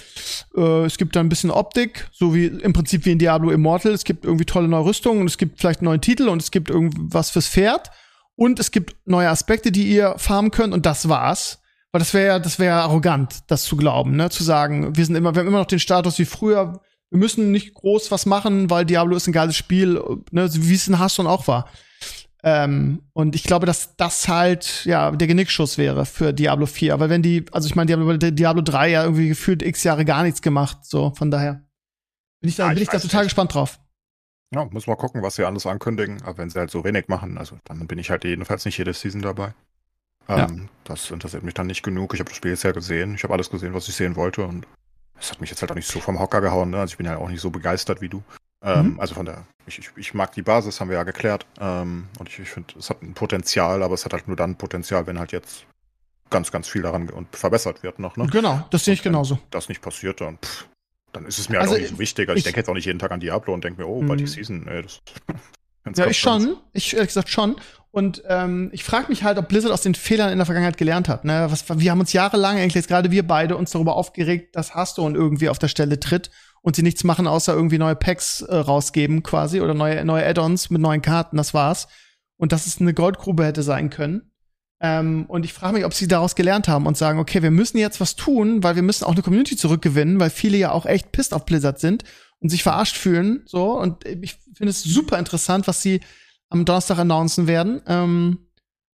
Äh, 0.55 0.85
es 0.85 0.99
gibt 0.99 1.17
da 1.17 1.21
ein 1.21 1.31
bisschen 1.31 1.51
Optik, 1.51 2.07
so 2.13 2.35
wie 2.35 2.45
im 2.45 2.75
Prinzip 2.75 3.07
wie 3.07 3.13
in 3.13 3.19
Diablo 3.19 3.51
Immortal. 3.51 3.93
Es 3.93 4.05
gibt 4.05 4.27
irgendwie 4.27 4.45
tolle 4.45 4.69
neue 4.69 4.85
Rüstungen 4.85 5.23
und 5.23 5.29
es 5.29 5.39
gibt 5.39 5.61
vielleicht 5.61 5.81
einen 5.81 5.87
neuen 5.87 6.03
Titel 6.03 6.29
und 6.29 6.43
es 6.43 6.51
gibt 6.51 6.69
irgendwas 6.69 7.31
fürs 7.31 7.49
Pferd. 7.49 7.91
Und 8.37 8.61
es 8.61 8.71
gibt 8.71 8.97
neue 9.07 9.31
Aspekte, 9.31 9.73
die 9.73 9.85
ihr 9.85 10.17
farmen 10.19 10.51
könnt 10.51 10.75
und 10.75 10.85
das 10.85 11.09
war's. 11.09 11.63
Weil 11.91 12.01
das 12.01 12.13
wäre 12.13 12.39
das 12.39 12.59
wäre 12.59 12.83
arrogant, 12.83 13.45
das 13.47 13.65
zu 13.65 13.77
glauben, 13.77 14.17
ne? 14.17 14.29
Zu 14.29 14.45
sagen, 14.45 14.95
wir 14.95 15.07
sind 15.07 15.15
immer, 15.15 15.35
wir 15.35 15.41
haben 15.41 15.49
immer 15.49 15.61
noch 15.61 15.67
den 15.67 15.79
Status 15.79 16.19
wie 16.19 16.27
früher. 16.27 16.83
Wir 17.09 17.19
müssen 17.19 17.51
nicht 17.51 17.73
groß 17.73 18.11
was 18.11 18.27
machen, 18.27 18.69
weil 18.69 18.85
Diablo 18.85 19.17
ist 19.17 19.27
ein 19.27 19.33
geiles 19.33 19.57
Spiel, 19.57 20.03
ne? 20.33 20.51
Wie 20.53 20.75
es 20.75 20.87
in 20.87 20.99
Hearthstone 20.99 21.31
auch 21.31 21.49
war. 21.49 21.71
Ähm, 22.47 23.01
und 23.15 23.35
ich 23.35 23.45
glaube, 23.45 23.65
dass 23.65 23.97
das 23.97 24.29
halt 24.29 24.85
ja 24.85 25.11
der 25.11 25.27
Genickschuss 25.27 25.79
wäre 25.79 26.05
für 26.05 26.35
Diablo 26.35 26.67
4. 26.67 26.93
Aber 26.93 27.09
wenn 27.09 27.23
die, 27.23 27.47
also 27.53 27.67
ich 27.67 27.75
meine, 27.75 27.87
die 27.87 27.95
haben 27.95 28.03
über 28.03 28.19
Diablo 28.19 28.61
3 28.61 28.91
ja 28.91 29.03
irgendwie 29.03 29.29
gefühlt 29.29 29.63
x 29.63 29.83
Jahre 29.83 30.05
gar 30.05 30.23
nichts 30.23 30.43
gemacht. 30.43 30.79
So, 30.83 31.15
von 31.17 31.31
daher 31.31 31.63
bin 32.43 32.51
ich 32.51 32.57
da, 32.57 32.65
ja, 32.65 32.69
bin 32.69 32.77
ich, 32.77 32.83
ich 32.83 32.89
da 32.91 32.99
total 32.99 33.23
nicht. 33.23 33.31
gespannt 33.31 33.55
drauf. 33.55 33.81
Ja, 34.55 34.67
muss 34.67 34.87
mal 34.87 34.95
gucken, 34.95 35.23
was 35.23 35.37
sie 35.37 35.45
alles 35.45 35.65
ankündigen. 35.65 36.21
Aber 36.23 36.37
wenn 36.37 36.51
sie 36.51 36.59
halt 36.59 36.71
so 36.71 36.85
wenig 36.85 37.09
machen, 37.09 37.39
also 37.39 37.57
dann 37.65 37.87
bin 37.87 37.99
ich 37.99 38.11
halt 38.11 38.25
jedenfalls 38.25 38.67
nicht 38.67 38.77
jede 38.77 38.93
Season 38.93 39.23
dabei. 39.23 39.55
Ähm, 40.29 40.37
ja. 40.37 40.49
Das 40.85 41.11
interessiert 41.11 41.45
mich 41.45 41.55
dann 41.55 41.67
nicht 41.67 41.83
genug. 41.83 42.13
Ich 42.13 42.21
habe 42.21 42.29
das 42.29 42.37
Spiel 42.37 42.51
jetzt 42.51 42.63
ja 42.63 42.73
gesehen. 42.73 43.15
Ich 43.15 43.25
habe 43.25 43.33
alles 43.33 43.49
gesehen, 43.49 43.73
was 43.73 43.89
ich 43.89 43.97
sehen 43.97 44.17
wollte. 44.17 44.45
Und 44.45 44.67
es 45.19 45.31
hat 45.31 45.41
mich 45.41 45.49
jetzt 45.49 45.63
halt 45.63 45.71
auch 45.73 45.77
nicht 45.77 45.89
so 45.89 45.99
vom 45.99 46.21
Hocker 46.21 46.43
gehauen. 46.43 46.71
Ne? 46.71 46.79
Also 46.79 46.93
ich 46.93 46.99
bin 46.99 47.07
ja 47.07 47.17
auch 47.17 47.31
nicht 47.31 47.41
so 47.41 47.49
begeistert 47.49 48.03
wie 48.03 48.11
du. 48.11 48.23
Ähm, 48.65 48.93
mhm. 48.93 49.01
Also 49.01 49.15
von 49.15 49.27
der, 49.27 49.45
ich, 49.67 49.79
ich, 49.79 49.91
ich, 49.97 50.15
mag 50.15 50.33
die 50.33 50.43
Basis, 50.43 50.81
haben 50.81 50.89
wir 50.89 50.97
ja 50.97 51.05
geklärt. 51.05 51.47
Ähm, 51.61 52.09
und 52.19 52.29
ich, 52.29 52.39
ich 52.39 52.49
finde, 52.49 52.75
es 52.79 52.89
hat 52.89 53.03
ein 53.03 53.13
Potenzial, 53.13 53.83
aber 53.83 53.95
es 53.95 54.05
hat 54.05 54.13
halt 54.13 54.27
nur 54.27 54.37
dann 54.37 54.57
Potenzial, 54.57 55.07
wenn 55.07 55.19
halt 55.19 55.33
jetzt 55.33 55.67
ganz, 56.31 56.51
ganz 56.51 56.69
viel 56.69 56.83
daran 56.83 57.11
und 57.11 57.35
verbessert 57.37 57.83
wird 57.83 57.99
noch. 57.99 58.17
Ne? 58.17 58.27
Genau, 58.27 58.67
das 58.71 58.85
sehe 58.85 58.95
ich 58.95 59.03
genauso. 59.03 59.39
das 59.51 59.69
nicht 59.69 59.83
passiert, 59.83 60.21
dann, 60.21 60.39
pff, 60.39 60.67
dann 61.13 61.27
ist 61.27 61.39
es 61.39 61.49
mir 61.49 61.59
halt 61.59 61.69
also 61.69 61.75
auch 61.75 61.81
nicht 61.81 61.91
so 61.91 61.99
wichtig. 61.99 62.29
Also 62.29 62.37
ich, 62.37 62.39
ich 62.39 62.45
denke 62.45 62.61
jetzt 62.61 62.69
auch 62.69 62.75
nicht 62.75 62.87
jeden 62.87 62.99
Tag 62.99 63.13
an 63.13 63.21
Diablo 63.21 63.53
und 63.53 63.63
denke 63.63 63.83
mir, 63.83 63.87
oh, 63.87 64.03
bei 64.03 64.17
die 64.17 64.25
mhm. 64.25 64.29
Season, 64.29 64.67
ey, 64.67 64.83
das. 64.83 65.01
ja, 65.97 66.07
ich 66.07 66.19
schon. 66.19 66.57
Ich 66.73 66.95
ehrlich 66.95 67.09
gesagt 67.09 67.29
schon. 67.29 67.57
Und 67.91 68.25
ähm, 68.27 68.71
ich 68.73 68.83
frage 68.83 69.09
mich 69.09 69.23
halt, 69.23 69.39
ob 69.39 69.49
Blizzard 69.49 69.71
aus 69.71 69.83
den 69.83 69.95
Fehlern 69.95 70.33
in 70.33 70.39
der 70.39 70.47
Vergangenheit 70.47 70.79
gelernt 70.79 71.09
hat. 71.09 71.25
Ne? 71.25 71.47
Was, 71.49 71.69
wir 71.79 71.91
haben 71.93 72.01
uns 72.01 72.13
jahrelang, 72.13 72.57
eigentlich 72.57 72.75
jetzt 72.75 72.89
gerade 72.89 73.13
wir 73.13 73.25
beide, 73.25 73.57
uns 73.57 73.71
darüber 73.71 73.95
aufgeregt, 73.95 74.57
dass 74.57 74.75
Hearthstone 74.75 75.17
irgendwie 75.17 75.49
auf 75.49 75.61
der 75.61 75.69
Stelle 75.69 76.01
tritt 76.01 76.31
und 76.65 76.75
sie 76.75 76.83
nichts 76.83 77.05
machen, 77.05 77.27
außer 77.27 77.53
irgendwie 77.53 77.77
neue 77.77 77.95
Packs 77.95 78.41
äh, 78.41 78.57
rausgeben 78.57 79.23
quasi 79.23 79.61
oder 79.61 79.75
neue, 79.75 80.03
neue 80.03 80.27
Add-ons 80.27 80.71
mit 80.71 80.81
neuen 80.81 81.03
Karten, 81.03 81.37
das 81.37 81.53
war's. 81.53 81.89
Und 82.39 82.53
dass 82.53 82.67
es 82.67 82.81
eine 82.81 82.95
Goldgrube 82.95 83.45
hätte 83.45 83.63
sein 83.63 83.91
können. 83.91 84.33
Ähm, 84.81 85.27
und 85.29 85.45
ich 85.45 85.53
frage 85.53 85.75
mich, 85.75 85.85
ob 85.85 85.93
sie 85.93 86.09
daraus 86.09 86.35
gelernt 86.35 86.67
haben 86.67 86.87
und 86.87 86.97
sagen, 86.97 87.19
okay, 87.19 87.43
wir 87.43 87.51
müssen 87.51 87.77
jetzt 87.77 88.01
was 88.01 88.17
tun, 88.17 88.63
weil 88.63 88.77
wir 88.77 88.83
müssen 88.83 89.05
auch 89.05 89.13
eine 89.13 89.21
Community 89.21 89.57
zurückgewinnen, 89.57 90.19
weil 90.19 90.31
viele 90.31 90.57
ja 90.57 90.73
auch 90.73 90.87
echt 90.87 91.13
pisst 91.13 91.35
auf 91.35 91.45
Blizzard 91.45 91.81
sind 91.81 92.05
und 92.41 92.49
sich 92.49 92.63
verarscht 92.63 92.97
fühlen. 92.97 93.43
So, 93.45 93.79
und 93.79 94.07
ich 94.07 94.39
finde 94.55 94.71
es 94.71 94.83
super 94.83 95.19
interessant, 95.19 95.67
was 95.69 95.83
sie 95.83 96.01
am 96.49 96.65
Donnerstag 96.65 96.99
announcen 96.99 97.47
werden. 97.47 97.83
Ähm, 97.87 98.39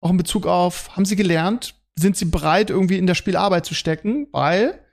auch 0.01 0.11
in 0.11 0.17
Bezug 0.17 0.45
auf, 0.45 0.95
haben 0.95 1.05
sie 1.05 1.15
gelernt, 1.15 1.73
sind 1.95 2.15
sie 2.15 2.25
bereit, 2.25 2.69
irgendwie 2.69 2.99
in 2.99 3.07
der 3.07 3.15
Spielarbeit 3.15 3.65
zu 3.65 3.73
stecken, 3.73 4.27
weil 4.31 4.84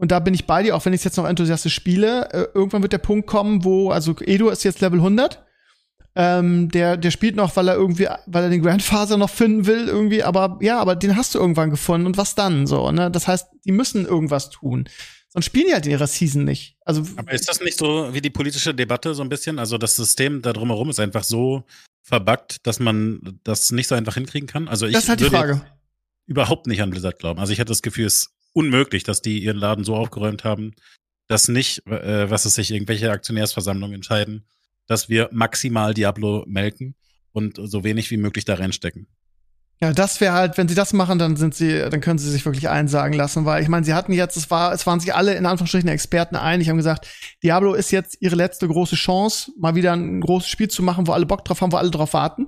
und 0.00 0.10
da 0.10 0.18
bin 0.18 0.32
ich 0.32 0.46
bei 0.46 0.62
dir, 0.62 0.74
auch 0.74 0.86
wenn 0.86 0.94
ich 0.94 1.00
es 1.00 1.04
jetzt 1.04 1.18
noch 1.18 1.26
enthusiastisch 1.26 1.74
spiele. 1.74 2.32
Äh, 2.32 2.48
irgendwann 2.54 2.80
wird 2.80 2.94
der 2.94 2.98
Punkt 2.98 3.26
kommen, 3.26 3.64
wo, 3.64 3.90
also 3.90 4.16
Edo 4.18 4.48
ist 4.48 4.64
jetzt 4.64 4.80
Level 4.80 4.98
100. 4.98 5.44
Ähm, 6.16 6.70
der, 6.70 6.96
der 6.96 7.10
spielt 7.10 7.36
noch, 7.36 7.54
weil 7.54 7.68
er 7.68 7.74
irgendwie, 7.74 8.08
weil 8.26 8.44
er 8.44 8.48
den 8.48 8.62
Grandfather 8.62 9.18
noch 9.18 9.28
finden 9.28 9.66
will, 9.66 9.88
irgendwie, 9.88 10.22
aber 10.22 10.58
ja, 10.62 10.80
aber 10.80 10.96
den 10.96 11.16
hast 11.16 11.34
du 11.34 11.38
irgendwann 11.38 11.68
gefunden 11.68 12.06
und 12.06 12.16
was 12.16 12.34
dann 12.34 12.66
so, 12.66 12.90
ne? 12.90 13.10
Das 13.10 13.28
heißt, 13.28 13.48
die 13.66 13.72
müssen 13.72 14.06
irgendwas 14.06 14.48
tun. 14.48 14.88
Sonst 15.28 15.44
spielen 15.44 15.66
die 15.68 15.74
halt 15.74 15.84
in 15.84 15.92
ihrer 15.92 16.06
Season 16.06 16.44
nicht. 16.44 16.78
Also, 16.86 17.04
aber 17.16 17.32
ist 17.32 17.48
das 17.48 17.60
nicht 17.60 17.78
so 17.78 18.08
wie 18.14 18.22
die 18.22 18.30
politische 18.30 18.74
Debatte 18.74 19.14
so 19.14 19.22
ein 19.22 19.28
bisschen? 19.28 19.58
Also 19.58 19.76
das 19.76 19.96
System 19.96 20.40
da 20.40 20.54
drumherum 20.54 20.88
ist 20.88 20.98
einfach 20.98 21.24
so 21.24 21.64
verbuggt, 22.02 22.66
dass 22.66 22.80
man 22.80 23.38
das 23.44 23.70
nicht 23.70 23.86
so 23.86 23.94
einfach 23.94 24.14
hinkriegen 24.14 24.48
kann? 24.48 24.66
Also 24.66 24.86
ich 24.86 24.94
das 24.94 25.04
ist 25.04 25.08
halt 25.10 25.20
die 25.20 25.26
Frage. 25.26 25.60
überhaupt 26.26 26.66
nicht 26.66 26.80
an 26.80 26.88
Blizzard 26.88 27.18
glauben. 27.18 27.38
Also 27.38 27.52
ich 27.52 27.60
hatte 27.60 27.68
das 27.68 27.82
Gefühl, 27.82 28.06
es 28.06 28.30
unmöglich, 28.52 29.04
dass 29.04 29.22
die 29.22 29.38
ihren 29.42 29.56
Laden 29.56 29.84
so 29.84 29.96
aufgeräumt 29.96 30.44
haben, 30.44 30.74
dass 31.28 31.48
nicht, 31.48 31.86
äh, 31.86 32.30
was 32.30 32.44
es 32.44 32.54
sich 32.54 32.70
irgendwelche 32.70 33.10
Aktionärsversammlungen 33.10 33.96
entscheiden, 33.96 34.44
dass 34.86 35.08
wir 35.08 35.28
maximal 35.32 35.94
Diablo 35.94 36.44
melken 36.46 36.96
und 37.32 37.60
so 37.62 37.84
wenig 37.84 38.10
wie 38.10 38.16
möglich 38.16 38.44
da 38.44 38.54
reinstecken. 38.54 39.06
Ja, 39.82 39.94
das 39.94 40.20
wäre 40.20 40.34
halt, 40.34 40.58
wenn 40.58 40.68
sie 40.68 40.74
das 40.74 40.92
machen, 40.92 41.18
dann 41.18 41.36
sind 41.36 41.54
sie, 41.54 41.88
dann 41.88 42.02
können 42.02 42.18
sie 42.18 42.30
sich 42.30 42.44
wirklich 42.44 42.68
einsagen 42.68 43.14
lassen, 43.14 43.46
weil 43.46 43.62
ich 43.62 43.68
meine, 43.68 43.86
sie 43.86 43.94
hatten 43.94 44.12
jetzt, 44.12 44.36
es 44.36 44.50
war, 44.50 44.74
es 44.74 44.86
waren 44.86 45.00
sich 45.00 45.14
alle 45.14 45.34
in 45.34 45.46
Anführungsstrichen 45.46 45.88
Experten 45.88 46.36
einig, 46.36 46.68
haben 46.68 46.76
gesagt, 46.76 47.06
Diablo 47.42 47.72
ist 47.72 47.90
jetzt 47.90 48.18
ihre 48.20 48.36
letzte 48.36 48.68
große 48.68 48.96
Chance, 48.96 49.52
mal 49.58 49.74
wieder 49.74 49.94
ein 49.94 50.20
großes 50.20 50.50
Spiel 50.50 50.68
zu 50.68 50.82
machen, 50.82 51.06
wo 51.06 51.12
alle 51.12 51.24
Bock 51.24 51.46
drauf 51.46 51.62
haben, 51.62 51.72
wo 51.72 51.78
alle 51.78 51.90
drauf 51.90 52.12
warten. 52.12 52.46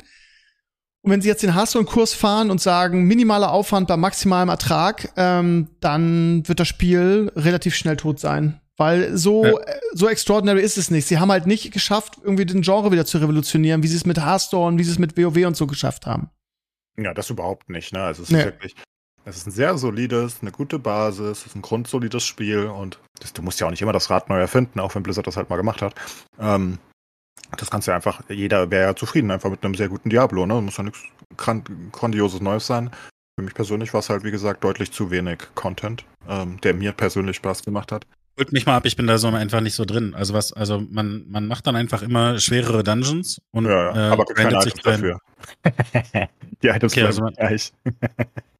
Und 1.03 1.11
wenn 1.11 1.21
sie 1.21 1.29
jetzt 1.29 1.43
den 1.43 1.61
Hustle-Kurs 1.61 2.15
fahren 2.15 2.51
und 2.51 2.61
sagen, 2.61 3.05
minimaler 3.05 3.51
Aufwand 3.51 3.89
bei 3.89 3.97
maximalem 3.97 4.49
Ertrag, 4.49 5.13
ähm, 5.17 5.69
dann 5.81 6.47
wird 6.47 6.61
das 6.61 6.69
Spiel 6.69 7.33
relativ 7.35 7.75
schnell 7.75 7.97
tot 7.97 8.21
sein. 8.21 8.61
Weil 8.77 9.17
so, 9.17 9.45
ja. 9.45 9.59
Äh, 9.59 9.81
so 9.93 10.09
extraordinary 10.09 10.63
ist 10.63 10.79
es 10.79 10.91
nicht. 10.91 11.07
Sie 11.07 11.19
haben 11.19 11.31
halt 11.31 11.47
nicht 11.47 11.73
geschafft, 11.73 12.19
irgendwie 12.23 12.47
den 12.47 12.63
Genre 12.63 12.93
wieder 12.93 13.05
zu 13.05 13.19
revolutionieren, 13.19 13.83
wie 13.83 13.89
sie 13.89 13.97
es 13.97 14.07
mit 14.07 14.19
Hearthstone, 14.19 14.79
wie 14.79 14.85
sie 14.85 14.93
es 14.93 14.99
mit 14.99 15.17
WoW 15.17 15.47
und 15.47 15.57
so 15.57 15.67
geschafft 15.67 16.07
haben. 16.07 16.31
Ja, 16.97 17.13
das 17.15 17.31
überhaupt 17.31 17.69
nicht. 17.69 17.93
Ne? 17.93 18.03
Also 18.03 18.23
es 18.23 18.31
ist 18.31 18.35
nee. 18.35 18.45
wirklich, 18.45 18.75
es 19.25 19.37
ist 19.37 19.47
ein 19.47 19.53
sehr 19.53 19.77
solides, 19.79 20.39
eine 20.41 20.53
gute 20.53 20.79
Basis, 20.79 21.39
es 21.39 21.47
ist 21.47 21.57
ein 21.57 21.63
grundsolides 21.63 22.25
Spiel 22.25 22.67
und 22.67 22.99
das, 23.21 23.33
du 23.33 23.43
musst 23.43 23.61
ja 23.61 23.67
auch 23.67 23.71
nicht 23.71 23.83
immer 23.83 23.93
das 23.93 24.11
Rad 24.11 24.29
neu 24.29 24.39
erfinden, 24.39 24.81
auch 24.81 24.95
wenn 24.95 25.03
Blizzard 25.03 25.27
das 25.27 25.37
halt 25.37 25.51
mal 25.51 25.57
gemacht 25.57 25.83
hat. 25.83 25.95
Ähm, 26.39 26.79
das 27.57 27.71
kannst 27.71 27.89
du 27.89 27.93
einfach, 27.93 28.23
jeder 28.29 28.71
wäre 28.71 28.89
ja 28.89 28.97
zufrieden 28.97 29.31
einfach 29.31 29.51
mit 29.51 29.65
einem 29.65 29.75
sehr 29.75 29.89
guten 29.89 30.11
Diablo, 30.11 30.47
ne? 30.47 30.61
Muss 30.61 30.77
ja 30.77 30.85
nichts 30.85 31.01
grandioses 31.37 32.41
Neues 32.41 32.67
sein. 32.67 32.91
Für 33.39 33.45
mich 33.45 33.55
persönlich 33.55 33.93
war 33.95 34.01
es 34.01 34.11
halt, 34.11 34.25
wie 34.25 34.31
gesagt, 34.31 34.63
deutlich 34.65 34.93
zu 34.93 35.11
wenig 35.11 35.39
Content, 35.55 36.05
ähm, 36.29 36.61
der 36.61 36.75
mir 36.75 36.93
persönlich 36.93 37.37
Spaß 37.37 37.63
gemacht 37.63 37.93
hat. 37.93 38.07
Holt 38.39 38.53
mich 38.53 38.65
mal 38.65 38.77
ab, 38.77 38.87
ich 38.87 38.97
bin 38.97 39.07
da 39.07 39.19
so 39.19 39.29
einfach 39.29 39.61
nicht 39.61 39.75
so 39.75 39.85
drin. 39.85 40.15
Also 40.15 40.33
was, 40.33 40.53
also 40.53 40.83
man, 40.91 41.25
man 41.29 41.47
macht 41.47 41.67
dann 41.67 41.77
einfach 41.77 42.03
immer 42.03 42.39
schwerere 42.39 42.83
Dungeons 42.83 43.41
und 43.51 43.67
ja, 43.67 43.95
ja. 43.95 44.09
Äh, 44.09 44.13
aber 44.13 44.25
keine 44.25 44.57
Items 44.57 44.75
dafür. 44.83 45.19
die 46.63 46.69
Items 46.69 46.93
okay, 46.93 47.05
also 47.05 47.25
gleich. 47.37 47.73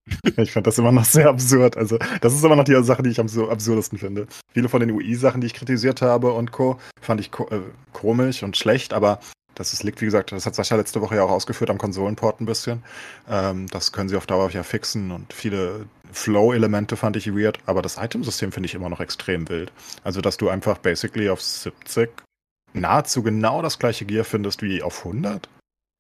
ich 0.37 0.53
fand 0.53 0.67
das 0.67 0.79
immer 0.79 0.93
noch 0.93 1.05
sehr 1.05 1.29
absurd. 1.29 1.77
Also, 1.77 1.99
das 2.21 2.35
ist 2.35 2.45
immer 2.45 2.57
noch 2.57 2.65
die 2.65 2.83
Sache, 2.83 3.03
die 3.03 3.11
ich 3.11 3.21
am 3.21 3.27
absurdesten 3.27 3.99
finde. 3.99 4.27
Viele 4.53 4.69
von 4.69 4.81
den 4.81 4.91
UI-Sachen, 4.91 5.41
die 5.41 5.47
ich 5.47 5.55
kritisiert 5.55 6.03
habe 6.03 6.33
und 6.33 6.53
Co., 6.53 6.79
fand 7.01 7.21
ich 7.21 7.31
ko 7.31 7.49
äh, 7.51 7.61
komisch 7.93 8.43
und 8.43 8.57
schlecht, 8.57 8.93
aber 8.93 9.21
das 9.55 9.73
ist, 9.73 9.83
liegt, 9.83 10.01
wie 10.01 10.07
gesagt, 10.07 10.33
das 10.33 10.47
hat 10.47 10.55
Sascha 10.55 10.77
letzte 10.77 11.01
Woche 11.01 11.17
ja 11.17 11.25
auch 11.25 11.31
ausgeführt 11.31 11.71
am 11.71 11.79
Konsolenport 11.79 12.41
ein 12.41 12.47
bisschen. 12.47 12.83
Ähm, 13.29 13.67
das 13.69 13.93
können 13.93 14.09
sie 14.09 14.17
auf 14.17 14.27
Dauer 14.27 14.51
ja 14.51 14.63
fixen 14.63 15.11
und 15.11 15.33
viele 15.33 15.87
Flow-Elemente 16.11 16.97
fand 16.97 17.17
ich 17.17 17.35
weird, 17.35 17.59
aber 17.67 17.83
das 17.83 17.97
Itemsystem 17.99 18.53
finde 18.53 18.67
ich 18.67 18.75
immer 18.75 18.89
noch 18.89 19.01
extrem 19.01 19.49
wild. 19.49 19.73
Also, 20.05 20.21
dass 20.21 20.37
du 20.37 20.49
einfach 20.49 20.79
basically 20.79 21.29
auf 21.29 21.43
70 21.43 22.11
nahezu 22.75 23.23
genau 23.23 23.61
das 23.63 23.79
gleiche 23.79 24.07
Gear 24.07 24.25
findest 24.25 24.63
wie 24.63 24.83
auf 24.83 25.05
100. 25.05 25.49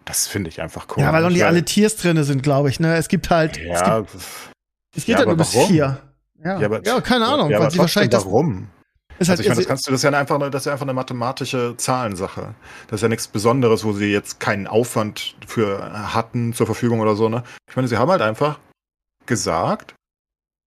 Das 0.05 0.27
finde 0.27 0.51
ich 0.51 0.61
einfach 0.61 0.87
cool. 0.91 1.03
Ja, 1.03 1.13
weil 1.13 1.23
noch 1.23 1.31
nicht 1.31 1.45
alle 1.45 1.65
Tiers 1.65 1.97
drin 1.97 2.23
sind, 2.25 2.43
glaube 2.43 2.69
ich. 2.69 2.81
Ne? 2.81 2.97
Es 2.97 3.09
gibt 3.09 3.31
halt. 3.31 3.57
Ja, 3.57 4.01
es, 4.01 4.13
gibt, 4.13 4.25
es 4.97 5.05
geht 5.05 5.09
ja, 5.09 5.17
halt 5.19 5.29
nur 5.29 5.37
bis 5.37 5.51
vier. 5.51 6.03
Ja. 6.45 6.59
Ja, 6.59 6.67
aber, 6.67 6.85
ja, 6.85 7.01
keine 7.01 7.27
Ahnung. 7.27 7.51
Ja, 7.51 7.61
weil 7.61 7.71
sie 7.71 7.79
wahrscheinlich 7.79 8.13
warum? 8.13 8.69
Das, 9.19 9.31
also 9.31 9.43
ich 9.43 9.49
meine, 9.49 9.61
das 9.61 9.69
kannst 9.69 9.87
du, 9.87 9.93
das 9.93 10.03
ist 10.03 10.11
ja 10.11 10.19
einfach, 10.19 10.39
das 10.51 10.63
ist 10.63 10.67
ja 10.67 10.73
einfach 10.73 10.87
eine 10.87 10.95
mathematische 10.95 11.75
Zahlensache. 11.77 12.55
Das 12.89 12.99
ist 12.99 13.03
ja 13.03 13.09
nichts 13.09 13.29
Besonderes, 13.29 13.85
wo 13.85 13.93
sie 13.93 14.11
jetzt 14.11 14.41
keinen 14.41 14.67
Aufwand 14.67 15.37
für 15.47 16.13
hatten 16.13 16.53
zur 16.53 16.67
Verfügung 16.67 17.01
oder 17.01 17.15
so, 17.15 17.29
ne? 17.29 17.45
Ich 17.69 17.77
meine, 17.77 17.87
sie 17.87 17.99
haben 17.99 18.11
halt 18.11 18.23
einfach 18.23 18.59
gesagt, 19.27 19.95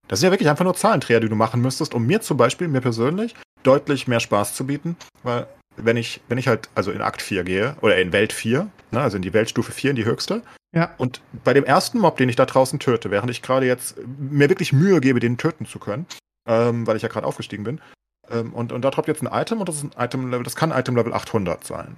das 0.07 0.19
sind 0.19 0.27
ja 0.27 0.31
wirklich 0.31 0.49
einfach 0.49 0.63
nur 0.63 0.75
Zahlenträger, 0.75 1.19
die 1.19 1.29
du 1.29 1.35
machen 1.35 1.61
müsstest, 1.61 1.93
um 1.93 2.05
mir 2.05 2.21
zum 2.21 2.37
Beispiel, 2.37 2.67
mir 2.67 2.81
persönlich, 2.81 3.35
deutlich 3.63 4.07
mehr 4.07 4.19
Spaß 4.19 4.53
zu 4.53 4.65
bieten, 4.65 4.95
weil 5.23 5.47
wenn 5.77 5.97
ich, 5.97 6.21
wenn 6.27 6.37
ich 6.37 6.47
halt 6.47 6.69
also 6.75 6.91
in 6.91 7.01
Akt 7.01 7.21
4 7.21 7.43
gehe 7.43 7.75
oder 7.81 7.97
in 7.97 8.11
Welt 8.11 8.33
4, 8.33 8.67
ne, 8.91 8.99
also 9.01 9.17
in 9.17 9.23
die 9.23 9.33
Weltstufe 9.33 9.71
4, 9.71 9.91
in 9.91 9.95
die 9.95 10.05
höchste, 10.05 10.41
ja. 10.73 10.93
und 10.97 11.21
bei 11.43 11.53
dem 11.53 11.63
ersten 11.63 11.99
Mob, 11.99 12.17
den 12.17 12.29
ich 12.29 12.35
da 12.35 12.45
draußen 12.45 12.79
töte, 12.79 13.11
während 13.11 13.31
ich 13.31 13.41
gerade 13.41 13.65
jetzt 13.65 13.95
mir 14.19 14.49
wirklich 14.49 14.73
Mühe 14.73 14.99
gebe, 15.01 15.19
den 15.19 15.37
töten 15.37 15.65
zu 15.65 15.79
können, 15.79 16.05
ähm, 16.47 16.85
weil 16.87 16.97
ich 16.97 17.03
ja 17.03 17.09
gerade 17.09 17.27
aufgestiegen 17.27 17.63
bin, 17.63 17.81
ähm, 18.29 18.53
und, 18.53 18.71
und 18.71 18.81
da 18.81 18.91
droppt 18.91 19.07
jetzt 19.07 19.21
ein 19.21 19.29
Item 19.31 19.59
und 19.59 19.69
das 19.69 19.77
ist 19.77 19.83
ein 19.83 20.03
Item-Level, 20.03 20.43
das 20.43 20.55
kann 20.55 20.71
Item-Level 20.71 21.13
800 21.13 21.63
sein. 21.63 21.95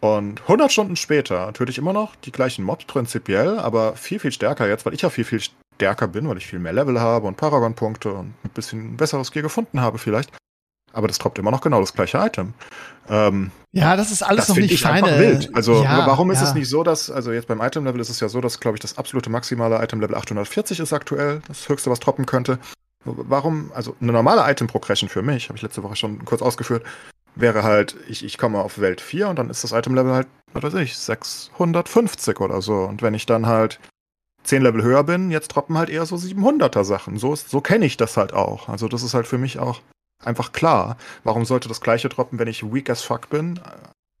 Und 0.00 0.40
100 0.42 0.72
Stunden 0.72 0.96
später 0.96 1.52
töte 1.52 1.70
ich 1.70 1.78
immer 1.78 1.92
noch 1.92 2.16
die 2.16 2.32
gleichen 2.32 2.64
Mobs 2.64 2.86
prinzipiell, 2.86 3.58
aber 3.58 3.94
viel, 3.94 4.18
viel 4.18 4.32
stärker 4.32 4.68
jetzt, 4.68 4.84
weil 4.84 4.94
ich 4.94 5.02
ja 5.02 5.10
viel, 5.10 5.24
viel 5.24 5.40
stärker 5.76 6.08
bin, 6.08 6.28
weil 6.28 6.38
ich 6.38 6.46
viel 6.46 6.58
mehr 6.58 6.72
Level 6.72 7.00
habe 7.00 7.28
und 7.28 7.36
Paragon-Punkte 7.36 8.12
und 8.12 8.34
ein 8.44 8.50
bisschen 8.52 8.96
besseres 8.96 9.30
Gear 9.30 9.44
gefunden 9.44 9.80
habe 9.80 9.98
vielleicht. 9.98 10.32
Aber 10.92 11.08
das 11.08 11.18
droppt 11.18 11.38
immer 11.38 11.50
noch 11.50 11.60
genau 11.60 11.80
das 11.80 11.94
gleiche 11.94 12.18
Item. 12.18 12.54
Ähm, 13.08 13.50
ja, 13.72 13.96
das 13.96 14.12
ist 14.12 14.22
alles 14.22 14.46
das 14.46 14.48
noch 14.50 14.62
nicht 14.62 14.80
feine. 14.80 15.18
Wild. 15.18 15.50
Also 15.54 15.82
ja, 15.82 16.06
warum 16.06 16.30
ist 16.30 16.40
ja. 16.40 16.48
es 16.48 16.54
nicht 16.54 16.68
so, 16.68 16.82
dass, 16.82 17.10
also 17.10 17.32
jetzt 17.32 17.48
beim 17.48 17.60
Item-Level 17.60 18.00
ist 18.00 18.10
es 18.10 18.20
ja 18.20 18.28
so, 18.28 18.40
dass, 18.40 18.60
glaube 18.60 18.76
ich, 18.76 18.80
das 18.80 18.98
absolute 18.98 19.30
maximale 19.30 19.82
Item-Level 19.82 20.14
840 20.16 20.80
ist 20.80 20.92
aktuell, 20.92 21.40
das 21.48 21.68
höchste, 21.68 21.90
was 21.90 22.00
droppen 22.00 22.26
könnte. 22.26 22.58
Warum, 23.04 23.72
also 23.74 23.96
eine 24.00 24.12
normale 24.12 24.48
Item-Progression 24.50 25.08
für 25.08 25.22
mich, 25.22 25.48
habe 25.48 25.56
ich 25.56 25.62
letzte 25.62 25.82
Woche 25.82 25.96
schon 25.96 26.24
kurz 26.24 26.42
ausgeführt, 26.42 26.84
wäre 27.34 27.62
halt, 27.62 27.96
ich, 28.08 28.24
ich 28.24 28.38
komme 28.38 28.58
auf 28.58 28.78
Welt 28.78 29.00
4 29.00 29.28
und 29.28 29.38
dann 29.38 29.50
ist 29.50 29.64
das 29.64 29.72
Item-Level 29.72 30.12
halt, 30.12 30.28
was 30.52 30.62
weiß 30.62 30.74
ich, 30.74 30.96
650 30.96 32.40
oder 32.40 32.62
so. 32.62 32.74
Und 32.74 33.02
wenn 33.02 33.14
ich 33.14 33.26
dann 33.26 33.46
halt 33.46 33.80
10 34.44 34.62
Level 34.62 34.82
höher 34.82 35.04
bin, 35.04 35.30
jetzt 35.30 35.48
droppen 35.48 35.78
halt 35.78 35.88
eher 35.88 36.04
so 36.06 36.16
700er 36.16 36.84
Sachen. 36.84 37.18
So, 37.18 37.34
so 37.34 37.60
kenne 37.60 37.86
ich 37.86 37.96
das 37.96 38.16
halt 38.16 38.32
auch. 38.32 38.68
Also 38.68 38.88
das 38.88 39.02
ist 39.02 39.14
halt 39.14 39.26
für 39.26 39.38
mich 39.38 39.58
auch 39.58 39.80
einfach 40.24 40.52
klar. 40.52 40.96
Warum 41.24 41.44
sollte 41.44 41.68
das 41.68 41.80
gleiche 41.80 42.08
droppen, 42.08 42.38
wenn 42.38 42.48
ich 42.48 42.62
weak 42.72 42.90
as 42.90 43.02
fuck 43.02 43.28
bin, 43.30 43.60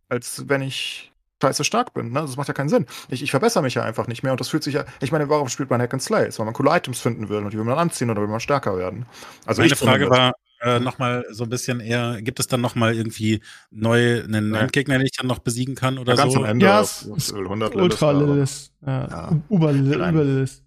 als 0.08 0.48
wenn 0.48 0.62
ich 0.62 1.12
scheiße 1.42 1.64
stark 1.64 1.92
bin. 1.92 2.12
Ne? 2.12 2.20
Das 2.20 2.36
macht 2.36 2.48
ja 2.48 2.54
keinen 2.54 2.68
Sinn. 2.68 2.86
Ich, 3.08 3.22
ich 3.22 3.30
verbessere 3.30 3.62
mich 3.62 3.74
ja 3.74 3.82
einfach 3.82 4.06
nicht 4.06 4.22
mehr 4.22 4.32
und 4.32 4.40
das 4.40 4.48
fühlt 4.48 4.62
sich 4.62 4.74
ja. 4.74 4.84
Ich 5.00 5.12
meine, 5.12 5.28
warum 5.28 5.48
spielt 5.48 5.70
man 5.70 5.80
Hack 5.80 5.92
and 5.92 6.02
Slay? 6.02 6.28
Weil 6.36 6.44
man 6.44 6.54
coole 6.54 6.70
Items 6.70 7.00
finden 7.00 7.28
will 7.28 7.38
und 7.38 7.52
die 7.52 7.58
will 7.58 7.64
man 7.64 7.78
anziehen 7.78 8.10
oder 8.10 8.20
will 8.20 8.28
man 8.28 8.40
stärker 8.40 8.78
werden. 8.78 9.06
Also 9.44 9.60
Meine 9.60 9.74
Frage 9.74 10.08
war 10.08 10.34
äh, 10.62 10.78
nochmal 10.78 11.26
so 11.30 11.42
ein 11.44 11.50
bisschen 11.50 11.80
eher, 11.80 12.22
gibt 12.22 12.38
es 12.38 12.46
dann 12.46 12.60
nochmal 12.60 12.94
irgendwie 12.94 13.42
neu 13.70 14.22
einen 14.22 14.52
nee. 14.52 14.58
Endgegner, 14.58 14.98
den 14.98 15.06
ich 15.06 15.16
dann 15.16 15.26
noch 15.26 15.40
besiegen 15.40 15.74
kann 15.74 15.98
oder 15.98 16.14
ja, 16.14 16.22
ganz 16.22 16.34
so? 16.34 16.40
Am 16.40 16.44
Ende 16.44 16.66
ja, 16.66 16.80
es 16.80 17.02
ist 17.02 17.34
100 17.34 17.74
Ultra 17.74 18.12
Lilith. 18.12 18.70
Ja. 18.86 19.08
ja. 19.08 19.32
Uber 19.48 19.72
Lilith. 19.72 20.62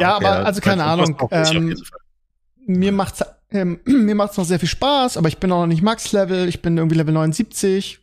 Ja, 0.00 0.16
aber 0.16 0.46
also 0.46 0.62
keine 0.62 0.84
Ahnung. 0.84 1.18
Ähm, 1.30 1.76
mir 2.66 2.92
macht's 2.92 3.22
ähm, 3.50 3.80
mir 3.84 4.14
macht's 4.14 4.36
noch 4.36 4.44
sehr 4.44 4.58
viel 4.58 4.68
Spaß, 4.68 5.16
aber 5.16 5.28
ich 5.28 5.38
bin 5.38 5.50
auch 5.52 5.60
noch 5.60 5.66
nicht 5.66 5.82
Max-Level. 5.82 6.48
Ich 6.48 6.62
bin 6.62 6.76
irgendwie 6.76 6.96
Level 6.96 7.14
79. 7.14 8.00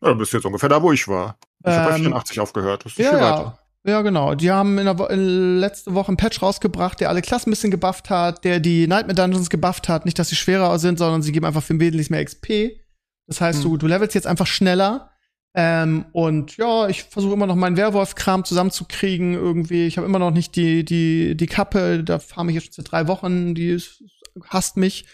Ja, 0.00 0.08
du 0.12 0.18
bist 0.18 0.32
jetzt 0.32 0.46
ungefähr 0.46 0.68
da, 0.68 0.82
wo 0.82 0.92
ich 0.92 1.08
war. 1.08 1.38
Ich 1.64 1.72
ähm, 1.72 1.78
habe 1.78 1.90
bei 1.90 1.96
84 1.96 2.40
aufgehört. 2.40 2.84
Das 2.84 2.92
ist 2.92 2.98
ja, 2.98 3.10
viel 3.10 3.20
weiter. 3.20 3.58
Ja, 3.84 4.02
genau. 4.02 4.34
Die 4.34 4.50
haben 4.50 4.78
in 4.78 4.84
der 4.84 4.98
Wo 4.98 5.04
in 5.06 5.58
letzte 5.58 5.94
Woche 5.94 6.08
einen 6.08 6.16
Patch 6.16 6.42
rausgebracht, 6.42 7.00
der 7.00 7.08
alle 7.08 7.22
Klassen 7.22 7.48
ein 7.48 7.52
bisschen 7.52 7.70
gebufft 7.70 8.10
hat, 8.10 8.44
der 8.44 8.60
die 8.60 8.86
Nightmare 8.86 9.14
Dungeons 9.14 9.50
gebufft 9.50 9.88
hat. 9.88 10.04
Nicht, 10.04 10.18
dass 10.18 10.28
sie 10.28 10.36
schwerer 10.36 10.78
sind, 10.78 10.98
sondern 10.98 11.22
sie 11.22 11.32
geben 11.32 11.46
einfach 11.46 11.62
für 11.62 11.78
wesentlich 11.78 12.10
mehr 12.10 12.24
XP. 12.24 12.72
Das 13.26 13.40
heißt, 13.40 13.62
hm. 13.62 13.70
du, 13.70 13.76
du 13.76 13.86
levelst 13.86 14.14
jetzt 14.14 14.26
einfach 14.26 14.46
schneller. 14.46 15.10
Ähm, 15.54 16.04
und 16.12 16.56
ja, 16.56 16.88
ich 16.88 17.04
versuche 17.04 17.32
immer 17.32 17.46
noch 17.46 17.56
meinen 17.56 17.76
Werwolf-Kram 17.76 18.44
zusammenzukriegen 18.44 19.34
irgendwie. 19.34 19.86
Ich 19.86 19.96
habe 19.96 20.06
immer 20.06 20.18
noch 20.18 20.30
nicht 20.30 20.54
die, 20.56 20.84
die, 20.84 21.36
die 21.36 21.46
Kappe, 21.46 22.04
da 22.04 22.18
fahre 22.18 22.48
ich 22.48 22.54
jetzt 22.54 22.66
schon 22.66 22.84
seit 22.84 22.92
drei 22.92 23.08
Wochen, 23.08 23.54
die 23.54 23.70
ist, 23.70 24.02
hasst 24.48 24.76
mich. 24.76 25.06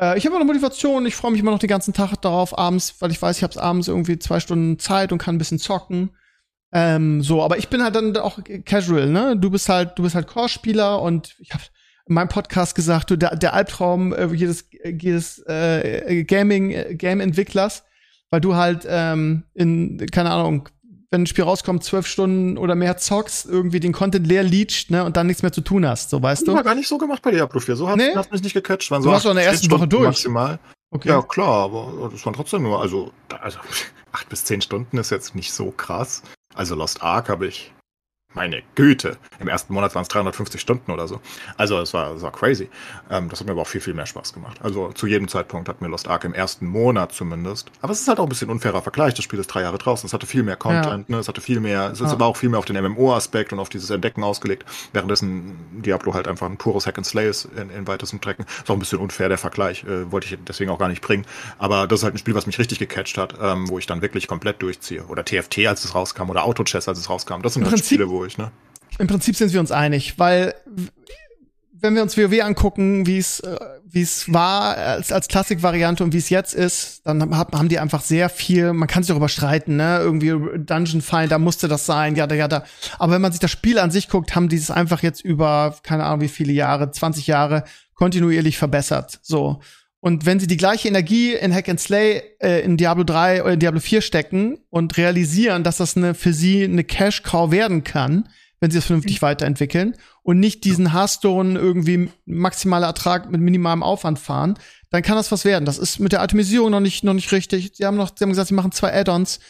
Äh, 0.00 0.18
ich 0.18 0.26
habe 0.26 0.38
noch 0.38 0.44
Motivation, 0.44 1.06
ich 1.06 1.16
freue 1.16 1.32
mich 1.32 1.40
immer 1.40 1.50
noch 1.50 1.58
den 1.58 1.68
ganzen 1.68 1.94
Tag 1.94 2.16
darauf, 2.16 2.56
abends, 2.58 2.96
weil 3.00 3.10
ich 3.10 3.20
weiß, 3.20 3.36
ich 3.36 3.42
habe 3.42 3.60
abends 3.62 3.88
irgendwie 3.88 4.18
zwei 4.18 4.40
Stunden 4.40 4.78
Zeit 4.78 5.12
und 5.12 5.18
kann 5.18 5.36
ein 5.36 5.38
bisschen 5.38 5.58
zocken. 5.58 6.10
Ähm, 6.72 7.22
so, 7.22 7.42
aber 7.42 7.58
ich 7.58 7.68
bin 7.68 7.82
halt 7.82 7.94
dann 7.94 8.16
auch 8.16 8.38
casual, 8.64 9.08
ne? 9.08 9.36
Du 9.36 9.50
bist 9.50 9.68
halt, 9.68 9.98
du 9.98 10.02
bist 10.02 10.14
halt 10.14 10.26
Core-Spieler 10.26 11.00
und 11.00 11.34
ich 11.38 11.52
habe 11.52 11.62
in 12.06 12.14
meinem 12.14 12.28
Podcast 12.28 12.74
gesagt, 12.74 13.10
du, 13.10 13.16
der, 13.16 13.36
der 13.36 13.54
Albtraum 13.54 14.12
äh, 14.12 14.26
jedes, 14.26 14.68
jedes 14.84 15.38
äh, 15.46 16.24
Gaming, 16.24 16.70
äh, 16.70 16.96
weil 18.30 18.40
du 18.40 18.54
halt 18.54 18.86
ähm, 18.88 19.44
in, 19.54 20.04
keine 20.12 20.30
Ahnung, 20.30 20.68
wenn 21.10 21.22
ein 21.22 21.26
Spiel 21.26 21.44
rauskommt, 21.44 21.84
zwölf 21.84 22.06
Stunden 22.06 22.58
oder 22.58 22.74
mehr 22.74 22.96
zockst, 22.96 23.46
irgendwie 23.46 23.80
den 23.80 23.92
Content 23.92 24.26
leer 24.26 24.42
leacht, 24.42 24.90
ne, 24.90 25.04
und 25.04 25.16
dann 25.16 25.26
nichts 25.26 25.42
mehr 25.42 25.52
zu 25.52 25.60
tun 25.60 25.86
hast, 25.86 26.10
so 26.10 26.22
weißt 26.22 26.42
du. 26.42 26.46
Das 26.46 26.56
war 26.56 26.64
gar 26.64 26.74
nicht 26.74 26.88
so 26.88 26.98
gemacht 26.98 27.22
bei 27.22 27.30
Diablo 27.30 27.60
4. 27.60 27.76
So 27.76 27.88
hat 27.88 27.96
nee? 27.96 28.14
mich 28.30 28.42
nicht 28.42 28.54
gecatcht. 28.54 28.90
Waren 28.90 29.02
so 29.02 29.08
du 29.08 29.12
warst 29.12 29.24
doch 29.24 29.30
in 29.30 29.36
der 29.36 29.46
ersten 29.46 29.70
Woche 29.70 29.88
durch. 29.88 30.04
Maximal. 30.04 30.58
Okay. 30.90 31.08
Ja, 31.08 31.22
klar, 31.22 31.64
aber 31.64 32.08
das 32.10 32.24
waren 32.24 32.34
trotzdem 32.34 32.62
nur, 32.62 32.80
also, 32.80 33.12
also 33.40 33.58
acht 34.12 34.28
bis 34.28 34.44
zehn 34.44 34.60
Stunden 34.60 34.98
ist 34.98 35.10
jetzt 35.10 35.34
nicht 35.34 35.52
so 35.52 35.70
krass. 35.70 36.22
Also 36.54 36.74
Lost 36.74 37.02
Ark 37.02 37.28
habe 37.28 37.46
ich 37.46 37.72
meine 38.36 38.62
Güte. 38.74 39.16
Im 39.40 39.48
ersten 39.48 39.72
Monat 39.72 39.94
waren 39.94 40.02
es 40.02 40.08
350 40.08 40.60
Stunden 40.60 40.92
oder 40.92 41.08
so. 41.08 41.20
Also 41.56 41.80
es 41.80 41.92
war, 41.94 42.14
es 42.14 42.22
war 42.22 42.30
crazy. 42.30 42.68
Ähm, 43.10 43.28
das 43.30 43.40
hat 43.40 43.46
mir 43.46 43.52
aber 43.52 43.62
auch 43.62 43.66
viel, 43.66 43.80
viel 43.80 43.94
mehr 43.94 44.06
Spaß 44.06 44.34
gemacht. 44.34 44.58
Also 44.62 44.92
zu 44.92 45.06
jedem 45.06 45.26
Zeitpunkt 45.26 45.68
hat 45.68 45.80
mir 45.80 45.88
Lost 45.88 46.06
Ark 46.06 46.24
im 46.24 46.34
ersten 46.34 46.66
Monat 46.66 47.12
zumindest. 47.12 47.72
Aber 47.80 47.92
es 47.92 48.00
ist 48.02 48.08
halt 48.08 48.20
auch 48.20 48.24
ein 48.24 48.28
bisschen 48.28 48.50
unfairer 48.50 48.82
Vergleich. 48.82 49.14
Das 49.14 49.24
Spiel 49.24 49.38
ist 49.38 49.48
drei 49.48 49.62
Jahre 49.62 49.78
draußen. 49.78 50.06
Es 50.06 50.12
hatte 50.12 50.26
viel 50.26 50.42
mehr 50.42 50.56
Content, 50.56 51.08
ja. 51.08 51.16
ne? 51.16 51.20
es 51.20 51.28
hatte 51.28 51.40
viel 51.40 51.60
mehr, 51.60 51.90
es 51.90 52.00
ist 52.00 52.08
ja. 52.08 52.12
aber 52.12 52.26
auch 52.26 52.36
viel 52.36 52.50
mehr 52.50 52.58
auf 52.58 52.66
den 52.66 52.76
MMO-Aspekt 52.76 53.54
und 53.54 53.58
auf 53.58 53.70
dieses 53.70 53.88
Entdecken 53.88 54.22
ausgelegt. 54.22 54.66
Währenddessen 54.92 55.56
Diablo 55.82 56.12
halt 56.12 56.28
einfach 56.28 56.46
ein 56.46 56.58
pures 56.58 56.86
Hack 56.86 56.98
and 56.98 57.06
Slay 57.06 57.30
ist 57.30 57.46
in, 57.56 57.70
in 57.70 57.86
weitesten 57.86 58.18
Strecken. 58.18 58.44
Ist 58.44 58.70
auch 58.70 58.74
ein 58.74 58.80
bisschen 58.80 58.98
unfair 58.98 59.30
der 59.30 59.38
Vergleich. 59.38 59.84
Äh, 59.84 60.12
wollte 60.12 60.26
ich 60.26 60.38
deswegen 60.46 60.70
auch 60.70 60.78
gar 60.78 60.88
nicht 60.88 61.00
bringen. 61.00 61.24
Aber 61.56 61.86
das 61.86 62.00
ist 62.00 62.04
halt 62.04 62.14
ein 62.14 62.18
Spiel, 62.18 62.34
was 62.34 62.46
mich 62.46 62.58
richtig 62.58 62.78
gecatcht 62.78 63.16
hat, 63.16 63.34
ähm, 63.40 63.68
wo 63.70 63.78
ich 63.78 63.86
dann 63.86 64.02
wirklich 64.02 64.28
komplett 64.28 64.60
durchziehe. 64.60 65.04
Oder 65.04 65.24
TFT, 65.24 65.66
als 65.66 65.86
es 65.86 65.94
rauskam, 65.94 66.28
oder 66.28 66.44
Auto 66.44 66.64
Chess, 66.64 66.86
als 66.86 66.98
es 66.98 67.08
rauskam. 67.08 67.40
Das 67.40 67.54
sind 67.54 67.64
halt 67.64 67.82
Spiele, 67.82 68.10
wo 68.10 68.25
ich, 68.28 68.38
ne? 68.38 68.50
Im 68.98 69.06
Prinzip 69.06 69.36
sind 69.36 69.52
wir 69.52 69.60
uns 69.60 69.72
einig, 69.72 70.18
weil 70.18 70.54
wenn 71.72 71.94
wir 71.94 72.02
uns 72.02 72.16
WoW 72.16 72.40
angucken, 72.42 73.06
wie 73.06 73.18
es 73.18 73.40
äh, 73.40 73.56
wie 73.96 74.02
es 74.02 74.32
war 74.32 74.76
als, 74.76 75.10
als 75.10 75.26
Klassik-Variante 75.26 76.04
und 76.04 76.12
wie 76.12 76.18
es 76.18 76.28
jetzt 76.28 76.54
ist, 76.54 77.06
dann 77.06 77.34
haben 77.34 77.68
die 77.68 77.78
einfach 77.78 78.02
sehr 78.02 78.28
viel, 78.28 78.72
man 78.72 78.88
kann 78.88 79.02
sich 79.02 79.08
darüber 79.08 79.28
streiten, 79.28 79.76
ne? 79.76 80.00
Irgendwie 80.00 80.28
Dungeon 80.58 81.02
da 81.28 81.38
musste 81.38 81.66
das 81.66 81.86
sein, 81.86 82.14
ja, 82.14 82.26
da, 82.26 82.34
ja, 82.34 82.46
da. 82.46 82.64
Aber 82.98 83.14
wenn 83.14 83.22
man 83.22 83.32
sich 83.32 83.40
das 83.40 83.50
Spiel 83.50 83.78
an 83.78 83.90
sich 83.90 84.08
guckt, 84.08 84.34
haben 84.34 84.48
die 84.48 84.56
es 84.56 84.70
einfach 84.70 85.02
jetzt 85.02 85.22
über, 85.22 85.76
keine 85.82 86.04
Ahnung 86.04 86.20
wie 86.20 86.28
viele 86.28 86.52
Jahre, 86.52 86.90
20 86.90 87.26
Jahre 87.26 87.64
kontinuierlich 87.94 88.58
verbessert. 88.58 89.18
So. 89.22 89.60
Und 90.06 90.24
wenn 90.24 90.38
sie 90.38 90.46
die 90.46 90.56
gleiche 90.56 90.86
Energie 90.86 91.32
in 91.34 91.52
Hack 91.52 91.68
and 91.68 91.80
Slay 91.80 92.22
äh, 92.40 92.60
in 92.60 92.76
Diablo 92.76 93.02
3 93.02 93.42
oder 93.42 93.54
in 93.54 93.58
Diablo 93.58 93.80
4 93.80 94.02
stecken 94.02 94.56
und 94.70 94.96
realisieren, 94.98 95.64
dass 95.64 95.78
das 95.78 95.96
eine, 95.96 96.14
für 96.14 96.32
sie 96.32 96.62
eine 96.62 96.84
Cash-Cow 96.84 97.50
werden 97.50 97.82
kann, 97.82 98.28
wenn 98.60 98.70
sie 98.70 98.78
es 98.78 98.84
vernünftig 98.84 99.20
mhm. 99.20 99.26
weiterentwickeln 99.26 99.96
und 100.22 100.38
nicht 100.38 100.62
diesen 100.62 100.92
Hearthstone 100.92 101.58
irgendwie 101.58 102.08
maximaler 102.24 102.86
Ertrag 102.86 103.32
mit 103.32 103.40
minimalem 103.40 103.82
Aufwand 103.82 104.20
fahren, 104.20 104.54
dann 104.90 105.02
kann 105.02 105.16
das 105.16 105.32
was 105.32 105.44
werden. 105.44 105.64
Das 105.64 105.76
ist 105.76 105.98
mit 105.98 106.12
der 106.12 106.22
Atomisierung 106.22 106.70
noch 106.70 106.78
nicht, 106.78 107.02
noch 107.02 107.14
nicht 107.14 107.32
richtig. 107.32 107.72
Sie 107.74 107.84
haben 107.84 107.96
noch, 107.96 108.12
sie 108.16 108.22
haben 108.22 108.30
gesagt, 108.30 108.46
sie 108.46 108.54
machen 108.54 108.70
zwei 108.70 108.94
Add-ons. 108.94 109.40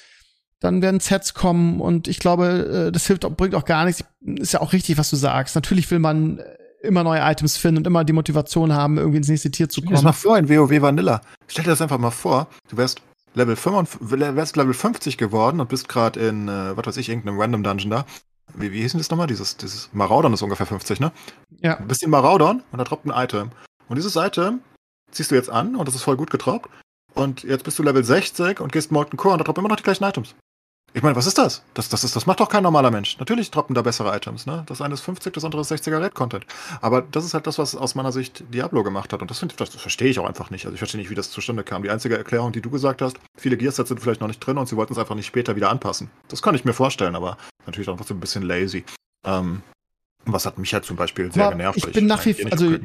Dann 0.60 0.80
werden 0.80 1.00
Sets 1.00 1.34
kommen 1.34 1.82
und 1.82 2.08
ich 2.08 2.18
glaube, 2.18 2.86
äh, 2.86 2.92
das 2.92 3.06
hilft, 3.06 3.28
bringt 3.36 3.54
auch 3.54 3.66
gar 3.66 3.84
nichts. 3.84 4.04
Ist 4.24 4.54
ja 4.54 4.62
auch 4.62 4.72
richtig, 4.72 4.96
was 4.96 5.10
du 5.10 5.16
sagst. 5.16 5.54
Natürlich 5.54 5.90
will 5.90 5.98
man 5.98 6.38
äh, 6.38 6.44
immer 6.82 7.02
neue 7.02 7.20
Items 7.20 7.56
finden 7.56 7.78
und 7.78 7.86
immer 7.86 8.04
die 8.04 8.12
Motivation 8.12 8.72
haben, 8.72 8.98
irgendwie 8.98 9.18
ins 9.18 9.28
nächste 9.28 9.50
Tier 9.50 9.68
zu 9.68 9.80
kommen. 9.80 9.94
Das 9.94 10.02
mal 10.02 10.12
vor 10.12 10.38
in 10.38 10.48
WoW 10.48 10.80
Vanilla. 10.80 11.20
Stell 11.46 11.64
dir 11.64 11.70
das 11.70 11.82
einfach 11.82 11.98
mal 11.98 12.10
vor. 12.10 12.48
Du 12.70 12.76
wärst 12.76 13.02
Level 13.34 13.56
55, 13.56 14.36
wärst 14.36 14.56
Level 14.56 14.74
50 14.74 15.18
geworden 15.18 15.60
und 15.60 15.68
bist 15.68 15.88
gerade 15.88 16.20
in, 16.20 16.48
äh, 16.48 16.76
was 16.76 16.86
weiß 16.86 16.96
ich, 16.96 17.08
irgendeinem 17.08 17.40
Random 17.40 17.62
Dungeon 17.62 17.90
da 17.90 18.04
wie, 18.54 18.72
wie 18.72 18.80
hieß 18.82 18.92
denn 18.92 19.00
das 19.00 19.10
nochmal? 19.10 19.26
Dieses, 19.26 19.56
dieses 19.56 19.90
Maraudon 19.92 20.32
ist 20.32 20.42
ungefähr 20.42 20.66
50, 20.66 21.00
ne? 21.00 21.12
Ja. 21.60 21.76
Du 21.76 21.86
bist 21.86 22.02
in 22.02 22.10
Maraudon 22.10 22.62
und 22.72 22.78
da 22.78 22.84
droppt 22.84 23.06
ein 23.06 23.12
Item. 23.24 23.50
Und 23.88 23.96
dieses 23.96 24.16
Item 24.16 24.60
ziehst 25.10 25.30
du 25.30 25.34
jetzt 25.34 25.50
an 25.50 25.76
und 25.76 25.86
das 25.86 25.94
ist 25.94 26.02
voll 26.02 26.16
gut 26.16 26.30
getroppt. 26.30 26.68
Und 27.14 27.44
jetzt 27.44 27.64
bist 27.64 27.78
du 27.78 27.82
Level 27.82 28.04
60 28.04 28.60
und 28.60 28.72
gehst 28.72 28.92
Molten 28.92 29.16
Core 29.16 29.34
und 29.34 29.38
da 29.38 29.44
droppen 29.44 29.62
immer 29.62 29.70
noch 29.70 29.76
die 29.76 29.82
gleichen 29.82 30.04
Items. 30.04 30.34
Ich 30.96 31.02
meine, 31.02 31.14
was 31.14 31.26
ist 31.26 31.36
das? 31.36 31.62
Das, 31.74 31.90
das, 31.90 32.04
ist, 32.04 32.16
das 32.16 32.24
macht 32.24 32.40
doch 32.40 32.48
kein 32.48 32.62
normaler 32.62 32.90
Mensch. 32.90 33.18
Natürlich 33.18 33.50
droppen 33.50 33.74
da 33.74 33.82
bessere 33.82 34.16
Items, 34.16 34.46
ne? 34.46 34.64
Das 34.64 34.80
eine 34.80 34.94
ist 34.94 35.02
50, 35.02 35.30
das 35.30 35.44
andere 35.44 35.60
ist 35.60 35.70
60er 35.70 36.00
Red-Content. 36.00 36.46
Aber 36.80 37.02
das 37.02 37.26
ist 37.26 37.34
halt 37.34 37.46
das, 37.46 37.58
was 37.58 37.74
aus 37.74 37.94
meiner 37.94 38.12
Sicht 38.12 38.44
Diablo 38.48 38.82
gemacht 38.82 39.12
hat. 39.12 39.20
Und 39.20 39.30
das, 39.30 39.40
das, 39.40 39.54
das 39.54 39.74
verstehe 39.82 40.08
ich 40.08 40.18
auch 40.18 40.26
einfach 40.26 40.48
nicht. 40.48 40.64
Also 40.64 40.72
ich 40.72 40.78
verstehe 40.78 40.98
nicht, 40.98 41.10
wie 41.10 41.14
das 41.14 41.30
zustande 41.30 41.64
kam. 41.64 41.82
Die 41.82 41.90
einzige 41.90 42.16
Erklärung, 42.16 42.52
die 42.52 42.62
du 42.62 42.70
gesagt 42.70 43.02
hast, 43.02 43.18
viele 43.36 43.58
Gearsets 43.58 43.90
sind 43.90 44.00
vielleicht 44.00 44.22
noch 44.22 44.28
nicht 44.28 44.40
drin 44.40 44.56
und 44.56 44.70
sie 44.70 44.76
wollten 44.78 44.94
es 44.94 44.98
einfach 44.98 45.14
nicht 45.14 45.26
später 45.26 45.54
wieder 45.54 45.68
anpassen. 45.68 46.08
Das 46.28 46.40
kann 46.40 46.54
ich 46.54 46.64
mir 46.64 46.72
vorstellen, 46.72 47.14
aber 47.14 47.36
natürlich 47.66 47.90
auch 47.90 47.96
trotzdem 47.98 48.16
ein 48.16 48.20
bisschen 48.20 48.44
lazy. 48.44 48.82
Ähm, 49.26 49.60
was 50.24 50.46
hat 50.46 50.56
mich 50.56 50.72
halt 50.72 50.86
zum 50.86 50.96
Beispiel 50.96 51.30
sehr 51.30 51.44
aber 51.44 51.56
genervt. 51.56 51.76
Ich 51.76 51.92
bin 51.92 52.06
nach 52.06 52.24
wie 52.24 52.32
vor, 52.32 52.50
also 52.50 52.76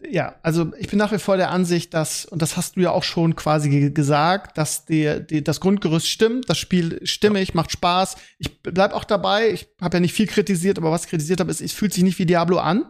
ja, 0.00 0.36
also 0.42 0.72
ich 0.78 0.88
bin 0.88 0.98
nach 0.98 1.10
wie 1.10 1.18
vor 1.18 1.36
der 1.36 1.50
Ansicht, 1.50 1.92
dass, 1.92 2.24
und 2.24 2.40
das 2.40 2.56
hast 2.56 2.76
du 2.76 2.80
ja 2.80 2.92
auch 2.92 3.02
schon 3.02 3.34
quasi 3.34 3.90
gesagt, 3.90 4.56
dass 4.56 4.84
die, 4.84 5.26
die, 5.28 5.42
das 5.42 5.60
Grundgerüst 5.60 6.08
stimmt, 6.08 6.48
das 6.48 6.58
Spiel 6.58 7.00
stimmig, 7.04 7.54
macht 7.54 7.72
Spaß. 7.72 8.16
Ich 8.38 8.62
bleib 8.62 8.92
auch 8.92 9.02
dabei, 9.02 9.50
ich 9.50 9.68
habe 9.80 9.96
ja 9.96 10.00
nicht 10.00 10.14
viel 10.14 10.28
kritisiert, 10.28 10.78
aber 10.78 10.92
was 10.92 11.04
ich 11.04 11.10
kritisiert 11.10 11.40
habe, 11.40 11.50
ist, 11.50 11.60
es 11.60 11.72
fühlt 11.72 11.92
sich 11.92 12.04
nicht 12.04 12.18
wie 12.20 12.26
Diablo 12.26 12.58
an, 12.58 12.84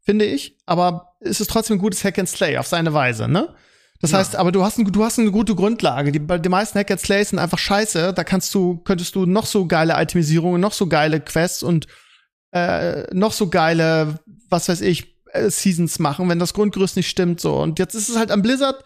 finde 0.00 0.24
ich, 0.24 0.56
aber 0.64 1.16
es 1.20 1.40
ist 1.40 1.50
trotzdem 1.50 1.76
ein 1.76 1.80
gutes 1.80 2.02
Hack 2.02 2.18
and 2.18 2.28
Slay 2.28 2.56
auf 2.56 2.66
seine 2.66 2.94
Weise, 2.94 3.28
ne? 3.28 3.54
Das 4.00 4.10
ja. 4.10 4.18
heißt, 4.18 4.36
aber 4.36 4.50
du 4.50 4.64
hast, 4.64 4.78
ein, 4.78 4.90
du 4.90 5.04
hast 5.04 5.18
eine 5.18 5.30
gute 5.30 5.54
Grundlage. 5.54 6.12
Die, 6.12 6.20
die 6.20 6.48
meisten 6.48 6.78
Hack 6.78 6.90
and 6.90 7.00
Slays 7.00 7.30
sind 7.30 7.38
einfach 7.38 7.56
scheiße. 7.58 8.12
Da 8.12 8.24
kannst 8.24 8.54
du, 8.54 8.78
könntest 8.78 9.14
du 9.14 9.24
noch 9.24 9.46
so 9.46 9.66
geile 9.66 9.94
Itemisierungen, 9.96 10.60
noch 10.60 10.74
so 10.74 10.88
geile 10.88 11.20
Quests 11.20 11.62
und 11.62 11.86
äh, 12.52 13.04
noch 13.14 13.32
so 13.32 13.48
geile, 13.48 14.18
was 14.50 14.68
weiß 14.68 14.82
ich, 14.82 15.13
äh, 15.34 15.50
Seasons 15.50 15.98
machen, 15.98 16.28
wenn 16.28 16.38
das 16.38 16.54
Grundgerüst 16.54 16.96
nicht 16.96 17.08
stimmt 17.08 17.40
so. 17.40 17.60
Und 17.60 17.78
jetzt 17.78 17.94
ist 17.94 18.08
es 18.08 18.16
halt 18.16 18.30
am 18.30 18.42
Blizzard 18.42 18.84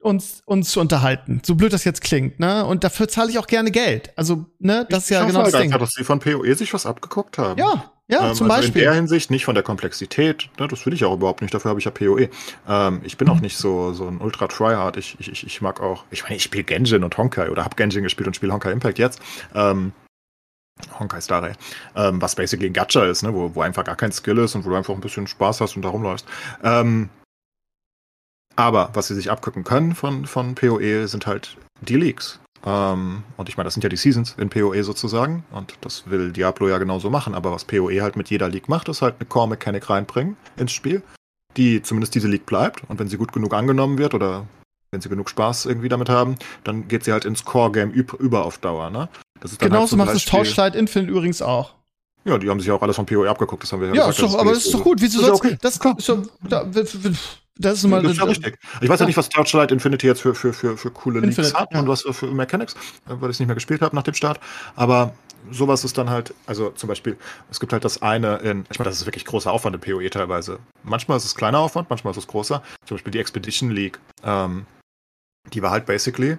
uns 0.00 0.42
uns 0.46 0.70
zu 0.70 0.80
unterhalten. 0.80 1.42
So 1.44 1.54
blöd 1.54 1.72
das 1.72 1.84
jetzt 1.84 2.00
klingt, 2.00 2.40
ne? 2.40 2.64
Und 2.64 2.84
dafür 2.84 3.08
zahle 3.08 3.30
ich 3.30 3.38
auch 3.38 3.46
gerne 3.46 3.70
Geld. 3.70 4.12
Also, 4.16 4.46
ne, 4.58 4.86
das 4.88 5.04
ist 5.04 5.10
ja 5.10 5.24
genau 5.24 5.42
das 5.42 5.52
Ding. 5.52 5.70
Dass 5.70 5.90
sie 5.90 6.04
von 6.04 6.20
PoE 6.20 6.54
sich 6.54 6.72
was 6.72 6.86
abgeguckt 6.86 7.36
haben. 7.36 7.58
Ja, 7.58 7.92
ja, 8.08 8.30
ähm, 8.30 8.34
zum 8.34 8.50
also 8.50 8.62
Beispiel. 8.62 8.82
In 8.82 8.88
der 8.88 8.94
Hinsicht 8.94 9.30
nicht 9.30 9.44
von 9.44 9.54
der 9.54 9.62
Komplexität, 9.62 10.50
ne, 10.58 10.66
das 10.68 10.84
will 10.84 10.92
ich 10.94 11.04
auch 11.04 11.14
überhaupt 11.14 11.42
nicht, 11.42 11.54
dafür 11.54 11.70
habe 11.70 11.80
ich 11.80 11.84
ja 11.84 11.90
PoE. 11.90 12.28
Ähm, 12.68 13.00
ich 13.04 13.16
bin 13.16 13.28
auch 13.28 13.40
nicht 13.40 13.56
so, 13.56 13.92
so 13.92 14.06
ein 14.08 14.20
Ultra 14.20 14.48
Tryhard. 14.48 14.96
Ich, 14.96 15.16
ich, 15.20 15.46
ich 15.46 15.60
mag 15.60 15.80
auch, 15.80 16.04
ich 16.10 16.22
meine, 16.24 16.36
ich 16.36 16.42
spiele 16.42 16.64
Genshin 16.64 17.04
und 17.04 17.16
Honkai 17.16 17.50
oder 17.50 17.64
habe 17.64 17.76
Genshin 17.76 18.02
gespielt 18.02 18.26
und 18.26 18.34
spiele 18.34 18.52
Honkai 18.52 18.72
Impact 18.72 18.98
jetzt. 18.98 19.20
Ähm, 19.54 19.92
Honkai 20.98 21.20
Star 21.20 21.42
Rail, 21.42 21.56
ähm, 21.96 22.20
was 22.20 22.34
basically 22.34 22.68
ein 22.68 22.72
Gacha 22.72 23.04
ist, 23.04 23.22
ne, 23.22 23.34
wo, 23.34 23.54
wo 23.54 23.62
einfach 23.62 23.84
gar 23.84 23.96
kein 23.96 24.12
Skill 24.12 24.38
ist 24.38 24.54
und 24.54 24.64
wo 24.64 24.70
du 24.70 24.76
einfach 24.76 24.94
ein 24.94 25.00
bisschen 25.00 25.26
Spaß 25.26 25.60
hast 25.60 25.76
und 25.76 25.82
da 25.82 25.88
rumläufst. 25.88 26.26
Ähm, 26.62 27.08
aber 28.56 28.90
was 28.92 29.08
sie 29.08 29.14
sich 29.14 29.30
abgucken 29.30 29.64
können 29.64 29.94
von, 29.94 30.26
von 30.26 30.54
PoE 30.54 31.06
sind 31.06 31.26
halt 31.26 31.56
die 31.80 31.96
Leaks. 31.96 32.40
Ähm, 32.64 33.22
und 33.36 33.48
ich 33.48 33.56
meine, 33.56 33.66
das 33.66 33.74
sind 33.74 33.82
ja 33.82 33.88
die 33.88 33.96
Seasons 33.96 34.34
in 34.38 34.50
PoE 34.50 34.82
sozusagen. 34.84 35.44
Und 35.50 35.74
das 35.80 36.10
will 36.10 36.32
Diablo 36.32 36.68
ja 36.68 36.78
genauso 36.78 37.10
machen. 37.10 37.34
Aber 37.34 37.52
was 37.52 37.64
PoE 37.64 38.02
halt 38.02 38.16
mit 38.16 38.28
jeder 38.28 38.48
League 38.48 38.68
macht, 38.68 38.88
ist 38.88 39.02
halt 39.02 39.16
eine 39.18 39.26
Core-Mechanik 39.26 39.88
reinbringen 39.88 40.36
ins 40.56 40.72
Spiel, 40.72 41.02
die 41.56 41.82
zumindest 41.82 42.14
diese 42.14 42.28
League 42.28 42.46
bleibt. 42.46 42.82
Und 42.88 42.98
wenn 42.98 43.08
sie 43.08 43.16
gut 43.16 43.32
genug 43.32 43.54
angenommen 43.54 43.98
wird 43.98 44.14
oder 44.14 44.46
wenn 44.90 45.00
sie 45.00 45.08
genug 45.08 45.30
Spaß 45.30 45.66
irgendwie 45.66 45.88
damit 45.88 46.08
haben, 46.08 46.36
dann 46.64 46.88
geht 46.88 47.04
sie 47.04 47.12
halt 47.12 47.24
ins 47.24 47.44
Core-Game 47.44 47.92
über 47.92 48.44
auf 48.44 48.58
Dauer. 48.58 48.90
Ne? 48.90 49.08
Das 49.40 49.52
ist 49.52 49.62
dann 49.62 49.68
Genauso 49.68 49.82
halt 49.82 49.90
so 49.90 49.96
macht 49.96 50.16
es 50.16 50.24
Torchlight 50.24 50.74
Infinite 50.74 51.10
übrigens 51.10 51.42
auch. 51.42 51.74
Ja, 52.24 52.36
die 52.36 52.50
haben 52.50 52.60
sich 52.60 52.68
ja 52.68 52.74
auch 52.74 52.82
alles 52.82 52.96
von 52.96 53.06
PoE 53.06 53.28
abgeguckt, 53.28 53.62
das 53.62 53.72
haben 53.72 53.80
wir 53.80 53.88
ja, 53.88 53.94
ja 53.94 54.06
gesagt. 54.08 54.22
Doch, 54.22 54.38
aber 54.38 54.52
das 54.52 54.66
ist 54.66 54.74
doch 54.74 54.82
gut. 54.82 55.00
Wieso 55.00 55.20
sollst 55.20 55.42
okay. 55.42 55.56
das, 55.60 55.76
ist 55.76 56.04
so, 56.04 56.22
da, 56.46 56.64
das 56.64 56.94
ist 57.78 57.86
mal 57.86 58.02
das 58.02 58.12
ist 58.12 58.18
ja 58.18 58.24
richtig. 58.24 58.58
Ich 58.80 58.88
weiß 58.88 59.00
ja 59.00 59.06
nicht, 59.06 59.16
was 59.16 59.28
Torchlight 59.28 59.70
Infinity 59.72 60.06
jetzt 60.06 60.20
für, 60.20 60.34
für, 60.34 60.52
für, 60.52 60.76
für 60.76 60.90
coole 60.90 61.20
Infinite, 61.20 61.42
Leaks 61.42 61.54
hat 61.54 61.72
ja. 61.72 61.80
und 61.80 61.88
was 61.88 62.02
für 62.10 62.26
Mechanics, 62.26 62.74
weil 63.06 63.30
ich 63.30 63.36
es 63.36 63.40
nicht 63.40 63.48
mehr 63.48 63.54
gespielt 63.54 63.80
habe 63.80 63.96
nach 63.96 64.02
dem 64.02 64.14
Start. 64.14 64.38
Aber 64.76 65.14
sowas 65.50 65.84
ist 65.84 65.96
dann 65.96 66.10
halt, 66.10 66.34
also 66.46 66.70
zum 66.70 66.88
Beispiel, 66.88 67.16
es 67.50 67.58
gibt 67.58 67.72
halt 67.72 67.84
das 67.84 68.02
eine 68.02 68.36
in, 68.38 68.66
ich 68.70 68.78
meine, 68.78 68.90
das 68.90 69.00
ist 69.00 69.06
wirklich 69.06 69.24
großer 69.24 69.50
Aufwand 69.50 69.76
in 69.76 69.80
PoE 69.80 70.10
teilweise. 70.10 70.58
Manchmal 70.82 71.16
ist 71.16 71.24
es 71.24 71.34
kleiner 71.34 71.58
Aufwand, 71.58 71.88
manchmal 71.90 72.12
ist 72.12 72.18
es 72.18 72.26
großer. 72.26 72.62
Zum 72.86 72.96
Beispiel 72.96 73.12
die 73.12 73.18
Expedition 73.18 73.70
League. 73.70 73.98
Ähm, 74.24 74.66
die 75.52 75.62
war 75.62 75.70
halt 75.70 75.86
basically, 75.86 76.38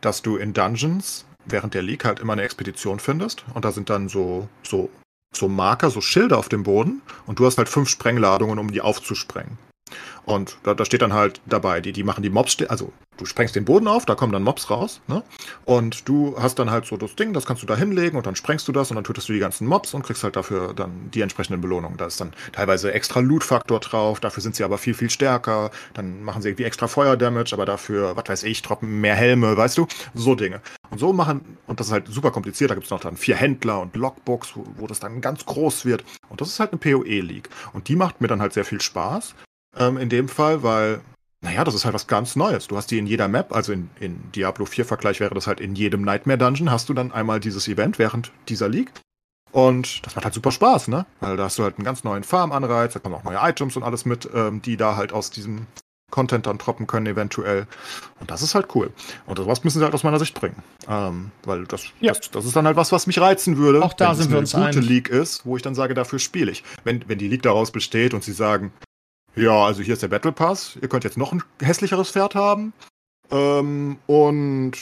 dass 0.00 0.22
du 0.22 0.36
in 0.36 0.52
Dungeons 0.52 1.24
während 1.44 1.74
der 1.74 1.82
League 1.82 2.04
halt 2.04 2.20
immer 2.20 2.32
eine 2.32 2.42
Expedition 2.42 2.98
findest 2.98 3.44
und 3.54 3.64
da 3.64 3.72
sind 3.72 3.88
dann 3.88 4.08
so, 4.08 4.48
so, 4.62 4.90
so 5.34 5.48
Marker, 5.48 5.90
so 5.90 6.00
Schilder 6.00 6.38
auf 6.38 6.48
dem 6.48 6.64
Boden 6.64 7.02
und 7.26 7.38
du 7.38 7.46
hast 7.46 7.58
halt 7.58 7.68
fünf 7.68 7.88
Sprengladungen, 7.88 8.58
um 8.58 8.72
die 8.72 8.80
aufzusprengen. 8.80 9.58
Und 10.26 10.58
da, 10.64 10.74
da 10.74 10.84
steht 10.84 11.02
dann 11.02 11.12
halt 11.12 11.40
dabei, 11.46 11.80
die, 11.80 11.92
die 11.92 12.02
machen 12.02 12.22
die 12.22 12.30
Mobs, 12.30 12.56
also 12.68 12.92
du 13.16 13.24
sprengst 13.26 13.54
den 13.54 13.64
Boden 13.64 13.86
auf, 13.86 14.06
da 14.06 14.16
kommen 14.16 14.32
dann 14.32 14.42
Mobs 14.42 14.68
raus, 14.70 15.00
ne? 15.06 15.22
Und 15.64 16.08
du 16.08 16.34
hast 16.36 16.58
dann 16.58 16.68
halt 16.68 16.84
so 16.84 16.96
das 16.96 17.14
Ding, 17.14 17.32
das 17.32 17.46
kannst 17.46 17.62
du 17.62 17.66
da 17.66 17.76
hinlegen 17.76 18.16
und 18.16 18.26
dann 18.26 18.34
sprengst 18.34 18.66
du 18.66 18.72
das 18.72 18.90
und 18.90 18.96
dann 18.96 19.04
tötest 19.04 19.28
du 19.28 19.32
die 19.32 19.38
ganzen 19.38 19.68
Mobs 19.68 19.94
und 19.94 20.02
kriegst 20.02 20.24
halt 20.24 20.34
dafür 20.34 20.74
dann 20.74 21.12
die 21.14 21.20
entsprechenden 21.20 21.60
Belohnungen. 21.60 21.96
Da 21.96 22.06
ist 22.06 22.20
dann 22.20 22.32
teilweise 22.50 22.92
extra 22.92 23.20
Loot-Faktor 23.20 23.78
drauf, 23.78 24.18
dafür 24.18 24.42
sind 24.42 24.56
sie 24.56 24.64
aber 24.64 24.78
viel, 24.78 24.94
viel 24.94 25.10
stärker, 25.10 25.70
dann 25.94 26.24
machen 26.24 26.42
sie 26.42 26.48
irgendwie 26.48 26.64
extra 26.64 26.88
Feuer-Damage, 26.88 27.52
aber 27.52 27.64
dafür, 27.64 28.16
was 28.16 28.28
weiß 28.28 28.42
ich, 28.42 28.62
droppen 28.62 29.00
mehr 29.00 29.14
Helme, 29.14 29.56
weißt 29.56 29.78
du? 29.78 29.86
So 30.12 30.34
Dinge. 30.34 30.60
Und 30.90 30.98
so 30.98 31.12
machen, 31.12 31.56
und 31.68 31.78
das 31.78 31.86
ist 31.86 31.92
halt 31.92 32.08
super 32.08 32.32
kompliziert, 32.32 32.70
da 32.70 32.74
gibt 32.74 32.86
es 32.86 32.90
noch 32.90 33.00
dann 33.00 33.16
vier 33.16 33.36
Händler 33.36 33.80
und 33.80 33.94
Logbooks, 33.94 34.56
wo, 34.56 34.64
wo 34.76 34.86
das 34.88 34.98
dann 34.98 35.20
ganz 35.20 35.46
groß 35.46 35.84
wird. 35.84 36.04
Und 36.28 36.40
das 36.40 36.48
ist 36.48 36.58
halt 36.58 36.72
eine 36.72 36.78
PoE-League. 36.78 37.48
Und 37.72 37.86
die 37.86 37.94
macht 37.94 38.20
mir 38.20 38.26
dann 38.26 38.40
halt 38.40 38.52
sehr 38.52 38.64
viel 38.64 38.80
Spaß 38.80 39.34
ähm, 39.78 39.96
in 39.96 40.08
dem 40.08 40.28
Fall, 40.28 40.62
weil, 40.62 41.00
naja, 41.40 41.64
das 41.64 41.74
ist 41.74 41.84
halt 41.84 41.94
was 41.94 42.06
ganz 42.06 42.36
Neues. 42.36 42.68
Du 42.68 42.76
hast 42.76 42.90
die 42.90 42.98
in 42.98 43.06
jeder 43.06 43.28
Map, 43.28 43.54
also 43.54 43.72
in, 43.72 43.90
in 44.00 44.32
Diablo 44.32 44.64
4-Vergleich 44.64 45.20
wäre 45.20 45.34
das 45.34 45.46
halt 45.46 45.60
in 45.60 45.74
jedem 45.74 46.02
Nightmare 46.02 46.38
Dungeon, 46.38 46.70
hast 46.70 46.88
du 46.88 46.94
dann 46.94 47.12
einmal 47.12 47.40
dieses 47.40 47.68
Event 47.68 47.98
während 47.98 48.32
dieser 48.48 48.68
League. 48.68 48.92
Und 49.52 50.04
das 50.04 50.14
macht 50.14 50.24
halt 50.24 50.34
super 50.34 50.50
Spaß, 50.50 50.88
ne? 50.88 51.06
Weil 51.20 51.36
da 51.36 51.44
hast 51.44 51.58
du 51.58 51.62
halt 51.62 51.78
einen 51.78 51.84
ganz 51.84 52.04
neuen 52.04 52.24
Farm-Anreiz, 52.24 52.92
da 52.92 52.98
kommen 52.98 53.14
auch 53.14 53.24
neue 53.24 53.38
Items 53.40 53.76
und 53.76 53.84
alles 53.84 54.04
mit, 54.04 54.28
ähm, 54.34 54.60
die 54.60 54.76
da 54.76 54.96
halt 54.96 55.12
aus 55.12 55.30
diesem 55.30 55.66
Content 56.10 56.46
dann 56.46 56.58
droppen 56.58 56.86
können 56.86 57.06
eventuell. 57.06 57.66
Und 58.20 58.30
das 58.30 58.42
ist 58.42 58.54
halt 58.54 58.68
cool. 58.74 58.92
Und 59.26 59.38
sowas 59.38 59.64
müssen 59.64 59.78
sie 59.78 59.84
halt 59.84 59.94
aus 59.94 60.04
meiner 60.04 60.18
Sicht 60.18 60.34
bringen. 60.34 60.62
Ähm, 60.88 61.30
weil 61.44 61.64
das, 61.64 61.84
ja. 62.00 62.12
das, 62.12 62.30
das, 62.30 62.44
ist 62.44 62.54
dann 62.54 62.66
halt 62.66 62.76
was, 62.76 62.92
was 62.92 63.06
mich 63.06 63.18
reizen 63.18 63.56
würde. 63.56 63.82
Auch 63.82 63.92
da 63.92 64.14
sind 64.14 64.30
wir 64.30 64.38
uns 64.38 64.54
eine 64.54 64.66
gute 64.66 64.78
einig. 64.78 64.90
League 64.90 65.08
ist, 65.08 65.44
wo 65.44 65.56
ich 65.56 65.62
dann 65.62 65.74
sage, 65.74 65.94
dafür 65.94 66.18
spiele 66.18 66.50
ich. 66.50 66.62
Wenn, 66.84 67.08
wenn 67.08 67.18
die 67.18 67.28
League 67.28 67.42
daraus 67.42 67.72
besteht 67.72 68.14
und 68.14 68.22
sie 68.22 68.32
sagen, 68.32 68.72
ja, 69.36 69.64
also 69.64 69.82
hier 69.82 69.94
ist 69.94 70.02
der 70.02 70.08
Battle 70.08 70.32
Pass, 70.32 70.76
ihr 70.80 70.88
könnt 70.88 71.04
jetzt 71.04 71.18
noch 71.18 71.32
ein 71.32 71.42
hässlicheres 71.60 72.10
Pferd 72.10 72.34
haben. 72.34 72.72
Ähm, 73.30 73.98
und 74.06 74.76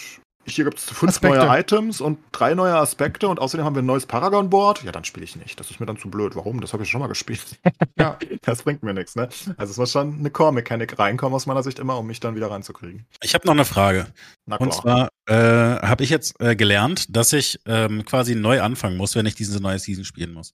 hier 0.46 0.64
gibt 0.64 0.78
es 0.78 0.84
fünf 0.84 1.14
Aspekte. 1.14 1.38
neue 1.38 1.60
Items 1.60 2.00
und 2.00 2.18
drei 2.32 2.54
neue 2.54 2.74
Aspekte 2.74 3.28
und 3.28 3.40
außerdem 3.40 3.64
haben 3.64 3.74
wir 3.74 3.82
ein 3.82 3.86
neues 3.86 4.06
Paragon-Board. 4.06 4.82
Ja, 4.84 4.92
dann 4.92 5.04
spiele 5.04 5.24
ich 5.24 5.36
nicht. 5.36 5.58
Das 5.58 5.70
ist 5.70 5.80
mir 5.80 5.86
dann 5.86 5.96
zu 5.96 6.10
blöd. 6.10 6.36
Warum? 6.36 6.60
Das 6.60 6.72
habe 6.72 6.82
ich 6.82 6.90
schon 6.90 7.00
mal 7.00 7.06
gespielt. 7.06 7.58
ja. 7.98 8.18
Das 8.42 8.62
bringt 8.62 8.82
mir 8.82 8.92
nichts, 8.92 9.16
ne? 9.16 9.28
Also 9.56 9.70
es 9.70 9.76
muss 9.78 9.92
schon 9.92 10.18
eine 10.18 10.30
Core-Mechanik 10.30 10.98
reinkommen 10.98 11.34
aus 11.34 11.46
meiner 11.46 11.62
Sicht 11.62 11.78
immer, 11.78 11.98
um 11.98 12.06
mich 12.06 12.20
dann 12.20 12.36
wieder 12.36 12.50
reinzukriegen. 12.50 13.06
Ich 13.22 13.34
habe 13.34 13.46
noch 13.46 13.54
eine 13.54 13.64
Frage. 13.64 14.06
Und 14.46 14.74
zwar 14.74 15.08
äh, 15.26 15.34
habe 15.34 16.04
ich 16.04 16.10
jetzt 16.10 16.38
äh, 16.40 16.54
gelernt, 16.54 17.16
dass 17.16 17.32
ich 17.32 17.58
ähm, 17.66 18.04
quasi 18.04 18.34
neu 18.34 18.60
anfangen 18.60 18.96
muss, 18.96 19.16
wenn 19.16 19.26
ich 19.26 19.34
diese 19.34 19.62
neue 19.62 19.78
Season 19.78 20.04
spielen 20.04 20.34
muss. 20.34 20.52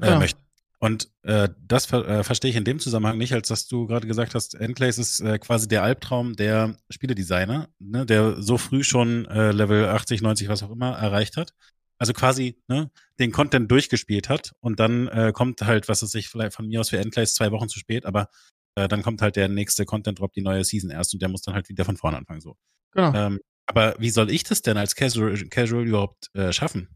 Äh, 0.00 0.10
ja. 0.10 0.18
möchte. 0.18 0.43
Und 0.84 1.10
äh, 1.22 1.48
das 1.66 1.86
ver 1.86 2.06
äh, 2.06 2.24
verstehe 2.24 2.50
ich 2.50 2.58
in 2.58 2.64
dem 2.64 2.78
Zusammenhang 2.78 3.16
nicht, 3.16 3.32
als 3.32 3.48
dass 3.48 3.66
du 3.66 3.86
gerade 3.86 4.06
gesagt 4.06 4.34
hast, 4.34 4.54
Enclaves 4.54 4.98
ist 4.98 5.20
äh, 5.20 5.38
quasi 5.38 5.66
der 5.66 5.82
Albtraum 5.82 6.36
der 6.36 6.76
Spieledesigner, 6.90 7.70
ne, 7.78 8.04
der 8.04 8.42
so 8.42 8.58
früh 8.58 8.84
schon 8.84 9.24
äh, 9.24 9.50
Level 9.52 9.88
80, 9.88 10.20
90, 10.20 10.48
was 10.48 10.62
auch 10.62 10.70
immer 10.70 10.90
erreicht 10.90 11.38
hat. 11.38 11.54
Also 11.96 12.12
quasi 12.12 12.60
ne, 12.68 12.90
den 13.18 13.32
Content 13.32 13.70
durchgespielt 13.70 14.28
hat 14.28 14.52
und 14.60 14.78
dann 14.78 15.08
äh, 15.08 15.32
kommt 15.32 15.62
halt, 15.62 15.88
was 15.88 16.02
es 16.02 16.10
sich 16.10 16.28
vielleicht 16.28 16.52
von 16.52 16.66
mir 16.66 16.80
aus 16.80 16.90
für 16.90 16.98
Enclaves 16.98 17.32
zwei 17.32 17.50
Wochen 17.50 17.70
zu 17.70 17.78
spät, 17.78 18.04
aber 18.04 18.28
äh, 18.74 18.86
dann 18.86 19.00
kommt 19.00 19.22
halt 19.22 19.36
der 19.36 19.48
nächste 19.48 19.86
Content-Drop, 19.86 20.34
die 20.34 20.42
neue 20.42 20.64
Season 20.64 20.90
erst 20.90 21.14
und 21.14 21.22
der 21.22 21.30
muss 21.30 21.40
dann 21.40 21.54
halt 21.54 21.70
wieder 21.70 21.86
von 21.86 21.96
vorne 21.96 22.18
anfangen. 22.18 22.42
so. 22.42 22.58
Genau. 22.92 23.14
Ähm, 23.14 23.40
aber 23.64 23.94
wie 23.98 24.10
soll 24.10 24.30
ich 24.30 24.44
das 24.44 24.60
denn 24.60 24.76
als 24.76 24.94
Casual, 24.94 25.34
Casual 25.48 25.86
überhaupt 25.86 26.28
äh, 26.34 26.52
schaffen? 26.52 26.90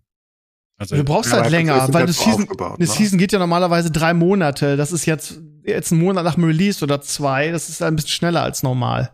Also, 0.78 0.94
du 0.94 1.02
brauchst 1.02 1.32
halt 1.32 1.50
länger, 1.50 1.92
weil 1.92 2.05
eine 2.05 2.12
Season, 2.12 2.48
eine 2.48 2.76
ne? 2.78 2.86
Season 2.86 3.18
geht 3.18 3.32
ja 3.32 3.40
normalerweise 3.40 3.90
drei 3.90 4.14
Monate. 4.14 4.76
Das 4.76 4.92
ist 4.92 5.06
jetzt, 5.06 5.40
jetzt 5.64 5.90
ein 5.90 5.98
Monat 5.98 6.24
nach 6.24 6.36
dem 6.36 6.44
Release 6.44 6.84
oder 6.84 7.00
zwei. 7.00 7.50
Das 7.50 7.68
ist 7.68 7.82
ein 7.82 7.96
bisschen 7.96 8.10
schneller 8.10 8.42
als 8.42 8.62
normal. 8.62 9.10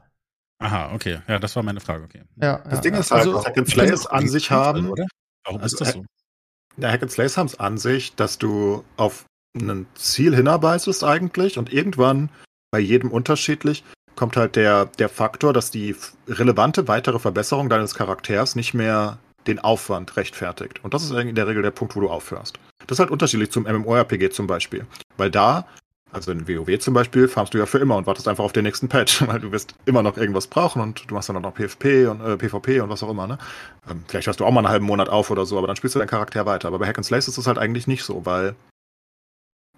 Aha, 0.59 0.93
okay. 0.95 1.21
Ja, 1.27 1.39
das 1.39 1.57
war 1.57 1.63
meine 1.63 1.81
Frage, 1.81 2.05
okay. 2.05 2.23
Ja, 2.37 2.59
das 2.59 2.75
ja, 2.75 2.81
Ding 2.81 2.95
ist 2.95 3.11
halt, 3.11 3.27
also, 3.27 3.45
Hack 3.45 3.57
and 3.57 3.69
Slays 3.69 4.07
an 4.07 4.29
sich 4.29 4.51
haben. 4.51 4.91
Oder? 4.91 5.07
Warum 5.45 5.61
also, 5.63 5.75
ist 5.75 5.81
das 5.81 5.93
so? 5.95 6.05
Der 6.77 6.93
Hack 6.93 7.03
and 7.03 7.11
Slays 7.11 7.37
haben 7.37 7.47
es 7.47 7.59
an 7.59 7.79
sich, 7.79 8.15
dass 8.15 8.39
du 8.39 8.85
auf 8.97 9.25
ein 9.57 9.87
Ziel 9.95 10.35
hinarbeitest 10.35 11.05
eigentlich 11.05 11.59
und 11.59 11.73
irgendwann 11.73 12.29
bei 12.71 12.81
jedem 12.81 13.11
unterschiedlich 13.11 13.85
kommt 14.17 14.37
halt 14.37 14.57
der, 14.57 14.87
der 14.87 15.09
Faktor, 15.09 15.53
dass 15.53 15.71
die 15.71 15.97
relevante 16.29 16.89
weitere 16.89 17.19
Verbesserung 17.19 17.69
deines 17.69 17.95
Charakters 17.95 18.57
nicht 18.57 18.75
mehr 18.75 19.19
den 19.47 19.59
Aufwand 19.59 20.17
rechtfertigt. 20.17 20.83
Und 20.83 20.95
das 20.95 21.05
ist 21.05 21.11
in 21.11 21.35
der 21.35 21.47
Regel 21.47 21.63
der 21.63 21.71
Punkt, 21.71 21.97
wo 21.97 22.01
du 22.01 22.09
aufhörst. 22.09 22.59
Das 22.87 22.97
ist 22.97 23.01
halt 23.01 23.11
unterschiedlich 23.11 23.51
zum 23.51 23.65
MMORPG 23.65 24.31
zum 24.31 24.47
Beispiel. 24.47 24.87
Weil 25.17 25.31
da, 25.31 25.67
also 26.13 26.33
in 26.33 26.49
WoW 26.49 26.79
zum 26.79 26.95
Beispiel, 26.95 27.29
farmst 27.29 27.55
du 27.55 27.59
ja 27.59 27.67
für 27.67 27.79
immer 27.79 27.97
und 27.97 28.07
wartest 28.07 28.29
einfach 28.29 28.45
auf 28.45 28.53
den 28.53 28.65
nächsten 28.65 28.89
Patch, 28.89 29.23
weil 29.27 29.41
du 29.41 29.53
wirst 29.53 29.75
immer 29.85 30.03
noch 30.03 30.17
irgendwas 30.17 30.47
brauchen 30.47 30.81
und 30.83 31.11
du 31.11 31.15
machst 31.15 31.29
dann 31.29 31.37
auch 31.37 31.43
noch 31.43 31.55
PFP 31.55 32.07
und 32.09 32.21
äh, 32.21 32.37
PvP 32.37 32.81
und 32.81 32.89
was 32.89 33.03
auch 33.03 33.11
immer, 33.11 33.27
ne? 33.27 33.39
Ähm, 33.91 34.05
vielleicht 34.07 34.27
hörst 34.27 34.41
du 34.41 34.45
auch 34.45 34.51
mal 34.51 34.61
einen 34.61 34.69
halben 34.69 34.87
Monat 34.87 35.09
auf 35.09 35.31
oder 35.31 35.47
so, 35.47 35.59
aber 35.59 35.67
dann 35.67 35.77
spielst 35.77 35.95
du 35.95 35.99
deinen 35.99 36.09
Charakter 36.09 36.47
weiter. 36.47 36.69
Aber 36.69 36.79
bei 36.79 36.87
Hack 36.87 36.99
and 36.99 37.07
Slay 37.07 37.19
ist 37.19 37.37
das 37.37 37.47
halt 37.47 37.59
eigentlich 37.59 37.87
nicht 37.87 38.05
so, 38.05 38.25
weil 38.27 38.55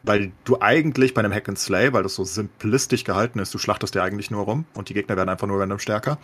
weil 0.03 0.31
du 0.45 0.61
eigentlich 0.61 1.15
bei 1.15 1.21
einem 1.21 1.33
Hack 1.33 1.49
and 1.49 1.59
Slay, 1.59 1.93
weil 1.93 2.05
das 2.05 2.15
so 2.15 2.23
simplistisch 2.23 3.03
gehalten 3.03 3.41
ist, 3.41 3.53
du 3.53 3.59
schlachtest 3.59 3.97
ja 3.97 4.05
eigentlich 4.05 4.31
nur 4.31 4.45
rum 4.45 4.65
und 4.75 4.89
die 4.89 4.95
Gegner 4.95 5.17
werden 5.17 5.29
einfach 5.29 5.49
nur 5.49 5.59
random 5.59 5.81
stärker 5.81 6.19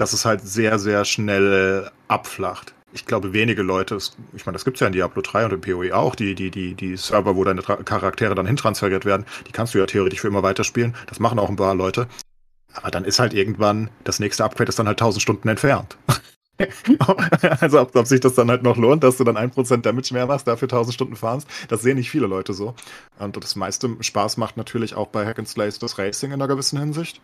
dass 0.00 0.14
es 0.14 0.24
halt 0.24 0.40
sehr, 0.40 0.78
sehr 0.78 1.04
schnell 1.04 1.90
abflacht. 2.08 2.72
Ich 2.92 3.04
glaube, 3.04 3.34
wenige 3.34 3.60
Leute, 3.60 3.98
ich 4.34 4.46
meine, 4.46 4.54
das 4.54 4.64
gibt 4.64 4.78
es 4.78 4.80
ja 4.80 4.86
in 4.86 4.94
Diablo 4.94 5.20
3 5.20 5.44
und 5.44 5.52
im 5.52 5.60
PoE 5.60 5.94
auch, 5.94 6.14
die, 6.14 6.34
die, 6.34 6.50
die, 6.50 6.74
die 6.74 6.96
Server, 6.96 7.36
wo 7.36 7.44
deine 7.44 7.60
Charaktere 7.60 8.34
dann 8.34 8.46
hintransferiert 8.46 9.04
werden, 9.04 9.26
die 9.46 9.52
kannst 9.52 9.74
du 9.74 9.78
ja 9.78 9.84
theoretisch 9.84 10.22
für 10.22 10.28
immer 10.28 10.42
weiterspielen. 10.42 10.96
Das 11.06 11.20
machen 11.20 11.38
auch 11.38 11.50
ein 11.50 11.56
paar 11.56 11.74
Leute. 11.74 12.08
Aber 12.72 12.90
dann 12.90 13.04
ist 13.04 13.18
halt 13.18 13.34
irgendwann, 13.34 13.90
das 14.04 14.20
nächste 14.20 14.42
Upgrade 14.42 14.70
ist 14.70 14.78
dann 14.78 14.86
halt 14.86 15.00
1000 15.00 15.20
Stunden 15.20 15.48
entfernt. 15.48 15.98
also 17.60 17.80
ob, 17.80 17.94
ob, 17.94 18.06
sich 18.06 18.20
das 18.20 18.34
dann 18.34 18.50
halt 18.50 18.62
noch 18.62 18.78
lohnt, 18.78 19.04
dass 19.04 19.18
du 19.18 19.24
dann 19.24 19.36
1% 19.36 19.82
Damage 19.82 20.14
mehr 20.14 20.26
machst, 20.26 20.48
dafür 20.48 20.66
1000 20.66 20.94
Stunden 20.94 21.16
fahrst, 21.16 21.46
das 21.68 21.82
sehen 21.82 21.98
nicht 21.98 22.10
viele 22.10 22.26
Leute 22.26 22.54
so. 22.54 22.74
Und 23.18 23.36
das 23.36 23.54
meiste 23.54 23.96
Spaß 24.00 24.38
macht 24.38 24.56
natürlich 24.56 24.94
auch 24.94 25.08
bei 25.08 25.26
Hack 25.26 25.38
and 25.38 25.48
Slays 25.48 25.78
das 25.78 25.98
Racing 25.98 26.30
in 26.30 26.40
einer 26.40 26.48
gewissen 26.48 26.78
Hinsicht. 26.78 27.20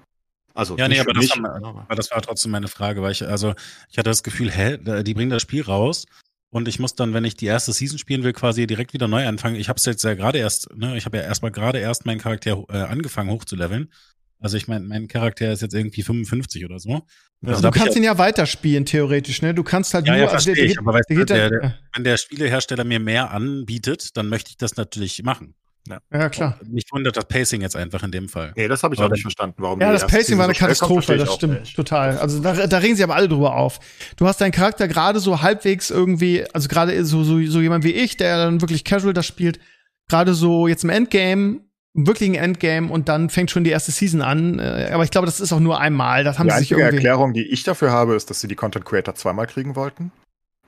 Also 0.57 0.77
ja, 0.79 0.89
nee, 0.89 0.99
aber 0.99 1.13
das, 1.13 1.29
war, 1.31 1.55
aber 1.55 1.95
das, 1.95 2.11
war, 2.11 2.23
trotzdem 2.23 2.51
meine 2.51 2.69
Frage, 2.69 3.03
weil 3.03 3.13
ich, 3.13 3.27
also 3.27 3.55
ich 3.91 3.99
hatte 3.99 4.09
das 4.09 4.23
Gefühl, 4.23 4.51
hä, 4.51 4.79
die 5.03 5.13
bringen 5.13 5.31
das 5.31 5.43
Spiel 5.43 5.63
raus 5.63 6.07
und 6.49 6.67
ich 6.67 6.79
muss 6.79 6.95
dann, 6.95 7.13
wenn 7.13 7.25
ich 7.25 7.37
die 7.37 7.45
erste 7.45 7.75
Season 7.75 7.99
spielen 7.99 8.23
will, 8.23 8.33
quasi 8.33 8.67
direkt 8.67 8.95
wieder 8.95 9.07
neu 9.07 9.27
anfangen. 9.27 9.57
Ich 9.57 9.69
habe 9.69 9.77
es 9.77 9.85
jetzt 9.85 10.03
ja 10.03 10.15
gerade 10.15 10.39
erst, 10.39 10.75
ne, 10.75 10.97
ich 10.97 11.05
habe 11.05 11.19
ja 11.19 11.25
erstmal 11.25 11.51
gerade 11.51 11.79
erst 11.79 12.07
meinen 12.07 12.21
Charakter 12.21 12.65
äh, 12.71 12.79
angefangen 12.79 13.31
hochzuleveln. 13.31 13.93
Also 14.39 14.57
ich 14.57 14.67
meine, 14.67 14.85
mein 14.87 15.09
Charakter 15.09 15.53
ist 15.53 15.63
jetzt 15.63 15.75
irgendwie 15.75 16.03
55 16.03 16.65
oder 16.65 16.79
so. 16.79 17.03
Also, 17.45 17.63
du 17.63 17.71
kannst 17.71 17.97
ihn 17.97 18.03
ja 18.03 18.17
weiterspielen, 18.17 18.87
theoretisch, 18.87 19.43
ne? 19.43 19.55
Du 19.55 19.63
kannst 19.63 19.93
halt 19.93 20.07
ja, 20.07 20.13
nur. 20.13 20.21
Ja, 20.21 20.25
also 20.25 20.33
verstehe 20.33 20.63
also, 20.63 20.73
ich, 20.73 20.79
aber 20.79 20.95
weißt 20.95 21.11
du, 21.11 21.25
der, 21.25 21.51
der, 21.51 21.79
wenn 21.95 22.05
der 22.05 22.17
Spielehersteller 22.17 22.85
mir 22.85 23.01
mehr 23.01 23.31
anbietet, 23.31 24.17
dann 24.17 24.29
möchte 24.29 24.51
ich 24.51 24.57
das 24.57 24.77
natürlich 24.77 25.23
machen. 25.23 25.55
Ja. 25.89 26.01
ja, 26.13 26.29
klar. 26.29 26.59
Mich 26.67 26.85
wundert 26.93 27.17
das 27.17 27.27
Pacing 27.27 27.61
jetzt 27.63 27.77
einfach 27.77 28.03
in 28.03 28.11
dem 28.11 28.29
Fall. 28.29 28.53
Nee, 28.57 28.69
das 28.69 28.83
habe 28.83 28.95
ich 28.95 29.01
aber 29.01 29.09
auch 29.09 29.13
nicht 29.13 29.23
verstanden, 29.23 29.57
warum. 29.59 29.81
Ja, 29.81 29.93
das 29.93 30.07
Pacing 30.07 30.39
war 30.39 30.45
eine 30.45 30.55
Katastrophe, 30.55 31.17
das 31.17 31.35
stimmt 31.35 31.61
nicht. 31.61 31.77
total. 31.77 32.19
Also 32.19 32.41
da, 32.41 32.67
da 32.67 32.79
regen 32.79 32.97
sie 32.97 33.05
aber 33.05 33.15
alle 33.15 33.29
drüber 33.29 33.55
auf. 33.55 33.79
Du 34.17 34.27
hast 34.27 34.41
deinen 34.41 34.53
Charakter 34.53 34.89
gerade 34.89 35.21
so 35.21 35.43
halbwegs 35.43 35.91
irgendwie, 35.91 36.45
also 36.53 36.69
gerade 36.69 37.05
so, 37.05 37.23
so, 37.25 37.43
so 37.47 37.61
jemand 37.61 37.85
wie 37.85 37.93
ich, 37.93 38.17
der 38.17 38.39
dann 38.39 38.61
wirklich 38.61 38.85
casual 38.85 39.13
das 39.13 39.27
spielt, 39.27 39.61
gerade 40.09 40.35
so 40.35 40.69
jetzt 40.69 40.85
im 40.85 40.91
Endgame, 40.91 41.61
im 41.95 42.07
wirklichen 42.07 42.35
Endgame 42.35 42.91
und 42.91 43.09
dann 43.09 43.31
fängt 43.31 43.51
schon 43.51 43.65
die 43.65 43.71
erste 43.71 43.93
Season 43.93 44.23
an. 44.23 44.59
Äh, 44.59 44.91
aber 44.93 45.05
ich 45.05 45.11
glaube, 45.11 45.27
das 45.27 45.41
ist 45.41 45.53
auch 45.53 45.61
nur 45.61 45.81
einmal. 45.81 46.25
Das 46.25 46.39
haben 46.39 46.49
die 46.49 46.55
sie 46.55 46.61
sich 46.61 46.71
irgendwie. 46.73 46.91
Die 46.91 46.97
Erklärung, 46.97 47.33
die 47.33 47.45
ich 47.45 47.63
dafür 47.63 47.91
habe, 47.91 48.15
ist, 48.15 48.31
dass 48.31 48.41
sie 48.41 48.49
die 48.49 48.55
Content 48.55 48.85
Creator 48.85 49.15
zweimal 49.15 49.47
kriegen 49.47 49.77
wollten. 49.77 50.13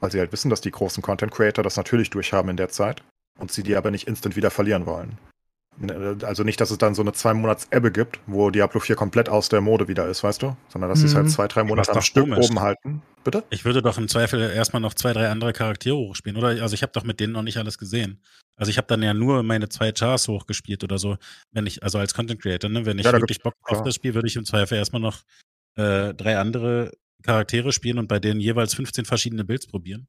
Weil 0.00 0.12
sie 0.12 0.20
halt 0.20 0.32
wissen, 0.32 0.48
dass 0.48 0.60
die 0.60 0.70
großen 0.70 1.02
Content 1.02 1.32
Creator 1.32 1.64
das 1.64 1.76
natürlich 1.76 2.08
durchhaben 2.10 2.50
in 2.50 2.56
der 2.56 2.68
Zeit 2.68 3.02
und 3.38 3.50
sie 3.50 3.62
die 3.62 3.76
aber 3.76 3.90
nicht 3.90 4.06
instant 4.06 4.36
wieder 4.36 4.50
verlieren 4.50 4.86
wollen. 4.86 5.18
Also 6.24 6.42
nicht, 6.42 6.60
dass 6.60 6.72
es 6.72 6.78
dann 6.78 6.96
so 6.96 7.02
eine 7.02 7.12
zwei 7.12 7.34
Monats 7.34 7.68
Ebbe 7.70 7.92
gibt, 7.92 8.18
wo 8.26 8.50
Diablo 8.50 8.80
4 8.80 8.96
komplett 8.96 9.28
aus 9.28 9.48
der 9.48 9.60
Mode 9.60 9.86
wieder 9.86 10.08
ist, 10.08 10.24
weißt 10.24 10.42
du? 10.42 10.56
Sondern 10.68 10.90
dass 10.90 10.98
mhm. 10.98 11.02
sie 11.02 11.06
es 11.08 11.14
halt 11.14 11.30
zwei, 11.30 11.46
drei 11.46 11.62
Monate 11.62 11.92
am 11.92 12.02
Stück 12.02 12.24
komisch. 12.24 12.50
oben 12.50 12.60
halten. 12.60 13.02
Bitte? 13.22 13.44
Ich 13.50 13.64
würde 13.64 13.80
doch 13.80 13.96
im 13.96 14.08
Zweifel 14.08 14.40
erstmal 14.40 14.82
noch 14.82 14.94
zwei, 14.94 15.12
drei 15.12 15.28
andere 15.28 15.52
Charaktere 15.52 15.96
hochspielen, 15.96 16.36
oder? 16.36 16.48
Also 16.62 16.74
ich 16.74 16.82
habe 16.82 16.92
doch 16.92 17.04
mit 17.04 17.20
denen 17.20 17.32
noch 17.32 17.42
nicht 17.42 17.58
alles 17.58 17.78
gesehen. 17.78 18.20
Also 18.56 18.70
ich 18.70 18.76
habe 18.76 18.88
dann 18.88 19.02
ja 19.02 19.14
nur 19.14 19.44
meine 19.44 19.68
zwei 19.68 19.92
Chars 19.92 20.26
hochgespielt 20.26 20.82
oder 20.82 20.98
so, 20.98 21.16
wenn 21.52 21.66
ich, 21.66 21.84
also 21.84 21.98
als 21.98 22.12
Content 22.12 22.42
Creator, 22.42 22.68
ne? 22.68 22.84
Wenn 22.84 22.98
ich 22.98 23.04
ja, 23.04 23.12
wirklich 23.12 23.40
Bock 23.40 23.54
auf 23.62 23.84
das 23.84 23.94
Spiel, 23.94 24.14
würde 24.14 24.26
ich 24.26 24.34
im 24.34 24.44
Zweifel 24.44 24.78
erstmal 24.78 25.02
noch 25.02 25.22
äh, 25.76 26.12
drei 26.12 26.38
andere 26.38 26.90
Charaktere 27.22 27.70
spielen 27.70 27.98
und 27.98 28.08
bei 28.08 28.18
denen 28.18 28.40
jeweils 28.40 28.74
15 28.74 29.04
verschiedene 29.04 29.44
Builds 29.44 29.68
probieren. 29.68 30.08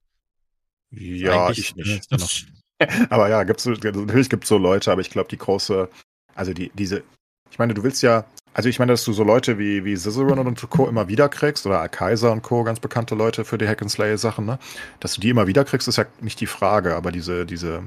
Ja, 0.90 1.46
Eigentlich, 1.46 1.76
ich 1.76 2.10
nicht. 2.10 2.48
aber 3.10 3.30
ja, 3.30 3.44
gibt's, 3.44 3.66
natürlich 3.66 4.30
gibt 4.30 4.44
es 4.44 4.50
so 4.50 4.58
Leute, 4.58 4.92
aber 4.92 5.02
ich 5.02 5.10
glaube, 5.10 5.30
die 5.30 5.38
große, 5.38 5.90
also 6.36 6.54
die, 6.54 6.72
diese, 6.74 7.04
ich 7.52 7.60
meine, 7.60 7.74
du 7.74 7.84
willst 7.84 8.02
ja, 8.02 8.26
also 8.54 8.68
ich 8.68 8.80
meine, 8.80 8.94
dass 8.94 9.04
du 9.06 9.14
so 9.14 9.24
Leute 9.24 9.60
wie, 9.60 9.86
wie 9.86 9.96
Cicerone 9.96 10.42
und 10.42 10.70
Co. 10.70 10.88
immer 10.88 11.08
wieder 11.08 11.30
kriegst, 11.30 11.66
oder 11.66 11.88
Kaiser 11.88 12.32
und 12.32 12.42
Co., 12.42 12.64
ganz 12.64 12.80
bekannte 12.80 13.16
Leute 13.16 13.46
für 13.46 13.58
die 13.58 13.68
Hack 13.68 13.82
and 13.82 13.92
Slay-Sachen, 13.92 14.46
ne? 14.46 14.60
Dass 15.00 15.14
du 15.14 15.22
die 15.22 15.30
immer 15.30 15.48
wieder 15.48 15.66
kriegst, 15.66 15.88
ist 15.88 15.98
ja 15.98 16.06
nicht 16.20 16.40
die 16.42 16.48
Frage, 16.48 16.96
aber 16.96 17.12
diese, 17.12 17.46
diese, 17.46 17.84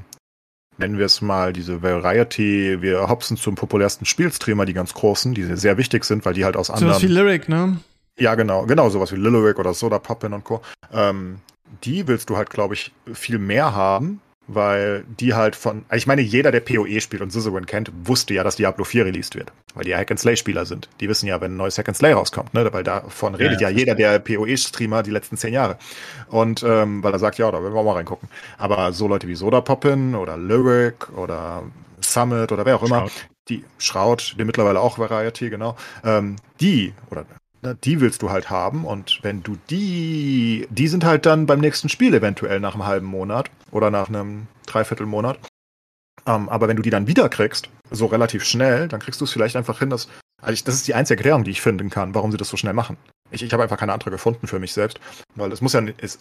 nennen 0.78 0.98
wir 0.98 1.06
es 1.06 1.20
mal, 1.20 1.52
diese 1.52 1.82
Variety, 1.82 2.81
wir 2.81 3.09
hopsen 3.09 3.36
zum 3.36 3.55
populärsten 3.55 4.06
Spielstreamer, 4.06 4.64
die 4.64 4.73
ganz 4.73 4.94
großen, 4.94 5.35
die 5.35 5.56
sehr 5.56 5.78
wichtig 5.78 6.05
sind, 6.05 6.24
weil 6.24 6.35
die 6.35 6.44
halt 6.44 6.56
aus 6.56 6.69
so 6.69 6.74
anderen. 6.74 6.94
Sowas 6.94 7.02
wie 7.02 7.12
Lyric, 7.12 7.48
ne? 7.48 7.78
Ja, 8.19 8.35
genau, 8.35 8.66
genau, 8.66 8.89
sowas 8.90 9.10
wie 9.12 9.16
Lyric 9.16 9.59
oder 9.59 9.74
Soda 9.74 9.98
Poppin 9.98 10.32
und 10.32 10.44
Co. 10.44 10.62
Ähm, 10.93 11.40
die 11.85 12.06
willst 12.06 12.31
du 12.31 12.36
halt, 12.36 12.51
glaube 12.51 12.74
ich, 12.74 12.93
viel 13.12 13.39
mehr 13.39 13.74
haben, 13.74 14.20
weil 14.48 15.05
die 15.20 15.35
halt 15.35 15.55
von, 15.56 15.85
ich 15.93 16.06
meine, 16.06 16.20
jeder, 16.20 16.51
der 16.51 16.60
PoE 16.60 17.01
spielt 17.01 17.23
und 17.23 17.31
Suzerain 17.31 17.66
kennt, 17.66 17.93
wusste 18.05 18.35
ja, 18.35 18.43
dass 18.43 18.56
Diablo 18.56 18.85
4 18.85 19.06
released 19.06 19.35
wird, 19.36 19.52
weil 19.74 19.85
die 19.85 19.90
ja 19.90 19.98
Hack-and-Slay-Spieler 19.98 20.66
sind. 20.66 20.89
Die 21.01 21.09
wissen 21.09 21.27
ja, 21.27 21.40
wenn 21.40 21.55
ein 21.55 21.56
neues 21.56 21.78
Hack-and-Slay 21.78 22.12
rauskommt, 22.12 22.52
ne? 22.55 22.73
weil 22.73 22.82
davon 22.82 23.35
redet 23.35 23.60
ja, 23.60 23.69
ja, 23.69 23.73
ja 23.73 23.78
jeder 23.78 23.94
der 23.94 24.19
PoE-Streamer 24.19 25.02
die 25.02 25.10
letzten 25.10 25.36
zehn 25.36 25.52
Jahre. 25.52 25.78
Und 26.28 26.62
ähm, 26.62 27.02
weil 27.02 27.12
er 27.12 27.19
sagt, 27.19 27.39
ja, 27.39 27.51
da 27.51 27.62
werden 27.62 27.73
wir 27.73 27.81
auch 27.81 27.85
mal 27.85 27.94
reingucken. 27.94 28.28
Aber 28.59 28.93
so 28.93 29.06
Leute 29.06 29.28
wie 29.28 29.35
Soda 29.35 29.60
Poppin 29.60 30.14
oder 30.14 30.36
Lyric 30.36 31.16
oder 31.16 31.62
Summit 32.01 32.51
oder 32.51 32.64
wer 32.66 32.77
auch 32.77 32.82
immer, 32.82 33.01
Schraut. 33.01 33.28
die 33.48 33.64
Schraut, 33.78 34.35
die 34.39 34.44
mittlerweile 34.44 34.81
auch 34.81 34.98
Variety, 34.98 35.51
genau, 35.51 35.77
ähm, 36.05 36.36
die, 36.60 36.93
oder 37.10 37.24
die 37.85 38.01
willst 38.01 38.23
du 38.23 38.31
halt 38.31 38.51
haben. 38.51 38.85
Und 38.85 39.20
wenn 39.23 39.43
du 39.43 39.56
die, 39.70 40.66
die 40.70 40.89
sind 40.89 41.05
halt 41.05 41.27
dann 41.27 41.47
beim 41.47 41.60
nächsten 41.60 41.89
Spiel 41.89 42.12
eventuell 42.12 42.60
nach 42.60 42.74
einem 42.74 42.86
halben 42.86 43.06
Monat 43.06 43.51
oder 43.73 43.90
nach 43.90 44.09
einem 44.09 44.47
Dreiviertelmonat. 44.66 45.39
Ähm, 46.27 46.49
aber 46.49 46.69
wenn 46.69 46.77
du 46.77 46.82
die 46.82 46.90
dann 46.90 47.09
wieder 47.09 47.28
kriegst, 47.28 47.69
so 47.90 48.07
relativ 48.07 48.44
schnell, 48.44 48.86
dann 48.86 49.01
kriegst 49.01 49.20
du 49.20 49.24
es 49.24 49.32
vielleicht 49.32 49.57
einfach 49.57 49.81
hin, 49.81 49.90
dass 49.90 50.09
Also 50.40 50.53
ich, 50.53 50.65
das 50.65 50.77
ist 50.77 50.86
die 50.86 50.94
einzige 50.94 51.19
Erklärung, 51.19 51.43
die 51.44 51.51
ich 51.51 51.62
finden 51.62 51.90
kann, 51.90 52.15
warum 52.15 52.31
sie 52.31 52.39
das 52.39 52.49
so 52.49 52.57
schnell 52.57 52.74
machen. 52.74 52.97
Ich, 53.31 53.43
ich 53.43 53.53
habe 53.53 53.62
einfach 53.62 53.78
keine 53.78 53.93
andere 53.93 54.11
gefunden 54.11 54.47
für 54.47 54.61
mich 54.61 54.73
selbst, 54.73 55.01
weil 55.35 55.51
das 55.51 55.61
muss 55.61 55.73
ja, 55.73 55.81
ist, 55.99 56.20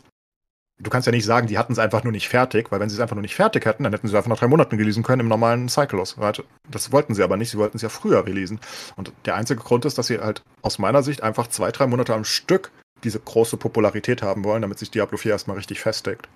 du 0.79 0.89
kannst 0.89 1.05
ja 1.05 1.11
nicht 1.11 1.25
sagen, 1.25 1.47
die 1.47 1.57
hatten 1.57 1.73
es 1.73 1.79
einfach 1.79 2.03
nur 2.03 2.11
nicht 2.11 2.29
fertig, 2.29 2.71
weil 2.71 2.79
wenn 2.79 2.89
sie 2.89 2.95
es 2.95 3.01
einfach 3.01 3.15
nur 3.15 3.21
nicht 3.21 3.35
fertig 3.35 3.65
hätten, 3.65 3.83
dann 3.83 3.93
hätten 3.93 4.07
sie 4.07 4.13
es 4.13 4.17
einfach 4.17 4.29
nach 4.29 4.39
drei 4.39 4.47
Monaten 4.47 4.75
releasen 4.77 5.03
können 5.03 5.21
im 5.21 5.27
normalen 5.27 5.69
Cyclus. 5.69 6.15
Das 6.69 6.91
wollten 6.91 7.13
sie 7.13 7.23
aber 7.23 7.37
nicht, 7.37 7.51
sie 7.51 7.57
wollten 7.57 7.77
es 7.77 7.83
ja 7.83 7.89
früher 7.89 8.25
releasen. 8.25 8.59
Und 8.95 9.11
der 9.25 9.35
einzige 9.35 9.61
Grund 9.61 9.85
ist, 9.85 9.97
dass 9.97 10.07
sie 10.07 10.19
halt 10.19 10.41
aus 10.61 10.79
meiner 10.79 11.03
Sicht 11.03 11.21
einfach 11.21 11.47
zwei, 11.47 11.71
drei 11.71 11.87
Monate 11.87 12.13
am 12.13 12.23
Stück 12.23 12.71
diese 13.03 13.19
große 13.19 13.57
Popularität 13.57 14.21
haben 14.21 14.43
wollen, 14.43 14.61
damit 14.61 14.79
sich 14.79 14.91
Diablo 14.91 15.17
4 15.17 15.31
erstmal 15.31 15.57
richtig 15.57 15.81
festigt. 15.81 16.27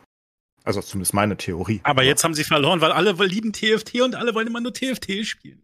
Also 0.66 0.82
zumindest 0.82 1.14
meine 1.14 1.38
Theorie. 1.38 1.80
Aber 1.84 2.04
jetzt 2.04 2.24
haben 2.24 2.34
sie 2.34 2.44
verloren, 2.44 2.82
weil 2.82 2.92
alle 2.92 3.12
lieben 3.26 3.54
TFT 3.54 4.02
und 4.02 4.16
alle 4.16 4.34
wollen 4.34 4.48
immer 4.48 4.62
nur 4.62 4.74
TFT 4.74 5.26
spielen. 5.26 5.62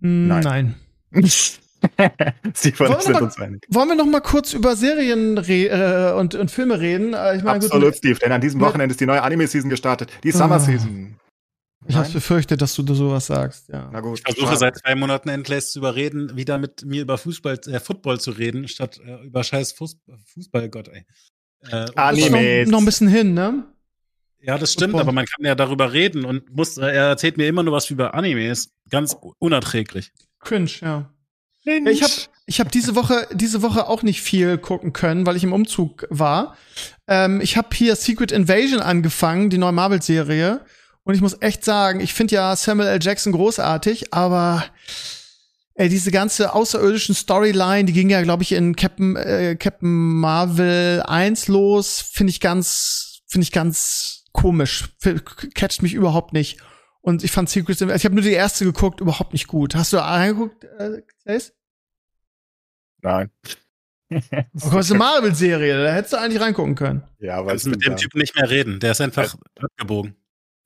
Nein. 0.00 0.42
Nein. 0.42 0.74
Sie 2.54 2.78
wollen, 2.78 3.00
sind 3.00 3.20
uns 3.20 3.38
einig. 3.38 3.62
Wollen 3.68 3.88
wir 3.88 3.94
noch 3.94 4.06
mal 4.06 4.20
kurz 4.20 4.54
über 4.54 4.74
Serien 4.74 5.36
äh, 5.36 6.14
und, 6.16 6.34
und 6.34 6.50
Filme 6.50 6.80
reden? 6.80 7.12
Äh, 7.12 7.36
ich 7.36 7.42
mein, 7.42 7.56
Absolut, 7.56 7.84
gut, 7.90 7.96
Steve, 7.96 8.18
denn 8.18 8.32
an 8.32 8.40
diesem 8.40 8.60
Wochenende 8.60 8.92
ist 8.92 9.00
die 9.00 9.06
neue 9.06 9.22
Anime-Season 9.22 9.68
gestartet. 9.68 10.10
Die 10.22 10.30
Summer-Season. 10.30 11.16
Ich 11.86 11.96
habe 11.96 12.08
befürchtet, 12.08 12.62
dass 12.62 12.74
du 12.74 12.94
sowas 12.94 13.26
sagst, 13.26 13.68
ja. 13.68 13.90
Na 13.92 14.00
gut. 14.00 14.18
Ich 14.26 14.34
versuche 14.34 14.56
seit 14.56 14.78
zwei 14.78 14.94
Monaten 14.94 15.28
endlich 15.28 15.66
zu 15.66 15.80
überreden, 15.80 16.34
wieder 16.34 16.56
mit 16.56 16.84
mir 16.86 17.02
über 17.02 17.18
Fußball, 17.18 17.60
äh, 17.66 17.80
Football 17.80 18.18
zu 18.18 18.30
reden, 18.30 18.68
statt 18.68 19.00
äh, 19.04 19.26
über 19.26 19.44
scheiß 19.44 19.72
Fußball, 19.72 20.16
Fußballgott, 20.32 20.88
ey. 20.88 21.04
Äh, 21.70 21.86
Anime. 21.94 22.64
Noch, 22.64 22.72
noch 22.72 22.78
ein 22.78 22.84
bisschen 22.86 23.08
hin, 23.08 23.34
ne? 23.34 23.64
Ja, 24.46 24.58
das 24.58 24.72
stimmt, 24.74 24.94
aber 24.96 25.12
man 25.12 25.24
kann 25.24 25.44
ja 25.44 25.54
darüber 25.54 25.92
reden 25.92 26.24
und 26.24 26.54
muss, 26.54 26.76
er 26.76 26.92
erzählt 26.92 27.38
mir 27.38 27.48
immer 27.48 27.62
nur 27.62 27.72
was 27.72 27.90
über 27.90 28.14
Animes. 28.14 28.70
Ganz 28.90 29.16
unerträglich. 29.38 30.12
Cringe, 30.40 30.70
ja. 30.82 31.10
Ja, 31.62 31.90
ich 31.90 32.02
habe 32.02 32.12
ich 32.44 32.60
hab 32.60 32.70
diese 32.70 32.94
Woche 32.94 33.26
diese 33.32 33.62
Woche 33.62 33.88
auch 33.88 34.02
nicht 34.02 34.20
viel 34.20 34.58
gucken 34.58 34.92
können, 34.92 35.26
weil 35.26 35.36
ich 35.36 35.44
im 35.44 35.54
Umzug 35.54 36.06
war. 36.10 36.58
Ähm, 37.08 37.40
ich 37.40 37.56
habe 37.56 37.68
hier 37.74 37.96
Secret 37.96 38.32
Invasion 38.32 38.80
angefangen, 38.80 39.48
die 39.48 39.56
neue 39.56 39.72
Marvel-Serie. 39.72 40.60
Und 41.04 41.14
ich 41.14 41.22
muss 41.22 41.40
echt 41.40 41.64
sagen, 41.64 42.00
ich 42.00 42.12
finde 42.12 42.34
ja 42.34 42.54
Samuel 42.54 42.88
L. 42.88 42.98
Jackson 43.00 43.32
großartig, 43.32 44.12
aber 44.12 44.64
ey, 45.74 45.88
diese 45.88 46.10
ganze 46.10 46.52
außerirdischen 46.54 47.14
Storyline, 47.14 47.84
die 47.84 47.92
ging 47.94 48.10
ja, 48.10 48.22
glaube 48.22 48.42
ich, 48.42 48.52
in 48.52 48.76
Captain, 48.76 49.16
äh, 49.16 49.56
Captain 49.58 49.90
Marvel 49.90 51.02
1 51.02 51.48
los, 51.48 52.04
finde 52.12 52.30
ich 52.30 52.40
ganz, 52.40 53.22
finde 53.26 53.44
ich 53.44 53.52
ganz 53.52 54.23
komisch. 54.34 54.90
Catcht 55.54 55.82
mich 55.82 55.94
überhaupt 55.94 56.34
nicht. 56.34 56.60
Und 57.00 57.24
ich 57.24 57.32
fand 57.32 57.48
Secret 57.48 57.80
Invasion, 57.80 57.96
ich 57.96 58.04
habe 58.04 58.14
nur 58.14 58.24
die 58.24 58.32
erste 58.32 58.64
geguckt, 58.64 59.00
überhaupt 59.00 59.32
nicht 59.32 59.46
gut. 59.46 59.74
Hast 59.74 59.92
du 59.92 59.96
da 59.96 60.04
reingeguckt, 60.04 60.64
äh, 60.64 61.02
Chase? 61.24 61.52
Nein. 63.00 63.30
Oh, 64.10 64.18
das 64.72 64.86
ist 64.86 64.90
eine 64.92 64.98
Marvel-Serie, 64.98 65.82
da 65.82 65.92
hättest 65.92 66.12
du 66.12 66.18
eigentlich 66.18 66.40
reingucken 66.40 66.74
können. 66.74 67.02
Ja, 67.18 67.36
aber 67.36 67.48
Kannst 67.48 67.66
mit 67.66 67.84
dem 67.84 67.96
Typen 67.96 68.18
nicht 68.18 68.36
mehr 68.36 68.48
reden, 68.48 68.78
der 68.78 68.92
ist 68.92 69.00
einfach 69.00 69.34
ja. 69.34 69.64
abgebogen. 69.64 70.14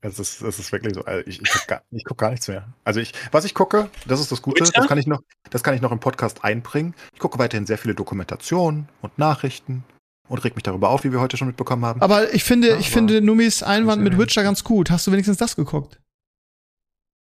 Es 0.00 0.18
ist, 0.18 0.42
es 0.42 0.58
ist 0.58 0.70
wirklich 0.70 0.94
so. 0.94 1.04
Also 1.04 1.26
ich, 1.26 1.40
ich, 1.40 1.50
gucke 1.50 1.66
gar, 1.66 1.82
guck 2.04 2.18
gar 2.18 2.30
nichts 2.30 2.46
mehr. 2.46 2.72
Also 2.84 3.00
ich, 3.00 3.12
was 3.32 3.44
ich 3.44 3.54
gucke, 3.54 3.90
das 4.06 4.20
ist 4.20 4.30
das 4.30 4.42
Gute, 4.42 4.62
das 4.62 4.86
kann 4.86 4.98
ich 4.98 5.06
noch, 5.06 5.22
das 5.50 5.62
kann 5.64 5.74
ich 5.74 5.80
noch 5.80 5.90
im 5.90 5.98
Podcast 5.98 6.44
einbringen. 6.44 6.94
Ich 7.14 7.18
gucke 7.18 7.38
weiterhin 7.38 7.66
sehr 7.66 7.78
viele 7.78 7.94
Dokumentationen 7.94 8.88
und 9.00 9.18
Nachrichten 9.18 9.84
und 10.28 10.44
reg 10.44 10.55
mich 10.55 10.62
darüber 10.62 10.90
auf, 10.90 11.05
wie 11.05 11.12
wir 11.12 11.20
heute 11.20 11.36
schon 11.36 11.48
mitbekommen 11.48 11.84
haben. 11.84 12.00
Aber 12.02 12.32
ich 12.34 12.44
finde, 12.44 12.70
ja, 12.70 12.76
ich 12.78 12.90
finde 12.90 13.20
Numis 13.20 13.62
Einwand 13.62 14.02
mit 14.02 14.18
Witcher 14.18 14.42
ganz 14.42 14.64
gut. 14.64 14.90
Hast 14.90 15.06
du 15.06 15.12
wenigstens 15.12 15.38
das 15.38 15.56
geguckt? 15.56 16.00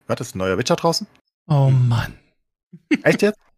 Was 0.06 0.20
ist 0.20 0.34
ein 0.34 0.38
neuer 0.38 0.58
Witcher 0.58 0.76
draußen? 0.76 1.06
Oh 1.48 1.70
Mann. 1.70 2.14
Echt 3.02 3.22
jetzt? 3.22 3.38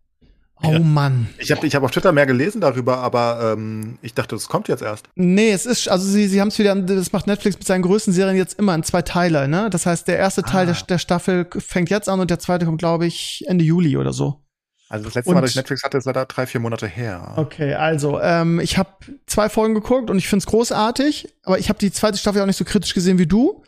Oh 0.61 0.73
ja. 0.73 0.81
Mann. 0.81 1.29
Ich 1.39 1.53
habe 1.53 1.65
ich 1.65 1.77
hab 1.77 1.85
auf 1.85 1.93
Twitter 1.93 2.11
mehr 2.11 2.27
gelesen 2.27 2.61
darüber, 2.61 2.99
aber 2.99 3.53
ähm, 3.53 3.97
ich 4.03 4.15
dachte, 4.15 4.35
das 4.35 4.49
kommt 4.49 4.66
jetzt 4.66 4.83
erst. 4.83 5.09
Nee, 5.15 5.53
es 5.53 5.66
ist, 5.66 5.89
also 5.89 6.05
sie, 6.05 6.27
sie 6.27 6.41
haben 6.41 6.49
es 6.49 6.59
wieder, 6.59 6.75
das 6.75 7.12
macht 7.12 7.29
Netflix 7.29 7.57
mit 7.57 7.65
seinen 7.65 7.83
größten 7.83 8.12
Serien 8.12 8.37
jetzt 8.37 8.59
immer 8.59 8.75
in 8.75 8.83
zwei 8.83 9.03
Teile, 9.03 9.47
ne? 9.47 9.70
Das 9.70 9.87
heißt, 9.87 10.09
der 10.09 10.19
erste 10.19 10.43
Teil 10.43 10.69
ah. 10.69 10.73
der, 10.73 10.83
der 10.83 10.99
Staffel 10.99 11.47
fängt 11.59 11.91
jetzt 11.91 12.09
an 12.09 12.19
und 12.19 12.29
der 12.29 12.41
zweite 12.41 12.66
kommt, 12.66 12.81
glaube 12.81 13.07
ich, 13.07 13.45
Ende 13.47 13.65
Juli 13.65 13.97
oder 13.97 14.12
so. 14.12 14.43
Also 14.89 15.05
das 15.05 15.15
letzte 15.15 15.31
und, 15.31 15.35
Mal, 15.35 15.40
dass 15.43 15.51
ich 15.51 15.56
Netflix 15.56 15.82
hatte, 15.82 15.98
ist 15.98 16.06
leider 16.06 16.24
drei, 16.24 16.47
vier 16.47 16.60
Monate 16.60 16.86
her. 16.86 17.35
Okay, 17.36 17.74
also 17.74 18.20
ähm, 18.20 18.59
ich 18.59 18.78
habe 18.78 18.90
zwei 19.27 19.48
Folgen 19.48 19.74
geguckt 19.74 20.09
und 20.09 20.16
ich 20.16 20.28
find's 20.28 20.47
großartig, 20.47 21.35
aber 21.44 21.59
ich 21.59 21.69
habe 21.69 21.78
die 21.78 21.93
zweite 21.93 22.16
Staffel 22.16 22.40
auch 22.40 22.47
nicht 22.47 22.56
so 22.56 22.65
kritisch 22.65 22.94
gesehen 22.94 23.19
wie 23.19 23.27
du. 23.27 23.62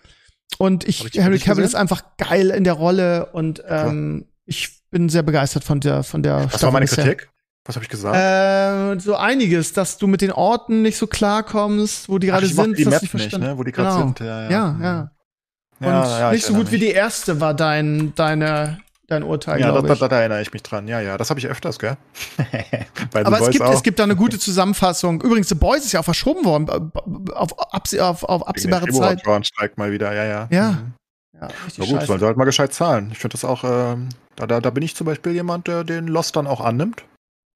Und 0.59 0.89
ich, 0.89 1.05
ich 1.05 1.21
Harry 1.23 1.39
Cavill 1.39 1.65
ist 1.65 1.75
einfach 1.75 2.03
geil 2.17 2.51
in 2.51 2.65
der 2.65 2.73
Rolle 2.73 3.27
und 3.33 3.63
ähm, 3.69 4.27
ich 4.47 4.81
bin 4.91 5.09
sehr 5.09 5.23
begeistert 5.23 5.63
von 5.63 5.81
der 5.81 6.03
von 6.03 6.23
der 6.23 6.37
Was 6.37 6.49
Staffel 6.49 6.65
war 6.65 6.73
meine 6.73 6.87
bisher. 6.87 7.05
Kritik? 7.05 7.31
Was 7.65 7.77
habe 7.77 7.85
ich 7.85 7.91
gesagt? 7.91 8.17
Äh, 8.17 8.99
so 9.01 9.15
einiges, 9.15 9.75
dass 9.75 9.99
du 9.99 10.07
mit 10.07 10.23
den 10.23 10.33
Orten 10.33 10.83
nicht 10.83 10.97
so 10.97 11.07
klarkommst, 11.07 12.09
wo 12.09 12.19
die 12.19 12.29
gerade 12.29 12.47
sind, 12.47 12.79
die 12.79 12.85
das 12.85 13.03
nicht 13.03 13.11
verstanden. 13.11 13.47
Ne? 13.47 13.59
Wo 13.59 13.63
die 13.63 13.73
gerade 13.73 13.91
genau. 13.91 14.07
sind. 14.07 14.21
Ja, 14.21 14.43
ja. 14.43 14.51
ja, 14.51 14.81
ja. 14.81 15.11
Und 15.81 15.87
ja, 15.87 16.33
nicht 16.33 16.45
so 16.45 16.55
gut 16.55 16.73
wie 16.73 16.79
die 16.79 16.91
erste 16.91 17.41
war 17.41 17.55
dein 17.55 18.15
deine 18.15 18.79
dein 19.11 19.23
Urteil, 19.23 19.61
Ja, 19.61 19.73
da, 19.73 19.83
da, 19.83 20.09
da, 20.09 20.21
erinnere 20.21 20.43
ich 20.43 20.53
mich 20.53 20.63
dran. 20.63 20.89
Ja, 20.89 21.01
ja, 21.01 21.19
das 21.19 21.31
habe 21.31 21.41
ich 21.41 21.47
öfters, 21.47 21.79
gell? 21.79 21.97
Aber 23.15 23.41
es 23.41 23.51
gibt, 23.51 23.65
es 23.65 23.83
gibt 23.83 23.99
da 23.99 24.05
eine 24.05 24.17
gute 24.17 24.39
Zusammenfassung. 24.39 25.21
Übrigens, 25.21 25.49
The 25.49 25.55
Boys 25.55 25.85
ist 25.85 25.93
ja 25.93 26.01
auch 26.01 26.05
verschoben 26.05 26.45
worden 26.45 26.69
äh, 26.69 27.33
auf, 27.33 27.53
auf, 27.59 28.23
auf, 28.25 28.49
absehbare 28.49 28.89
Zeit. 28.89 29.23
Streik 29.47 29.77
mal 29.79 29.93
wieder, 29.93 30.13
ja, 30.13 30.25
ja. 30.25 30.49
Ja. 30.51 30.71
Mhm. 30.73 30.95
Ja, 31.41 31.49
Na 31.79 31.85
gut, 31.87 32.03
sollen 32.03 32.21
sie 32.21 32.27
halt 32.27 32.37
mal 32.37 32.45
gescheit 32.45 32.75
zahlen. 32.75 33.11
Ich 33.13 33.19
finde 33.19 33.33
das 33.33 33.45
auch, 33.45 33.65
ähm, 33.65 34.11
da, 34.37 34.47
da, 34.47 34.61
da 34.61 34.71
bin 34.71 34.83
ich 34.83 34.95
zum 34.95 35.07
Beispiel 35.07 35.33
jemand, 35.33 35.69
der 35.69 35.85
den 35.85 36.07
Lost 36.07 36.37
dann 36.37 36.47
auch 36.47 36.61
annimmt. 36.61 37.05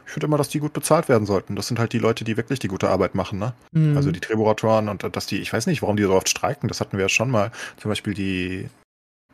Ich 0.06 0.12
finde 0.12 0.26
immer, 0.26 0.38
dass 0.38 0.48
die 0.48 0.58
gut 0.58 0.72
bezahlt 0.72 1.08
werden 1.08 1.26
sollten. 1.26 1.56
Das 1.56 1.66
sind 1.66 1.78
halt 1.78 1.92
die 1.92 1.98
Leute, 1.98 2.24
die 2.24 2.36
wirklich 2.36 2.58
die 2.58 2.68
gute 2.68 2.88
Arbeit 2.88 3.14
machen, 3.14 3.38
ne? 3.38 3.54
Mhm. 3.72 3.96
Also 3.96 4.10
die 4.10 4.20
Drehbuchautoren 4.20 4.88
und 4.88 5.16
dass 5.16 5.26
die, 5.26 5.38
ich 5.38 5.52
weiß 5.52 5.66
nicht, 5.66 5.82
warum 5.82 5.96
die 5.96 6.02
so 6.02 6.14
oft 6.14 6.28
streiken, 6.28 6.68
das 6.68 6.80
hatten 6.80 6.96
wir 6.96 7.04
ja 7.04 7.08
schon 7.08 7.30
mal. 7.30 7.52
Zum 7.78 7.90
Beispiel 7.90 8.14
die 8.14 8.68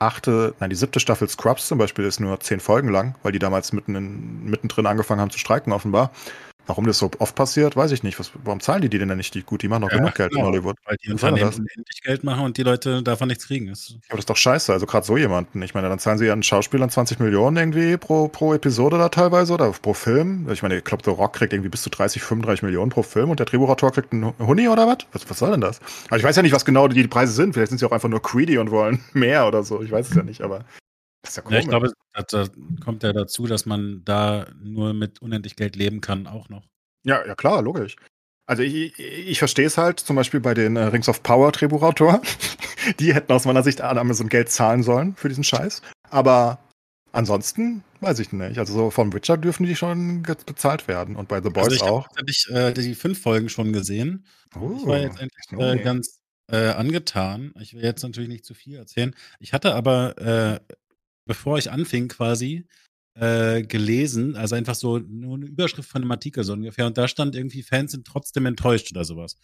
achte, 0.01 0.55
nein, 0.59 0.71
die 0.71 0.77
siebte 0.77 0.99
Staffel 0.99 1.29
Scrubs 1.29 1.69
zum 1.69 1.79
Beispiel 1.79 2.05
ist 2.05 2.19
nur 2.21 2.41
zehn 2.41 2.59
Folgen 2.59 2.89
lang, 2.89 3.15
weil 3.23 3.33
die 3.33 3.39
damals 3.39 3.73
mitten 3.73 3.95
in, 3.95 4.45
mittendrin 4.45 4.87
angefangen 4.87 5.21
haben 5.21 5.31
zu 5.31 5.39
streiken, 5.39 5.73
offenbar. 5.73 6.11
Warum 6.71 6.87
das 6.87 6.99
so 6.99 7.11
oft 7.19 7.35
passiert, 7.35 7.75
weiß 7.75 7.91
ich 7.91 8.05
nicht. 8.05 8.21
Was, 8.21 8.31
warum 8.45 8.61
zahlen 8.61 8.81
die 8.81 8.89
die 8.89 9.01
denn 9.01 9.17
nicht 9.17 9.35
die 9.35 9.43
gut? 9.43 9.61
Die 9.63 9.67
machen 9.67 9.83
doch 9.83 9.91
ja, 9.91 9.97
genug 9.97 10.15
Geld 10.15 10.31
genau. 10.31 10.43
in 10.43 10.53
Hollywood. 10.53 10.77
Weil 10.85 10.97
die 11.05 11.11
Unternehmen 11.11 11.51
endlich 11.51 12.01
Geld 12.05 12.23
machen 12.23 12.45
und 12.45 12.57
die 12.59 12.63
Leute 12.63 13.03
davon 13.03 13.27
nichts 13.27 13.49
kriegen. 13.49 13.67
Das 13.67 13.97
aber 14.09 14.11
das 14.11 14.21
ist 14.21 14.31
doch 14.31 14.37
scheiße. 14.37 14.73
Also 14.73 14.87
gerade 14.87 15.05
so 15.05 15.17
jemanden. 15.17 15.61
Ich 15.63 15.75
meine, 15.75 15.89
dann 15.89 15.99
zahlen 15.99 16.19
sie 16.19 16.27
ja 16.27 16.33
einen 16.33 16.45
Schauspielern 16.45 16.89
20 16.89 17.19
Millionen 17.19 17.57
irgendwie 17.57 17.97
pro, 17.97 18.29
pro 18.29 18.55
Episode 18.55 18.99
da 18.99 19.09
teilweise 19.09 19.53
oder 19.53 19.73
pro 19.73 19.95
Film. 19.95 20.49
Ich 20.49 20.63
meine, 20.63 20.77
ich 20.77 20.85
glaube, 20.85 21.03
The 21.05 21.11
Rock 21.11 21.33
kriegt 21.33 21.53
irgendwie 21.53 21.71
bis 21.71 21.83
zu 21.83 21.91
30, 21.91 22.23
35 22.23 22.63
Millionen 22.63 22.93
pro 22.93 23.03
Film 23.03 23.31
und 23.31 23.41
der 23.41 23.47
Drehbuchautor 23.47 23.91
kriegt 23.91 24.13
einen 24.13 24.33
Huni 24.39 24.69
oder 24.69 24.87
was? 24.87 24.99
was? 25.11 25.29
Was 25.29 25.41
soll 25.41 25.51
denn 25.51 25.61
das? 25.61 25.81
Aber 26.07 26.19
ich 26.19 26.23
weiß 26.23 26.37
ja 26.37 26.43
nicht, 26.43 26.55
was 26.55 26.65
genau 26.65 26.87
die 26.87 27.09
Preise 27.09 27.33
sind. 27.33 27.55
Vielleicht 27.55 27.71
sind 27.71 27.79
sie 27.79 27.87
auch 27.87 27.91
einfach 27.91 28.09
nur 28.09 28.23
greedy 28.23 28.59
und 28.59 28.71
wollen 28.71 29.03
mehr 29.13 29.49
oder 29.49 29.65
so. 29.65 29.83
Ich 29.83 29.91
weiß 29.91 30.09
es 30.09 30.15
ja 30.15 30.23
nicht, 30.23 30.43
aber 30.43 30.65
das 31.23 31.33
ist 31.33 31.37
ja, 31.37 31.43
komisch. 31.43 31.57
ja 31.57 31.61
ich 31.61 31.69
glaube, 31.69 31.93
da 32.29 32.47
kommt 32.85 33.03
ja 33.03 33.13
dazu, 33.13 33.47
dass 33.47 33.67
man 33.67 34.03
da 34.05 34.47
nur 34.63 34.95
mit 34.95 35.21
unendlich 35.23 35.57
Geld 35.57 35.77
leben 35.77 36.01
kann, 36.01 36.27
auch 36.27 36.49
noch. 36.49 36.67
Ja, 37.05 37.27
ja 37.27 37.35
klar, 37.35 37.63
logisch. 37.63 37.97
Also 38.47 38.63
ich, 38.65 38.99
ich 38.99 39.39
verstehe 39.39 39.67
es 39.67 39.79
halt, 39.79 40.01
zum 40.01 40.17
Beispiel 40.17 40.41
bei 40.41 40.55
den 40.55 40.77
äh, 40.77 40.83
Rings 40.83 41.09
of 41.09 41.23
Power 41.23 41.53
Drehbuchautor. 41.53 42.21
die 42.99 43.15
hätten 43.15 43.33
aus 43.33 43.45
meiner 43.45 43.63
Sicht 43.63 43.81
an 43.81 43.97
Amazon 43.97 44.29
Geld 44.29 44.51
zahlen 44.51 44.83
sollen 44.83 45.15
für 45.15 45.29
diesen 45.29 45.45
Scheiß. 45.45 45.83
Aber 46.11 46.59
ansonsten 47.13 47.85
weiß 48.01 48.19
ich 48.19 48.33
nicht. 48.33 48.59
Also 48.59 48.73
so 48.73 48.91
vom 48.91 49.13
Witcher 49.13 49.37
dürfen 49.37 49.67
die 49.67 49.77
schon 49.77 50.23
bezahlt 50.23 50.89
werden. 50.89 51.17
Und 51.17 51.29
bei 51.29 51.41
The 51.41 51.49
also 51.49 51.53
Boys 51.53 51.65
also 51.65 51.77
ich 51.77 51.83
auch. 51.83 52.09
Ich 52.27 52.49
habe 52.49 52.71
äh, 52.71 52.75
die 52.75 52.95
fünf 52.95 53.21
Folgen 53.21 53.49
schon 53.49 53.73
gesehen. 53.73 54.25
Oh, 54.59 54.73
ich 54.77 54.87
war 54.87 54.99
jetzt 54.99 55.21
endlich 55.21 55.45
äh, 55.53 55.83
ganz 55.83 56.21
äh, 56.51 56.71
angetan. 56.71 57.53
Ich 57.61 57.75
will 57.75 57.85
jetzt 57.85 58.03
natürlich 58.03 58.31
nicht 58.31 58.45
zu 58.45 58.55
viel 58.55 58.77
erzählen. 58.77 59.15
Ich 59.39 59.53
hatte 59.53 59.75
aber, 59.75 60.19
äh, 60.19 60.75
bevor 61.27 61.59
ich 61.59 61.71
anfing 61.71 62.09
quasi, 62.09 62.67
äh, 63.15 63.63
gelesen, 63.63 64.37
also 64.37 64.55
einfach 64.55 64.75
so 64.75 64.99
nur 64.99 65.37
eine 65.37 65.47
Überschrift 65.47 65.89
von 65.91 66.03
einem 66.03 66.11
Artikel 66.13 66.45
so 66.45 66.53
ungefähr. 66.53 66.87
Und 66.87 66.99
da 66.99 67.09
stand 67.09 67.35
irgendwie, 67.35 67.63
Fans 67.63 67.93
sind 67.93 68.07
trotzdem 68.07 68.47
enttäuscht 68.47 68.91
oder 68.93 69.05
sowas. 69.05 69.37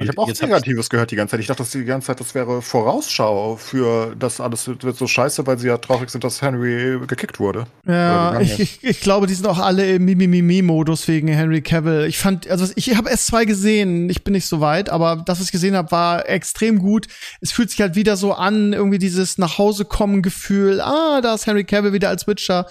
Ich 0.00 0.08
habe 0.08 0.18
auch 0.18 0.28
Negatives 0.28 0.86
hab 0.86 0.90
gehört 0.90 1.10
die 1.10 1.16
ganze 1.16 1.32
Zeit. 1.32 1.40
Ich 1.40 1.48
dachte, 1.48 1.62
das 1.64 1.72
die 1.72 1.84
ganze 1.84 2.06
Zeit, 2.06 2.20
das 2.20 2.32
wäre 2.34 2.62
Vorausschau 2.62 3.56
für 3.56 4.14
das 4.16 4.40
alles 4.40 4.68
wird 4.68 4.96
so 4.96 5.08
scheiße, 5.08 5.44
weil 5.46 5.58
sie 5.58 5.66
ja 5.66 5.78
traurig 5.78 6.08
sind, 6.10 6.22
dass 6.22 6.40
Henry 6.40 7.00
gekickt 7.06 7.40
wurde. 7.40 7.66
Ja, 7.84 8.40
ich, 8.40 8.60
ich, 8.60 8.84
ich, 8.84 9.00
glaube, 9.00 9.26
die 9.26 9.34
sind 9.34 9.46
auch 9.46 9.58
alle 9.58 9.90
im 9.90 10.04
Mimimi-Modus 10.04 11.08
wegen 11.08 11.26
Henry 11.26 11.62
Cavill. 11.62 12.06
Ich 12.06 12.18
fand, 12.18 12.48
also 12.48 12.72
ich 12.76 12.96
habe 12.96 13.10
s 13.10 13.26
zwei 13.26 13.44
gesehen, 13.44 14.08
ich 14.08 14.22
bin 14.22 14.34
nicht 14.34 14.46
so 14.46 14.60
weit, 14.60 14.88
aber 14.88 15.16
das, 15.16 15.40
was 15.40 15.46
ich 15.46 15.52
gesehen 15.52 15.74
habe, 15.74 15.90
war 15.90 16.28
extrem 16.28 16.78
gut. 16.78 17.08
Es 17.40 17.50
fühlt 17.50 17.70
sich 17.70 17.80
halt 17.80 17.96
wieder 17.96 18.16
so 18.16 18.34
an, 18.34 18.72
irgendwie 18.72 18.98
dieses 18.98 19.36
nach 19.36 19.58
Hause 19.58 19.84
kommen 19.84 20.22
Gefühl. 20.22 20.80
Ah, 20.80 21.20
da 21.20 21.34
ist 21.34 21.46
Henry 21.46 21.64
Cavill 21.64 21.92
wieder 21.92 22.08
als 22.08 22.28
Witcher. 22.28 22.66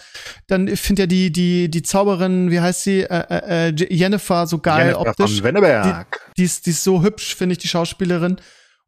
Dann 0.47 0.69
finde 0.77 1.03
ja 1.03 1.07
die 1.07 1.31
die 1.31 1.69
die 1.69 1.83
Zauberin, 1.83 2.51
wie 2.51 2.61
heißt 2.61 2.83
sie, 2.83 3.01
äh, 3.01 3.23
äh, 3.29 3.69
äh 3.69 3.93
Jennifer 3.93 4.47
so 4.47 4.59
geil 4.59 4.93
Jennifer 4.93 5.01
optisch. 5.01 5.35
Von 5.35 5.43
Wenneberg. 5.43 6.21
Die, 6.37 6.41
die, 6.41 6.43
ist, 6.45 6.65
die 6.65 6.69
ist 6.69 6.83
so 6.83 7.03
hübsch 7.03 7.16
hübsch, 7.17 7.35
finde 7.35 7.53
ich, 7.53 7.59
die 7.59 7.67
Schauspielerin. 7.67 8.37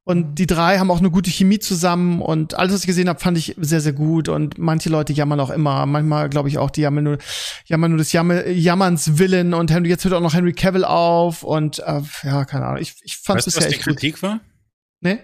Und 0.05 0.35
die 0.35 0.47
drei 0.47 0.79
haben 0.79 0.89
auch 0.89 0.99
eine 0.99 1.11
gute 1.11 1.29
Chemie 1.29 1.59
zusammen 1.59 2.21
und 2.21 2.55
alles, 2.55 2.73
was 2.73 2.81
ich 2.81 2.87
gesehen 2.87 3.09
habe, 3.09 3.19
fand 3.19 3.37
ich 3.37 3.55
sehr, 3.59 3.81
sehr 3.81 3.93
gut. 3.93 4.27
Und 4.27 4.57
manche 4.57 4.89
Leute 4.89 5.13
jammern 5.13 5.39
auch 5.39 5.51
immer. 5.51 5.85
Manchmal 5.85 6.29
glaube 6.29 6.49
ich 6.49 6.57
auch, 6.57 6.71
die 6.71 6.81
jammern 6.81 7.03
nur, 7.03 7.17
jammern 7.65 7.91
nur 7.91 7.99
des 7.99 8.11
Jammer, 8.11 8.47
Jammerns 8.47 9.19
Willen 9.19 9.53
und 9.53 9.69
jetzt 9.85 10.05
hört 10.05 10.15
auch 10.15 10.21
noch 10.21 10.33
Henry 10.33 10.53
Cavill 10.53 10.83
auf 10.83 11.43
und 11.43 11.79
äh, 11.79 12.01
ja, 12.23 12.45
keine 12.45 12.65
Ahnung. 12.65 12.81
Ich, 12.81 12.95
ich 13.03 13.17
fand 13.17 13.39
es 13.39 13.45
bisher 13.45 13.63
was 13.63 13.69
die 13.69 13.77
Kritik 13.77 14.15
gut. 14.15 14.23
war? 14.23 14.39
Nee? 15.01 15.19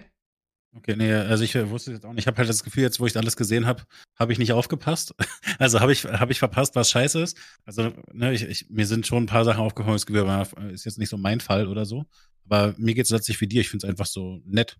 Okay, 0.76 0.94
nee, 0.94 1.12
also 1.12 1.42
ich 1.42 1.54
wusste 1.70 1.92
jetzt 1.92 2.04
auch 2.04 2.12
nicht. 2.12 2.24
Ich 2.24 2.26
habe 2.26 2.36
halt 2.36 2.48
das 2.48 2.62
Gefühl, 2.62 2.82
jetzt, 2.82 3.00
wo 3.00 3.06
ich 3.06 3.16
alles 3.16 3.36
gesehen 3.36 3.66
habe, 3.66 3.82
habe 4.18 4.32
ich 4.32 4.38
nicht 4.38 4.52
aufgepasst. 4.52 5.14
Also 5.58 5.80
habe 5.80 5.90
ich, 5.90 6.04
hab 6.04 6.30
ich 6.30 6.38
verpasst, 6.38 6.76
was 6.76 6.90
scheiße 6.90 7.22
ist. 7.22 7.38
Also, 7.64 7.94
ne, 8.12 8.34
ich, 8.34 8.42
ich, 8.42 8.68
mir 8.68 8.86
sind 8.86 9.06
schon 9.06 9.22
ein 9.22 9.26
paar 9.26 9.46
Sachen 9.46 9.62
aufgekommen, 9.62 9.94
das 9.94 10.04
Gefühl, 10.04 10.46
ist 10.70 10.84
jetzt 10.84 10.98
nicht 10.98 11.08
so 11.08 11.16
mein 11.16 11.40
Fall 11.40 11.66
oder 11.66 11.86
so. 11.86 12.04
Aber 12.48 12.74
mir 12.78 12.94
geht 12.94 13.06
es 13.06 13.10
letztlich 13.10 13.40
wie 13.40 13.46
dir. 13.46 13.60
Ich 13.60 13.68
finde 13.68 13.86
es 13.86 13.90
einfach 13.90 14.06
so 14.06 14.40
nett. 14.44 14.78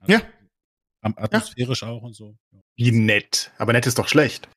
Also 0.00 0.12
ja. 0.12 0.22
Atmosphärisch 1.02 1.82
ja. 1.82 1.88
auch 1.88 2.02
und 2.02 2.14
so. 2.14 2.36
Wie 2.76 2.92
nett. 2.92 3.52
Aber 3.58 3.72
nett 3.72 3.86
ist 3.86 3.98
doch 3.98 4.08
schlecht. 4.08 4.48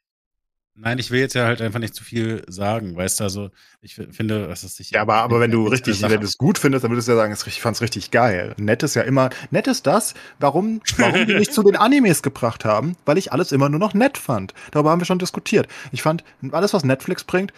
Nein, 0.81 0.97
ich 0.97 1.11
will 1.11 1.19
jetzt 1.19 1.35
ja 1.35 1.45
halt 1.45 1.61
einfach 1.61 1.79
nicht 1.79 1.93
zu 1.93 2.05
viel 2.05 2.41
sagen, 2.47 2.95
weißt 2.95 3.19
du, 3.19 3.25
also 3.25 3.49
ich 3.81 3.95
finde, 3.95 4.47
dass 4.47 4.63
es 4.63 4.77
sich. 4.77 4.91
Ja, 4.91 5.01
aber, 5.01 5.15
aber 5.15 5.41
wenn 5.41 5.51
du 5.51 5.67
richtig, 5.67 6.01
wenn 6.01 6.21
du 6.21 6.25
es 6.25 6.37
gut 6.37 6.57
findest, 6.57 6.85
dann 6.85 6.91
würdest 6.91 7.09
du 7.09 7.11
ja 7.11 7.17
sagen, 7.17 7.33
ich 7.33 7.61
fand 7.61 7.75
es 7.75 7.81
richtig 7.81 8.11
geil. 8.11 8.55
Nett 8.57 8.81
ist 8.81 8.95
ja 8.95 9.01
immer, 9.01 9.29
nett 9.51 9.67
ist 9.67 9.85
das, 9.87 10.13
warum, 10.39 10.81
warum 10.95 11.27
die 11.27 11.35
nicht 11.35 11.53
zu 11.53 11.63
den 11.63 11.75
Animes 11.75 12.23
gebracht 12.23 12.63
haben, 12.63 12.95
weil 13.03 13.17
ich 13.17 13.33
alles 13.33 13.51
immer 13.51 13.67
nur 13.67 13.79
noch 13.79 13.93
nett 13.93 14.17
fand. 14.17 14.53
Darüber 14.71 14.91
haben 14.91 15.01
wir 15.01 15.05
schon 15.05 15.19
diskutiert. 15.19 15.67
Ich 15.91 16.01
fand, 16.01 16.23
alles, 16.51 16.73
was 16.73 16.85
Netflix 16.85 17.25
bringt, 17.25 17.51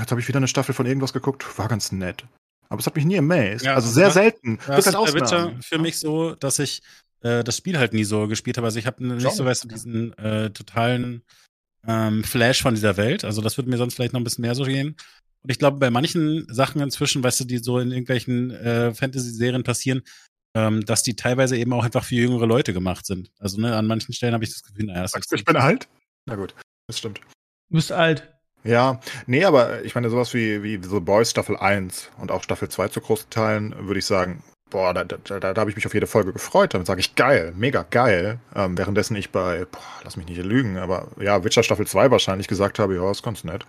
jetzt 0.00 0.10
habe 0.10 0.20
ich 0.20 0.28
wieder 0.28 0.36
eine 0.36 0.48
Staffel 0.48 0.74
von 0.74 0.84
irgendwas 0.84 1.14
geguckt, 1.14 1.58
war 1.58 1.68
ganz 1.68 1.90
nett. 1.90 2.26
Aber 2.72 2.80
es 2.80 2.86
hat 2.86 2.96
mich 2.96 3.04
nie 3.04 3.18
amazed. 3.18 3.66
Ja, 3.66 3.74
also 3.74 3.90
sehr 3.90 4.06
ja, 4.06 4.10
selten. 4.10 4.58
Das 4.66 4.86
ist 4.86 4.96
halt 4.96 5.30
der 5.30 5.58
für 5.60 5.76
mich 5.76 5.98
so, 5.98 6.34
dass 6.34 6.58
ich 6.58 6.80
äh, 7.20 7.44
das 7.44 7.58
Spiel 7.58 7.78
halt 7.78 7.92
nie 7.92 8.04
so 8.04 8.26
gespielt 8.28 8.56
habe. 8.56 8.66
Also 8.66 8.78
ich 8.78 8.86
habe 8.86 9.06
nicht 9.06 9.30
so, 9.30 9.44
weißt 9.44 9.64
du, 9.64 9.68
diesen 9.68 10.16
äh, 10.16 10.48
totalen 10.48 11.22
ähm, 11.86 12.24
Flash 12.24 12.62
von 12.62 12.74
dieser 12.74 12.96
Welt. 12.96 13.24
Also 13.24 13.42
das 13.42 13.58
würde 13.58 13.68
mir 13.68 13.76
sonst 13.76 13.92
vielleicht 13.92 14.14
noch 14.14 14.20
ein 14.20 14.24
bisschen 14.24 14.40
mehr 14.40 14.54
so 14.54 14.64
gehen. 14.64 14.96
Und 15.42 15.50
ich 15.50 15.58
glaube, 15.58 15.76
bei 15.76 15.90
manchen 15.90 16.46
Sachen 16.48 16.80
inzwischen, 16.80 17.22
weißt 17.22 17.40
du, 17.40 17.44
die 17.44 17.58
so 17.58 17.78
in 17.78 17.90
irgendwelchen 17.90 18.52
äh, 18.52 18.94
Fantasy-Serien 18.94 19.64
passieren, 19.64 20.00
ähm, 20.56 20.82
dass 20.86 21.02
die 21.02 21.14
teilweise 21.14 21.58
eben 21.58 21.74
auch 21.74 21.84
einfach 21.84 22.04
für 22.04 22.14
jüngere 22.14 22.46
Leute 22.46 22.72
gemacht 22.72 23.04
sind. 23.04 23.30
Also 23.38 23.60
ne, 23.60 23.76
an 23.76 23.86
manchen 23.86 24.14
Stellen 24.14 24.32
habe 24.32 24.44
ich 24.44 24.50
das 24.50 24.62
Gefühl, 24.62 24.86
naja, 24.86 25.06
Sagst 25.08 25.30
du, 25.30 25.36
ich 25.36 25.44
bin 25.44 25.56
alt? 25.56 25.88
Na 26.24 26.36
gut, 26.36 26.54
das 26.86 26.96
stimmt. 26.96 27.20
Du 27.68 27.76
bist 27.76 27.92
alt. 27.92 28.32
Ja, 28.64 29.00
nee, 29.26 29.44
aber 29.44 29.84
ich 29.84 29.94
meine, 29.94 30.08
sowas 30.08 30.34
wie, 30.34 30.62
wie 30.62 30.80
The 30.82 31.00
Boys 31.00 31.30
Staffel 31.30 31.56
1 31.56 32.10
und 32.18 32.30
auch 32.30 32.42
Staffel 32.42 32.68
2 32.68 32.88
zu 32.88 33.00
großen 33.00 33.30
Teilen, 33.30 33.74
würde 33.86 33.98
ich 33.98 34.06
sagen, 34.06 34.42
boah, 34.72 34.94
da, 34.94 35.04
da, 35.04 35.16
da, 35.18 35.52
da 35.52 35.60
habe 35.60 35.70
ich 35.70 35.76
mich 35.76 35.86
auf 35.86 35.94
jede 35.94 36.06
Folge 36.06 36.32
gefreut. 36.32 36.74
Damit 36.74 36.86
sage 36.86 37.00
ich 37.00 37.14
geil, 37.14 37.52
mega 37.56 37.84
geil. 37.88 38.38
Ähm, 38.56 38.76
währenddessen 38.76 39.14
ich 39.16 39.30
bei, 39.30 39.66
boah, 39.70 39.80
lass 40.02 40.16
mich 40.16 40.26
nicht 40.26 40.42
lügen, 40.42 40.78
aber 40.78 41.08
ja, 41.20 41.44
Witcher 41.44 41.62
Staffel 41.62 41.86
2 41.86 42.10
wahrscheinlich 42.10 42.48
gesagt 42.48 42.78
habe, 42.78 42.96
ja, 42.96 43.10
ist 43.10 43.22
ganz 43.22 43.44
nett. 43.44 43.66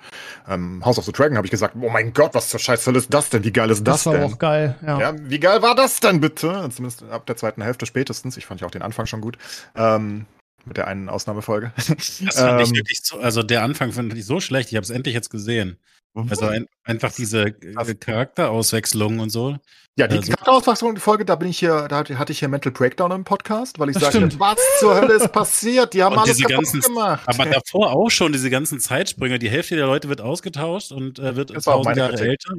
Ähm, 0.48 0.84
House 0.84 0.98
of 0.98 1.06
the 1.06 1.12
Dragon 1.12 1.38
habe 1.38 1.46
ich 1.46 1.52
gesagt, 1.52 1.76
oh 1.80 1.90
mein 1.90 2.14
Gott, 2.14 2.34
was 2.34 2.50
zur 2.50 2.60
Scheiße 2.60 2.92
ist 2.92 3.14
das 3.14 3.30
denn? 3.30 3.44
Wie 3.44 3.52
geil 3.52 3.70
ist 3.70 3.86
das, 3.86 4.04
das 4.04 4.06
war 4.06 4.14
denn? 4.14 4.24
auch 4.24 4.40
geil, 4.40 4.76
ja. 4.86 5.00
ja. 5.00 5.14
Wie 5.18 5.40
geil 5.40 5.62
war 5.62 5.76
das 5.76 6.00
denn 6.00 6.22
bitte? 6.22 6.70
Zumindest 6.74 7.04
ab 7.04 7.26
der 7.26 7.36
zweiten 7.36 7.62
Hälfte 7.62 7.86
spätestens. 7.86 8.38
Ich 8.38 8.46
fand 8.46 8.62
ja 8.62 8.68
auch 8.68 8.72
den 8.72 8.82
Anfang 8.82 9.06
schon 9.06 9.22
gut. 9.22 9.38
Ähm, 9.76 10.26
mit 10.66 10.78
der 10.78 10.88
einen 10.88 11.10
Ausnahmefolge. 11.10 11.72
Das 11.88 12.20
fand 12.40 12.62
ich 12.62 12.70
ähm, 12.70 12.76
wirklich 12.76 13.02
so, 13.04 13.20
also 13.20 13.44
der 13.44 13.64
Anfang 13.64 13.92
fand 13.92 14.14
ich 14.14 14.26
so 14.26 14.40
schlecht. 14.40 14.70
Ich 14.72 14.76
habe 14.76 14.84
es 14.84 14.90
endlich 14.90 15.14
jetzt 15.14 15.30
gesehen. 15.30 15.78
Also 16.16 16.46
ein, 16.46 16.68
einfach 16.84 17.12
diese 17.12 17.48
äh, 17.48 17.96
Charakterauswechslung 17.96 19.20
und 19.20 19.32
so. 19.32 19.58
Ja, 19.98 20.08
die 20.08 20.18
also, 20.18 20.32
Charakterauswechslung, 20.32 20.94
die 20.94 21.02
Folge, 21.02 21.26
da 21.26 21.36
bin 21.36 21.48
ich 21.48 21.58
hier, 21.58 21.88
da 21.88 21.98
hatte 21.98 22.32
ich 22.32 22.40
hier 22.40 22.50
Mental 22.50 22.72
Breakdown 22.72 23.12
im 23.12 23.24
Podcast, 23.24 23.80
weil 23.80 23.90
ich 23.90 23.98
sage, 23.98 24.30
was 24.40 24.60
zur 24.80 24.96
Hölle 24.96 25.14
ist 25.14 25.32
passiert? 25.32 25.94
Die 25.94 26.04
haben 26.04 26.18
alles 26.18 26.38
kaputt 26.38 26.66
ganzen, 26.66 26.82
gemacht. 26.82 27.28
Aber 27.28 27.46
davor 27.46 27.94
auch 27.94 28.10
schon 28.10 28.32
diese 28.32 28.52
ganzen 28.52 28.80
Zeitsprünge. 28.80 29.40
Die 29.40 29.50
Hälfte 29.50 29.76
der 29.76 29.88
Leute 29.88 30.08
wird 30.08 30.22
ausgetauscht 30.22 30.92
und 30.92 31.18
äh, 31.18 31.36
wird 31.36 31.52
tausend 31.64 31.98
Jahre 31.98 32.20
älter. 32.20 32.54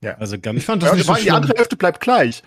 Ja. 0.00 0.14
Also 0.18 0.38
ganz 0.38 0.58
ich 0.58 0.66
fand 0.66 0.82
das 0.82 0.90
ja, 0.90 0.96
nicht 0.96 1.06
so 1.06 1.14
Die 1.14 1.30
andere 1.30 1.54
Hälfte 1.56 1.76
bleibt 1.76 2.00
gleich. 2.00 2.42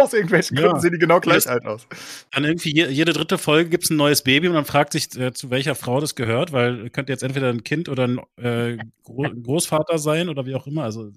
Aus 0.00 0.12
irgendwelchen 0.12 0.56
Gründen 0.56 0.76
ja. 0.76 0.80
sehen 0.80 0.92
die 0.92 0.98
genau 0.98 1.20
gleich 1.20 1.48
alt 1.48 1.64
aus. 1.66 1.86
Dann 2.32 2.44
irgendwie 2.44 2.74
je, 2.74 2.86
jede 2.88 3.12
dritte 3.12 3.38
Folge 3.38 3.70
gibt 3.70 3.84
es 3.84 3.90
ein 3.90 3.96
neues 3.96 4.22
Baby 4.22 4.48
und 4.48 4.54
man 4.54 4.64
fragt 4.64 4.92
sich, 4.92 5.16
äh, 5.18 5.32
zu 5.32 5.50
welcher 5.50 5.74
Frau 5.74 6.00
das 6.00 6.14
gehört, 6.14 6.52
weil 6.52 6.90
könnte 6.90 7.12
jetzt 7.12 7.22
entweder 7.22 7.48
ein 7.48 7.64
Kind 7.64 7.88
oder 7.88 8.06
ein 8.06 8.20
äh, 8.36 8.78
Gro 9.04 9.28
Großvater 9.42 9.98
sein 9.98 10.28
oder 10.28 10.46
wie 10.46 10.54
auch 10.54 10.66
immer. 10.66 10.84
Also 10.84 11.10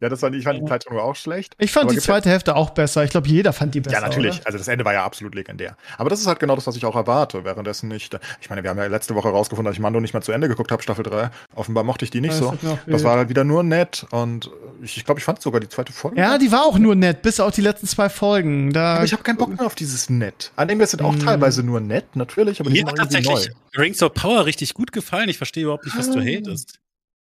ja, 0.00 0.08
das 0.08 0.22
war, 0.22 0.32
ich 0.32 0.44
fand 0.44 0.60
die 0.60 0.64
Zeitung 0.64 0.98
auch 0.98 1.16
schlecht. 1.16 1.54
Ich 1.58 1.72
fand 1.72 1.90
die 1.90 1.98
zweite 1.98 2.28
Hälfte 2.28 2.56
auch 2.56 2.70
besser. 2.70 3.04
Ich 3.04 3.10
glaube, 3.10 3.28
jeder 3.28 3.52
fand 3.52 3.74
die 3.74 3.80
besser. 3.80 3.96
Ja, 3.96 4.00
natürlich. 4.00 4.36
Oder? 4.36 4.46
Also 4.46 4.58
das 4.58 4.68
Ende 4.68 4.84
war 4.84 4.92
ja 4.92 5.04
absolut 5.04 5.34
legendär. 5.34 5.76
Aber 5.96 6.10
das 6.10 6.20
ist 6.20 6.26
halt 6.26 6.40
genau 6.40 6.54
das, 6.54 6.66
was 6.66 6.76
ich 6.76 6.84
auch 6.84 6.94
erwarte. 6.94 7.44
Währenddessen 7.44 7.88
nicht. 7.88 8.18
Ich 8.40 8.50
meine, 8.50 8.62
wir 8.62 8.70
haben 8.70 8.78
ja 8.78 8.86
letzte 8.86 9.14
Woche 9.14 9.28
rausgefunden, 9.28 9.70
dass 9.70 9.76
ich 9.76 9.80
Mando 9.80 10.00
nicht 10.00 10.14
mal 10.14 10.22
zu 10.22 10.32
Ende 10.32 10.48
geguckt 10.48 10.70
habe, 10.70 10.82
Staffel 10.82 11.04
3. 11.04 11.30
Offenbar 11.54 11.84
mochte 11.84 12.04
ich 12.04 12.10
die 12.10 12.20
nicht 12.20 12.32
ja, 12.32 12.38
so. 12.38 12.58
Das 12.86 13.04
war 13.04 13.16
halt 13.16 13.28
wieder 13.28 13.44
nur 13.44 13.62
nett. 13.62 14.06
Und 14.10 14.50
ich, 14.82 14.96
ich 14.96 15.04
glaube, 15.04 15.20
ich 15.20 15.24
fand 15.24 15.40
sogar 15.40 15.60
die 15.60 15.68
zweite 15.68 15.92
Folge. 15.92 16.18
Ja, 16.20 16.38
die 16.38 16.52
war 16.52 16.64
auch 16.64 16.78
nur 16.78 16.94
nett, 16.94 17.22
bis 17.22 17.40
auf 17.40 17.54
die 17.54 17.62
letzten 17.62 17.86
zwei 17.86 18.08
Folgen. 18.08 18.72
Da 18.72 18.96
aber 18.96 19.04
ich 19.04 19.12
habe 19.12 19.22
keinen 19.22 19.38
Bock 19.38 19.56
mehr 19.56 19.66
auf 19.66 19.74
dieses 19.74 20.10
nett. 20.10 20.52
Anime 20.56 20.86
sind 20.86 21.02
auch 21.02 21.14
mm. 21.14 21.20
teilweise 21.20 21.62
nur 21.62 21.80
nett, 21.80 22.14
natürlich, 22.14 22.60
aber 22.60 22.70
die 22.70 22.82
Mir 22.82 22.90
sind 22.90 22.90
hat 22.90 22.96
tatsächlich 22.96 23.48
neu. 23.48 23.82
Rings 23.82 24.02
of 24.02 24.14
Power 24.14 24.44
richtig 24.46 24.74
gut 24.74 24.92
gefallen. 24.92 25.28
Ich 25.28 25.38
verstehe 25.38 25.64
überhaupt 25.64 25.84
nicht, 25.84 25.96
was 25.96 26.10
du 26.10 26.18
ah. 26.18 26.22
hatest. 26.22 26.80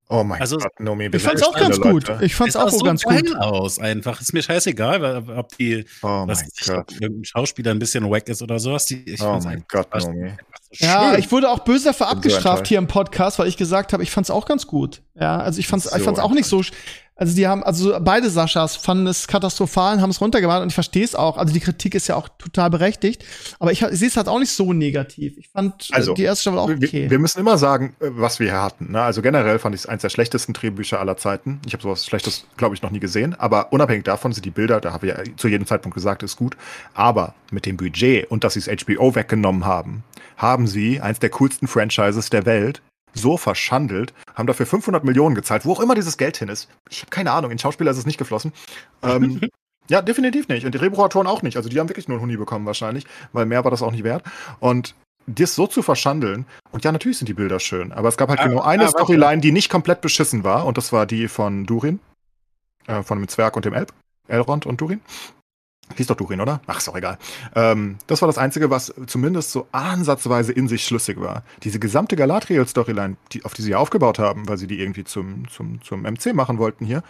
Oh 0.10 0.24
mein 0.24 0.40
also, 0.40 0.58
Gott, 0.58 0.80
Nomi, 0.80 1.10
Ich 1.12 1.22
fand's 1.22 1.44
auch 1.44 1.54
ganz 1.54 1.82
gut. 1.82 2.10
Ich 2.22 2.34
fand's 2.34 2.56
auch 2.56 2.70
so 2.70 2.80
ganz 2.80 3.04
gut 3.04 3.36
aus, 3.36 3.78
einfach. 3.78 4.22
Ist 4.22 4.34
mir 4.34 4.42
scheißegal, 4.42 5.24
ob 5.36 5.58
die 5.58 5.86
oh 6.02 6.28
was 6.28 6.44
ich, 6.44 6.72
ob 6.72 6.90
irgendein 6.94 7.26
Schauspieler 7.26 7.72
ein 7.72 7.80
bisschen 7.80 8.10
wack 8.10 8.30
ist 8.30 8.42
oder 8.42 8.58
sowas. 8.58 8.86
Die, 8.86 9.04
ich 9.04 9.22
oh 9.22 9.40
mein 9.44 9.66
Gott, 9.68 9.94
Nomi. 9.94 10.32
So 10.72 10.86
ja, 10.86 11.18
ich 11.18 11.32
wurde 11.32 11.50
auch 11.50 11.60
böse 11.60 11.86
dafür 11.86 12.08
abgestraft 12.10 12.68
hier 12.68 12.78
im 12.78 12.88
Podcast, 12.88 13.40
weil 13.40 13.48
ich 13.48 13.58
gesagt 13.58 13.94
habe, 13.94 14.04
ich 14.04 14.12
fand's 14.12 14.30
auch 14.30 14.46
ganz 14.46 14.68
gut. 14.68 15.02
Ja, 15.16 15.38
also 15.38 15.60
ich 15.60 15.68
fand's, 15.68 15.86
so 15.86 15.96
ich 15.96 16.04
fand's 16.04 16.20
auch 16.20 16.32
nicht 16.32 16.48
so 16.48 16.62
also 17.18 17.36
die 17.36 17.48
haben, 17.48 17.64
also 17.64 17.98
beide 18.00 18.30
Saschas 18.30 18.76
fanden 18.76 19.08
es 19.08 19.28
katastrophal 19.28 19.96
und 19.96 20.02
haben 20.02 20.12
es 20.12 20.22
runtergemacht 20.22 20.62
und 20.62 20.70
ich 20.70 20.76
verstehe 20.76 21.04
es 21.04 21.16
auch. 21.16 21.38
Also 21.38 21.52
die 21.52 21.60
Kritik 21.60 21.96
ist 21.96 22.08
ja 22.08 22.16
auch 22.16 22.30
total 22.38 22.70
berechtigt. 22.70 23.26
Aber 23.60 23.72
ich, 23.72 23.82
ich 23.82 24.00
sehe 24.00 24.08
es 24.08 24.18
halt 24.18 24.28
auch 24.28 24.38
nicht 24.38 24.52
so 24.52 24.72
negativ. 24.72 25.36
Ich 25.38 25.50
fand 25.50 25.90
also, 25.92 26.14
die 26.14 26.24
erste 26.24 26.44
Staffel 26.44 26.60
auch 26.60 26.70
okay. 26.70 26.92
Wir, 26.92 27.10
wir, 27.12 27.20
müssen 27.20 27.40
immer 27.40 27.58
sagen, 27.58 27.96
äh, 28.00 28.10
was 28.12 28.40
wir 28.40 28.52
hier 28.52 28.62
hatten. 28.62 28.92
Ne? 28.92 29.02
Also 29.02 29.24
generell 29.24 29.58
fand 29.58 29.74
ich 29.74 29.82
es 29.82 29.88
eins 29.88 30.04
der 30.04 30.10
schlechtesten 30.10 30.54
Drehbücher 30.54 31.00
aller 31.00 31.18
Zeiten. 31.18 31.60
Ich 31.66 31.74
habe 31.74 31.82
sowas 31.82 32.06
Schlechtes, 32.06 32.46
glaube 32.56 32.76
ich, 32.76 32.84
noch 32.84 32.92
nie 32.92 33.00
gesehen. 33.00 33.34
Aber 33.34 33.74
unabhängig 33.74 34.04
davon 34.04 34.32
sind 34.32 34.46
die 34.46 34.52
Bilder, 34.52 34.80
da 34.80 34.94
habe 34.94 35.08
ich 35.08 35.18
ja 35.18 35.24
zu 35.38 35.48
jedem 35.48 35.66
Zeitpunkt 35.66 35.96
gesagt, 35.96 36.22
ist 36.22 36.36
gut. 36.36 36.56
Aber 36.94 37.34
mit 37.52 37.66
dem 37.66 37.78
Budget 37.78 38.30
und 38.30 38.44
dass 38.44 38.54
sie 38.54 38.60
es 38.60 38.68
HBO 38.68 39.16
weggenommen 39.16 39.66
haben, 39.66 40.04
haben 40.36 40.68
sie 40.68 41.02
eins 41.02 41.18
der 41.18 41.32
coolsten 41.32 41.68
Franchises 41.68 42.30
der 42.30 42.46
Welt 42.46 42.82
so 43.18 43.38
verschandelt, 43.38 44.14
haben 44.36 44.48
dafür 44.48 44.66
500 44.66 45.04
Millionen 45.04 45.36
gezahlt, 45.36 45.66
wo 45.66 45.74
auch 45.74 45.80
immer 45.80 45.96
dieses 45.96 46.18
Geld 46.18 46.38
hin 46.38 46.50
ist. 46.50 46.70
Ich 46.90 47.02
habe 47.02 47.10
keine 47.10 47.32
Ahnung, 47.32 47.52
in 47.52 47.60
Schauspieler 47.60 47.92
ist 47.92 47.98
es 47.98 48.06
nicht 48.06 48.18
geflossen. 48.18 48.54
Ähm, 49.04 49.42
ja, 49.90 50.02
definitiv 50.02 50.48
nicht. 50.48 50.66
Und 50.66 50.74
die 50.74 50.78
Drehbuchautoren 50.78 51.28
auch 51.28 51.42
nicht. 51.42 51.58
Also 51.58 51.70
die 51.70 51.80
haben 51.80 51.90
wirklich 51.90 52.08
nur 52.08 52.18
einen 52.18 52.24
Huni 52.24 52.38
bekommen 52.38 52.66
wahrscheinlich, 52.66 53.06
weil 53.34 53.46
mehr 53.46 53.64
war 53.64 53.72
das 53.72 53.82
auch 53.82 53.92
nicht 53.92 54.04
wert. 54.04 54.24
Und 54.60 54.96
das 55.28 55.56
so 55.56 55.68
zu 55.68 55.82
verschandeln, 55.82 56.46
und 56.72 56.86
ja, 56.86 56.92
natürlich 56.92 57.18
sind 57.18 57.28
die 57.28 57.34
Bilder 57.34 57.60
schön, 57.60 57.92
aber 57.92 58.08
es 58.08 58.18
gab 58.18 58.30
halt 58.30 58.40
ah, 58.40 58.48
genau 58.48 58.62
eine 58.62 58.86
ah, 58.86 58.90
Storyline, 58.90 59.42
die 59.42 59.52
nicht 59.52 59.70
komplett 59.70 60.00
beschissen 60.00 60.46
war, 60.46 60.66
und 60.66 60.78
das 60.78 60.94
war 60.94 61.06
die 61.06 61.28
von 61.28 61.66
Durin, 61.66 62.00
äh, 62.88 63.04
von 63.04 63.20
dem 63.20 63.28
Zwerg 63.28 63.58
und 63.58 63.66
dem 63.66 63.74
Elb, 63.74 63.92
Elrond 64.30 64.66
und 64.66 64.80
Durin. 64.80 65.02
Hieß 65.96 66.08
doch 66.08 66.16
Durin, 66.16 66.42
oder? 66.42 66.62
Ach, 66.68 66.78
ist 66.78 66.88
doch 66.88 66.96
egal. 66.96 67.18
Ähm, 67.56 67.98
das 68.08 68.22
war 68.22 68.28
das 68.28 68.38
Einzige, 68.38 68.70
was 68.70 68.94
zumindest 69.08 69.52
so 69.52 69.68
ansatzweise 69.72 70.52
in 70.52 70.68
sich 70.68 70.84
schlüssig 70.84 71.20
war. 71.20 71.44
Diese 71.64 71.80
gesamte 71.80 72.16
Galadriel-Storyline, 72.16 73.16
die, 73.32 73.46
auf 73.46 73.54
die 73.54 73.62
sie 73.62 73.76
aufgebaut 73.76 74.20
haben, 74.20 74.48
weil 74.48 74.58
sie 74.58 74.68
die 74.68 74.80
irgendwie 74.80 75.06
zum, 75.06 75.48
zum, 75.50 75.82
zum 75.82 76.02
MC 76.02 76.34
machen 76.34 76.58
wollten 76.58 76.86
hier, 76.86 77.04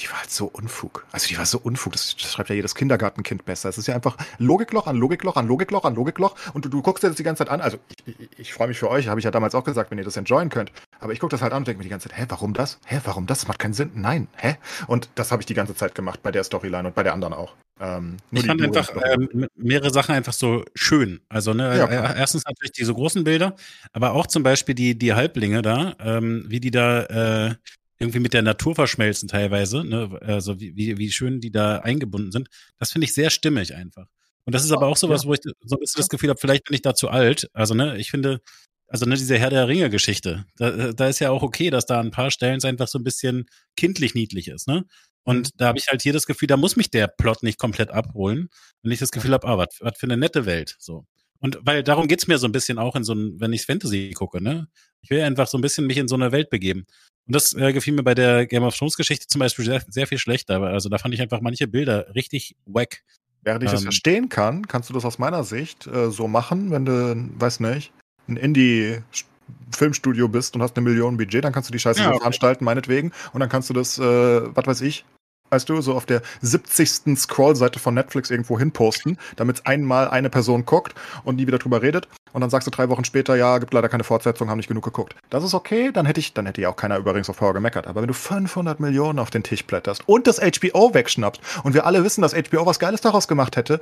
die 0.00 0.08
war 0.08 0.20
halt 0.20 0.30
so 0.30 0.46
Unfug. 0.46 1.06
Also 1.12 1.28
die 1.28 1.36
war 1.36 1.46
so 1.46 1.58
Unfug, 1.58 1.92
das, 1.92 2.16
das, 2.16 2.32
schreibt 2.32 2.48
ja 2.48 2.54
jedes 2.54 2.74
Kindergartenkind 2.74 3.44
besser. 3.44 3.68
Es 3.68 3.78
ist 3.78 3.86
ja 3.86 3.94
einfach 3.94 4.16
Logikloch 4.38 4.86
an 4.86 4.96
Logikloch 4.96 5.36
an 5.36 5.46
Logikloch 5.46 5.84
an 5.84 5.94
Logikloch 5.94 6.34
und 6.54 6.64
du, 6.64 6.68
du 6.68 6.82
guckst 6.82 7.04
dir 7.04 7.08
das 7.08 7.16
die 7.16 7.22
ganze 7.22 7.44
Zeit 7.44 7.50
an. 7.50 7.60
Also 7.60 7.78
ich, 8.06 8.20
ich, 8.20 8.28
ich 8.38 8.52
freue 8.54 8.68
mich 8.68 8.78
für 8.78 8.88
euch, 8.88 9.08
habe 9.08 9.20
ich 9.20 9.24
ja 9.24 9.30
damals 9.30 9.54
auch 9.54 9.64
gesagt, 9.64 9.90
wenn 9.90 9.98
ihr 9.98 10.04
das 10.04 10.16
enjoyen 10.16 10.48
könnt. 10.48 10.72
Aber 11.00 11.12
ich 11.12 11.20
gucke 11.20 11.30
das 11.30 11.42
halt 11.42 11.52
an 11.52 11.58
und 11.58 11.68
denke 11.68 11.78
mir 11.78 11.84
die 11.84 11.90
ganze 11.90 12.08
Zeit, 12.08 12.18
hä, 12.18 12.24
warum 12.28 12.54
das? 12.54 12.78
Hä, 12.86 13.00
warum 13.04 13.26
das? 13.26 13.40
Das 13.40 13.48
macht 13.48 13.58
keinen 13.58 13.72
Sinn. 13.72 13.92
Nein, 13.94 14.28
hä? 14.36 14.56
Und 14.86 15.08
das 15.14 15.32
habe 15.32 15.40
ich 15.40 15.46
die 15.46 15.54
ganze 15.54 15.74
Zeit 15.74 15.94
gemacht 15.94 16.22
bei 16.22 16.30
der 16.30 16.44
Storyline 16.44 16.88
und 16.88 16.94
bei 16.94 17.02
der 17.02 17.14
anderen 17.14 17.32
auch. 17.32 17.54
Ähm, 17.80 18.18
ich 18.30 18.44
fand 18.44 18.60
einfach 18.60 18.90
ähm, 19.02 19.46
mehrere 19.56 19.90
Sachen 19.90 20.14
einfach 20.14 20.34
so 20.34 20.62
schön. 20.74 21.20
Also, 21.30 21.54
ne, 21.54 21.78
ja, 21.78 21.86
äh, 21.86 22.18
erstens 22.18 22.44
natürlich 22.44 22.72
diese 22.72 22.92
großen 22.92 23.24
Bilder, 23.24 23.56
aber 23.94 24.12
auch 24.12 24.26
zum 24.26 24.42
Beispiel 24.42 24.74
die, 24.74 24.98
die 24.98 25.14
Halblinge 25.14 25.62
da, 25.62 25.94
ähm, 26.00 26.44
wie 26.46 26.60
die 26.60 26.70
da 26.70 27.48
äh, 27.48 27.54
irgendwie 28.00 28.20
mit 28.20 28.32
der 28.32 28.42
Natur 28.42 28.74
verschmelzen 28.74 29.28
teilweise, 29.28 29.84
ne? 29.84 30.18
also 30.22 30.58
wie, 30.58 30.74
wie, 30.74 30.98
wie 30.98 31.12
schön 31.12 31.40
die 31.40 31.52
da 31.52 31.78
eingebunden 31.78 32.32
sind. 32.32 32.48
Das 32.78 32.92
finde 32.92 33.04
ich 33.04 33.14
sehr 33.14 33.30
stimmig 33.30 33.74
einfach. 33.74 34.06
Und 34.44 34.54
das 34.54 34.64
ist 34.64 34.72
aber 34.72 34.86
auch 34.86 34.96
sowas, 34.96 35.22
ja. 35.22 35.28
wo 35.28 35.34
ich 35.34 35.40
so 35.42 35.76
ein 35.76 35.80
bisschen 35.80 35.98
das 35.98 36.08
Gefühl 36.08 36.30
habe, 36.30 36.40
vielleicht 36.40 36.64
bin 36.64 36.74
ich 36.74 36.82
da 36.82 36.94
zu 36.94 37.10
alt. 37.10 37.50
Also, 37.52 37.74
ne, 37.74 37.98
ich 37.98 38.10
finde, 38.10 38.40
also 38.88 39.04
ne, 39.04 39.14
diese 39.14 39.38
Herr 39.38 39.50
der 39.50 39.68
Ringe-Geschichte, 39.68 40.46
da, 40.56 40.92
da 40.92 41.08
ist 41.08 41.20
ja 41.20 41.30
auch 41.30 41.42
okay, 41.42 41.68
dass 41.68 41.86
da 41.86 42.00
an 42.00 42.06
ein 42.06 42.10
paar 42.10 42.30
Stellen 42.30 42.64
einfach 42.64 42.88
so 42.88 42.98
ein 42.98 43.04
bisschen 43.04 43.44
kindlich 43.76 44.14
niedlich 44.14 44.48
ist, 44.48 44.66
ne? 44.66 44.86
Und 45.22 45.60
da 45.60 45.66
habe 45.66 45.78
ich 45.78 45.86
halt 45.88 46.00
hier 46.00 46.14
das 46.14 46.24
Gefühl, 46.26 46.48
da 46.48 46.56
muss 46.56 46.76
mich 46.76 46.90
der 46.90 47.06
Plot 47.06 47.42
nicht 47.42 47.58
komplett 47.58 47.90
abholen, 47.90 48.48
wenn 48.82 48.90
ich 48.90 48.98
das 48.98 49.10
Gefühl 49.10 49.32
habe, 49.32 49.46
ah, 49.46 49.58
was 49.58 49.98
für 49.98 50.06
eine 50.06 50.16
nette 50.16 50.46
Welt. 50.46 50.76
So. 50.78 51.04
Und 51.38 51.58
weil 51.62 51.82
darum 51.82 52.08
geht's 52.08 52.26
mir 52.26 52.38
so 52.38 52.46
ein 52.46 52.52
bisschen 52.52 52.78
auch 52.78 52.96
in 52.96 53.04
so 53.04 53.14
ein, 53.14 53.38
wenn 53.38 53.52
ich 53.52 53.66
Fantasy 53.66 54.12
gucke, 54.14 54.42
ne? 54.42 54.68
Ich 55.02 55.10
will 55.10 55.20
einfach 55.20 55.46
so 55.46 55.58
ein 55.58 55.60
bisschen 55.60 55.86
mich 55.86 55.98
in 55.98 56.08
so 56.08 56.14
eine 56.14 56.32
Welt 56.32 56.50
begeben. 56.50 56.86
Und 57.30 57.36
das 57.36 57.52
äh, 57.52 57.72
gefiel 57.72 57.94
mir 57.94 58.02
bei 58.02 58.16
der 58.16 58.44
Game 58.44 58.64
of 58.64 58.76
Thrones 58.76 58.96
Geschichte 58.96 59.28
zum 59.28 59.38
Beispiel 59.38 59.64
sehr, 59.64 59.80
sehr 59.88 60.08
viel 60.08 60.18
schlechter. 60.18 60.60
Also 60.62 60.88
da 60.88 60.98
fand 60.98 61.14
ich 61.14 61.22
einfach 61.22 61.40
manche 61.40 61.68
Bilder 61.68 62.12
richtig 62.12 62.56
wack. 62.66 63.04
Während 63.44 63.62
ich 63.62 63.70
das 63.70 63.82
Ähm. 63.82 63.84
verstehen 63.84 64.28
kann, 64.28 64.66
kannst 64.66 64.90
du 64.90 64.94
das 64.94 65.04
aus 65.04 65.20
meiner 65.20 65.44
Sicht 65.44 65.86
äh, 65.86 66.10
so 66.10 66.26
machen, 66.26 66.72
wenn 66.72 66.84
du, 66.84 67.28
weiß 67.38 67.60
nicht, 67.60 67.92
ein 68.26 68.36
Indie-Filmstudio 68.36 70.26
bist 70.26 70.56
und 70.56 70.62
hast 70.62 70.76
eine 70.76 70.82
Million 70.82 71.16
Budget, 71.16 71.44
dann 71.44 71.52
kannst 71.52 71.68
du 71.68 71.72
die 71.72 71.78
Scheiße 71.78 72.00
Ja, 72.00 72.08
okay. 72.08 72.18
veranstalten, 72.18 72.64
meinetwegen. 72.64 73.12
Und 73.32 73.38
dann 73.38 73.48
kannst 73.48 73.70
du 73.70 73.74
das, 73.74 73.96
äh, 74.00 74.02
was 74.02 74.66
weiß 74.66 74.80
ich, 74.80 75.04
weißt 75.50 75.68
du, 75.68 75.80
so 75.80 75.94
auf 75.94 76.06
der 76.06 76.22
70. 76.40 77.16
Scroll-Seite 77.16 77.78
von 77.78 77.94
Netflix 77.94 78.30
irgendwo 78.30 78.58
hinposten, 78.58 79.18
damit 79.36 79.66
einmal 79.66 80.08
eine 80.08 80.30
Person 80.30 80.64
guckt 80.64 80.94
und 81.24 81.36
nie 81.36 81.46
wieder 81.46 81.58
drüber 81.58 81.82
redet. 81.82 82.08
Und 82.32 82.42
dann 82.42 82.50
sagst 82.50 82.66
du 82.66 82.70
drei 82.70 82.88
Wochen 82.88 83.04
später, 83.04 83.34
ja, 83.36 83.58
gibt 83.58 83.74
leider 83.74 83.88
keine 83.88 84.04
Fortsetzung, 84.04 84.50
haben 84.50 84.58
nicht 84.58 84.68
genug 84.68 84.84
geguckt. 84.84 85.16
Das 85.30 85.42
ist 85.42 85.54
okay, 85.54 85.90
dann 85.92 86.06
hätte 86.06 86.20
ich, 86.20 86.32
dann 86.32 86.46
hätte 86.46 86.60
ja 86.60 86.68
auch 86.68 86.76
keiner 86.76 87.04
Rings 87.04 87.28
of 87.28 87.38
Power 87.38 87.54
gemeckert. 87.54 87.86
Aber 87.86 88.02
wenn 88.02 88.08
du 88.08 88.14
500 88.14 88.78
Millionen 88.78 89.18
auf 89.18 89.30
den 89.30 89.42
Tisch 89.42 89.64
blätterst 89.64 90.08
und 90.08 90.26
das 90.26 90.38
HBO 90.38 90.94
wegschnappst 90.94 91.40
und 91.64 91.74
wir 91.74 91.86
alle 91.86 92.04
wissen, 92.04 92.22
dass 92.22 92.34
HBO 92.34 92.66
was 92.66 92.78
Geiles 92.78 93.00
daraus 93.00 93.26
gemacht 93.26 93.56
hätte, 93.56 93.80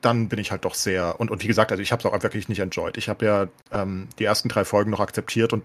dann 0.00 0.28
bin 0.28 0.38
ich 0.38 0.50
halt 0.50 0.64
doch 0.64 0.74
sehr, 0.74 1.20
und, 1.20 1.30
und 1.30 1.42
wie 1.42 1.48
gesagt, 1.48 1.72
also 1.72 1.82
ich 1.82 1.92
habe 1.92 2.00
es 2.00 2.06
auch 2.06 2.22
wirklich 2.22 2.48
nicht 2.48 2.60
enjoyed. 2.60 2.96
Ich 2.96 3.08
habe 3.08 3.24
ja 3.24 3.48
ähm, 3.72 4.08
die 4.18 4.24
ersten 4.24 4.48
drei 4.48 4.64
Folgen 4.64 4.90
noch 4.90 5.00
akzeptiert 5.00 5.52
und, 5.52 5.62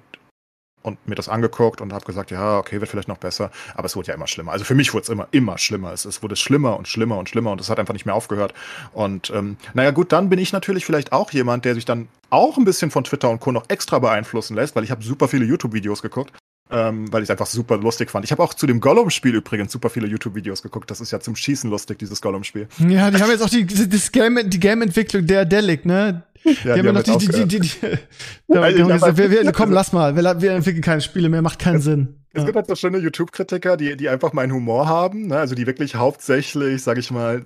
und 0.86 1.08
mir 1.08 1.16
das 1.16 1.30
angeguckt 1.30 1.82
und 1.82 1.92
habe 1.94 2.06
gesagt, 2.06 2.32
ja, 2.32 2.60
okay, 2.60 2.80
wird 2.80 2.90
vielleicht 2.90 3.08
noch 3.08 3.18
besser. 3.18 3.52
Aber 3.74 3.86
es 3.86 3.96
wurde 3.96 4.10
ja 4.10 4.14
immer 4.14 4.28
schlimmer. 4.28 4.52
Also 4.52 4.66
für 4.66 4.76
mich 4.76 4.94
wurde 4.94 5.04
es 5.04 5.10
immer, 5.10 5.28
immer 5.32 5.58
schlimmer. 5.58 5.92
Es, 5.92 6.06
es 6.06 6.22
wurde 6.22 6.36
schlimmer 6.36 6.78
und 6.78 6.88
schlimmer 6.88 7.18
und 7.18 7.28
schlimmer 7.28 7.52
und 7.52 7.60
es 7.60 7.70
hat 7.70 7.80
einfach 7.80 7.94
nicht 7.94 8.06
mehr 8.06 8.16
aufgehört. 8.16 8.54
Und 8.94 9.32
ähm, 9.32 9.58
naja, 9.74 9.92
gut, 9.92 10.12
dann 10.12 10.30
bin 10.30 10.40
ich 10.40 10.54
natürlich 10.54 10.86
vielleicht 10.86 11.12
auch 11.12 11.32
jemand, 11.32 11.66
der 11.66 11.74
sich 11.74 11.86
dann 11.86 12.08
auch 12.30 12.58
ein 12.58 12.66
bisschen 12.66 12.92
von 12.92 13.04
Twitter 13.04 13.30
und 13.30 13.40
Co. 13.40 13.52
noch 13.52 13.66
extra 13.70 14.00
beeinflussen 14.00 14.56
lässt, 14.56 14.76
weil 14.76 14.84
ich 14.84 14.92
habe 14.92 15.04
super 15.04 15.28
viele 15.28 15.46
YouTube-Videos 15.46 16.02
geguckt. 16.02 16.32
Ähm, 16.72 17.14
weil 17.14 17.22
ich 17.22 17.28
es 17.28 17.30
einfach 17.30 17.46
super 17.46 17.78
lustig 17.78 18.10
fand. 18.10 18.26
Ich 18.26 18.32
habe 18.32 18.42
auch 18.42 18.56
zu 18.56 18.66
dem 18.66 18.80
Gollum-Spiel 18.80 19.36
übrigens 19.36 19.72
super 19.72 19.92
viele 19.92 20.08
YouTube-Videos 20.08 20.64
geguckt. 20.64 20.90
Das 20.90 21.00
ist 21.00 21.12
ja 21.12 21.20
zum 21.20 21.36
Schießen 21.36 21.70
lustig, 21.70 22.00
dieses 22.00 22.22
Gollum-Spiel. 22.22 22.68
Ja, 22.80 23.12
die 23.12 23.22
haben 23.22 23.30
jetzt 23.30 23.44
auch 23.44 23.50
die, 23.50 23.68
die 23.68 24.60
Game-Entwicklung 24.60 25.28
der 25.28 25.46
Delic, 25.46 25.86
ne? 25.86 26.24
Die, 26.46 26.58
Ja, 26.64 26.78
haben 26.78 26.86
ja 26.86 26.92
noch 26.94 27.04
die, 27.04 27.18
die, 27.18 27.28
die, 27.28 27.46
die, 27.48 27.60
die, 27.60 27.72
da, 28.48 28.62
Also 28.62 28.78
die 28.78 28.84
ich 28.84 28.84
haben 28.84 28.92
hab 28.92 29.00
gesagt, 29.00 29.18
wir, 29.18 29.32
wir, 29.32 29.52
komm, 29.52 29.72
lass 29.72 29.92
mal, 29.92 30.16
wir, 30.16 30.42
wir 30.42 30.52
entwickeln 30.52 30.82
keine 30.84 31.02
Spiele 31.02 31.28
mehr, 31.30 31.42
macht 31.42 31.60
keinen 31.60 31.82
Sinn. 31.82 32.24
Es 32.34 32.42
Ja. 32.42 32.46
gibt 32.46 32.56
halt 32.56 32.68
so 32.68 32.76
schöne 32.76 33.00
YouTube-Kritiker, 33.00 33.78
die, 33.78 33.98
die 33.98 34.10
einfach 34.10 34.32
meinen 34.34 34.54
Humor 34.54 34.88
haben, 34.88 35.28
ne? 35.28 35.38
also 35.38 35.56
die 35.56 35.66
wirklich 35.66 35.96
hauptsächlich, 35.96 36.84
sag 36.84 36.98
ich 36.98 37.10
mal, 37.12 37.46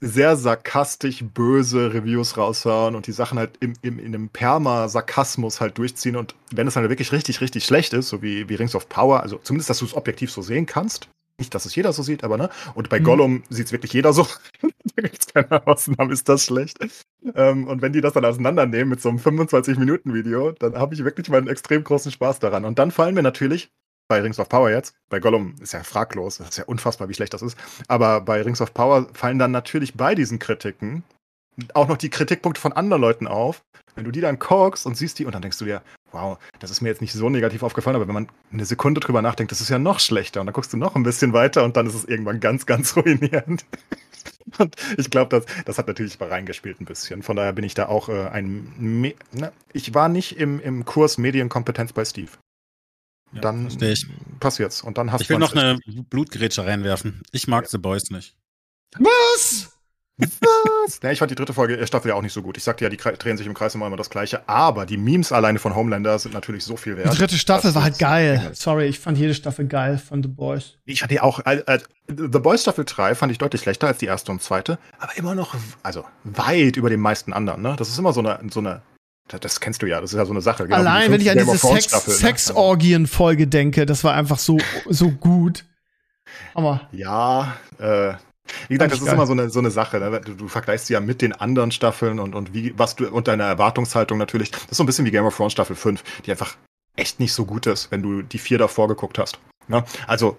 sehr 0.00 0.36
sarkastisch 0.36 1.24
böse 1.24 1.94
Reviews 1.94 2.36
raushauen 2.36 2.94
und 2.94 3.06
die 3.06 3.12
Sachen 3.12 3.38
halt 3.38 3.52
im, 3.60 3.72
im, 3.80 3.98
in 3.98 4.06
einem 4.14 4.28
Perma-Sarkasmus 4.28 5.60
halt 5.60 5.78
durchziehen. 5.78 6.16
Und 6.16 6.34
wenn 6.52 6.66
es 6.66 6.74
dann 6.74 6.86
wirklich 6.88 7.12
richtig, 7.12 7.40
richtig 7.40 7.64
schlecht 7.64 7.92
ist, 7.94 8.08
so 8.10 8.20
wie, 8.20 8.48
wie 8.48 8.54
Rings 8.56 8.74
of 8.74 8.88
Power, 8.88 9.20
also 9.22 9.38
zumindest, 9.38 9.70
dass 9.70 9.78
du 9.78 9.86
es 9.86 9.94
objektiv 9.94 10.30
so 10.30 10.42
sehen 10.42 10.66
kannst, 10.66 11.08
nicht, 11.38 11.54
dass 11.54 11.66
es 11.66 11.74
jeder 11.74 11.92
so 11.92 12.02
sieht, 12.02 12.24
aber 12.24 12.36
ne? 12.36 12.48
Und 12.74 12.88
bei 12.88 13.00
Mhm. 13.00 13.04
Gollum 13.04 13.42
sieht 13.48 13.66
es 13.66 13.72
wirklich 13.72 13.92
jeder 13.92 14.12
so. 14.12 14.26
da 14.62 15.02
gibt 15.02 15.18
es 15.20 15.32
keine 15.32 15.66
Ausnahme, 15.66 16.12
ist 16.12 16.28
das 16.28 16.44
schlecht. 16.44 16.78
Ähm, 17.34 17.66
und 17.66 17.82
wenn 17.82 17.92
die 17.92 18.00
das 18.00 18.12
dann 18.12 18.24
auseinandernehmen 18.24 18.88
mit 18.88 19.00
so 19.00 19.08
einem 19.08 19.18
25-Minuten-Video, 19.18 20.52
dann 20.52 20.76
habe 20.76 20.94
ich 20.94 21.04
wirklich 21.04 21.28
mal 21.28 21.38
einen 21.38 21.48
extrem 21.48 21.82
großen 21.82 22.12
Spaß 22.12 22.38
daran. 22.38 22.64
Und 22.64 22.78
dann 22.78 22.90
fallen 22.90 23.14
mir 23.14 23.22
natürlich 23.22 23.70
bei 24.08 24.20
Rings 24.20 24.38
of 24.38 24.48
Power 24.48 24.70
jetzt, 24.70 24.94
bei 25.08 25.18
Gollum 25.18 25.54
ist 25.60 25.72
ja 25.72 25.82
fraglos, 25.82 26.36
das 26.36 26.50
ist 26.50 26.58
ja 26.58 26.64
unfassbar, 26.64 27.08
wie 27.08 27.14
schlecht 27.14 27.32
das 27.32 27.40
ist, 27.40 27.56
aber 27.88 28.20
bei 28.20 28.42
Rings 28.42 28.60
of 28.60 28.74
Power 28.74 29.08
fallen 29.14 29.38
dann 29.38 29.50
natürlich 29.50 29.94
bei 29.94 30.14
diesen 30.14 30.38
Kritiken 30.38 31.04
auch 31.72 31.88
noch 31.88 31.96
die 31.96 32.10
Kritikpunkte 32.10 32.60
von 32.60 32.72
anderen 32.72 33.00
Leuten 33.00 33.26
auf. 33.26 33.62
Wenn 33.94 34.04
du 34.04 34.10
die 34.10 34.20
dann 34.20 34.38
guckst 34.38 34.86
und 34.86 34.96
siehst 34.96 35.18
die 35.18 35.24
und 35.24 35.34
dann 35.34 35.42
denkst 35.42 35.58
du 35.58 35.64
dir, 35.64 35.82
wow, 36.14 36.38
das 36.58 36.70
ist 36.70 36.80
mir 36.80 36.88
jetzt 36.88 37.02
nicht 37.02 37.12
so 37.12 37.28
negativ 37.28 37.62
aufgefallen, 37.62 37.96
aber 37.96 38.06
wenn 38.06 38.14
man 38.14 38.28
eine 38.52 38.64
Sekunde 38.64 39.00
drüber 39.00 39.20
nachdenkt, 39.20 39.52
das 39.52 39.60
ist 39.60 39.68
ja 39.68 39.78
noch 39.78 40.00
schlechter 40.00 40.40
und 40.40 40.46
dann 40.46 40.54
guckst 40.54 40.72
du 40.72 40.76
noch 40.76 40.94
ein 40.94 41.02
bisschen 41.02 41.32
weiter 41.32 41.64
und 41.64 41.76
dann 41.76 41.86
ist 41.86 41.94
es 41.94 42.04
irgendwann 42.04 42.40
ganz, 42.40 42.64
ganz 42.64 42.96
ruinierend. 42.96 43.64
Und 44.58 44.76
ich 44.96 45.10
glaube, 45.10 45.28
das, 45.40 45.64
das 45.64 45.78
hat 45.78 45.88
natürlich 45.88 46.18
mal 46.18 46.28
reingespielt 46.28 46.80
ein 46.80 46.84
bisschen. 46.84 47.22
Von 47.22 47.36
daher 47.36 47.52
bin 47.52 47.64
ich 47.64 47.74
da 47.74 47.86
auch 47.88 48.08
äh, 48.08 48.28
ein. 48.28 48.72
Me 48.78 49.14
ne? 49.32 49.52
Ich 49.72 49.94
war 49.94 50.08
nicht 50.08 50.38
im, 50.38 50.60
im 50.60 50.84
Kurs 50.84 51.18
Medienkompetenz 51.18 51.92
bei 51.92 52.04
Steve. 52.04 52.30
Ja, 53.32 53.40
dann 53.40 53.68
ich. 53.80 54.06
passiert's. 54.40 54.82
Und 54.82 54.96
dann 54.96 55.12
hast 55.12 55.22
Ich 55.22 55.28
will 55.28 55.36
du 55.36 55.40
noch 55.40 55.54
eine 55.54 55.78
Blutgrätsche 56.08 56.64
reinwerfen. 56.64 57.22
Ich 57.32 57.48
mag 57.48 57.64
Ja. 57.64 57.70
The 57.70 57.78
Boys 57.78 58.10
nicht. 58.10 58.36
Was? 58.98 59.73
Was? 60.16 61.00
Ja, 61.02 61.10
ich 61.10 61.18
fand 61.18 61.30
die 61.30 61.34
dritte 61.34 61.52
Folge 61.52 61.76
äh, 61.76 61.86
Staffel 61.86 62.08
ja 62.10 62.14
auch 62.14 62.22
nicht 62.22 62.32
so 62.32 62.40
gut. 62.42 62.56
Ich 62.56 62.62
sagte 62.62 62.84
ja, 62.84 62.90
die 62.90 62.96
drehen 62.96 63.36
sich 63.36 63.46
im 63.46 63.54
Kreis 63.54 63.74
immer 63.74 63.86
immer 63.88 63.96
das 63.96 64.10
Gleiche. 64.10 64.48
Aber 64.48 64.86
die 64.86 64.96
Memes 64.96 65.32
alleine 65.32 65.58
von 65.58 65.74
Homelander 65.74 66.18
sind 66.20 66.34
natürlich 66.34 66.64
so 66.64 66.76
viel 66.76 66.94
Die 66.94 67.04
wert. 67.04 67.18
dritte 67.18 67.36
Staffel 67.36 67.74
war 67.74 67.82
halt 67.82 67.94
ist- 67.94 67.98
geil. 67.98 68.50
Sorry, 68.54 68.86
ich 68.86 69.00
fand 69.00 69.18
jede 69.18 69.34
Staffel 69.34 69.66
geil 69.66 69.98
von 69.98 70.22
The 70.22 70.28
Boys. 70.28 70.74
Ich 70.84 71.00
fand 71.00 71.10
die 71.10 71.20
auch. 71.20 71.40
Äh, 71.46 71.62
äh, 71.66 71.78
The 72.08 72.38
Boys 72.38 72.62
Staffel 72.62 72.84
3 72.84 73.14
fand 73.16 73.32
ich 73.32 73.38
deutlich 73.38 73.62
schlechter 73.62 73.88
als 73.88 73.98
die 73.98 74.06
erste 74.06 74.30
und 74.30 74.40
zweite. 74.42 74.78
Aber 75.00 75.16
immer 75.16 75.34
noch, 75.34 75.54
also 75.82 76.04
weit 76.22 76.76
über 76.76 76.90
den 76.90 77.00
meisten 77.00 77.32
anderen. 77.32 77.62
Ne? 77.62 77.74
Das 77.76 77.88
ist 77.88 77.98
immer 77.98 78.12
so 78.12 78.20
eine. 78.20 78.38
So 78.52 78.60
eine 78.60 78.82
das- 79.28 79.58
kennst 79.58 79.82
du 79.82 79.86
ja, 79.86 80.00
das 80.00 80.12
ist 80.12 80.18
ja 80.18 80.26
so 80.26 80.32
eine 80.32 80.42
Sache. 80.42 80.64
genau 80.64 80.76
die 80.76 80.80
Allein, 80.86 81.10
wenn 81.10 81.20
ich 81.20 81.30
an 81.30 81.38
diese 81.38 81.56
Sex, 81.58 81.92
ne? 82.06 82.12
Sexorgien-Folge 82.14 83.46
denke, 83.48 83.86
das 83.86 84.04
war 84.04 84.14
einfach 84.14 84.38
so, 84.38 84.58
so 84.88 85.10
gut. 85.10 85.64
Aber 86.54 86.82
Ja, 86.92 87.56
äh, 87.78 88.12
wie 88.68 88.74
gesagt, 88.74 88.92
das 88.92 88.98
ist 89.00 89.06
geil. 89.06 89.14
immer 89.14 89.26
so 89.26 89.32
eine, 89.32 89.50
so 89.50 89.58
eine 89.58 89.70
Sache. 89.70 89.98
Ne? 89.98 90.20
Du, 90.20 90.34
du 90.34 90.48
vergleichst 90.48 90.86
sie 90.86 90.94
ja 90.94 91.00
mit 91.00 91.22
den 91.22 91.32
anderen 91.32 91.70
Staffeln 91.70 92.18
und, 92.18 92.34
und 92.34 92.54
wie, 92.54 92.78
was 92.78 92.96
du, 92.96 93.08
und 93.08 93.28
deiner 93.28 93.44
Erwartungshaltung 93.44 94.18
natürlich. 94.18 94.50
Das 94.50 94.64
ist 94.64 94.76
so 94.76 94.82
ein 94.82 94.86
bisschen 94.86 95.04
wie 95.04 95.10
Game 95.10 95.24
of 95.24 95.36
Thrones 95.36 95.52
Staffel 95.52 95.76
5, 95.76 96.02
die 96.24 96.30
einfach 96.30 96.56
echt 96.96 97.20
nicht 97.20 97.32
so 97.32 97.44
gut 97.44 97.66
ist, 97.66 97.90
wenn 97.90 98.02
du 98.02 98.22
die 98.22 98.38
vier 98.38 98.58
davor 98.58 98.88
geguckt 98.88 99.18
hast. 99.18 99.38
Ne? 99.68 99.84
Also, 100.06 100.36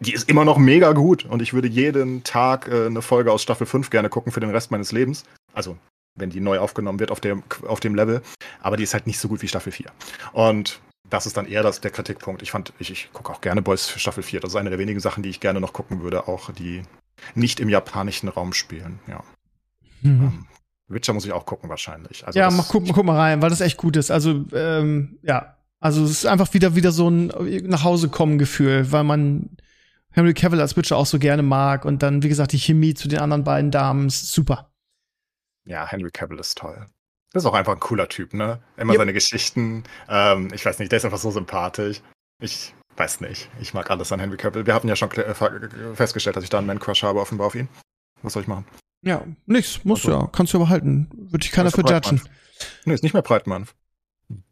die 0.00 0.12
ist 0.12 0.28
immer 0.28 0.44
noch 0.44 0.58
mega 0.58 0.92
gut 0.92 1.24
und 1.24 1.42
ich 1.42 1.52
würde 1.52 1.68
jeden 1.68 2.24
Tag 2.24 2.68
äh, 2.68 2.86
eine 2.86 3.02
Folge 3.02 3.32
aus 3.32 3.42
Staffel 3.42 3.66
5 3.66 3.90
gerne 3.90 4.08
gucken 4.08 4.32
für 4.32 4.40
den 4.40 4.50
Rest 4.50 4.70
meines 4.70 4.92
Lebens. 4.92 5.24
Also, 5.52 5.76
wenn 6.18 6.30
die 6.30 6.40
neu 6.40 6.58
aufgenommen 6.58 6.98
wird 6.98 7.10
auf 7.10 7.20
dem, 7.20 7.42
auf 7.66 7.80
dem 7.80 7.94
Level. 7.94 8.22
Aber 8.60 8.76
die 8.76 8.84
ist 8.84 8.94
halt 8.94 9.06
nicht 9.06 9.18
so 9.18 9.28
gut 9.28 9.42
wie 9.42 9.48
Staffel 9.48 9.72
4. 9.72 9.86
Und 10.32 10.80
das 11.12 11.26
ist 11.26 11.36
dann 11.36 11.46
eher 11.46 11.62
das, 11.62 11.82
der 11.82 11.90
Kritikpunkt. 11.90 12.40
Ich 12.40 12.50
fand, 12.50 12.72
ich, 12.78 12.90
ich 12.90 13.12
gucke 13.12 13.30
auch 13.30 13.42
gerne 13.42 13.60
Boys 13.60 13.86
für 13.86 13.98
Staffel 13.98 14.22
4. 14.22 14.40
Das 14.40 14.52
ist 14.52 14.56
eine 14.56 14.70
der 14.70 14.78
wenigen 14.78 14.98
Sachen, 14.98 15.22
die 15.22 15.28
ich 15.28 15.40
gerne 15.40 15.60
noch 15.60 15.74
gucken 15.74 16.02
würde, 16.02 16.26
auch 16.26 16.50
die 16.52 16.82
nicht 17.34 17.60
im 17.60 17.68
japanischen 17.68 18.28
Raum 18.28 18.54
spielen. 18.54 18.98
Ja. 19.06 19.22
Ähm, 20.02 20.46
Witcher 20.88 21.12
muss 21.12 21.26
ich 21.26 21.32
auch 21.32 21.44
gucken 21.44 21.68
wahrscheinlich. 21.68 22.26
Also 22.26 22.38
ja, 22.38 22.50
mach, 22.50 22.68
guck, 22.68 22.90
guck 22.90 23.04
mal 23.04 23.18
rein, 23.18 23.42
weil 23.42 23.50
das 23.50 23.60
echt 23.60 23.76
gut 23.76 23.96
ist. 23.96 24.10
Also, 24.10 24.46
ähm, 24.54 25.18
ja. 25.22 25.58
Also, 25.80 26.02
es 26.04 26.10
ist 26.12 26.26
einfach 26.26 26.54
wieder, 26.54 26.76
wieder 26.76 26.92
so 26.92 27.10
ein 27.10 27.26
nach 27.66 27.84
Hause 27.84 28.08
kommen 28.08 28.38
Gefühl, 28.38 28.90
weil 28.90 29.04
man 29.04 29.50
Henry 30.12 30.32
Cavill 30.32 30.60
als 30.60 30.76
Witcher 30.76 30.96
auch 30.96 31.06
so 31.06 31.18
gerne 31.18 31.42
mag 31.42 31.84
und 31.84 32.02
dann, 32.02 32.22
wie 32.22 32.28
gesagt, 32.28 32.52
die 32.52 32.58
Chemie 32.58 32.94
zu 32.94 33.08
den 33.08 33.18
anderen 33.18 33.44
beiden 33.44 33.70
Damen 33.70 34.06
ist 34.06 34.32
super. 34.32 34.70
Ja, 35.66 35.86
Henry 35.86 36.10
Cavill 36.10 36.38
ist 36.38 36.56
toll. 36.56 36.86
Das 37.32 37.42
ist 37.42 37.46
auch 37.46 37.54
einfach 37.54 37.72
ein 37.72 37.80
cooler 37.80 38.08
Typ, 38.08 38.34
ne? 38.34 38.60
Immer 38.76 38.92
Yep. 38.92 38.98
seine 39.00 39.12
Geschichten. 39.12 39.84
Ähm, 40.08 40.48
ich 40.52 40.64
weiß 40.64 40.78
nicht, 40.78 40.92
der 40.92 40.98
ist 40.98 41.04
einfach 41.04 41.18
so 41.18 41.30
sympathisch. 41.30 42.02
Ich 42.40 42.74
weiß 42.96 43.20
nicht. 43.22 43.48
Ich 43.60 43.72
mag 43.72 43.90
alles 43.90 44.12
an 44.12 44.20
Henry 44.20 44.36
Cavill. 44.36 44.66
Wir 44.66 44.74
haben 44.74 44.88
ja 44.88 44.96
schon 44.96 45.10
äh, 45.12 45.34
festgestellt, 45.94 46.36
dass 46.36 46.44
ich 46.44 46.50
da 46.50 46.58
einen 46.58 46.66
Man-Crush 46.66 47.02
habe 47.02 47.20
offenbar 47.20 47.46
auf 47.46 47.54
ihn. 47.54 47.68
Was 48.22 48.34
soll 48.34 48.42
ich 48.42 48.48
machen? 48.48 48.66
Ja, 49.02 49.24
nichts, 49.46 49.84
musst 49.84 50.04
du 50.04 50.08
Also- 50.12 50.20
ja, 50.26 50.30
kannst 50.30 50.52
du 50.52 50.58
aber 50.58 50.68
halten. 50.68 51.08
Würde 51.12 51.44
ich 51.44 51.50
keiner 51.52 51.70
für 51.70 51.80
ist 51.80 51.90
judgen. 51.90 52.20
Nee, 52.84 52.94
ist 52.94 53.02
nicht 53.02 53.14
mehr 53.14 53.22
Breitmann. 53.22 53.66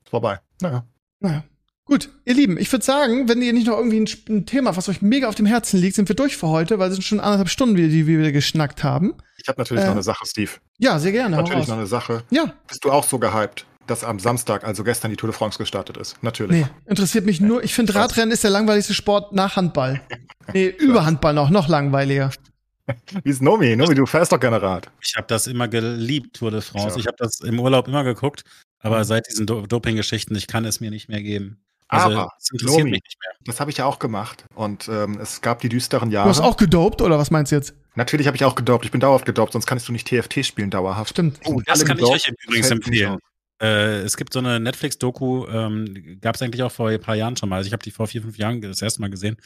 Vorbei. 0.09 0.41
Naja. 0.61 0.85
Naja. 1.21 1.45
Gut, 1.91 2.09
ihr 2.25 2.35
Lieben, 2.35 2.57
ich 2.57 2.71
würde 2.71 2.85
sagen, 2.85 3.29
wenn 3.29 3.43
ihr 3.43 3.53
nicht 3.53 3.67
noch 3.67 3.77
irgendwie 3.77 3.99
ein, 3.99 4.09
ein 4.29 4.47
Thema, 4.47 4.77
was 4.77 4.89
euch 4.89 5.03
mega 5.03 5.29
auf 5.29 5.35
dem 5.35 5.47
Herzen 5.47 5.81
liegt, 5.81 5.97
sind 5.97 6.09
wir 6.09 6.15
durch 6.15 6.37
für 6.37 6.47
heute, 6.47 6.79
weil 6.79 6.89
es 6.89 6.95
sind 6.95 7.03
schon 7.03 7.19
anderthalb 7.19 7.49
Stunden, 7.49 7.75
wieder, 7.77 7.89
die 7.89 8.07
wir 8.07 8.21
wieder 8.21 8.31
geschnackt 8.31 8.85
haben. 8.85 9.15
Ich 9.43 9.49
habe 9.49 9.61
natürlich 9.61 9.83
Äh, 9.83 9.87
noch 9.87 9.95
eine 9.95 10.05
Sache, 10.05 10.25
Steve. 10.25 10.53
Ja, 10.79 11.01
sehr 11.01 11.11
gerne. 11.11 11.35
natürlich 11.37 11.67
noch 11.67 11.77
eine 11.79 11.89
Sache. 11.89 12.23
Ja, 12.31 12.55
Bist 12.69 12.85
du 12.85 12.93
auch 12.93 13.03
so 13.03 13.19
gehypt, 13.19 13.67
dass 13.89 14.05
am 14.05 14.21
Samstag, 14.21 14.63
also 14.63 14.85
gestern, 14.85 15.11
die 15.11 15.17
Tour 15.17 15.31
de 15.31 15.37
France 15.37 15.59
gestartet 15.59 15.97
ist? 15.97 16.17
Natürlich. 16.23 16.65
nee, 16.65 16.71
interessiert 16.87 17.27
mich 17.27 17.41
nur. 17.41 17.65
Ich 17.65 17.75
finde, 17.75 17.93
Radrennen 17.97 18.31
ist 18.31 18.45
der 18.45 18.53
langweiligste 18.53 18.95
Sport 18.95 19.33
nach 19.33 19.57
Handball. 19.57 20.01
Nee, 20.53 20.67
über 20.69 21.05
Handball 21.05 21.35
noch, 21.35 21.51
noch 21.51 21.67
langweiliger. 21.69 22.31
Wie 23.25 23.31
ist 23.31 23.43
Nomi? 23.43 23.75
Nomi, 23.77 23.95
du 23.97 24.07
fährst 24.07 24.31
doch 24.33 24.39
gerne 24.41 24.63
Rad. 24.63 24.91
Ich 25.01 25.17
habe 25.17 25.27
das 25.29 25.47
immer 25.49 25.67
geliebt, 25.69 26.37
Tour 26.39 26.51
de 26.53 26.61
France. 26.61 26.95
Ich. 26.97 27.01
Ich 27.03 27.07
habe 27.09 27.17
das 27.19 27.41
im 27.41 27.59
Urlaub 27.61 27.87
immer 27.89 28.05
geguckt, 28.05 28.43
aber 28.79 29.05
seit 29.05 29.29
diesen 29.29 29.47
Do 29.47 29.67
Doping-Geschichten, 29.67 30.35
ich 30.37 30.47
kann 30.47 30.65
es 30.65 30.81
mir 30.81 30.91
nicht 30.91 31.09
mehr 31.09 31.23
geben. 31.23 31.59
Also, 31.91 32.07
Aber, 32.17 32.33
es 32.39 32.51
interessiert 32.53 32.79
Nomi. 32.79 32.91
mich 32.93 33.03
nicht 33.03 33.19
mehr. 33.21 33.35
Das 33.45 33.59
habe 33.61 33.71
ich 33.71 33.77
ja 33.79 33.85
auch 33.85 33.99
gemacht. 33.99 34.45
Und 34.55 34.89
ähm, 34.89 35.19
es 35.21 35.41
gab 35.41 35.61
die 35.61 35.69
düsteren 35.69 36.11
Du 36.11 36.15
Jahre. 36.15 36.29
hast 36.29 36.41
auch 36.41 36.57
gedopt, 36.57 37.03
oder 37.03 37.19
was 37.19 37.31
meinst 37.31 37.51
du 37.53 37.57
jetzt? 37.57 37.75
Natürlich 37.97 38.27
habe 38.29 38.37
ich 38.37 38.45
auch 38.45 38.55
gedopt. 38.55 38.85
Ich 38.85 38.93
bin 38.93 39.01
dauerhaft 39.01 39.27
gedopt, 39.27 39.53
sonst 39.55 39.67
kannst 39.67 39.89
du 39.89 39.93
nicht 39.93 40.07
TFT 40.07 40.47
spielen 40.47 40.71
dauerhaft. 40.71 41.11
Stimmt. 41.11 41.41
Oh, 41.45 41.61
das 41.67 41.85
kann 41.85 41.99
ich 41.99 42.05
gedopt, 42.05 42.15
euch 42.29 42.33
übrigens 42.47 42.71
empfehlen. 42.71 43.19
Äh, 43.61 44.03
es 44.03 44.17
gibt 44.17 44.33
so 44.33 44.39
eine 44.39 44.61
Netflix-Doku, 44.61 45.47
ähm, 45.49 46.19
gab 46.21 46.37
es 46.37 46.43
eigentlich 46.43 46.63
auch 46.63 46.71
vor 46.73 46.89
ein 46.89 47.01
paar 47.01 47.17
Jahren 47.17 47.37
schon 47.37 47.49
mal. 47.49 47.57
Also 47.57 47.67
ich 47.67 47.73
habe 47.73 47.83
die 47.83 47.91
vor 47.91 48.07
vier, 48.07 48.23
fünf 48.23 48.39
Jahren 48.39 48.63
das 48.63 48.81
erste 48.81 49.01
Mal 49.01 49.11
gesehen. 49.11 49.37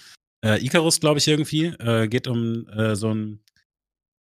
äh, 0.45 0.63
Icarus, 0.65 1.01
glaube 1.01 1.19
ich, 1.19 1.27
irgendwie. 1.27 1.67
Äh, 1.67 2.07
geht 2.09 2.29
um 2.29 2.69
äh, 2.69 2.95
so 2.95 3.09
einen 3.09 3.41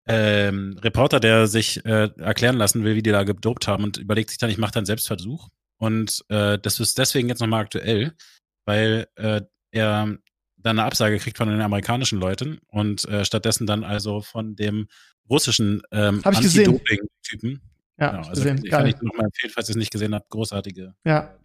ähm, 0.08 0.76
Reporter, 0.82 1.20
der 1.20 1.46
sich 1.46 1.84
äh, 1.84 2.10
erklären 2.18 2.56
lassen 2.56 2.82
will, 2.84 2.96
wie 2.96 3.02
die 3.02 3.12
da 3.12 3.22
gedopt 3.22 3.68
haben 3.68 3.84
und 3.84 3.98
überlegt 3.98 4.30
sich 4.30 4.38
dann, 4.38 4.50
ich 4.50 4.58
mache 4.58 4.72
dann 4.72 4.86
Selbstversuch. 4.86 5.48
Und 5.78 6.24
äh, 6.28 6.58
das 6.58 6.80
ist 6.80 6.98
deswegen 6.98 7.28
jetzt 7.28 7.40
nochmal 7.40 7.62
aktuell, 7.62 8.14
weil 8.64 9.06
äh, 9.16 9.42
er 9.70 10.18
dann 10.56 10.78
eine 10.78 10.84
Absage 10.84 11.18
kriegt 11.18 11.38
von 11.38 11.48
den 11.48 11.60
amerikanischen 11.60 12.18
Leuten 12.18 12.58
und 12.66 13.04
äh, 13.08 13.24
stattdessen 13.24 13.66
dann 13.66 13.84
also 13.84 14.20
von 14.20 14.56
dem 14.56 14.88
russischen 15.30 15.82
ähm, 15.92 16.20
Anti-Doping-Typen. 16.24 17.62
Ja, 17.98 18.10
genau, 18.10 18.28
also 18.28 18.42
gesehen. 18.42 18.62
kann 18.64 18.86
ich 18.86 19.00
nochmal 19.00 19.26
empfehlen, 19.26 19.52
falls 19.52 19.68
ihr 19.68 19.72
es 19.72 19.76
nicht 19.76 19.92
gesehen 19.92 20.14
habt, 20.14 20.30
großartige. 20.30 20.94
Ja. 21.04 21.38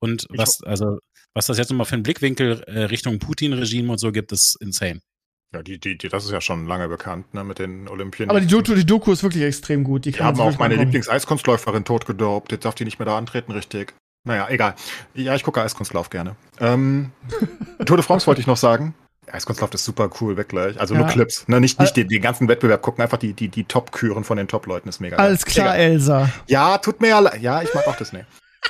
Und 0.00 0.26
was, 0.30 0.62
also, 0.62 0.98
was 1.34 1.46
das 1.46 1.58
jetzt 1.58 1.70
nochmal 1.70 1.86
für 1.86 1.94
einen 1.94 2.04
Blickwinkel 2.04 2.62
äh, 2.66 2.84
Richtung 2.84 3.18
Putin-Regime 3.18 3.90
und 3.92 3.98
so 3.98 4.12
gibt, 4.12 4.32
ist 4.32 4.56
insane. 4.60 5.00
Ja, 5.54 5.62
die, 5.62 5.78
die, 5.78 5.96
die, 5.96 6.08
das 6.08 6.26
ist 6.26 6.30
ja 6.30 6.42
schon 6.42 6.66
lange 6.66 6.88
bekannt, 6.88 7.32
ne, 7.32 7.42
mit 7.42 7.58
den 7.58 7.88
Olympien. 7.88 8.28
Aber 8.28 8.40
die 8.40 8.46
Doku, 8.46 8.74
die 8.74 8.84
Doku 8.84 9.12
ist 9.12 9.22
wirklich 9.22 9.44
extrem 9.44 9.82
gut. 9.82 10.04
Die, 10.04 10.12
die 10.12 10.20
haben 10.20 10.38
auch 10.40 10.58
meine 10.58 10.76
Lieblings-Eiskunstläuferin 10.76 11.84
totgedopt. 11.84 12.52
Jetzt 12.52 12.66
darf 12.66 12.74
die 12.74 12.84
nicht 12.84 12.98
mehr 12.98 13.06
da 13.06 13.16
antreten, 13.16 13.52
richtig. 13.52 13.94
Naja, 14.24 14.46
egal. 14.50 14.74
Ja, 15.14 15.34
ich 15.34 15.42
gucke 15.42 15.62
Eiskunstlauf 15.62 16.10
gerne. 16.10 16.36
Ähm, 16.60 17.12
Tour 17.86 17.96
de 17.96 18.04
France 18.04 18.26
wollte 18.26 18.42
ich 18.42 18.46
noch 18.46 18.58
sagen. 18.58 18.94
Eiskunstlauf 19.32 19.72
ist 19.72 19.84
super 19.84 20.10
cool, 20.20 20.36
wirklich. 20.36 20.78
Also 20.78 20.94
ja. 20.94 21.00
nur 21.00 21.08
Clips. 21.08 21.48
Ne? 21.48 21.60
Nicht, 21.60 21.80
nicht 21.80 21.96
den, 21.96 22.08
den 22.08 22.20
ganzen 22.20 22.46
Wettbewerb 22.48 22.82
gucken, 22.82 23.02
einfach 23.02 23.18
die, 23.18 23.32
die, 23.32 23.48
die 23.48 23.64
Top-Küren 23.64 24.24
von 24.24 24.36
den 24.36 24.48
Top-Leuten 24.48 24.88
ist 24.88 25.00
mega. 25.00 25.16
Alles 25.16 25.46
klar, 25.46 25.74
egal. 25.76 25.90
Elsa. 25.90 26.30
Ja, 26.46 26.76
tut 26.78 27.00
mir 27.00 27.08
ja 27.08 27.18
leid. 27.20 27.40
Ja, 27.40 27.62
ich 27.62 27.72
mag 27.72 27.86
auch 27.86 27.96
das. 27.96 28.12
Ähm, 28.12 28.26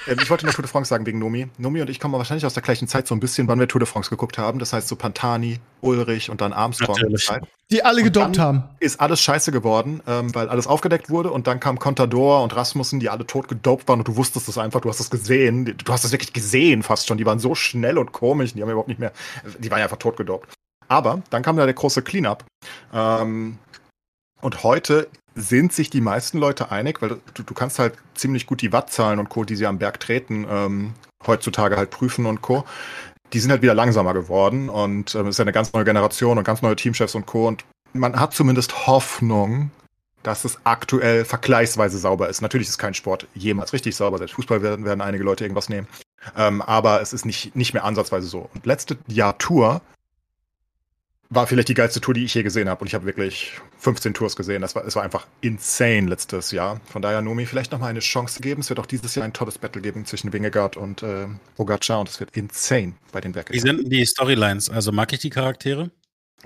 ich 0.06 0.30
wollte 0.30 0.46
noch 0.46 0.54
Tour 0.54 0.62
de 0.62 0.70
France 0.70 0.88
sagen 0.88 1.06
wegen 1.06 1.18
Nomi. 1.18 1.48
Nomi 1.58 1.80
und 1.80 1.90
ich 1.90 2.00
kommen 2.00 2.14
wahrscheinlich 2.14 2.46
aus 2.46 2.54
der 2.54 2.62
gleichen 2.62 2.88
Zeit 2.88 3.06
so 3.06 3.14
ein 3.14 3.20
bisschen, 3.20 3.48
wann 3.48 3.58
wir 3.58 3.68
Tour 3.68 3.80
de 3.80 3.86
France 3.86 4.10
geguckt 4.10 4.38
haben. 4.38 4.58
Das 4.58 4.72
heißt 4.72 4.88
so 4.88 4.96
Pantani, 4.96 5.60
Ulrich 5.80 6.30
und 6.30 6.40
dann 6.40 6.52
Armstrong. 6.52 6.96
Die 7.70 7.84
alle 7.84 8.02
gedopt 8.02 8.38
haben. 8.38 8.64
Ist 8.80 9.00
alles 9.00 9.20
scheiße 9.20 9.52
geworden, 9.52 10.02
ähm, 10.06 10.34
weil 10.34 10.48
alles 10.48 10.66
aufgedeckt 10.66 11.10
wurde 11.10 11.30
und 11.30 11.46
dann 11.46 11.60
kam 11.60 11.78
Contador 11.78 12.42
und 12.42 12.56
Rasmussen, 12.56 13.00
die 13.00 13.10
alle 13.10 13.26
tot 13.26 13.48
gedopt 13.48 13.88
waren 13.88 13.98
und 13.98 14.08
du 14.08 14.16
wusstest 14.16 14.48
das 14.48 14.56
einfach, 14.56 14.80
du 14.80 14.88
hast 14.88 15.00
das 15.00 15.10
gesehen. 15.10 15.64
Du 15.64 15.92
hast 15.92 16.04
das 16.04 16.12
wirklich 16.12 16.32
gesehen 16.32 16.82
fast 16.82 17.06
schon. 17.06 17.18
Die 17.18 17.26
waren 17.26 17.38
so 17.38 17.54
schnell 17.54 17.98
und 17.98 18.12
komisch, 18.12 18.54
die 18.54 18.62
haben 18.62 18.70
überhaupt 18.70 18.88
nicht 18.88 19.00
mehr, 19.00 19.12
die 19.58 19.70
waren 19.70 19.82
einfach 19.82 19.98
tot 19.98 20.16
gedopt. 20.16 20.54
Aber 20.88 21.22
dann 21.28 21.42
kam 21.42 21.56
da 21.56 21.64
der 21.66 21.74
große 21.74 22.02
Cleanup. 22.02 22.44
Ähm, 22.94 23.58
und 24.40 24.62
heute 24.62 25.08
sind 25.38 25.72
sich 25.72 25.90
die 25.90 26.00
meisten 26.00 26.38
Leute 26.38 26.70
einig, 26.70 27.00
weil 27.00 27.20
du, 27.34 27.42
du 27.42 27.54
kannst 27.54 27.78
halt 27.78 27.94
ziemlich 28.14 28.46
gut 28.46 28.60
die 28.60 28.72
Wattzahlen 28.72 29.18
und 29.18 29.28
Co., 29.28 29.44
die 29.44 29.56
sie 29.56 29.66
am 29.66 29.78
Berg 29.78 30.00
treten, 30.00 30.46
ähm, 30.50 30.94
heutzutage 31.26 31.76
halt 31.76 31.90
prüfen 31.90 32.26
und 32.26 32.42
Co. 32.42 32.64
Die 33.32 33.40
sind 33.40 33.50
halt 33.50 33.62
wieder 33.62 33.74
langsamer 33.74 34.14
geworden 34.14 34.68
und 34.68 35.14
ähm, 35.14 35.26
es 35.26 35.34
ist 35.34 35.38
ja 35.38 35.44
eine 35.44 35.52
ganz 35.52 35.72
neue 35.72 35.84
Generation 35.84 36.38
und 36.38 36.44
ganz 36.44 36.62
neue 36.62 36.76
Teamchefs 36.76 37.14
und 37.14 37.26
Co. 37.26 37.46
Und 37.46 37.64
man 37.92 38.18
hat 38.18 38.34
zumindest 38.34 38.86
Hoffnung, 38.86 39.70
dass 40.22 40.44
es 40.44 40.58
aktuell 40.64 41.24
vergleichsweise 41.24 41.98
sauber 41.98 42.28
ist. 42.28 42.40
Natürlich 42.40 42.68
ist 42.68 42.78
kein 42.78 42.94
Sport 42.94 43.26
jemals 43.34 43.72
richtig 43.72 43.96
sauber. 43.96 44.18
Selbst 44.18 44.34
Fußball 44.34 44.62
werden, 44.62 44.84
werden 44.84 45.00
einige 45.00 45.24
Leute 45.24 45.44
irgendwas 45.44 45.68
nehmen. 45.68 45.86
Ähm, 46.36 46.62
aber 46.62 47.00
es 47.00 47.12
ist 47.12 47.24
nicht, 47.24 47.54
nicht 47.54 47.74
mehr 47.74 47.84
ansatzweise 47.84 48.26
so. 48.26 48.50
Und 48.54 48.66
letzte 48.66 48.98
Jahr 49.06 49.38
Tour 49.38 49.80
war 51.30 51.46
vielleicht 51.46 51.68
die 51.68 51.74
geilste 51.74 52.00
Tour, 52.00 52.14
die 52.14 52.24
ich 52.24 52.34
je 52.34 52.42
gesehen 52.42 52.68
habe. 52.68 52.80
Und 52.80 52.86
ich 52.86 52.94
habe 52.94 53.04
wirklich 53.04 53.52
15 53.78 54.14
Tours 54.14 54.36
gesehen. 54.36 54.62
Das 54.62 54.74
war, 54.74 54.84
es 54.86 54.96
war 54.96 55.02
einfach 55.02 55.26
insane 55.40 56.08
letztes 56.08 56.50
Jahr. 56.52 56.80
Von 56.86 57.02
daher, 57.02 57.20
Nomi, 57.20 57.46
vielleicht 57.46 57.72
nochmal 57.72 57.90
eine 57.90 58.00
Chance 58.00 58.40
geben. 58.40 58.60
Es 58.60 58.70
wird 58.70 58.80
auch 58.80 58.86
dieses 58.86 59.14
Jahr 59.14 59.24
ein 59.24 59.32
tolles 59.32 59.58
Battle 59.58 59.82
geben 59.82 60.06
zwischen 60.06 60.32
Wingegaard 60.32 60.76
und 60.76 61.02
äh, 61.02 61.26
Pogacar. 61.56 62.00
Und 62.00 62.08
es 62.08 62.18
wird 62.18 62.36
insane 62.36 62.94
bei 63.12 63.20
den 63.20 63.34
Werken. 63.34 63.52
Wie 63.52 63.60
sind 63.60 63.92
die 63.92 64.06
Storylines? 64.06 64.70
Also 64.70 64.92
mag 64.92 65.12
ich 65.12 65.20
die 65.20 65.30
Charaktere? 65.30 65.90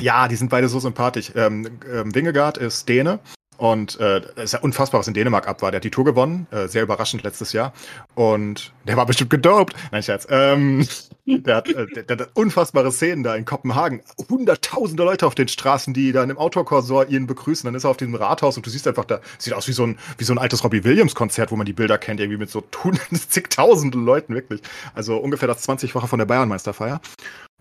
Ja, 0.00 0.26
die 0.26 0.36
sind 0.36 0.48
beide 0.48 0.68
so 0.68 0.80
sympathisch. 0.80 1.32
Ähm, 1.36 1.78
ähm, 1.90 2.14
Wingegaard 2.14 2.58
ist 2.58 2.88
Däne 2.88 3.20
und 3.62 4.00
äh, 4.00 4.22
es 4.34 4.46
ist 4.46 4.52
ja 4.54 4.58
unfassbar, 4.58 4.98
was 4.98 5.06
in 5.06 5.14
Dänemark 5.14 5.46
ab 5.46 5.62
war. 5.62 5.70
Der 5.70 5.78
hat 5.78 5.84
die 5.84 5.92
Tour 5.92 6.04
gewonnen, 6.04 6.48
äh, 6.50 6.66
sehr 6.66 6.82
überraschend 6.82 7.22
letztes 7.22 7.52
Jahr. 7.52 7.72
Und 8.16 8.72
der 8.88 8.96
war 8.96 9.06
bestimmt 9.06 9.30
gedopt. 9.30 9.76
Nein, 9.92 10.02
Scherz. 10.02 10.26
Ähm, 10.30 10.84
der, 11.26 11.56
hat, 11.58 11.68
äh, 11.68 11.86
der, 11.86 12.02
der, 12.02 12.26
hat 12.26 12.30
unfassbare 12.34 12.90
Szenen 12.90 13.22
da 13.22 13.36
in 13.36 13.44
Kopenhagen. 13.44 14.02
Hunderttausende 14.28 15.04
Leute 15.04 15.28
auf 15.28 15.36
den 15.36 15.46
Straßen, 15.46 15.94
die 15.94 16.10
dann 16.10 16.28
im 16.28 16.38
Autokorsor 16.38 17.06
ihn 17.06 17.28
begrüßen. 17.28 17.64
Dann 17.64 17.76
ist 17.76 17.84
er 17.84 17.90
auf 17.90 17.96
diesem 17.98 18.16
Rathaus 18.16 18.56
und 18.56 18.66
du 18.66 18.70
siehst 18.70 18.88
einfach 18.88 19.04
da, 19.04 19.20
sieht 19.38 19.52
aus 19.52 19.68
wie 19.68 19.72
so 19.72 19.86
ein, 19.86 19.96
wie 20.18 20.24
so 20.24 20.34
ein 20.34 20.38
altes 20.38 20.64
Robbie 20.64 20.82
Williams-Konzert, 20.82 21.52
wo 21.52 21.54
man 21.54 21.64
die 21.64 21.72
Bilder 21.72 21.98
kennt, 21.98 22.18
irgendwie 22.18 22.38
mit 22.38 22.50
so 22.50 22.64
zigtausenden 23.28 24.04
Leuten, 24.04 24.34
wirklich. 24.34 24.60
Also 24.92 25.18
ungefähr 25.18 25.46
das 25.46 25.68
20-fache 25.68 26.08
von 26.08 26.18
der 26.18 26.26
Bayernmeisterfeier. 26.26 27.00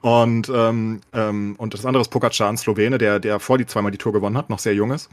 Und, 0.02 0.52
ähm, 0.52 1.02
ähm, 1.14 1.53
und 1.60 1.76
das 1.76 1.86
andere 1.86 2.02
ist 2.02 2.10
Pogacar, 2.10 2.49
ein 2.49 2.57
Slowene, 2.57 2.98
der, 2.98 3.19
der 3.19 3.40
vor 3.40 3.60
die 3.60 3.68
zweimal 3.68 3.91
die 3.91 3.99
Tour 3.99 4.14
gewonnen 4.14 4.36
hat, 4.36 4.49
noch 4.49 4.57
sehr 4.57 4.73
jung 4.73 4.90
ist. 4.90 5.11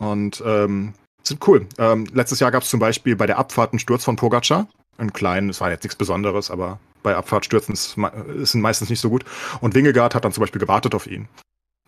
Und 0.00 0.42
ähm, 0.44 0.94
sind 1.22 1.46
cool. 1.46 1.66
Ähm, 1.78 2.06
letztes 2.12 2.40
Jahr 2.40 2.50
gab 2.50 2.62
es 2.62 2.70
zum 2.70 2.80
Beispiel 2.80 3.14
bei 3.14 3.26
der 3.26 3.38
Abfahrt 3.38 3.72
einen 3.72 3.78
Sturz 3.78 4.04
von 4.04 4.16
Pogacar. 4.16 4.66
Einen 4.98 5.12
kleinen, 5.12 5.50
es 5.50 5.60
war 5.60 5.70
jetzt 5.70 5.84
nichts 5.84 5.96
Besonderes, 5.96 6.50
aber 6.50 6.80
bei 7.02 7.14
Abfahrtstürzen 7.14 7.72
ist, 7.72 7.96
ist 8.40 8.54
meistens 8.54 8.90
nicht 8.90 9.00
so 9.00 9.08
gut. 9.08 9.24
Und 9.60 9.74
Wingegaard 9.74 10.14
hat 10.14 10.24
dann 10.24 10.32
zum 10.32 10.42
Beispiel 10.42 10.60
gewartet 10.60 10.94
auf 10.94 11.06
ihn. 11.06 11.28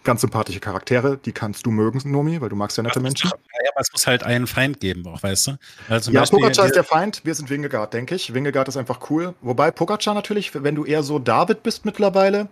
Ganz 0.05 0.20
sympathische 0.22 0.60
Charaktere, 0.60 1.16
die 1.16 1.32
kannst 1.32 1.64
du 1.64 1.70
mögen, 1.70 2.01
Nomi, 2.10 2.40
weil 2.40 2.48
du 2.48 2.56
magst 2.56 2.76
ja 2.76 2.82
nette 2.82 3.01
Menschen. 3.01 3.30
Ja, 3.30 3.70
aber 3.72 3.80
es 3.80 3.93
muss 3.93 4.06
halt 4.06 4.24
einen 4.24 4.47
Feind 4.47 4.80
geben, 4.80 5.06
auch, 5.06 5.22
weißt 5.22 5.47
du? 5.47 5.59
Also 5.89 6.10
ja, 6.10 6.20
Beispiel, 6.20 6.40
Pogacar 6.40 6.66
ist 6.66 6.74
der 6.74 6.84
Feind, 6.84 7.20
wir 7.24 7.34
sind 7.34 7.51
Wingegaard, 7.51 7.94
denke 7.94 8.14
ich. 8.14 8.34
Wingegaard 8.34 8.68
ist 8.68 8.76
einfach 8.76 9.10
cool. 9.10 9.34
Wobei 9.43 9.70
Pogacar 9.70 10.14
natürlich, 10.14 10.60
wenn 10.60 10.74
du 10.74 10.84
eher 10.84 11.02
so 11.02 11.18
David 11.18 11.62
bist 11.62 11.84
mittlerweile, 11.84 12.48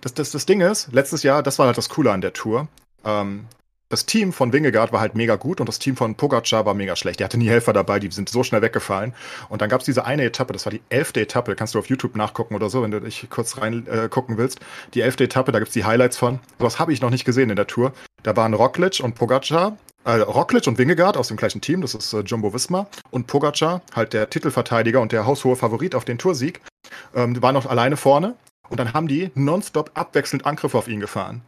das, 0.00 0.14
das, 0.14 0.30
das 0.30 0.46
Ding 0.46 0.60
ist, 0.60 0.92
letztes 0.92 1.22
Jahr, 1.22 1.42
das 1.42 1.58
war 1.58 1.66
halt 1.66 1.78
das 1.78 1.88
Coole 1.88 2.12
an 2.12 2.20
der 2.20 2.32
Tour. 2.32 2.68
Ähm, 3.04 3.46
das 3.92 4.06
Team 4.06 4.32
von 4.32 4.54
Wingegaard 4.54 4.90
war 4.90 5.00
halt 5.00 5.14
mega 5.14 5.36
gut 5.36 5.60
und 5.60 5.68
das 5.68 5.78
Team 5.78 5.96
von 5.96 6.14
Pogacar 6.14 6.64
war 6.64 6.72
mega 6.72 6.96
schlecht. 6.96 7.20
Der 7.20 7.26
hatte 7.26 7.36
nie 7.36 7.50
Helfer 7.50 7.74
dabei, 7.74 7.98
die 7.98 8.10
sind 8.10 8.30
so 8.30 8.42
schnell 8.42 8.62
weggefallen. 8.62 9.12
Und 9.50 9.60
dann 9.60 9.68
gab 9.68 9.80
es 9.80 9.84
diese 9.84 10.06
eine 10.06 10.24
Etappe, 10.24 10.54
das 10.54 10.64
war 10.64 10.70
die 10.70 10.80
elfte 10.88 11.20
Etappe, 11.20 11.54
kannst 11.54 11.74
du 11.74 11.78
auf 11.78 11.90
YouTube 11.90 12.16
nachgucken 12.16 12.54
oder 12.54 12.70
so, 12.70 12.82
wenn 12.82 12.90
du 12.90 13.02
dich 13.02 13.28
kurz 13.28 13.58
rein 13.58 13.86
äh, 13.86 14.08
willst. 14.10 14.60
Die 14.94 15.02
elfte 15.02 15.24
Etappe, 15.24 15.52
da 15.52 15.58
gibt's 15.58 15.74
die 15.74 15.84
Highlights 15.84 16.16
von. 16.16 16.40
Sowas 16.58 16.78
habe 16.78 16.94
ich 16.94 17.02
noch 17.02 17.10
nicht 17.10 17.26
gesehen 17.26 17.50
in 17.50 17.56
der 17.56 17.66
Tour. 17.66 17.92
Da 18.22 18.34
waren 18.34 18.54
Roglic 18.54 19.00
und 19.00 19.14
Pogacar, 19.14 19.76
äh, 20.04 20.12
Roglic 20.12 20.66
und 20.66 20.78
Wingegaard 20.78 21.18
aus 21.18 21.28
dem 21.28 21.36
gleichen 21.36 21.60
Team, 21.60 21.82
das 21.82 21.94
ist 21.94 22.14
äh, 22.14 22.20
Jumbo 22.20 22.54
Visma. 22.54 22.86
Und 23.10 23.26
Pogacar, 23.26 23.82
halt 23.94 24.14
der 24.14 24.30
Titelverteidiger 24.30 25.02
und 25.02 25.12
der 25.12 25.26
haushohe 25.26 25.54
Favorit 25.54 25.94
auf 25.94 26.06
den 26.06 26.16
Toursieg, 26.16 26.62
ähm, 27.14 27.42
war 27.42 27.52
noch 27.52 27.66
alleine 27.66 27.98
vorne. 27.98 28.36
Und 28.70 28.80
dann 28.80 28.94
haben 28.94 29.06
die 29.06 29.30
nonstop 29.34 29.90
abwechselnd 29.92 30.46
Angriffe 30.46 30.78
auf 30.78 30.88
ihn 30.88 31.00
gefahren. 31.00 31.42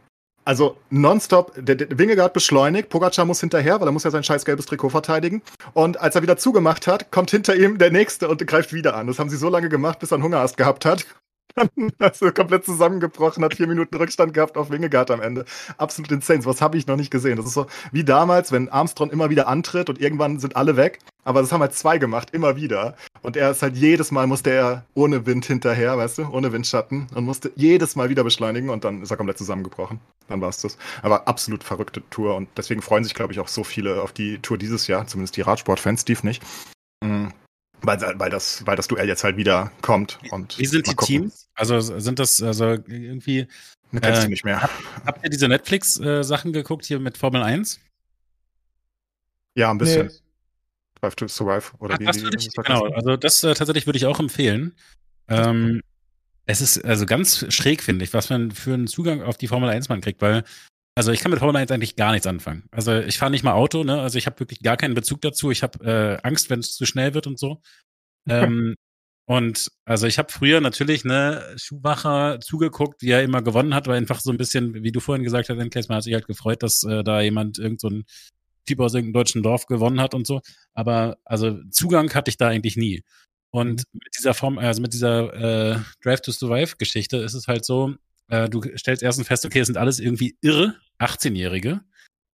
Also 0.45 0.77
nonstop, 0.91 1.53
der, 1.57 1.75
der 1.75 1.97
Wingegaard 1.97 2.33
beschleunigt, 2.33 2.89
Pogacar 2.89 3.25
muss 3.25 3.39
hinterher, 3.39 3.81
weil 3.81 3.87
er 3.87 3.91
muss 3.91 4.03
ja 4.03 4.11
sein 4.11 4.23
scheiß 4.23 4.45
gelbes 4.45 4.67
Trikot 4.67 4.89
verteidigen. 4.89 5.41
Und 5.73 5.99
als 5.99 6.15
er 6.15 6.21
wieder 6.21 6.37
zugemacht 6.37 6.85
hat, 6.85 7.11
kommt 7.11 7.31
hinter 7.31 7.55
ihm 7.55 7.79
der 7.79 7.91
Nächste 7.91 8.29
und 8.29 8.45
greift 8.45 8.71
wieder 8.71 8.95
an. 8.95 9.07
Das 9.07 9.17
haben 9.17 9.29
sie 9.29 9.37
so 9.37 9.49
lange 9.49 9.69
gemacht, 9.69 9.99
bis 9.99 10.11
er 10.11 10.15
einen 10.15 10.23
Hungerast 10.23 10.55
gehabt 10.55 10.85
hat. 10.85 11.05
also 11.99 12.31
komplett 12.31 12.65
zusammengebrochen, 12.65 13.43
hat 13.43 13.55
vier 13.55 13.67
Minuten 13.67 13.95
Rückstand 13.95 14.33
gehabt 14.33 14.57
auf 14.57 14.69
Wingegaard 14.69 15.11
am 15.11 15.21
Ende. 15.21 15.45
Absolut 15.77 16.11
insane. 16.11 16.45
Was 16.45 16.61
habe 16.61 16.77
ich 16.77 16.87
noch 16.87 16.97
nicht 16.97 17.11
gesehen. 17.11 17.37
Das 17.37 17.45
ist 17.45 17.53
so 17.53 17.67
wie 17.91 18.03
damals, 18.03 18.51
wenn 18.51 18.69
Armstrong 18.69 19.09
immer 19.09 19.29
wieder 19.29 19.47
antritt 19.47 19.89
und 19.89 19.99
irgendwann 20.01 20.39
sind 20.39 20.55
alle 20.55 20.77
weg. 20.77 20.99
Aber 21.23 21.41
das 21.41 21.51
haben 21.51 21.61
halt 21.61 21.73
zwei 21.73 21.97
gemacht, 21.97 22.31
immer 22.31 22.55
wieder. 22.55 22.95
Und 23.23 23.35
er 23.35 23.51
ist 23.51 23.63
halt 23.63 23.75
jedes 23.75 24.11
Mal 24.11 24.27
musste 24.27 24.51
er 24.51 24.85
ohne 24.93 25.25
Wind 25.25 25.45
hinterher, 25.45 25.97
weißt 25.97 26.19
du, 26.19 26.29
ohne 26.29 26.51
Windschatten 26.51 27.07
und 27.15 27.25
musste 27.25 27.51
jedes 27.55 27.95
Mal 27.95 28.09
wieder 28.09 28.23
beschleunigen 28.23 28.69
und 28.69 28.83
dann 28.83 29.01
ist 29.01 29.09
er 29.09 29.17
komplett 29.17 29.39
zusammengebrochen. 29.39 29.99
Dann 30.27 30.41
war 30.41 30.49
es 30.49 30.61
das. 30.61 30.77
Aber 31.01 31.27
absolut 31.27 31.63
verrückte 31.63 32.03
Tour 32.11 32.35
und 32.35 32.49
deswegen 32.55 32.83
freuen 32.83 33.03
sich, 33.03 33.15
glaube 33.15 33.33
ich, 33.33 33.39
auch 33.39 33.47
so 33.47 33.63
viele 33.63 34.03
auf 34.03 34.11
die 34.11 34.37
Tour 34.39 34.59
dieses 34.59 34.85
Jahr, 34.85 35.07
zumindest 35.07 35.35
die 35.37 35.41
Radsportfans, 35.41 36.01
Steve 36.01 36.19
nicht. 36.23 36.43
Mhm. 37.03 37.33
Weil, 37.81 37.99
weil, 38.19 38.29
das, 38.29 38.65
weil 38.65 38.75
das 38.75 38.87
Duell 38.87 39.07
jetzt 39.07 39.23
halt 39.23 39.37
wieder 39.37 39.71
kommt. 39.81 40.19
Und 40.31 40.57
Wie 40.57 40.65
sind 40.65 40.87
die 40.87 40.95
Teams? 40.95 41.44
Also 41.55 41.79
sind 41.79 42.19
das 42.19 42.41
also 42.41 42.65
irgendwie. 42.87 43.47
Äh, 43.91 44.21
du 44.21 44.27
nicht 44.27 44.43
mehr. 44.43 44.61
Habt, 44.61 44.73
habt 45.05 45.23
ihr 45.23 45.29
diese 45.29 45.47
Netflix-Sachen 45.47 46.51
geguckt 46.51 46.85
hier 46.85 46.99
mit 46.99 47.17
Formel 47.17 47.41
1? 47.41 47.79
Ja, 49.55 49.71
ein 49.71 49.77
bisschen. 49.77 50.07
Nee. 50.07 50.13
Drive 50.99 51.15
to 51.15 51.27
Survive 51.27 51.71
oder 51.79 51.95
Ach, 51.95 51.99
wie, 51.99 52.05
das 52.05 52.21
würde 52.21 52.37
ich, 52.37 52.51
Genau, 52.51 52.85
also 52.87 53.15
das 53.15 53.43
äh, 53.43 53.53
tatsächlich 53.53 53.85
würde 53.85 53.97
ich 53.97 54.05
auch 54.05 54.19
empfehlen. 54.19 54.75
Ähm, 55.27 55.81
es 56.45 56.61
ist 56.61 56.83
also 56.83 57.05
ganz 57.05 57.45
schräg, 57.53 57.81
finde 57.81 58.03
ich, 58.03 58.13
was 58.13 58.29
man 58.29 58.51
für 58.51 58.73
einen 58.73 58.87
Zugang 58.87 59.21
auf 59.21 59.37
die 59.37 59.47
Formel 59.47 59.69
1 59.69 59.89
man 59.89 60.01
kriegt, 60.01 60.21
weil 60.21 60.43
also 60.97 61.11
ich 61.11 61.19
kann 61.19 61.31
mit 61.31 61.39
Formel 61.39 61.57
1 61.57 61.71
eigentlich 61.71 61.97
gar 61.97 62.13
nichts 62.13 62.27
anfangen. 62.27 62.63
Also 62.71 62.97
ich 62.97 63.17
fahre 63.17 63.31
nicht 63.31 63.43
mal 63.43 63.53
Auto, 63.53 63.83
ne? 63.83 64.01
Also 64.01 64.17
ich 64.17 64.27
habe 64.27 64.39
wirklich 64.39 64.61
gar 64.61 64.77
keinen 64.77 64.93
Bezug 64.93 65.21
dazu. 65.21 65.51
Ich 65.51 65.61
habe 65.61 65.83
äh, 65.85 66.25
Angst, 66.25 66.49
wenn 66.49 66.59
es 66.59 66.73
zu 66.73 66.85
schnell 66.85 67.13
wird 67.13 67.27
und 67.27 67.37
so. 67.37 67.61
ähm, 68.29 68.75
und 69.25 69.71
also 69.85 70.05
ich 70.05 70.19
habe 70.19 70.31
früher 70.31 70.61
natürlich 70.61 71.03
ne 71.03 71.55
Schuhmacher 71.57 72.39
zugeguckt, 72.41 73.01
wie 73.01 73.09
er 73.09 73.23
immer 73.23 73.41
gewonnen 73.41 73.73
hat, 73.73 73.87
weil 73.87 73.97
einfach 73.97 74.19
so 74.19 74.31
ein 74.31 74.37
bisschen, 74.37 74.83
wie 74.83 74.91
du 74.91 74.99
vorhin 74.99 75.23
gesagt 75.23 75.49
hast, 75.49 75.57
Encase, 75.57 75.87
man 75.89 75.97
hat 75.97 76.03
sich 76.03 76.13
halt 76.13 76.27
gefreut, 76.27 76.61
dass 76.61 76.83
äh, 76.83 77.03
da 77.03 77.21
jemand 77.21 77.57
irgend 77.57 77.81
so 77.81 77.89
ein 77.89 78.05
Typ 78.67 78.79
aus 78.79 78.93
irgendeinem 78.93 79.13
deutschen 79.13 79.43
Dorf 79.43 79.65
gewonnen 79.65 79.99
hat 79.99 80.13
und 80.13 80.27
so. 80.27 80.41
Aber 80.73 81.17
also 81.25 81.59
Zugang 81.71 82.13
hatte 82.13 82.29
ich 82.29 82.37
da 82.37 82.49
eigentlich 82.49 82.77
nie. 82.77 83.03
Und 83.49 83.83
mhm. 83.91 83.99
mit 84.03 84.15
dieser 84.15 84.35
Form, 84.35 84.59
also 84.59 84.81
mit 84.81 84.93
dieser 84.93 85.33
äh, 85.73 85.79
Drive 86.03 86.21
to 86.21 86.31
Survive 86.31 86.75
Geschichte 86.77 87.17
ist 87.17 87.33
es 87.33 87.47
halt 87.47 87.65
so, 87.65 87.95
äh, 88.27 88.47
du 88.47 88.61
stellst 88.75 89.01
erstens 89.01 89.27
fest, 89.27 89.45
okay, 89.45 89.59
es 89.59 89.67
sind 89.67 89.77
alles 89.77 89.99
irgendwie 89.99 90.37
irre 90.41 90.75
18-Jährige, 90.99 91.81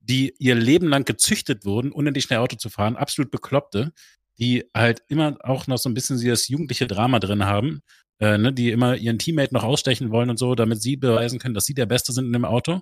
die 0.01 0.34
ihr 0.39 0.55
Leben 0.55 0.88
lang 0.88 1.05
gezüchtet 1.05 1.63
wurden, 1.63 1.91
unendlich 1.91 2.26
schnell 2.26 2.39
Auto 2.39 2.57
zu 2.57 2.69
fahren, 2.69 2.97
absolut 2.97 3.31
Bekloppte, 3.31 3.93
die 4.39 4.65
halt 4.75 5.03
immer 5.07 5.37
auch 5.41 5.67
noch 5.67 5.77
so 5.77 5.89
ein 5.89 5.93
bisschen 5.93 6.23
das 6.23 6.47
jugendliche 6.47 6.87
Drama 6.87 7.19
drin 7.19 7.45
haben, 7.45 7.81
äh, 8.19 8.37
ne, 8.37 8.53
die 8.53 8.71
immer 8.71 8.95
ihren 8.95 9.19
Teammate 9.19 9.53
noch 9.53 9.63
ausstechen 9.63 10.11
wollen 10.11 10.29
und 10.29 10.37
so, 10.37 10.55
damit 10.55 10.81
sie 10.81 10.95
beweisen 10.97 11.39
können, 11.39 11.53
dass 11.53 11.65
sie 11.65 11.73
der 11.73 11.85
Beste 11.85 12.13
sind 12.13 12.25
in 12.25 12.33
dem 12.33 12.45
Auto. 12.45 12.81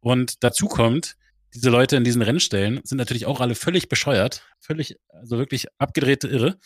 Und 0.00 0.42
dazu 0.44 0.66
kommt, 0.66 1.16
diese 1.54 1.70
Leute 1.70 1.96
in 1.96 2.04
diesen 2.04 2.22
Rennstellen 2.22 2.80
sind 2.84 2.98
natürlich 2.98 3.26
auch 3.26 3.40
alle 3.40 3.54
völlig 3.54 3.88
bescheuert, 3.88 4.46
völlig, 4.60 4.96
also 5.08 5.38
wirklich 5.38 5.66
abgedrehte 5.78 6.28
Irre. 6.28 6.58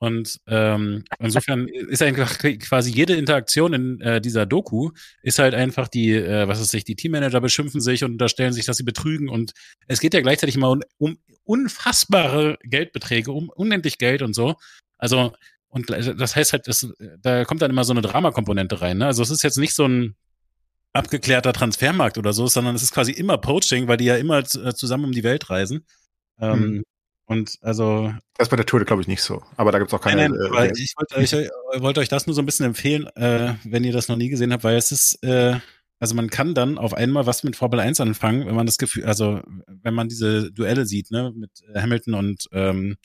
Und 0.00 0.38
ähm, 0.46 1.04
insofern 1.18 1.66
ist 1.66 2.02
einfach 2.02 2.38
quasi 2.38 2.92
jede 2.92 3.14
Interaktion 3.14 3.72
in 3.72 4.00
äh, 4.00 4.20
dieser 4.20 4.46
Doku 4.46 4.90
ist 5.22 5.40
halt 5.40 5.54
einfach 5.54 5.88
die, 5.88 6.12
äh, 6.12 6.46
was 6.46 6.60
ist 6.60 6.70
sich, 6.70 6.84
die 6.84 6.94
Teammanager 6.94 7.40
beschimpfen 7.40 7.80
sich 7.80 8.04
und 8.04 8.12
unterstellen 8.12 8.52
sich, 8.52 8.64
dass 8.64 8.76
sie 8.76 8.84
betrügen 8.84 9.28
und 9.28 9.54
es 9.88 9.98
geht 9.98 10.14
ja 10.14 10.20
gleichzeitig 10.20 10.54
immer 10.54 10.70
um, 10.70 10.82
um 10.98 11.18
unfassbare 11.42 12.58
Geldbeträge, 12.62 13.32
um 13.32 13.48
unendlich 13.48 13.98
Geld 13.98 14.22
und 14.22 14.34
so. 14.34 14.54
Also 14.98 15.32
und 15.68 15.90
das 15.90 16.36
heißt 16.36 16.52
halt, 16.52 16.68
das, 16.68 16.86
da 17.20 17.44
kommt 17.44 17.60
dann 17.60 17.70
immer 17.70 17.84
so 17.84 17.92
eine 17.92 18.00
Dramakomponente 18.00 18.80
rein. 18.80 18.98
Ne? 18.98 19.06
Also 19.06 19.22
es 19.22 19.30
ist 19.30 19.42
jetzt 19.42 19.58
nicht 19.58 19.74
so 19.74 19.86
ein 19.86 20.14
abgeklärter 20.92 21.52
Transfermarkt 21.52 22.18
oder 22.18 22.32
so, 22.32 22.46
sondern 22.46 22.74
es 22.74 22.82
ist 22.82 22.92
quasi 22.92 23.12
immer 23.12 23.38
Poaching, 23.38 23.88
weil 23.88 23.98
die 23.98 24.06
ja 24.06 24.16
immer 24.16 24.38
äh, 24.38 24.74
zusammen 24.74 25.04
um 25.04 25.12
die 25.12 25.24
Welt 25.24 25.50
reisen. 25.50 25.84
Ähm, 26.40 26.62
hm. 26.62 26.84
Und 27.28 27.58
also. 27.60 28.10
Das 28.38 28.46
ist 28.46 28.50
bei 28.50 28.56
der 28.56 28.64
Tour, 28.64 28.82
glaube 28.84 29.02
ich, 29.02 29.08
nicht 29.08 29.20
so. 29.20 29.42
Aber 29.58 29.70
da 29.70 29.78
gibt 29.78 29.90
es 29.90 29.94
auch 29.94 30.00
keine. 30.00 30.30
Nein, 30.30 30.50
nein, 30.50 30.70
äh, 30.70 30.72
ich 30.78 30.94
wollte 30.96 31.16
euch, 31.16 31.32
äh, 31.34 31.50
wollt 31.76 31.98
euch 31.98 32.08
das 32.08 32.26
nur 32.26 32.34
so 32.34 32.40
ein 32.40 32.46
bisschen 32.46 32.64
empfehlen, 32.64 33.06
äh, 33.16 33.54
wenn 33.64 33.84
ihr 33.84 33.92
das 33.92 34.08
noch 34.08 34.16
nie 34.16 34.30
gesehen 34.30 34.50
habt, 34.50 34.64
weil 34.64 34.76
es 34.76 34.92
ist, 34.92 35.22
äh, 35.22 35.60
also 36.00 36.14
man 36.14 36.30
kann 36.30 36.54
dann 36.54 36.78
auf 36.78 36.94
einmal 36.94 37.26
was 37.26 37.44
mit 37.44 37.54
Formel 37.54 37.80
1 37.80 38.00
anfangen, 38.00 38.46
wenn 38.46 38.54
man 38.54 38.64
das 38.64 38.78
Gefühl, 38.78 39.04
also 39.04 39.42
wenn 39.66 39.92
man 39.92 40.08
diese 40.08 40.50
Duelle 40.52 40.86
sieht, 40.86 41.10
ne, 41.10 41.30
mit 41.36 41.50
Hamilton 41.74 42.14
und 42.14 42.48
ähm, 42.52 42.96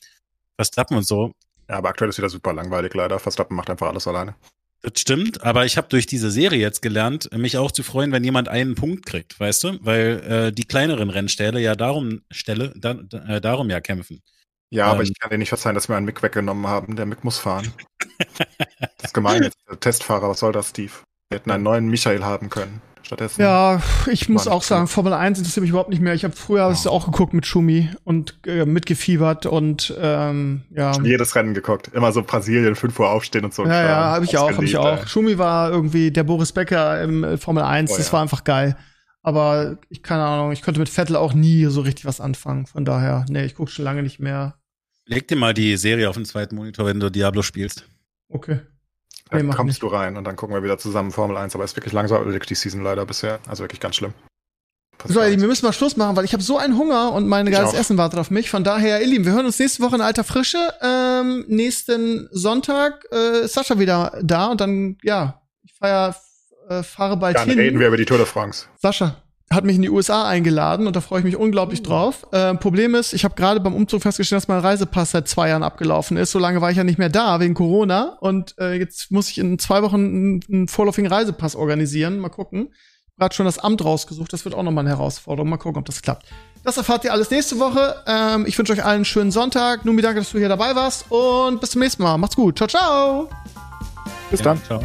Verstappen 0.56 0.96
und 0.96 1.06
so. 1.06 1.32
Ja, 1.68 1.76
aber 1.76 1.90
aktuell 1.90 2.08
ist 2.08 2.16
wieder 2.16 2.30
super 2.30 2.54
langweilig, 2.54 2.94
leider. 2.94 3.18
Verstappen 3.18 3.54
macht 3.54 3.68
einfach 3.68 3.88
alles 3.88 4.08
alleine. 4.08 4.36
Das 4.84 5.00
stimmt, 5.00 5.42
aber 5.42 5.64
ich 5.64 5.78
habe 5.78 5.88
durch 5.88 6.06
diese 6.06 6.30
Serie 6.30 6.60
jetzt 6.60 6.82
gelernt, 6.82 7.30
mich 7.32 7.56
auch 7.56 7.72
zu 7.72 7.82
freuen, 7.82 8.12
wenn 8.12 8.22
jemand 8.22 8.50
einen 8.50 8.74
Punkt 8.74 9.06
kriegt, 9.06 9.40
weißt 9.40 9.64
du? 9.64 9.78
Weil 9.80 10.22
äh, 10.28 10.52
die 10.52 10.64
kleineren 10.64 11.08
Rennställe 11.08 11.58
ja 11.58 11.74
darum 11.74 12.20
Stelle, 12.30 12.70
da, 12.76 12.98
äh, 13.26 13.40
darum 13.40 13.70
ja 13.70 13.80
kämpfen. 13.80 14.22
Ja, 14.68 14.86
ähm, 14.86 14.92
aber 14.92 15.02
ich 15.02 15.18
kann 15.18 15.30
dir 15.30 15.38
nicht 15.38 15.48
verzeihen, 15.48 15.74
dass 15.74 15.88
wir 15.88 15.96
einen 15.96 16.04
Mick 16.04 16.22
weggenommen 16.22 16.66
haben. 16.66 16.96
Der 16.96 17.06
Mick 17.06 17.24
muss 17.24 17.38
fahren. 17.38 17.72
das 18.36 19.04
ist 19.04 19.14
gemein. 19.14 19.50
Testfahrer, 19.80 20.28
was 20.28 20.40
soll 20.40 20.52
das, 20.52 20.68
Steve? 20.68 20.92
Wir 21.30 21.38
hätten 21.38 21.50
einen 21.50 21.64
neuen 21.64 21.88
Michael 21.88 22.22
haben 22.22 22.50
können 22.50 22.82
stattdessen. 23.04 23.40
Ja, 23.40 23.82
ich 24.10 24.28
muss 24.28 24.48
auch 24.48 24.62
sagen, 24.62 24.86
Formel 24.86 25.12
1 25.12 25.38
interessiert 25.38 25.62
mich 25.62 25.70
überhaupt 25.70 25.90
nicht 25.90 26.00
mehr. 26.00 26.14
Ich 26.14 26.24
habe 26.24 26.34
früher 26.34 26.70
ja. 26.70 26.90
auch 26.90 27.06
geguckt 27.06 27.34
mit 27.34 27.46
Schumi 27.46 27.90
und 28.04 28.38
äh, 28.46 28.64
mitgefiebert 28.64 29.46
und 29.46 29.94
ähm, 30.00 30.62
ja. 30.70 30.94
Schon 30.94 31.04
jedes 31.04 31.34
Rennen 31.34 31.54
geguckt. 31.54 31.88
Immer 31.92 32.12
so 32.12 32.22
Brasilien, 32.22 32.74
5 32.74 32.98
Uhr 32.98 33.10
aufstehen 33.10 33.44
und 33.44 33.54
so. 33.54 33.64
Ja, 33.64 33.82
ja, 33.82 33.96
habe 34.12 34.24
ich 34.24 34.36
auch, 34.38 34.50
habe 34.50 34.64
ich 34.64 34.76
auch. 34.76 35.06
Schumi 35.06 35.38
war 35.38 35.70
irgendwie 35.70 36.10
der 36.10 36.24
Boris 36.24 36.52
Becker 36.52 37.02
im 37.02 37.24
äh, 37.24 37.36
Formel 37.36 37.62
1, 37.62 37.92
oh, 37.92 37.96
das 37.96 38.06
ja. 38.06 38.12
war 38.12 38.22
einfach 38.22 38.44
geil. 38.44 38.76
Aber 39.22 39.78
ich 39.88 40.02
keine 40.02 40.22
Ahnung, 40.22 40.52
ich 40.52 40.60
konnte 40.60 40.80
mit 40.80 40.90
Vettel 40.90 41.16
auch 41.16 41.32
nie 41.32 41.64
so 41.66 41.80
richtig 41.80 42.04
was 42.04 42.20
anfangen. 42.20 42.66
Von 42.66 42.84
daher, 42.84 43.24
nee, 43.30 43.44
ich 43.44 43.54
gucke 43.54 43.70
schon 43.70 43.84
lange 43.84 44.02
nicht 44.02 44.20
mehr. 44.20 44.58
Leg 45.06 45.28
dir 45.28 45.36
mal 45.36 45.54
die 45.54 45.76
Serie 45.76 46.08
auf 46.10 46.16
den 46.16 46.24
zweiten 46.26 46.56
Monitor, 46.56 46.86
wenn 46.86 47.00
du 47.00 47.10
Diablo 47.10 47.42
spielst. 47.42 47.86
Okay. 48.28 48.60
Dann 49.38 49.46
nee, 49.46 49.54
kommst 49.54 49.82
du 49.82 49.86
rein 49.88 50.16
und 50.16 50.24
dann 50.24 50.36
gucken 50.36 50.54
wir 50.54 50.62
wieder 50.62 50.78
zusammen 50.78 51.10
Formel 51.10 51.36
1. 51.36 51.54
Aber 51.54 51.64
es 51.64 51.72
ist 51.72 51.76
wirklich 51.76 51.92
langweilig 51.92 52.46
die 52.46 52.54
Season 52.54 52.82
leider 52.82 53.04
bisher. 53.06 53.38
Also 53.48 53.64
wirklich 53.64 53.80
ganz 53.80 53.96
schlimm. 53.96 54.12
So, 55.06 55.20
ihr 55.20 55.28
Lieben, 55.28 55.42
wir 55.42 55.48
müssen 55.48 55.66
mal 55.66 55.72
Schluss 55.72 55.96
machen, 55.96 56.16
weil 56.16 56.24
ich 56.24 56.32
habe 56.32 56.42
so 56.42 56.56
einen 56.56 56.78
Hunger 56.78 57.12
und 57.12 57.26
mein 57.26 57.50
geiles 57.50 57.74
Essen 57.74 57.98
wartet 57.98 58.18
auf 58.18 58.30
mich. 58.30 58.48
Von 58.48 58.64
daher, 58.64 59.00
ihr 59.00 59.06
Lieben, 59.06 59.24
wir 59.24 59.32
hören 59.32 59.44
uns 59.44 59.58
nächste 59.58 59.82
Woche 59.82 59.96
in 59.96 60.00
alter 60.00 60.24
Frische. 60.24 60.58
Ähm, 60.80 61.44
nächsten 61.48 62.28
Sonntag 62.30 63.04
äh, 63.12 63.44
ist 63.44 63.54
Sascha 63.54 63.78
wieder 63.78 64.18
da 64.22 64.46
und 64.46 64.60
dann, 64.60 64.96
ja, 65.02 65.42
ich 65.62 65.74
feier, 65.74 66.16
äh, 66.68 66.82
fahre 66.82 67.16
bald 67.16 67.36
dann 67.36 67.48
hin. 67.48 67.58
Dann 67.58 67.64
reden 67.64 67.80
wir 67.80 67.88
über 67.88 67.96
die 67.96 68.06
Tour 68.06 68.16
de 68.16 68.26
France. 68.26 68.66
Sascha, 68.80 69.22
hat 69.50 69.64
mich 69.64 69.76
in 69.76 69.82
die 69.82 69.90
USA 69.90 70.26
eingeladen 70.26 70.86
und 70.86 70.96
da 70.96 71.00
freue 71.00 71.20
ich 71.20 71.24
mich 71.24 71.36
unglaublich 71.36 71.80
mhm. 71.80 71.84
drauf. 71.84 72.26
Äh, 72.32 72.54
Problem 72.54 72.94
ist, 72.94 73.12
ich 73.12 73.24
habe 73.24 73.34
gerade 73.34 73.60
beim 73.60 73.74
Umzug 73.74 74.02
festgestellt, 74.02 74.42
dass 74.42 74.48
mein 74.48 74.60
Reisepass 74.60 75.12
seit 75.12 75.28
zwei 75.28 75.50
Jahren 75.50 75.62
abgelaufen 75.62 76.16
ist. 76.16 76.32
So 76.32 76.38
lange 76.38 76.60
war 76.60 76.70
ich 76.70 76.76
ja 76.76 76.84
nicht 76.84 76.98
mehr 76.98 77.10
da 77.10 77.40
wegen 77.40 77.54
Corona 77.54 78.16
und 78.20 78.54
äh, 78.58 78.74
jetzt 78.74 79.10
muss 79.10 79.30
ich 79.30 79.38
in 79.38 79.58
zwei 79.58 79.82
Wochen 79.82 79.96
einen, 79.96 80.40
einen 80.50 80.68
vorläufigen 80.68 81.10
Reisepass 81.10 81.56
organisieren. 81.56 82.18
Mal 82.18 82.30
gucken. 82.30 82.72
Gerade 83.16 83.34
schon 83.34 83.46
das 83.46 83.58
Amt 83.58 83.84
rausgesucht. 83.84 84.32
Das 84.32 84.44
wird 84.44 84.56
auch 84.56 84.64
nochmal 84.64 84.84
eine 84.84 84.96
Herausforderung. 84.96 85.48
Mal 85.48 85.58
gucken, 85.58 85.78
ob 85.78 85.84
das 85.84 86.02
klappt. 86.02 86.26
Das 86.64 86.76
erfahrt 86.76 87.04
ihr 87.04 87.12
alles 87.12 87.30
nächste 87.30 87.60
Woche. 87.60 88.02
Ähm, 88.06 88.44
ich 88.46 88.58
wünsche 88.58 88.72
euch 88.72 88.82
allen 88.82 88.96
einen 88.96 89.04
schönen 89.04 89.30
Sonntag. 89.30 89.84
Numi, 89.84 90.02
danke, 90.02 90.20
dass 90.20 90.32
du 90.32 90.38
hier 90.38 90.48
dabei 90.48 90.74
warst 90.74 91.06
und 91.10 91.60
bis 91.60 91.70
zum 91.70 91.80
nächsten 91.80 92.02
Mal. 92.02 92.16
Macht's 92.18 92.34
gut. 92.34 92.56
Ciao, 92.56 92.66
ciao. 92.66 93.28
Bis 94.30 94.40
ja, 94.40 94.44
dann. 94.44 94.62
Ciao. 94.64 94.80